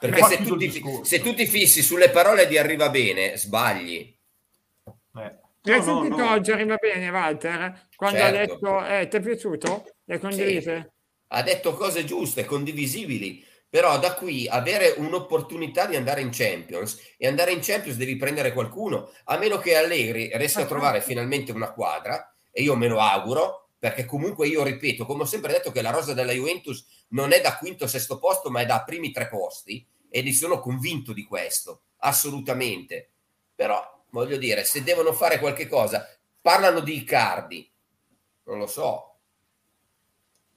perché 0.02 0.24
se 0.24 0.44
tu, 0.44 0.58
ti, 0.58 0.72
se 1.04 1.22
tu, 1.22 1.36
ti, 1.36 1.46
fissi 1.46 1.84
sulle 1.84 2.10
parole 2.10 2.48
di 2.48 2.58
arriva 2.58 2.90
bene, 2.90 3.38
sbagli. 3.38 4.18
Eh. 5.16 5.41
L'hai 5.64 5.78
no, 5.78 5.84
sentito 5.84 6.18
no, 6.18 6.32
oggi 6.32 6.52
arriva 6.52 6.76
bene, 6.76 7.10
Walter? 7.10 7.88
Quando 7.96 8.18
certo. 8.18 8.38
ha 8.38 8.46
detto, 8.46 8.86
eh, 8.86 9.08
ti 9.08 9.18
è 9.18 9.22
piaciuto? 9.22 9.86
Le 10.06 10.20
condivise? 10.20 10.82
Sì. 10.82 11.00
Ha 11.34 11.44
detto 11.44 11.74
cose 11.76 12.04
giuste, 12.04 12.46
condivisibili, 12.46 13.46
però 13.70 14.00
da 14.00 14.16
qui 14.16 14.48
avere 14.50 14.96
un'opportunità 14.98 15.86
di 15.86 15.96
andare 15.96 16.22
in 16.22 16.30
Champions 16.32 17.00
e 17.16 17.28
andare 17.28 17.52
in 17.52 17.60
Champions 17.62 17.98
devi 17.98 18.18
prendere 18.18 18.54
qualcuno, 18.54 19.12
a 19.26 19.38
meno 19.38 19.60
che 19.60 19.76
Allegri 19.76 20.32
riesca 20.34 20.64
a 20.64 20.66
trovare 20.66 21.00
finalmente 21.02 21.52
una 21.52 21.72
quadra, 21.72 22.36
e 22.52 22.64
io 22.64 22.76
me 22.76 22.88
lo 22.88 23.00
auguro, 23.00 23.70
perché 23.78 24.06
comunque 24.06 24.48
io 24.48 24.64
ripeto, 24.64 25.06
come 25.06 25.24
ho 25.24 25.26
sempre 25.26 25.54
detto 25.54 25.72
che 25.72 25.82
la 25.82 25.92
rosa 25.92 26.14
della 26.14 26.34
Juventus 26.34 26.86
non 27.10 27.32
è 27.32 27.40
da 27.40 27.56
quinto 27.58 27.86
o 27.86 27.88
sesto 27.88 28.20
posto, 28.20 28.50
ma 28.50 28.62
è 28.62 28.66
da 28.66 28.84
primi 28.84 29.12
tre 29.12 29.28
posti, 29.28 29.88
e 30.10 30.22
ne 30.22 30.34
sono 30.34 30.60
convinto 30.60 31.14
di 31.14 31.24
questo, 31.24 31.84
assolutamente. 31.98 33.12
Però 33.56 34.01
voglio 34.12 34.38
dire, 34.38 34.64
se 34.64 34.84
devono 34.84 35.14
fare 35.14 35.40
qualche 35.40 35.68
cosa, 35.68 36.08
parlano 36.40 36.80
di 36.80 36.98
Icardi, 36.98 37.70
non 38.44 38.60
lo 38.60 38.68
so. 38.68 39.08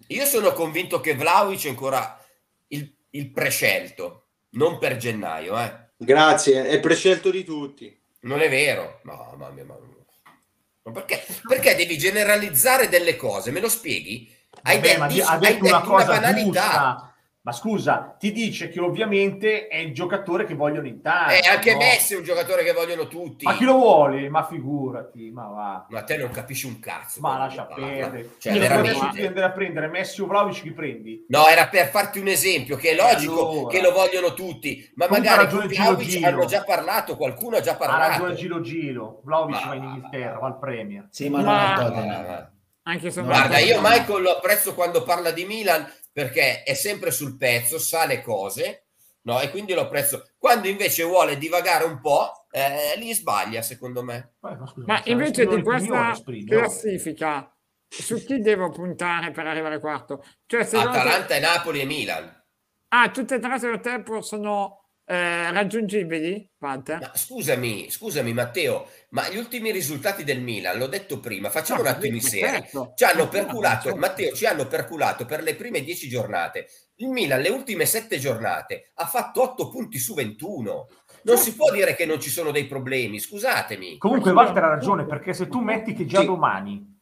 Io 0.09 0.24
sono 0.26 0.52
convinto 0.52 1.01
che 1.01 1.14
Vlaovic 1.14 1.64
è 1.64 1.68
ancora 1.70 2.22
il, 2.68 2.94
il 3.10 3.31
prescelto, 3.31 4.26
non 4.51 4.78
per 4.78 4.97
gennaio. 4.97 5.59
Eh. 5.59 5.89
Grazie, 5.97 6.68
è 6.68 6.78
prescelto 6.81 7.31
di 7.31 7.44
tutti. 7.44 7.98
Non 8.20 8.40
è 8.40 8.48
vero. 8.48 9.01
No, 9.05 9.35
mamma 9.36 9.51
mia, 9.51 9.64
mamma 9.64 9.86
mia. 9.86 10.93
Perché? 10.93 11.24
Perché 11.47 11.74
devi 11.74 11.97
generalizzare 11.97 12.89
delle 12.89 13.16
cose? 13.16 13.51
Me 13.51 13.60
lo 13.60 13.68
spieghi? 13.68 14.31
Hai 14.62 14.76
Vabbè, 14.76 15.14
detto, 15.14 15.28
ha 15.28 15.39
detto, 15.39 15.64
hai 15.64 15.70
una, 15.70 15.89
una 15.89 16.05
banalità. 16.05 16.43
Giusta 16.43 17.14
ma 17.45 17.53
scusa, 17.53 18.16
ti 18.19 18.33
dice 18.33 18.71
che 18.71 18.81
ovviamente 18.81 19.69
è 19.69 19.77
il 19.77 19.93
giocatore 19.93 20.47
che 20.47 20.55
vogliono 20.55 20.87
in. 20.87 20.99
E 21.05 21.41
eh, 21.45 21.47
anche 21.47 21.73
no? 21.73 21.79
Messi 21.79 22.15
è 22.15 22.16
un 22.16 22.23
giocatore 22.23 22.65
che 22.65 22.73
vogliono 22.73 23.07
tutti. 23.07 23.45
Ma 23.45 23.55
chi 23.55 23.65
lo 23.65 23.75
vuole? 23.75 24.31
Ma 24.31 24.47
figurati, 24.47 25.31
ma 25.31 25.49
va. 25.49 25.87
Ma 25.91 26.03
te 26.05 26.16
non 26.16 26.31
capisci 26.31 26.65
un 26.65 26.81
cazzo. 26.81 27.21
Ma 27.21 27.37
lascia 27.37 27.66
perdere. 27.66 28.37
Cioè, 28.39 28.59
veramente... 28.59 29.27
andare 29.27 29.45
a 29.45 29.51
prendere 29.51 29.89
Messi 29.89 30.23
o 30.23 30.27
Vlaovic, 30.27 30.62
chi 30.62 30.73
prendi? 30.73 31.27
No, 31.29 31.47
era 31.47 31.69
per 31.69 31.89
farti 31.89 32.19
un 32.19 32.29
esempio, 32.29 32.77
che 32.77 32.93
è 32.93 32.95
logico 32.95 33.51
allora. 33.51 33.69
che 33.69 33.83
lo 33.83 33.93
vogliono 33.93 34.33
tutti. 34.33 34.91
Ma 34.95 35.07
Comunque 35.07 35.31
magari 35.31 35.55
con 35.55 35.66
Vlaovic 35.66 36.09
Giro. 36.09 36.27
hanno 36.27 36.45
già 36.47 36.65
parlato, 36.65 37.15
qualcuno 37.15 37.57
ha 37.57 37.61
già 37.61 37.77
parlato. 37.77 38.03
Ha 38.05 38.09
ragione 38.09 38.35
Giro 38.37 38.61
Giro. 38.62 39.21
Vlaovic 39.23 39.66
va 39.66 39.75
in 39.75 39.83
Inghilterra, 39.83 40.39
va 40.39 40.47
al 40.47 40.59
Premier. 40.59 41.09
Sì, 41.11 41.29
ma, 41.29 41.43
ma... 41.43 41.89
non 41.89 42.09
è 42.09 42.53
anche 42.87 43.11
se 43.11 43.23
Guarda, 43.23 43.59
io 43.59 43.81
Michael 43.81 44.23
lo 44.23 44.37
apprezzo 44.37 44.75
quando 44.75 45.03
parla 45.05 45.31
di 45.31 45.47
Milan 45.47 45.91
perché 46.15 46.62
è 46.62 46.74
sempre 46.74 47.11
sul 47.11 47.36
pezzo, 47.36 47.77
sa 47.77 48.07
le 48.07 48.23
cose, 48.23 48.86
no? 49.23 49.41
E 49.41 49.51
quindi 49.51 49.74
lo 49.74 49.81
apprezzo. 49.81 50.31
Quando 50.39 50.69
invece 50.69 51.03
vuole 51.03 51.36
divagare 51.36 51.82
un 51.82 52.01
po', 52.01 52.47
eh, 52.53 52.97
lì 52.97 53.12
sbaglia, 53.12 53.62
secondo 53.62 54.05
me. 54.05 54.35
ma, 54.39 54.65
scusa, 54.65 54.86
ma 54.86 55.03
invece 55.07 55.45
di 55.45 55.61
questa 55.61 56.16
classifica, 56.47 57.53
su 57.89 58.24
chi 58.24 58.39
devo 58.39 58.70
puntare 58.70 59.32
per 59.32 59.49
arrivare 59.49 59.81
quarto? 59.81 60.24
Cioè, 60.47 60.61
Atalanta, 60.61 61.27
te... 61.27 61.41
Napoli 61.41 61.81
e 61.81 61.85
Milan. 61.85 62.43
Ah, 62.91 63.11
tutte 63.11 63.35
e 63.35 63.41
tre 63.41 63.59
secondo 63.59 63.81
te 63.81 64.01
possono 64.03 64.84
eh, 65.06 65.52
raggiungibili, 65.52 66.51
Panther? 66.56 67.01
Ma 67.01 67.10
scusami, 67.14 67.90
scusami 67.90 68.32
Matteo, 68.32 68.89
ma 69.10 69.28
gli 69.28 69.36
ultimi 69.36 69.70
risultati 69.70 70.24
del 70.24 70.40
Milan, 70.40 70.78
l'ho 70.78 70.86
detto 70.86 71.20
prima, 71.20 71.51
facciamo 71.51 71.82
no, 71.82 71.89
un 71.89 71.94
attimo 71.94 72.14
in 72.14 72.22
serie. 72.22 72.68
Ci 72.94 73.05
hanno 73.05 73.28
perculato, 73.28 73.94
Matteo, 73.97 74.35
ci 74.35 74.47
hanno 74.47 74.66
perculato 74.66 75.26
per 75.26 75.43
le 75.43 75.55
prime 75.55 75.82
dieci 75.82 76.09
giornate. 76.09 76.68
Il 76.97 77.09
Milan, 77.09 77.43
le 77.43 77.51
ultime 77.51 77.85
sette 77.85 78.18
giornate, 78.18 78.93
ha 78.94 79.06
fatto 79.06 79.43
8 79.43 79.68
punti 79.68 79.98
su 79.98 80.14
21. 80.14 80.89
Non 81.24 81.36
si 81.36 81.55
può 81.55 81.70
dire 81.70 81.94
che 81.94 82.06
non 82.06 82.20
ci 82.20 82.31
sono 82.31 82.51
dei 82.51 82.66
problemi, 82.66 83.18
scusatemi. 83.18 83.98
Comunque 83.98 84.32
Walter 84.32 84.64
ha 84.64 84.68
ragione, 84.68 85.05
perché 85.05 85.35
se 85.35 85.48
tu 85.48 85.60
metti 85.60 85.93
che 85.93 86.06
già 86.06 86.20
sì. 86.20 86.26
domani 86.26 86.93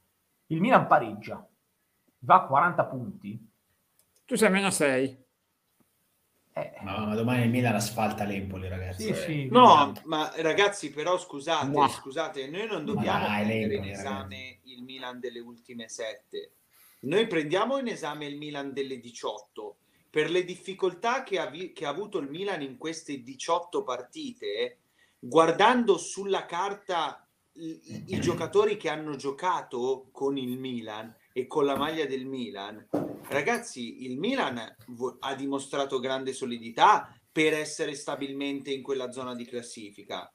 il 0.46 0.60
Milan 0.60 0.86
pareggia, 0.86 1.46
va 2.20 2.34
a 2.34 2.46
40 2.46 2.84
punti. 2.84 3.50
Tu 4.24 4.36
sei 4.36 4.50
meno 4.50 4.70
6. 4.70 5.21
Eh. 6.54 6.72
Ma, 6.82 7.06
ma, 7.06 7.14
domani 7.14 7.44
il 7.44 7.50
Milan 7.50 7.74
asfalta 7.74 8.24
l'Empoli, 8.24 8.68
ragazzi. 8.68 9.04
Sì, 9.04 9.14
sì, 9.14 9.48
no, 9.50 9.92
ma 10.04 10.30
ragazzi, 10.36 10.90
però 10.90 11.18
scusate, 11.18 11.66
wow. 11.68 11.88
scusate, 11.88 12.46
noi 12.48 12.66
non 12.66 12.84
dobbiamo 12.84 13.26
dai, 13.26 13.44
prendere 13.44 13.74
in 13.76 13.84
esame 13.84 14.36
ragazzi. 14.36 14.60
il 14.64 14.82
Milan 14.82 15.18
delle 15.18 15.38
ultime 15.38 15.88
sette. 15.88 16.52
Noi 17.00 17.26
prendiamo 17.26 17.78
in 17.78 17.88
esame 17.88 18.26
il 18.26 18.36
Milan 18.36 18.72
delle 18.72 19.00
18. 19.00 19.76
Per 20.10 20.30
le 20.30 20.44
difficoltà 20.44 21.22
che 21.22 21.38
ha, 21.38 21.50
che 21.50 21.86
ha 21.86 21.88
avuto 21.88 22.18
il 22.18 22.28
Milan 22.28 22.60
in 22.60 22.76
queste 22.76 23.22
18 23.22 23.82
partite, 23.82 24.78
guardando 25.18 25.96
sulla 25.96 26.44
carta 26.44 27.26
i, 27.54 28.04
i 28.08 28.20
giocatori 28.20 28.76
che 28.76 28.90
hanno 28.90 29.16
giocato 29.16 30.08
con 30.12 30.36
il 30.36 30.58
Milan, 30.58 31.14
e 31.32 31.46
con 31.46 31.64
la 31.64 31.76
maglia 31.76 32.06
del 32.06 32.26
Milan, 32.26 32.86
ragazzi, 33.28 34.04
il 34.04 34.18
Milan 34.18 34.76
ha 35.20 35.34
dimostrato 35.34 35.98
grande 35.98 36.32
solidità 36.32 37.14
per 37.30 37.54
essere 37.54 37.94
stabilmente 37.94 38.70
in 38.70 38.82
quella 38.82 39.10
zona 39.10 39.34
di 39.34 39.46
classifica. 39.46 40.30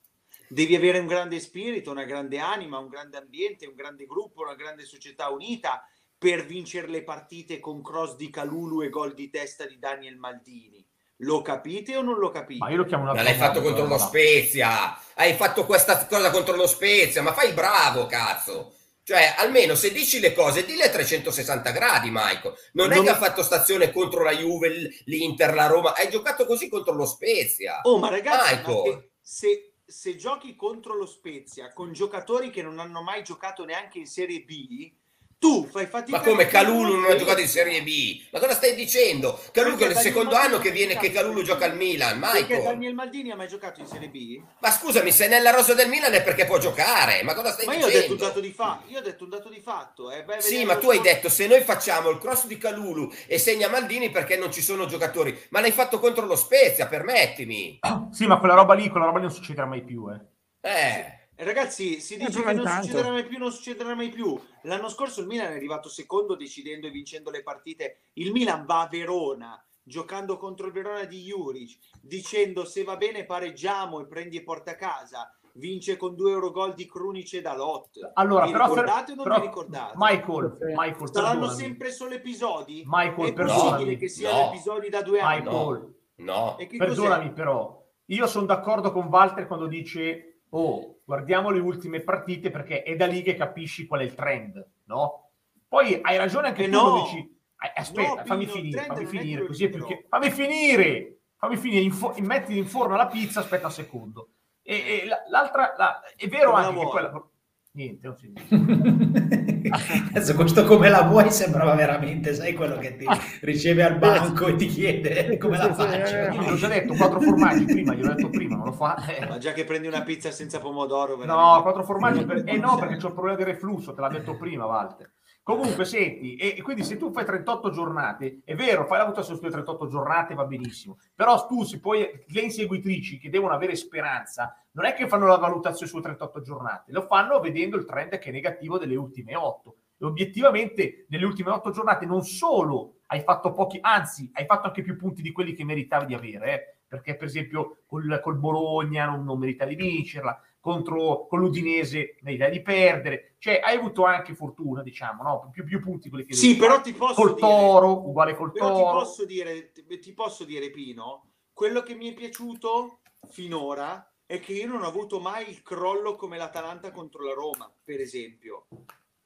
Devi 0.49 0.75
avere 0.75 0.99
un 0.99 1.07
grande 1.07 1.39
spirito, 1.39 1.91
una 1.91 2.05
grande 2.05 2.39
anima, 2.39 2.79
un 2.79 2.87
grande 2.87 3.17
ambiente, 3.17 3.67
un 3.67 3.75
grande 3.75 4.05
gruppo, 4.05 4.41
una 4.41 4.55
grande 4.55 4.85
società 4.85 5.29
unita 5.29 5.83
per 6.17 6.45
vincere 6.45 6.87
le 6.87 7.03
partite 7.03 7.59
con 7.59 7.83
cross 7.83 8.15
di 8.15 8.29
Calulu 8.29 8.81
e 8.81 8.89
gol 8.89 9.13
di 9.13 9.29
testa 9.29 9.65
di 9.65 9.77
Daniel 9.77 10.17
Maldini. 10.17 10.83
Lo 11.21 11.41
capite 11.41 11.97
o 11.97 12.01
non 12.01 12.17
lo 12.17 12.29
capite? 12.29 12.63
Ma 12.63 12.69
io 12.69 12.77
lo 12.77 12.85
chiamo 12.85 13.03
una 13.03 13.13
Ma 13.13 13.23
l'hai 13.23 13.35
fatto 13.35 13.61
contro 13.61 13.85
lo 13.85 13.97
Spezia. 13.97 14.97
Hai 15.15 15.33
fatto 15.33 15.65
questa 15.65 16.05
cosa 16.05 16.31
contro 16.31 16.55
lo 16.55 16.67
Spezia, 16.67 17.21
ma 17.21 17.33
fai 17.33 17.53
bravo, 17.53 18.05
cazzo. 18.05 18.76
Cioè, 19.07 19.35
almeno 19.37 19.73
se 19.75 19.93
dici 19.93 20.19
le 20.19 20.33
cose, 20.33 20.65
dille 20.65 20.83
a 20.83 20.89
360 20.89 21.71
gradi, 21.71 22.09
Michael. 22.11 22.53
Non, 22.73 22.89
non 22.89 22.97
è 22.97 23.01
che 23.03 23.09
ha 23.11 23.15
fatto 23.15 23.41
stazione 23.41 23.93
contro 23.93 24.21
la 24.21 24.33
Juve, 24.35 25.01
l'Inter, 25.05 25.53
la 25.53 25.67
Roma. 25.67 25.95
Hai 25.95 26.09
giocato 26.09 26.45
così 26.45 26.67
contro 26.67 26.93
lo 26.93 27.05
Spezia. 27.05 27.79
Oh, 27.83 27.99
ma 27.99 28.09
ragazzi, 28.09 28.61
ma 28.65 29.01
se, 29.21 29.75
se 29.85 30.17
giochi 30.17 30.57
contro 30.57 30.93
lo 30.93 31.05
Spezia 31.05 31.71
con 31.71 31.93
giocatori 31.93 32.49
che 32.49 32.61
non 32.61 32.79
hanno 32.79 33.01
mai 33.01 33.23
giocato 33.23 33.63
neanche 33.63 33.97
in 33.97 34.07
Serie 34.07 34.41
B, 34.41 34.91
tu 35.39 35.67
fai 35.69 35.85
fatica. 35.85 36.17
Ma 36.17 36.23
come 36.23 36.47
Calulu 36.47 36.95
non 36.95 37.11
ha 37.11 37.15
giocato 37.15 37.41
in 37.41 37.47
Serie 37.47 37.83
B? 37.83 38.23
Ma 38.31 38.39
cosa 38.39 38.53
stai 38.53 38.73
dicendo? 38.73 39.39
Calulu 39.51 39.77
è 39.77 39.85
il 39.85 39.95
secondo 39.95 40.31
Maldini 40.31 40.53
anno 40.53 40.63
che 40.63 40.71
viene 40.71 40.97
che 40.97 41.11
Calulu 41.11 41.43
gioca 41.43 41.65
al 41.65 41.75
Milan. 41.75 42.17
Michael. 42.17 42.47
Perché 42.47 42.63
Daniel 42.63 42.93
Maldini 42.95 43.31
ha 43.31 43.35
mai 43.35 43.47
giocato 43.47 43.79
in 43.79 43.85
Serie 43.85 44.09
B? 44.09 44.41
Ma 44.59 44.71
scusami, 44.71 45.11
se 45.11 45.27
nella 45.27 45.51
rosa 45.51 45.75
del 45.75 45.89
Milan 45.89 46.13
è 46.13 46.23
perché 46.23 46.45
può 46.45 46.57
giocare. 46.57 47.21
Ma 47.21 47.35
cosa 47.35 47.51
stai 47.51 47.67
ma 47.67 47.75
dicendo? 47.75 47.93
Io 47.93 47.97
ho 47.97 48.01
detto 48.01 48.13
un 48.13 48.19
dato 48.19 48.39
di, 48.39 48.51
fa- 48.51 48.81
io 48.87 48.97
ho 48.97 49.01
detto 49.01 49.23
un 49.23 49.29
dato 49.29 49.49
di 49.49 49.59
fatto. 49.59 50.11
Eh. 50.11 50.23
Beh, 50.23 50.41
sì, 50.41 50.65
ma 50.65 50.77
tu 50.77 50.89
hai 50.89 51.01
detto 51.01 51.29
se 51.29 51.45
noi 51.45 51.61
facciamo 51.61 52.09
il 52.09 52.17
cross 52.17 52.47
di 52.47 52.57
Calulu 52.57 53.11
e 53.27 53.37
segna 53.37 53.69
Maldini 53.69 54.09
perché 54.09 54.37
non 54.37 54.51
ci 54.51 54.61
sono 54.61 54.87
giocatori. 54.87 55.39
Ma 55.49 55.61
l'hai 55.61 55.71
fatto 55.71 55.99
contro 55.99 56.25
lo 56.25 56.35
Spezia, 56.35 56.87
permettimi. 56.87 57.79
Sì, 58.11 58.25
ma 58.25 58.39
quella 58.39 58.55
roba 58.55 58.73
lì, 58.73 58.89
quella 58.89 59.05
roba 59.05 59.19
lì 59.19 59.25
non 59.25 59.33
succederà 59.33 59.67
mai 59.67 59.83
più, 59.83 60.09
eh. 60.09 60.35
Eh. 60.61 61.26
Ragazzi, 61.39 61.99
si 61.99 62.17
dice 62.17 62.41
che 62.41 62.53
non 62.53 62.63
tanto. 62.63 62.87
succederà 62.87 63.11
mai 63.11 63.25
più, 63.25 63.37
non 63.37 63.51
succederà 63.51 63.93
mai 63.93 64.09
più. 64.09 64.39
L'anno 64.63 64.89
scorso 64.89 65.21
il 65.21 65.27
Milan 65.27 65.51
è 65.51 65.55
arrivato 65.55 65.87
secondo 65.87 66.35
decidendo 66.35 66.87
e 66.87 66.89
vincendo 66.89 67.29
le 67.29 67.43
partite. 67.43 67.99
Il 68.13 68.31
Milan 68.31 68.65
va 68.65 68.81
a 68.81 68.87
Verona 68.87 69.61
giocando 69.83 70.37
contro 70.37 70.67
il 70.67 70.73
Verona 70.73 71.05
di 71.05 71.21
Juric, 71.21 71.77
dicendo 72.01 72.65
se 72.65 72.83
va 72.83 72.97
bene 72.97 73.25
pareggiamo 73.25 74.01
e 74.01 74.07
prendi 74.07 74.37
e 74.37 74.43
porta 74.43 74.71
a 74.71 74.75
casa. 74.75 75.31
Vince 75.53 75.97
con 75.97 76.15
due 76.15 76.31
euro 76.31 76.51
gol 76.51 76.73
di 76.75 76.87
Crunice 76.87 77.41
da 77.41 77.55
Lot. 77.55 78.11
Allora, 78.13 78.45
vi 78.45 78.51
però, 78.51 78.67
ricordate 78.67 79.11
o 79.11 79.15
non 79.15 79.23
però, 79.23 79.39
vi 79.39 79.45
ricordate? 79.47 79.93
Michael, 79.95 80.57
Michael 80.75 81.09
saranno 81.11 81.49
sempre 81.49 81.91
solo 81.91 82.13
episodi? 82.13 82.83
Michael, 82.85 83.29
è 83.29 83.33
possibile 83.33 83.95
che 83.95 84.07
siano 84.07 84.37
no. 84.37 84.47
episodi 84.49 84.89
da 84.89 85.01
due 85.01 85.19
anni? 85.19 85.41
Michael, 85.41 85.95
no. 86.17 86.57
no. 86.59 86.67
Perdonami, 86.77 87.31
però. 87.31 87.83
Io 88.09 88.27
sono 88.27 88.45
d'accordo 88.45 88.91
con 88.91 89.07
Walter 89.07 89.47
quando 89.47 89.65
dice 89.65 90.36
oh, 90.49 90.99
guardiamo 91.03 91.49
le 91.49 91.59
ultime 91.59 92.01
partite 92.01 92.49
perché 92.49 92.83
è 92.83 92.95
da 92.95 93.05
lì 93.05 93.21
che 93.21 93.35
capisci 93.35 93.85
qual 93.85 94.01
è 94.01 94.03
il 94.03 94.13
trend, 94.13 94.65
no? 94.85 95.31
Poi 95.67 95.99
hai 96.01 96.17
ragione 96.17 96.47
anche 96.47 96.65
eh 96.65 96.69
tu 96.69 96.77
no. 96.77 97.01
dici, 97.03 97.37
aspetta, 97.75 98.15
no, 98.15 98.25
fammi 98.25 98.45
finire, 98.45 98.85
fammi 98.85 99.05
finire, 99.05 99.45
così 99.45 99.65
è 99.65 99.69
più 99.69 99.85
che... 99.85 100.05
Fammi 100.07 100.31
finire, 100.31 101.19
fammi 101.35 101.57
finire, 101.57 101.81
info... 101.81 102.13
metti 102.19 102.57
in 102.57 102.65
forno 102.65 102.95
la 102.95 103.07
pizza, 103.07 103.41
aspetta 103.41 103.67
un 103.67 103.71
secondo. 103.71 104.29
E, 104.61 104.75
e 104.75 105.07
l'altra, 105.29 105.73
la... 105.77 106.01
è 106.15 106.27
vero 106.27 106.51
Come 106.51 106.63
anche 106.63 106.79
che 106.79 106.85
quella... 106.85 107.29
Niente, 107.71 108.07
non 108.07 108.15
si 108.15 108.31
dice. 108.31 109.55
Adesso 110.13 110.35
questo 110.35 110.65
come 110.65 110.89
la 110.89 111.03
vuoi 111.03 111.31
sembrava 111.31 111.75
veramente, 111.75 112.33
sai 112.33 112.53
quello 112.53 112.77
che 112.77 112.95
ti 112.95 113.05
riceve 113.41 113.83
al 113.83 113.97
banco 113.97 114.47
e 114.47 114.55
ti 114.55 114.67
chiede 114.67 115.37
come 115.37 115.57
la 115.57 115.73
faccio. 115.73 116.15
Io 116.15 116.49
l'ho 116.49 116.55
già 116.55 116.67
detto, 116.67 116.93
quattro 116.93 117.19
formaggi 117.19 117.65
prima, 117.65 117.93
gliel'ho 117.93 118.13
detto 118.13 118.29
prima, 118.29 118.55
non 118.55 118.65
lo 118.65 118.71
fa. 118.73 118.95
Ma 119.27 119.37
già 119.37 119.53
che 119.53 119.63
prendi 119.65 119.87
una 119.87 120.01
pizza 120.01 120.31
senza 120.31 120.59
pomodoro... 120.59 121.17
Veramente. 121.17 121.55
No, 121.55 121.61
quattro 121.61 121.83
formaggi, 121.83 122.25
per... 122.25 122.43
eh 122.45 122.57
no, 122.57 122.77
perché 122.77 122.97
c'ho 122.97 123.07
il 123.07 123.13
problema 123.13 123.37
di 123.37 123.43
reflusso, 123.43 123.93
te 123.93 124.01
l'ha 124.01 124.09
detto 124.09 124.35
prima, 124.37 124.65
Walter. 124.65 125.11
Comunque, 125.47 125.85
senti, 125.85 126.35
e 126.35 126.61
quindi 126.61 126.83
se 126.83 126.97
tu 126.97 127.09
fai 127.13 127.23
38 127.23 127.69
giornate, 127.69 128.41
è 128.43 128.53
vero, 128.53 128.85
fai 128.85 128.97
la 128.97 129.05
votazione 129.05 129.39
sulle 129.39 129.49
38 129.49 129.87
giornate, 129.87 130.33
va 130.33 130.43
benissimo, 130.43 130.99
però 131.15 131.45
tu, 131.45 131.63
se 131.63 131.79
poi 131.79 132.05
le 132.27 132.41
inseguitrici 132.41 133.17
che 133.17 133.29
devono 133.29 133.53
avere 133.53 133.77
speranza, 133.77 134.61
non 134.71 134.83
è 134.83 134.93
che 134.93 135.07
fanno 135.07 135.25
la 135.25 135.37
valutazione 135.37 135.89
sulle 135.89 136.01
38 136.01 136.41
giornate, 136.41 136.91
lo 136.91 137.03
fanno 137.03 137.39
vedendo 137.39 137.77
il 137.77 137.85
trend 137.85 138.17
che 138.17 138.27
è 138.27 138.31
negativo 138.33 138.77
delle 138.77 138.97
ultime 138.97 139.37
8. 139.37 139.75
E 139.99 140.05
obiettivamente, 140.05 141.05
nelle 141.07 141.23
ultime 141.23 141.51
8 141.51 141.71
giornate, 141.71 142.05
non 142.05 142.23
solo 142.25 142.97
hai 143.05 143.21
fatto 143.21 143.53
pochi, 143.53 143.77
anzi, 143.79 144.29
hai 144.33 144.45
fatto 144.45 144.67
anche 144.67 144.81
più 144.81 144.97
punti 144.97 145.21
di 145.21 145.31
quelli 145.31 145.53
che 145.53 145.63
meritavi 145.63 146.07
di 146.07 146.13
avere, 146.13 146.53
eh? 146.53 146.77
perché 146.87 147.15
per 147.15 147.27
esempio 147.27 147.83
col, 147.85 148.19
col 148.21 148.37
Bologna 148.37 149.05
non, 149.05 149.23
non 149.23 149.39
meritavi 149.39 149.75
di 149.75 149.81
vincerla, 149.81 150.41
contro 150.67 151.27
con 151.27 151.39
l'Udinese 151.39 152.17
l'idea 152.23 152.49
di 152.49 152.61
perdere, 152.61 153.35
cioè 153.37 153.61
hai 153.63 153.77
avuto 153.77 154.03
anche 154.03 154.35
fortuna, 154.35 154.83
diciamo, 154.83 155.23
no? 155.23 155.49
più, 155.49 155.63
più 155.63 155.79
punti 155.79 156.09
quelli 156.09 156.25
che 156.25 156.33
Sì, 156.33 156.57
però 156.57 156.81
ti 156.81 156.91
posso 156.91 157.13
col 157.13 157.35
dire, 157.35 157.39
Toro, 157.39 158.05
uguale 158.05 158.35
col 158.35 158.51
però 158.51 158.67
Toro. 158.67 158.85
Ti 158.85 159.05
posso 159.05 159.25
dire 159.25 159.71
ti 159.71 160.13
posso 160.13 160.43
dire 160.43 160.69
Pino, 160.69 161.29
quello 161.53 161.81
che 161.81 161.95
mi 161.95 162.09
è 162.09 162.13
piaciuto 162.13 162.99
finora 163.29 164.11
è 164.25 164.41
che 164.41 164.51
io 164.51 164.67
non 164.67 164.83
ho 164.83 164.87
avuto 164.87 165.21
mai 165.21 165.49
il 165.49 165.63
crollo 165.63 166.17
come 166.17 166.35
l'Atalanta 166.35 166.91
contro 166.91 167.23
la 167.23 167.33
Roma, 167.33 167.71
per 167.81 168.01
esempio. 168.01 168.65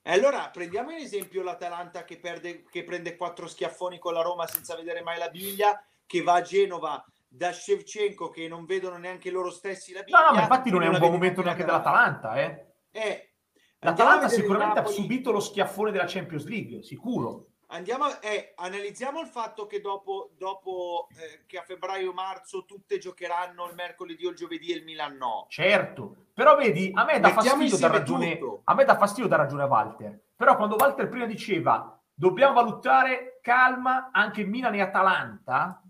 E 0.03 0.11
allora 0.11 0.47
prendiamo 0.51 0.91
in 0.91 0.97
esempio 0.97 1.41
l'Atalanta 1.41 2.05
che, 2.05 2.19
perde, 2.19 2.65
che 2.69 2.83
prende 2.83 3.15
quattro 3.15 3.47
schiaffoni 3.47 3.97
con 3.97 4.13
la 4.13 4.21
Roma 4.21 4.45
senza 4.45 4.75
vedere 4.75 5.01
mai 5.01 5.17
la 5.17 5.29
biglia, 5.29 5.83
che 6.05 6.21
va 6.21 6.35
a 6.35 6.41
Genova 6.41 7.03
da 7.33 7.53
Shevchenko 7.53 8.29
che 8.29 8.49
non 8.49 8.65
vedono 8.65 8.97
neanche 8.97 9.31
loro 9.31 9.49
stessi 9.49 9.93
la 9.93 10.01
Bibbia. 10.01 10.19
No, 10.19 10.25
no, 10.25 10.35
ma 10.35 10.41
infatti 10.41 10.69
non 10.69 10.83
è 10.83 10.87
un 10.87 10.97
buon 10.97 11.11
momento 11.11 11.41
neanche 11.41 11.63
dell'Atalanta, 11.63 12.35
eh. 12.35 12.73
eh 12.91 13.33
L'Atalanta 13.79 14.27
sicuramente 14.27 14.79
ha 14.79 14.85
subito 14.85 15.31
lo 15.31 15.39
schiaffone 15.39 15.91
della 15.91 16.05
Champions 16.05 16.45
League, 16.45 16.83
sicuro. 16.83 17.47
Andiamo, 17.67 18.19
eh, 18.19 18.53
analizziamo 18.57 19.21
il 19.21 19.27
fatto 19.27 19.65
che 19.65 19.79
dopo, 19.79 20.31
dopo 20.37 21.07
eh, 21.11 21.45
che 21.47 21.57
a 21.57 21.63
febbraio-marzo 21.63 22.65
tutte 22.65 22.97
giocheranno 22.97 23.65
il 23.69 23.75
mercoledì 23.75 24.25
o 24.25 24.31
il 24.31 24.35
giovedì 24.35 24.73
e 24.73 24.75
il 24.75 24.83
Milan 24.83 25.15
no. 25.15 25.45
Certo, 25.47 26.25
però 26.33 26.57
vedi, 26.57 26.91
a 26.93 27.05
me 27.05 27.21
dà 27.21 27.29
fastidio 27.29 27.77
da 27.77 27.87
ragione, 27.87 28.37
a 28.65 28.73
me 28.75 28.83
dà 28.83 28.97
fastidio 28.97 29.29
da 29.29 29.37
ragione 29.37 29.63
a 29.63 29.67
Walter. 29.67 30.21
Però 30.35 30.57
quando 30.57 30.75
Walter 30.75 31.07
prima 31.07 31.25
diceva 31.25 31.97
dobbiamo 32.13 32.53
valutare 32.53 33.39
calma 33.41 34.09
anche 34.11 34.43
Milan 34.43 34.75
e 34.75 34.81
Atalanta, 34.81 35.81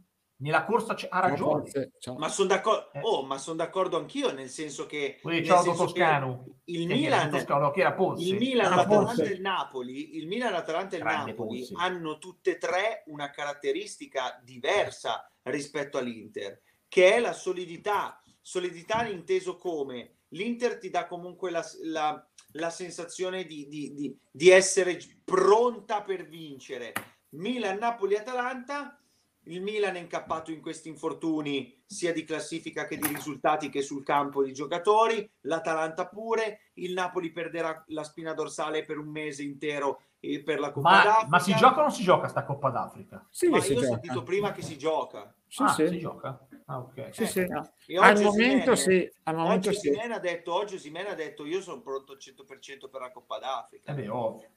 nella 0.41 0.65
corsa 0.65 0.93
c- 0.93 1.07
ha 1.09 1.19
ragione. 1.19 1.69
Forse, 1.69 1.91
ma 2.17 2.27
sono 2.29 2.49
d'accordo, 2.49 2.91
eh. 2.93 2.99
oh, 3.01 3.37
son 3.37 3.55
d'accordo 3.55 3.97
anch'io, 3.97 4.31
nel 4.31 4.49
senso 4.49 4.85
che, 4.85 5.19
nel 5.23 5.45
ciao 5.45 5.63
Toscano. 5.63 6.59
il 6.65 6.87
Milan, 6.87 7.29
Toscano, 7.29 7.71
che 7.71 7.81
era 7.81 7.95
il 8.17 8.35
Milan, 8.35 8.75
l'Atalanta 8.75 9.23
e 9.23 9.27
il 9.27 9.41
Napoli, 9.41 10.17
il 10.17 10.27
Milan, 10.27 10.51
l'Atalanta 10.51 10.95
e 10.95 10.99
il 10.99 11.03
Grande 11.03 11.31
Napoli 11.31 11.59
Ponzi. 11.59 11.73
hanno 11.77 12.17
tutte 12.17 12.51
e 12.51 12.57
tre 12.57 13.03
una 13.07 13.29
caratteristica 13.29 14.39
diversa 14.43 15.29
rispetto 15.43 15.97
all'Inter, 15.97 16.61
che 16.87 17.15
è 17.15 17.19
la 17.19 17.33
solidità. 17.33 18.21
Solidità 18.43 19.05
inteso 19.05 19.55
come 19.57 20.15
l'Inter 20.29 20.79
ti 20.79 20.89
dà 20.89 21.05
comunque 21.05 21.51
la, 21.51 21.63
la, 21.83 22.27
la 22.53 22.69
sensazione 22.71 23.45
di, 23.45 23.67
di, 23.67 23.93
di, 23.93 24.17
di 24.31 24.49
essere 24.49 24.99
pronta 25.23 26.01
per 26.01 26.27
vincere. 26.27 26.93
Milan, 27.29 27.77
Napoli, 27.77 28.15
Atalanta 28.15 29.00
il 29.45 29.61
Milan 29.61 29.95
è 29.95 29.99
incappato 29.99 30.51
in 30.51 30.61
questi 30.61 30.89
infortuni 30.89 31.81
sia 31.85 32.13
di 32.13 32.23
classifica 32.23 32.85
che 32.85 32.97
di 32.97 33.07
risultati 33.07 33.69
che 33.69 33.81
sul 33.81 34.03
campo 34.03 34.43
di 34.43 34.53
giocatori, 34.53 35.27
l'Atalanta 35.41 36.07
pure, 36.07 36.71
il 36.73 36.93
Napoli 36.93 37.31
perderà 37.31 37.83
la 37.87 38.03
spina 38.03 38.33
dorsale 38.33 38.85
per 38.85 38.97
un 38.97 39.07
mese 39.07 39.43
intero 39.43 40.01
per 40.43 40.59
la 40.59 40.71
Coppa 40.71 40.89
ma, 40.89 41.03
d'Africa. 41.03 41.27
Ma 41.27 41.39
si 41.39 41.55
gioca 41.55 41.79
o 41.79 41.81
non 41.81 41.91
si 41.91 42.03
gioca 42.03 42.27
sta 42.27 42.43
Coppa 42.43 42.69
d'Africa? 42.69 43.27
Sì, 43.31 43.47
ma 43.47 43.57
io 43.57 43.79
ho 43.79 43.83
sentito 43.83 44.21
prima 44.21 44.51
che 44.51 44.61
si 44.61 44.77
gioca. 44.77 45.33
Sì, 45.47 45.63
ah, 45.63 45.69
sì. 45.69 45.87
si 45.87 45.99
gioca? 45.99 46.47
Ah, 46.65 46.77
ok. 46.77 47.09
Sì, 47.11 47.25
sì. 47.25 47.39
Eh. 47.39 47.97
Al 47.97 48.21
momento 48.21 48.75
sì. 48.75 49.11
Al 49.23 49.35
momento 49.35 49.69
oggi 49.69 49.79
sì. 49.79 49.89
Ha 49.89 50.19
detto, 50.19 50.53
oggi 50.53 50.77
Simena 50.77 51.09
ha 51.09 51.15
detto 51.15 51.45
io 51.45 51.61
sono 51.61 51.81
pronto 51.81 52.11
al 52.11 52.19
100% 52.19 52.89
per 52.89 53.01
la 53.01 53.11
Coppa 53.11 53.39
d'Africa. 53.39 53.91
Eh 53.91 53.95
beh, 53.95 54.07
ovvio. 54.09 54.49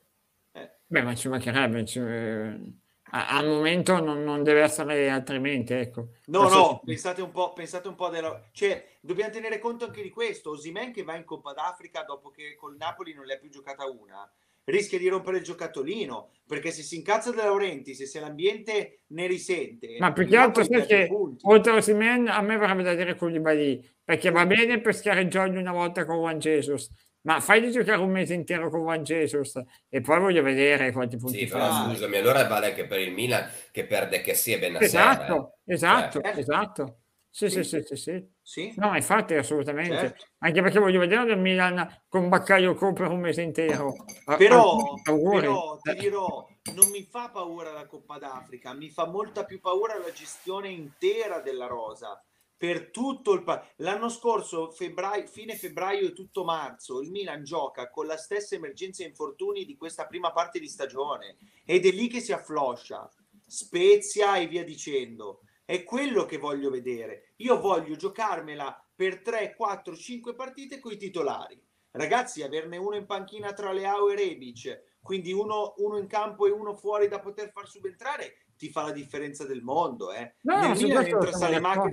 Eh. 0.53 0.71
Beh, 0.87 1.03
ma 1.03 1.15
ci 1.15 1.29
mancherebbe... 1.29 1.85
Ci 1.87 2.83
al 3.15 3.47
momento 3.47 4.01
non, 4.01 4.25
non, 4.25 4.43
deve 4.43 4.63
essere 4.63 5.09
altrimenti. 5.09 5.73
Ecco. 5.73 6.09
No, 6.27 6.43
Adesso... 6.43 6.57
no, 6.57 6.83
pensate 6.85 7.23
un 7.23 7.31
po', 7.31 7.53
pensate 7.53 7.89
un 7.89 7.95
po' 7.95 8.09
della... 8.09 8.49
Cioè, 8.53 8.85
dobbiamo 9.01 9.31
tenere 9.31 9.59
conto 9.59 9.85
anche 9.85 10.03
di 10.03 10.11
questo. 10.11 10.51
Osimen 10.51 10.93
che 10.93 11.05
va 11.05 11.15
in 11.15 11.25
Coppa 11.25 11.53
d'Africa 11.53 12.03
dopo 12.03 12.31
che 12.31 12.55
col 12.57 12.77
Napoli 12.77 13.15
non 13.15 13.31
ha 13.31 13.37
più 13.37 13.51
giocata 13.51 13.87
una, 13.87 14.29
rischia 14.65 14.99
di 14.99 15.09
rompere 15.09 15.39
il 15.39 15.45
giocattolino, 15.45 16.31
perché 16.47 16.71
se 16.71 16.83
si 16.83 16.97
incazza 16.97 17.31
De 17.31 17.37
Laurenti, 17.37 17.95
se, 17.95 18.07
se 18.07 18.21
l'ambiente 18.21 19.01
ne 19.09 19.27
risente... 19.27 19.97
Ma 19.99 20.13
più 20.13 20.27
che 20.27 20.37
altro 20.37 20.65
sai 20.65 20.87
che 20.87 21.09
oltre 21.43 21.73
a 21.73 21.77
Osimen 21.77 22.29
a 22.29 22.41
me 22.41 22.57
verrebbe 22.57 22.83
da 22.83 22.95
dire 22.95 23.15
Koulibaly, 23.15 23.83
perché 24.03 24.31
va 24.31 24.47
bene 24.47 24.81
per 24.81 24.95
schiareggiargli 24.95 25.57
una 25.57 25.73
volta 25.73 26.05
con 26.05 26.17
Juan 26.17 26.39
Jesus, 26.39 26.91
ma 27.25 27.41
fai 27.41 27.71
giocare 27.71 28.01
un 28.01 28.11
mese 28.11 28.35
intero 28.35 28.71
con 28.71 28.81
Juan 28.81 29.03
Jesus 29.03 29.61
e 29.89 30.01
poi 30.01 30.21
voglio 30.21 30.43
vedere 30.43 30.93
quanti 30.93 31.17
punti 31.17 31.39
sì, 31.39 31.47
fa. 31.47 31.59
Però, 31.59 31.89
scusami, 31.89 32.17
allora 32.19 32.47
vale 32.47 32.69
anche 32.69 32.87
per 32.87 33.01
il 33.01 33.13
Milan 33.13 33.49
che 33.71 33.87
perde 33.87 34.21
che 34.21 34.35
sia 34.35 34.59
ben 34.59 34.77
Esatto, 34.77 35.57
eh. 35.65 35.75
esatto, 35.75 36.21
certo. 36.21 36.41
esatto. 36.41 36.99
Sì, 37.31 37.51
sì, 37.51 37.65
sì, 37.65 37.83
sì, 37.83 37.97
sì. 37.97 38.29
sì. 38.41 38.75
No, 38.77 38.95
infatti, 38.95 39.35
assolutamente. 39.35 39.97
Certo. 39.97 40.27
Anche 40.39 40.63
perché 40.63 40.79
voglio 40.79 41.01
vedere 41.01 41.33
il 41.33 41.39
Milan 41.41 42.05
con 42.09 42.29
Baccaglio 42.29 42.75
per 42.75 43.09
un 43.09 43.19
mese 43.19 43.43
intero. 43.43 43.93
Però, 44.39 44.95
però 45.03 45.77
ti 45.83 45.95
dirò, 45.95 46.47
non 46.75 46.89
mi 46.91 47.03
fa 47.03 47.31
paura 47.31 47.73
la 47.73 47.87
Coppa 47.87 48.19
d'Africa, 48.19 48.73
mi 48.73 48.89
fa 48.89 49.07
molta 49.07 49.45
più 49.45 49.59
paura 49.59 49.99
la 49.99 50.13
gestione 50.13 50.69
intera 50.69 51.41
della 51.41 51.67
rosa 51.67 52.23
per 52.65 52.89
tutto 52.89 53.35
il 53.35 53.43
pa- 53.43 53.63
l'anno 53.77 54.09
scorso 54.09 54.71
febbraio, 54.71 55.27
fine 55.27 55.55
febbraio 55.55 56.07
e 56.07 56.13
tutto 56.15 56.45
marzo 56.45 57.03
il 57.03 57.11
Milan 57.11 57.45
gioca 57.45 57.91
con 57.91 58.07
la 58.07 58.17
stessa 58.17 58.55
emergenza 58.55 59.03
e 59.03 59.09
infortuni 59.09 59.67
di 59.67 59.77
questa 59.77 60.07
prima 60.07 60.33
parte 60.33 60.59
di 60.59 60.67
stagione 60.67 61.37
ed 61.67 61.85
è 61.85 61.91
lì 61.91 62.09
che 62.09 62.21
si 62.21 62.33
affloscia 62.33 63.07
Spezia 63.47 64.39
e 64.39 64.47
via 64.47 64.65
dicendo. 64.65 65.43
È 65.67 65.85
quello 65.85 66.25
che 66.25 66.39
voglio 66.39 66.71
vedere. 66.71 67.35
Io 67.37 67.61
voglio 67.61 67.97
giocarmela 67.97 68.83
per 68.95 69.21
3, 69.21 69.55
4, 69.55 69.95
5 69.95 70.35
partite 70.35 70.81
con 70.81 70.93
i 70.93 70.97
titolari. 70.97 71.63
Ragazzi 71.91 72.43
averne 72.43 72.79
uno 72.79 72.97
in 72.97 73.05
panchina 73.05 73.53
tra 73.53 73.73
Leao 73.73 74.09
e 74.09 74.17
Rebic 74.17 74.83
quindi 75.03 75.33
uno, 75.33 75.75
uno 75.77 75.99
in 75.99 76.07
campo 76.07 76.47
e 76.47 76.51
uno 76.51 76.75
fuori 76.75 77.09
da 77.09 77.21
poter 77.21 77.51
far 77.53 77.69
subentrare 77.69 78.39
ti 78.57 78.71
fa 78.71 78.85
la 78.85 78.91
differenza 78.91 79.45
del 79.45 79.61
mondo 79.61 80.11
eh. 80.13 80.37
no, 80.41 80.61
nel 80.61 80.83
Milan 80.83 81.05
entra 81.05 81.31
Salemaker 81.31 81.91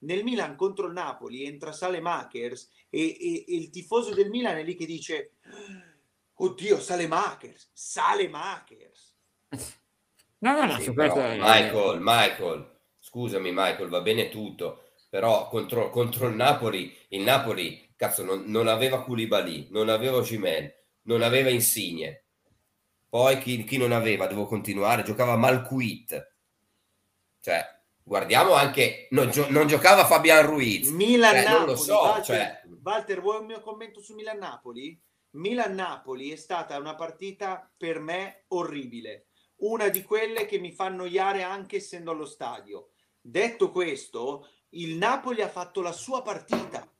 nel 0.00 0.22
Milan 0.22 0.56
contro 0.56 0.86
il 0.86 0.92
Napoli 0.92 1.44
entra 1.44 1.72
Sale 1.72 2.00
Makers 2.00 2.70
e, 2.88 3.00
e, 3.00 3.44
e, 3.48 3.56
il 3.56 3.70
tifoso 3.70 4.14
del 4.14 4.30
Milan 4.30 4.56
è 4.56 4.62
lì 4.62 4.76
che 4.76 4.86
dice 4.86 5.36
oddio 6.34 6.78
Sale 6.78 7.06
Makers 7.06 7.70
Sale 7.72 8.28
Makers 8.28 9.16
no 10.38 10.52
no 10.52 10.64
no 10.66 10.78
sì, 10.78 10.92
però, 10.92 11.14
Michael 11.14 11.98
Michael 12.00 12.78
scusami 12.98 13.50
Michael 13.50 13.88
va 13.88 14.00
bene 14.00 14.28
tutto 14.28 14.90
però 15.08 15.48
contro, 15.48 15.90
contro 15.90 16.28
il 16.28 16.34
Napoli 16.34 16.96
il 17.08 17.22
Napoli 17.22 17.92
cazzo 17.96 18.22
non, 18.22 18.44
non 18.46 18.68
aveva 18.68 19.02
Koulibaly 19.02 19.68
non 19.70 19.88
aveva 19.88 20.20
Gimen 20.20 20.72
non 21.08 21.22
aveva 21.22 21.48
Insigne. 21.48 22.24
Poi 23.08 23.38
chi, 23.38 23.64
chi 23.64 23.78
non 23.78 23.92
aveva? 23.92 24.26
Devo 24.26 24.44
continuare 24.44 25.02
giocava 25.02 25.36
Malquit 25.36 26.36
cioè 27.40 27.77
guardiamo 28.08 28.54
anche, 28.54 29.06
non, 29.10 29.30
gio- 29.30 29.50
non 29.50 29.68
giocava 29.68 30.06
Fabian 30.06 30.46
Ruiz. 30.46 30.88
Milan-Napoli, 30.88 31.46
cioè, 31.46 31.58
non 31.58 31.66
lo 31.66 31.76
so. 31.76 32.00
Walter, 32.00 32.24
cioè... 32.24 32.62
Walter, 32.82 33.20
vuoi 33.20 33.40
un 33.40 33.46
mio 33.46 33.60
commento 33.60 34.00
su 34.00 34.14
Milan-Napoli? 34.14 35.00
Milan-Napoli 35.32 36.30
è 36.30 36.36
stata 36.36 36.78
una 36.78 36.94
partita 36.94 37.70
per 37.76 38.00
me 38.00 38.44
orribile, 38.48 39.26
una 39.56 39.88
di 39.88 40.02
quelle 40.02 40.46
che 40.46 40.58
mi 40.58 40.72
fa 40.72 40.86
annoiare 40.86 41.42
anche 41.42 41.76
essendo 41.76 42.10
allo 42.10 42.24
stadio. 42.24 42.92
Detto 43.20 43.70
questo, 43.70 44.48
il 44.70 44.96
Napoli 44.96 45.42
ha 45.42 45.48
fatto 45.48 45.82
la 45.82 45.92
sua 45.92 46.22
partita 46.22 46.90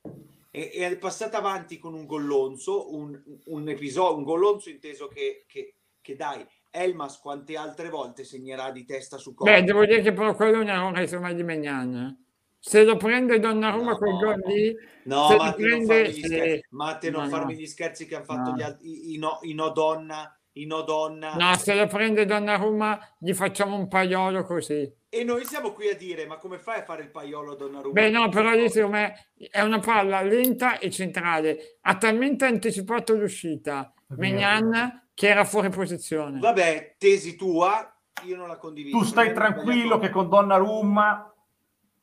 e, 0.51 0.69
è 0.69 0.97
passata 0.97 1.39
avanti 1.39 1.79
con 1.79 1.95
un 1.95 2.05
gollonzo, 2.05 2.93
un, 2.93 3.19
un 3.45 3.67
episodio, 3.67 4.17
un 4.17 4.23
gollonzo 4.23 4.69
inteso 4.69 5.07
che, 5.07 5.45
che, 5.47 5.73
che 5.99 6.15
dai, 6.15 6.45
Elmas 6.71 7.19
quante 7.19 7.57
altre 7.57 7.89
volte 7.89 8.23
segnerà 8.23 8.71
di 8.71 8.85
testa 8.85 9.17
su 9.17 9.33
corpo? 9.33 9.51
Beh, 9.51 9.63
devo 9.63 9.85
dire 9.85 10.01
che 10.01 10.13
però 10.13 10.35
quello 10.35 10.59
è 10.59 10.63
una 10.63 10.77
roba 10.77 11.01
insomma 11.01 11.33
di 11.33 11.43
Megnan. 11.43 12.25
Se 12.61 12.83
lo 12.83 12.97
prende 12.97 13.39
Donnarumma 13.39 13.91
no, 13.91 13.97
quel 13.97 14.17
gol 14.17 14.41
lì, 14.45 14.75
no, 15.03 15.29
Matte, 15.37 15.63
non 15.65 15.85
farmi 15.85 16.11
gli 16.11 16.21
scherzi, 16.21 16.65
Matte, 16.71 17.09
non 17.09 17.23
no, 17.23 17.29
farmi 17.29 17.55
gli 17.55 17.65
scherzi 17.65 18.05
che 18.05 18.15
hanno 18.15 18.25
fatto 18.25 18.51
gli 18.51 18.61
altri, 18.61 19.13
i, 19.13 19.17
no, 19.17 19.39
i 19.43 19.53
no 19.53 19.69
donna, 19.69 20.37
i 20.53 20.65
no 20.65 20.81
donna. 20.81 21.35
No, 21.35 21.55
se 21.55 21.73
lo 21.73 21.87
prende 21.87 22.25
Donnarumma 22.25 23.15
gli 23.17 23.33
facciamo 23.33 23.77
un 23.77 23.87
paiolo 23.87 24.43
così. 24.43 24.93
E 25.07 25.23
noi 25.23 25.45
siamo 25.45 25.71
qui 25.71 25.87
a 25.87 25.95
dire, 25.95 26.25
ma 26.25 26.37
come 26.37 26.59
fai 26.59 26.81
a 26.81 26.83
fare 26.83 27.03
il 27.03 27.11
paiolo 27.11 27.55
Donnarumma? 27.55 27.93
Beh 27.93 28.09
no, 28.09 28.27
però 28.27 28.51
lì 28.51 28.69
secondo 28.69 28.97
me 28.97 29.29
è 29.49 29.61
una 29.61 29.79
palla 29.79 30.21
lenta 30.21 30.79
e 30.79 30.91
centrale. 30.91 31.77
Ha 31.81 31.97
talmente 31.97 32.43
anticipato 32.45 33.15
l'uscita. 33.15 33.93
Megnan 34.15 35.07
che 35.13 35.27
era 35.27 35.45
fuori 35.45 35.69
posizione. 35.69 36.39
Vabbè, 36.39 36.95
tesi 36.97 37.35
tua, 37.35 37.93
io 38.23 38.35
non 38.35 38.47
la 38.47 38.57
condivido. 38.57 38.97
Tu 38.97 39.03
stai 39.03 39.33
tranquillo 39.33 39.97
che 39.99 40.09
con 40.09 40.29
Donnarumma 40.29 41.33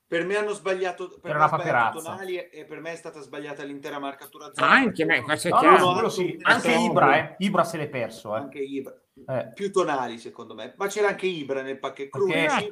per 0.06 0.24
me 0.24 0.36
hanno 0.36 0.52
sbagliato, 0.52 1.18
per 1.20 1.36
me 1.36 1.46
sbagliato 1.48 2.00
Tonali 2.00 2.36
e, 2.36 2.64
per 2.64 2.80
me 2.80 2.92
è 2.92 2.96
stata 2.96 3.20
sbagliata 3.20 3.64
l'intera 3.64 3.98
marcatura 3.98 4.50
zona. 4.52 4.70
Anche 4.70 5.04
me, 5.04 5.20
questo 5.22 5.48
è 5.48 5.50
no, 5.50 5.58
chiaro. 5.58 5.92
No, 5.92 6.00
no, 6.00 6.08
sì. 6.08 6.38
Anche 6.42 6.72
Ibra, 6.72 7.16
eh. 7.16 7.34
Ibra 7.38 7.64
se 7.64 7.76
l'è 7.76 7.88
perso. 7.88 8.36
Eh. 8.36 8.38
Anche 8.38 8.58
Ibra. 8.60 8.94
Eh. 9.26 9.52
Più 9.52 9.72
Tonali 9.72 10.18
secondo 10.18 10.54
me, 10.54 10.74
ma 10.76 10.86
c'era 10.86 11.08
anche 11.08 11.26
Ibra 11.26 11.62
nel 11.62 11.78
pacchetto. 11.78 12.18
Cruz, 12.18 12.68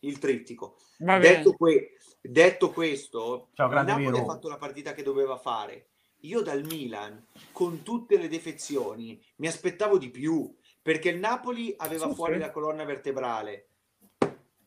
il 0.00 0.18
trittico. 0.18 0.76
Detto, 0.98 1.54
que- 1.54 1.92
detto, 2.20 2.70
questo, 2.70 3.48
Ciao, 3.54 3.68
il 3.68 3.84
Napoli 3.84 4.18
ha 4.18 4.24
fatto 4.24 4.48
la 4.48 4.56
partita 4.56 4.92
che 4.92 5.02
doveva 5.02 5.36
fare 5.36 5.91
io 6.22 6.42
dal 6.42 6.64
Milan, 6.64 7.26
con 7.52 7.82
tutte 7.82 8.16
le 8.18 8.28
defezioni, 8.28 9.20
mi 9.36 9.46
aspettavo 9.46 9.98
di 9.98 10.10
più, 10.10 10.54
perché 10.80 11.08
il 11.08 11.18
Napoli 11.18 11.74
aveva 11.78 12.08
sì, 12.08 12.14
fuori 12.14 12.34
sì. 12.34 12.40
la 12.40 12.50
colonna 12.50 12.84
vertebrale. 12.84 13.68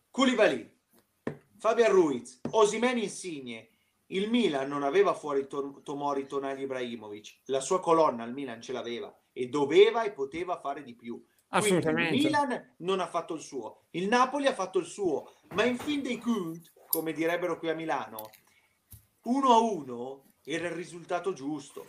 Koulibaly, 0.10 0.74
Fabian 1.58 1.92
Ruiz, 1.92 2.40
Osimeni 2.52 3.04
Insigne. 3.04 3.70
Il 4.08 4.30
Milan 4.30 4.68
non 4.68 4.84
aveva 4.84 5.14
fuori 5.14 5.48
Tomori, 5.48 6.28
Tonali, 6.28 6.64
Ibrahimovic. 6.64 7.40
La 7.46 7.60
sua 7.60 7.80
colonna 7.80 8.24
al 8.24 8.34
Milan 8.34 8.62
ce 8.62 8.72
l'aveva 8.72 9.14
e 9.34 9.50
doveva 9.50 10.04
e 10.04 10.12
poteva 10.12 10.60
fare 10.60 10.84
di 10.84 10.94
più. 10.94 11.24
Assolutamente. 11.50 12.10
Quindi 12.10 12.26
il 12.28 12.32
Milan 12.32 12.76
non 12.78 13.00
ha 13.00 13.08
fatto 13.08 13.34
il 13.34 13.42
suo, 13.42 13.86
il 13.92 14.08
Napoli 14.08 14.46
ha 14.46 14.54
fatto 14.54 14.80
il 14.80 14.86
suo, 14.86 15.34
ma 15.56 15.64
in 15.64 15.78
fin 15.78 16.02
dei 16.02 16.18
conti, 16.18 16.70
come 16.88 17.14
direbbero 17.14 17.58
qui 17.58 17.70
a 17.70 17.74
Milano, 17.74 18.30
1 19.24 19.52
a 19.52 19.60
1 19.60 20.24
era 20.46 20.68
il 20.68 20.74
risultato 20.74 21.34
giusto. 21.34 21.86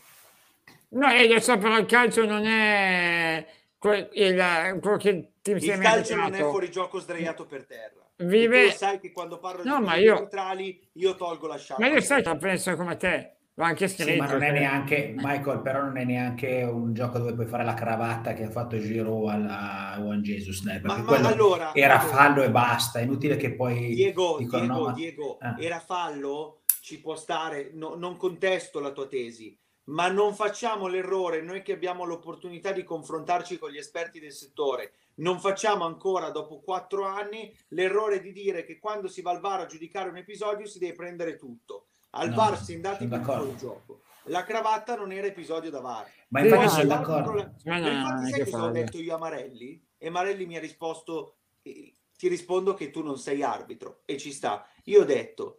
No, 0.88 1.10
e 1.10 1.28
lo 1.28 1.40
so, 1.40 1.58
però 1.58 1.78
il 1.78 1.86
calcio 1.86 2.24
non 2.24 2.44
è 2.44 3.46
quel, 3.78 4.08
il, 4.12 4.78
quello 4.80 4.96
che 4.96 5.32
ti 5.42 5.50
Il 5.52 5.78
calcio 5.78 6.16
non 6.16 6.34
è 6.34 6.40
fuori 6.40 6.70
gioco 6.70 6.98
sdraiato 6.98 7.46
per 7.46 7.66
terra. 7.66 8.04
Vive... 8.16 8.70
tu 8.70 8.76
sai 8.76 8.98
che 8.98 9.12
quando 9.12 9.38
parlo 9.38 9.62
no, 9.62 9.80
di 9.92 10.00
io... 10.00 10.14
neutrali 10.14 10.80
io 10.92 11.14
tolgo 11.14 11.46
la 11.46 11.58
sciarpa. 11.58 11.86
Ma 11.86 11.92
io 11.92 12.00
sai 12.00 12.22
che 12.22 12.36
penso 12.36 12.74
come 12.74 12.96
te. 12.96 13.32
L'ho 13.58 13.64
anche 13.64 13.88
scritto. 13.88 14.10
Sì, 14.10 14.16
ma 14.18 14.26
non 14.26 14.42
è 14.42 14.52
neanche, 14.52 15.14
Michael, 15.16 15.60
però 15.60 15.80
non 15.80 15.96
è 15.96 16.04
neanche 16.04 16.62
un 16.62 16.92
gioco 16.92 17.16
dove 17.16 17.32
puoi 17.32 17.46
fare 17.46 17.64
la 17.64 17.72
cravatta 17.72 18.34
che 18.34 18.44
ha 18.44 18.50
fatto 18.50 18.78
Giro 18.78 19.28
alla 19.30 19.94
Juan 19.98 20.20
Jesus, 20.20 20.62
né? 20.62 20.78
ma, 20.84 20.98
ma 20.98 21.16
allora, 21.16 21.74
era 21.74 21.98
allora, 21.98 22.14
fallo 22.14 22.42
e 22.42 22.50
basta, 22.50 22.98
è 22.98 23.02
inutile 23.04 23.36
che 23.36 23.54
poi... 23.54 23.94
Diego, 23.94 24.36
dicono, 24.38 24.60
Diego, 24.60 24.78
no, 24.78 24.84
ma... 24.84 24.92
Diego 24.92 25.38
ah. 25.40 25.56
era 25.58 25.80
fallo, 25.80 26.58
ci 26.86 27.00
può 27.00 27.16
stare, 27.16 27.72
no, 27.72 27.96
non 27.96 28.16
contesto 28.16 28.78
la 28.78 28.92
tua 28.92 29.08
tesi, 29.08 29.58
ma 29.86 30.06
non 30.06 30.36
facciamo 30.36 30.86
l'errore, 30.86 31.42
noi 31.42 31.60
che 31.62 31.72
abbiamo 31.72 32.04
l'opportunità 32.04 32.70
di 32.70 32.84
confrontarci 32.84 33.58
con 33.58 33.70
gli 33.70 33.76
esperti 33.76 34.20
del 34.20 34.30
settore, 34.30 34.92
non 35.16 35.40
facciamo 35.40 35.84
ancora 35.84 36.30
dopo 36.30 36.60
quattro 36.60 37.02
anni 37.04 37.52
l'errore 37.70 38.20
di 38.20 38.30
dire 38.30 38.64
che 38.64 38.78
quando 38.78 39.08
si 39.08 39.20
va 39.20 39.32
al 39.32 39.40
VAR 39.40 39.62
a 39.62 39.66
giudicare 39.66 40.10
un 40.10 40.16
episodio 40.18 40.64
si 40.64 40.78
deve 40.78 40.92
prendere 40.92 41.34
tutto 41.34 41.88
al 42.10 42.28
no, 42.28 42.36
VAR 42.36 42.56
si 42.56 42.74
è 42.74 42.76
andati 42.76 43.08
per 43.08 43.18
il 43.18 43.56
gioco. 43.56 44.02
La 44.28 44.44
cravatta 44.44 44.94
non 44.94 45.10
era 45.10 45.26
episodio 45.26 45.70
da 45.70 45.80
VAR. 45.80 46.08
Ma 46.28 46.40
infatti 46.40 46.68
sono 46.68 46.84
d'accordo. 46.84 47.32
La... 47.32 47.52
Ma 47.64 47.78
no, 47.78 47.88
infatti 47.88 48.30
sai 48.30 48.44
cosa 48.44 48.64
ho 48.64 48.70
detto 48.70 48.98
io 48.98 49.16
a 49.16 49.18
Marelli? 49.18 49.84
E 49.98 50.08
Marelli 50.08 50.46
mi 50.46 50.56
ha 50.56 50.60
risposto, 50.60 51.38
eh, 51.62 51.96
ti 52.16 52.28
rispondo 52.28 52.74
che 52.74 52.90
tu 52.90 53.02
non 53.02 53.18
sei 53.18 53.42
arbitro. 53.42 54.02
E 54.04 54.18
ci 54.18 54.32
sta. 54.32 54.68
Io 54.84 55.00
ho 55.02 55.04
detto, 55.04 55.58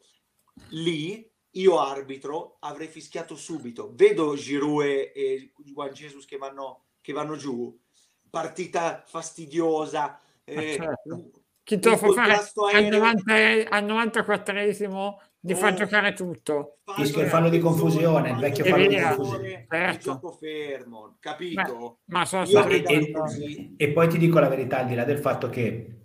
lì 0.70 1.30
io 1.52 1.80
arbitro 1.80 2.58
avrei 2.60 2.88
fischiato 2.88 3.36
subito. 3.36 3.92
Vedo 3.94 4.36
Giroud 4.36 4.86
e 4.86 5.52
Juan 5.58 5.92
Jesus 5.92 6.26
che 6.26 6.38
vanno, 6.38 6.86
che 7.02 7.14
vanno 7.14 7.36
giù. 7.36 7.76
Partita 8.30 9.04
fastidiosa. 9.06 10.20
Eh, 10.44 10.74
certo. 10.74 11.32
Chi 11.64 11.80
te 11.80 11.90
lo 11.90 11.98
fa 11.98 12.12
fare 12.12 12.34
al, 12.74 12.86
90, 12.86 13.70
al 13.70 13.84
94esimo 13.84 15.16
di 15.38 15.54
far 15.54 15.74
giocare 15.74 16.14
tutto. 16.14 16.78
Fischia 16.96 17.24
il 17.24 17.30
fallo 17.30 17.50
di 17.50 17.60
confusione, 17.60 18.30
il 18.32 18.38
vecchio 18.38 18.64
fallo 18.64 18.88
di 18.88 19.00
confusione. 19.00 19.66
Certo. 19.70 20.00
gioco 20.00 20.32
fermo, 20.32 21.18
capito? 21.20 22.00
Ma, 22.06 22.20
ma 22.20 22.26
sono 22.26 22.68
e, 22.68 22.84
e, 22.86 23.74
e, 23.76 23.92
poi 23.92 24.08
ti 24.08 24.18
dico 24.18 24.40
la 24.40 24.48
verità, 24.48 24.80
al 24.80 24.88
di 24.88 24.96
là 24.96 25.04
del 25.04 25.20
fatto 25.20 25.50
che 25.50 25.97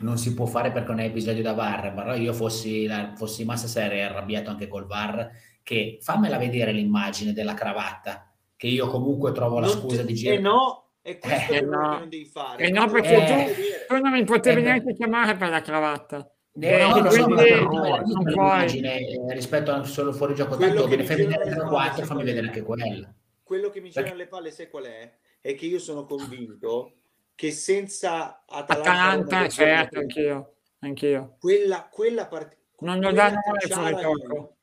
non 0.00 0.18
si 0.18 0.34
può 0.34 0.46
fare 0.46 0.70
perché 0.72 0.90
non 0.90 1.00
è 1.00 1.04
episodio 1.04 1.42
da 1.42 1.52
VAR, 1.52 1.92
però 1.94 2.14
io 2.14 2.32
fossi, 2.32 2.86
la, 2.86 3.12
fossi 3.16 3.44
massa 3.44 3.66
seria 3.66 4.08
arrabbiato 4.08 4.50
anche 4.50 4.68
col 4.68 4.86
VAR, 4.86 5.30
che 5.62 5.98
fammela 6.00 6.38
vedere 6.38 6.72
l'immagine 6.72 7.32
della 7.32 7.54
cravatta, 7.54 8.32
che 8.56 8.66
io 8.66 8.86
comunque 8.88 9.32
trovo 9.32 9.58
la 9.58 9.66
non 9.66 9.76
scusa 9.76 10.00
ti, 10.00 10.08
di 10.08 10.14
girare. 10.14 10.38
Eh 10.38 10.40
no, 10.40 10.90
è 11.02 11.18
questo 11.18 11.52
eh, 11.52 11.60
no. 11.60 11.70
che 11.70 11.98
non 11.98 12.08
devi 12.08 12.24
fare. 12.24 12.64
Eh 12.64 12.70
no, 12.70 12.90
perché 12.90 13.14
eh, 13.14 13.54
tu, 13.54 13.94
tu, 13.94 14.00
non 14.00 14.12
mi 14.12 14.24
potevi 14.24 14.60
eh, 14.60 14.64
neanche 14.64 14.94
chiamare 14.94 15.36
per 15.36 15.48
la 15.50 15.60
cravatta. 15.60 16.30
Eh, 16.58 16.78
no, 16.78 17.00
lo 17.00 17.10
so, 17.10 17.26
non 17.26 18.24
puoi. 18.32 18.82
rispetto 19.28 19.70
a 19.70 19.84
solo 19.84 20.12
fuori 20.12 20.34
gioco 20.34 20.56
tanto 20.56 20.88
me 20.88 20.96
ne 20.96 21.04
fai 21.04 21.24
vedere 21.24 21.54
4 21.54 22.04
fammi 22.04 22.24
vedere 22.24 22.48
anche 22.48 22.62
quella 22.62 23.14
quello 23.44 23.70
che 23.70 23.80
mi 23.80 23.90
gira 23.90 24.10
alle 24.10 24.26
palle 24.26 24.50
sai 24.50 24.68
qual 24.68 24.84
è? 24.84 25.12
è 25.40 25.54
che 25.54 25.66
io 25.66 25.78
sono 25.78 26.04
convinto 26.04 26.99
che 27.40 27.52
senza 27.52 28.44
Atalanta, 28.46 28.90
Atalanta 28.90 29.48
certo 29.48 29.98
anch'io 29.98 30.56
anch'io. 30.80 31.36
Quella, 31.40 31.88
quella 31.90 32.26
part- 32.26 32.54
non 32.80 33.00
lo 33.00 33.12
danno 33.12 33.40
mai 33.46 33.66
fuori 33.66 33.94
gioco. 34.02 34.56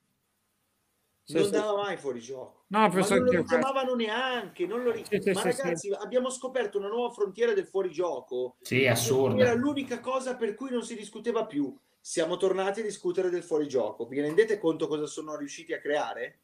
non 1.30 1.44
sì, 1.44 1.50
dava 1.50 1.76
mai 1.76 1.98
fuori 1.98 2.20
gioco. 2.20 2.66
No, 2.68 2.88
ma 2.88 3.08
non 3.08 3.24
lo 3.24 3.32
richiamavano 3.32 3.96
neanche 3.96 4.68
non 4.68 4.84
lo 4.84 4.92
richiam- 4.92 5.24
sì, 5.24 5.32
ma 5.32 5.42
ragazzi 5.42 5.92
abbiamo 5.92 6.30
scoperto 6.30 6.78
una 6.78 6.88
nuova 6.88 7.12
frontiera 7.12 7.54
del 7.54 7.66
fuorigioco 7.66 8.58
sì 8.62 8.86
assurdo 8.86 9.42
era 9.42 9.56
l'unica 9.56 10.00
cosa 10.00 10.36
per 10.36 10.54
cui 10.54 10.70
non 10.70 10.84
si 10.84 10.96
discuteva 10.96 11.48
più. 11.48 11.76
Siamo 12.00 12.38
tornati 12.38 12.82
a 12.82 12.84
discutere 12.84 13.32
del 13.32 13.42
fuorigioco 13.44 14.06
vi 14.06 14.22
rendete 14.22 14.60
conto 14.60 14.88
cosa 14.88 15.08
sono 15.08 15.36
riusciti 15.36 15.74
a 15.74 15.80
creare? 15.80 16.42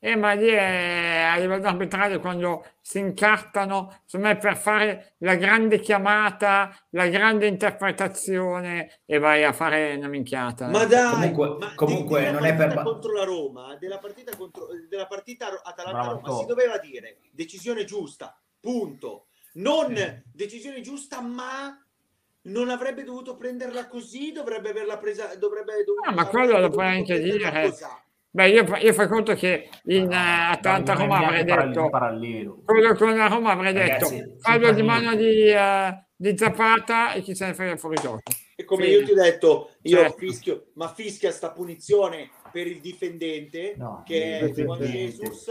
Eh, 0.00 0.14
ma 0.14 0.32
lì 0.32 0.46
è 0.46 1.26
a 1.28 1.36
livello 1.38 1.66
arbitrale 1.66 2.20
quando 2.20 2.64
si 2.80 3.00
incartano, 3.00 3.98
insomma, 4.04 4.36
per 4.36 4.56
fare 4.56 5.14
la 5.18 5.34
grande 5.34 5.80
chiamata, 5.80 6.72
la 6.90 7.08
grande 7.08 7.48
interpretazione 7.48 9.00
e 9.04 9.18
vai 9.18 9.42
a 9.42 9.52
fare 9.52 9.96
una 9.96 10.06
minchiata. 10.06 10.68
Ma 10.68 10.84
dai, 10.84 11.10
comunque, 11.10 11.56
ma 11.58 11.74
comunque 11.74 12.24
di, 12.24 12.30
non 12.30 12.44
è 12.44 12.54
per 12.54 12.80
contro 12.82 13.12
la 13.12 13.24
Roma, 13.24 13.76
della 13.76 13.98
partita, 13.98 14.36
contro, 14.36 14.68
della 14.88 15.06
partita 15.06 15.60
Atalanta-Roma 15.62 16.38
si 16.38 16.46
doveva 16.46 16.78
dire 16.78 17.18
decisione 17.32 17.84
giusta, 17.84 18.38
punto. 18.60 19.26
Non 19.54 19.96
eh. 19.96 20.22
decisione 20.32 20.80
giusta, 20.80 21.20
ma 21.20 21.76
non 22.42 22.68
avrebbe 22.68 23.02
dovuto 23.02 23.36
prenderla 23.36 23.88
così, 23.88 24.30
dovrebbe 24.30 24.70
averla 24.70 24.96
presa, 24.98 25.34
dovrebbe 25.34 25.82
dovuto, 25.84 26.08
no, 26.08 26.14
ma 26.14 26.26
quello 26.28 26.58
lo 26.60 26.70
puoi 26.70 26.86
anche 26.86 27.18
dire. 27.18 27.50
Cosa. 27.50 28.00
Beh, 28.38 28.50
io, 28.50 28.64
io 28.76 28.92
fai 28.92 29.08
conto 29.08 29.34
che 29.34 29.68
in 29.86 30.04
uh, 30.04 30.52
Atalanta 30.52 30.92
Roma 30.92 31.26
avrei 31.26 31.42
detto 31.42 31.88
parallelo. 31.90 32.62
quello 32.64 32.94
con 32.94 33.16
la 33.16 33.26
Roma 33.26 33.50
avrei 33.50 33.72
detto 33.72 34.08
fallo 34.38 34.70
di 34.70 34.82
mano 34.82 35.16
di, 35.16 35.50
uh, 35.50 35.92
di, 36.14 36.38
Zapata 36.38 37.14
e 37.14 37.22
chi 37.22 37.34
se 37.34 37.46
ne 37.46 37.54
frega 37.54 37.76
fuori 37.76 37.96
gioco. 38.00 38.20
E 38.54 38.64
come 38.64 38.84
sì. 38.84 38.90
io 38.90 39.04
ti 39.04 39.10
ho 39.10 39.14
detto, 39.16 39.70
io 39.82 39.98
certo. 39.98 40.16
fischio, 40.18 40.66
ma 40.74 40.86
fischia 40.86 41.32
sta 41.32 41.50
punizione 41.50 42.30
per 42.52 42.68
il 42.68 42.80
difendente 42.80 43.74
no, 43.76 44.04
che 44.06 44.38
è 44.38 44.48
Juan 44.50 44.82
Jesus 44.82 45.50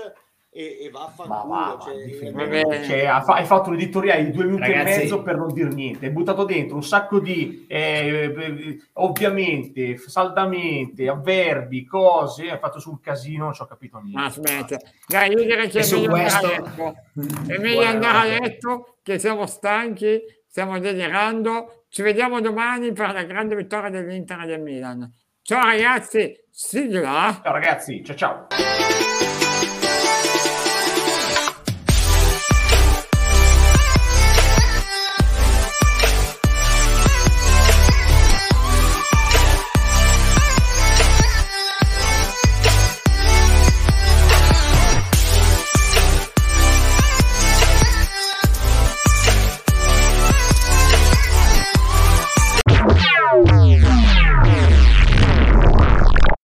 e, 0.58 0.86
e 0.86 0.90
vaffanculo. 0.90 1.48
Va, 1.48 1.78
cioè, 1.84 2.84
cioè, 2.84 3.06
hai 3.06 3.46
fatto 3.46 3.70
l'editoriale 3.70 4.24
di 4.24 4.32
due 4.32 4.46
minuti 4.46 4.72
Ragazzi, 4.72 4.94
e 4.94 4.98
mezzo 5.04 5.22
per 5.22 5.36
non 5.38 5.54
dire 5.54 5.70
niente. 5.70 6.08
Hai 6.08 6.12
buttato 6.12 6.46
dentro 6.46 6.76
un 6.78 6.84
sacco 6.84 7.20
di 7.20 7.66
eh, 7.68 8.34
eh, 8.36 8.80
ovviamente, 8.94 9.98
saldamente, 9.98 11.08
avverbi, 11.08 11.86
cose. 11.86 12.50
Hai 12.50 12.58
fatto 12.58 12.80
sul 12.80 13.00
casino, 13.00 13.44
non 13.44 13.54
ci 13.54 13.62
ho 13.62 13.68
capito 13.68 14.00
niente. 14.00 14.20
Ma 14.20 14.26
aspetta, 14.26 14.80
dai, 15.06 15.30
io 15.30 15.44
direi 15.44 15.70
che 15.70 15.80
è 15.80 15.92
meglio, 15.92 16.10
questo... 16.10 16.38
andare, 16.38 16.56
a 16.56 16.60
letto. 16.60 17.54
è 17.54 17.58
meglio 17.60 17.84
andare 17.84 18.18
a 18.18 18.40
letto, 18.40 18.96
che 19.04 19.20
siamo 19.20 19.46
stanchi, 19.46 20.20
stiamo 20.48 20.80
delirando. 20.80 21.84
Ci 21.90 22.02
vediamo 22.02 22.42
domani 22.42 22.92
per 22.94 23.14
la 23.14 23.24
grande 23.24 23.56
vittoria 23.56 23.92
dell'Inter 23.92 24.48
del 24.48 24.62
Milan. 24.62 25.14
Ciao 25.44 25.64
ragazzi, 25.64 26.36
sigla. 26.50 27.42
Ciao 27.44 27.54
ragazzi, 27.54 28.04
ciao 28.04 28.16
ciao. 28.16 28.48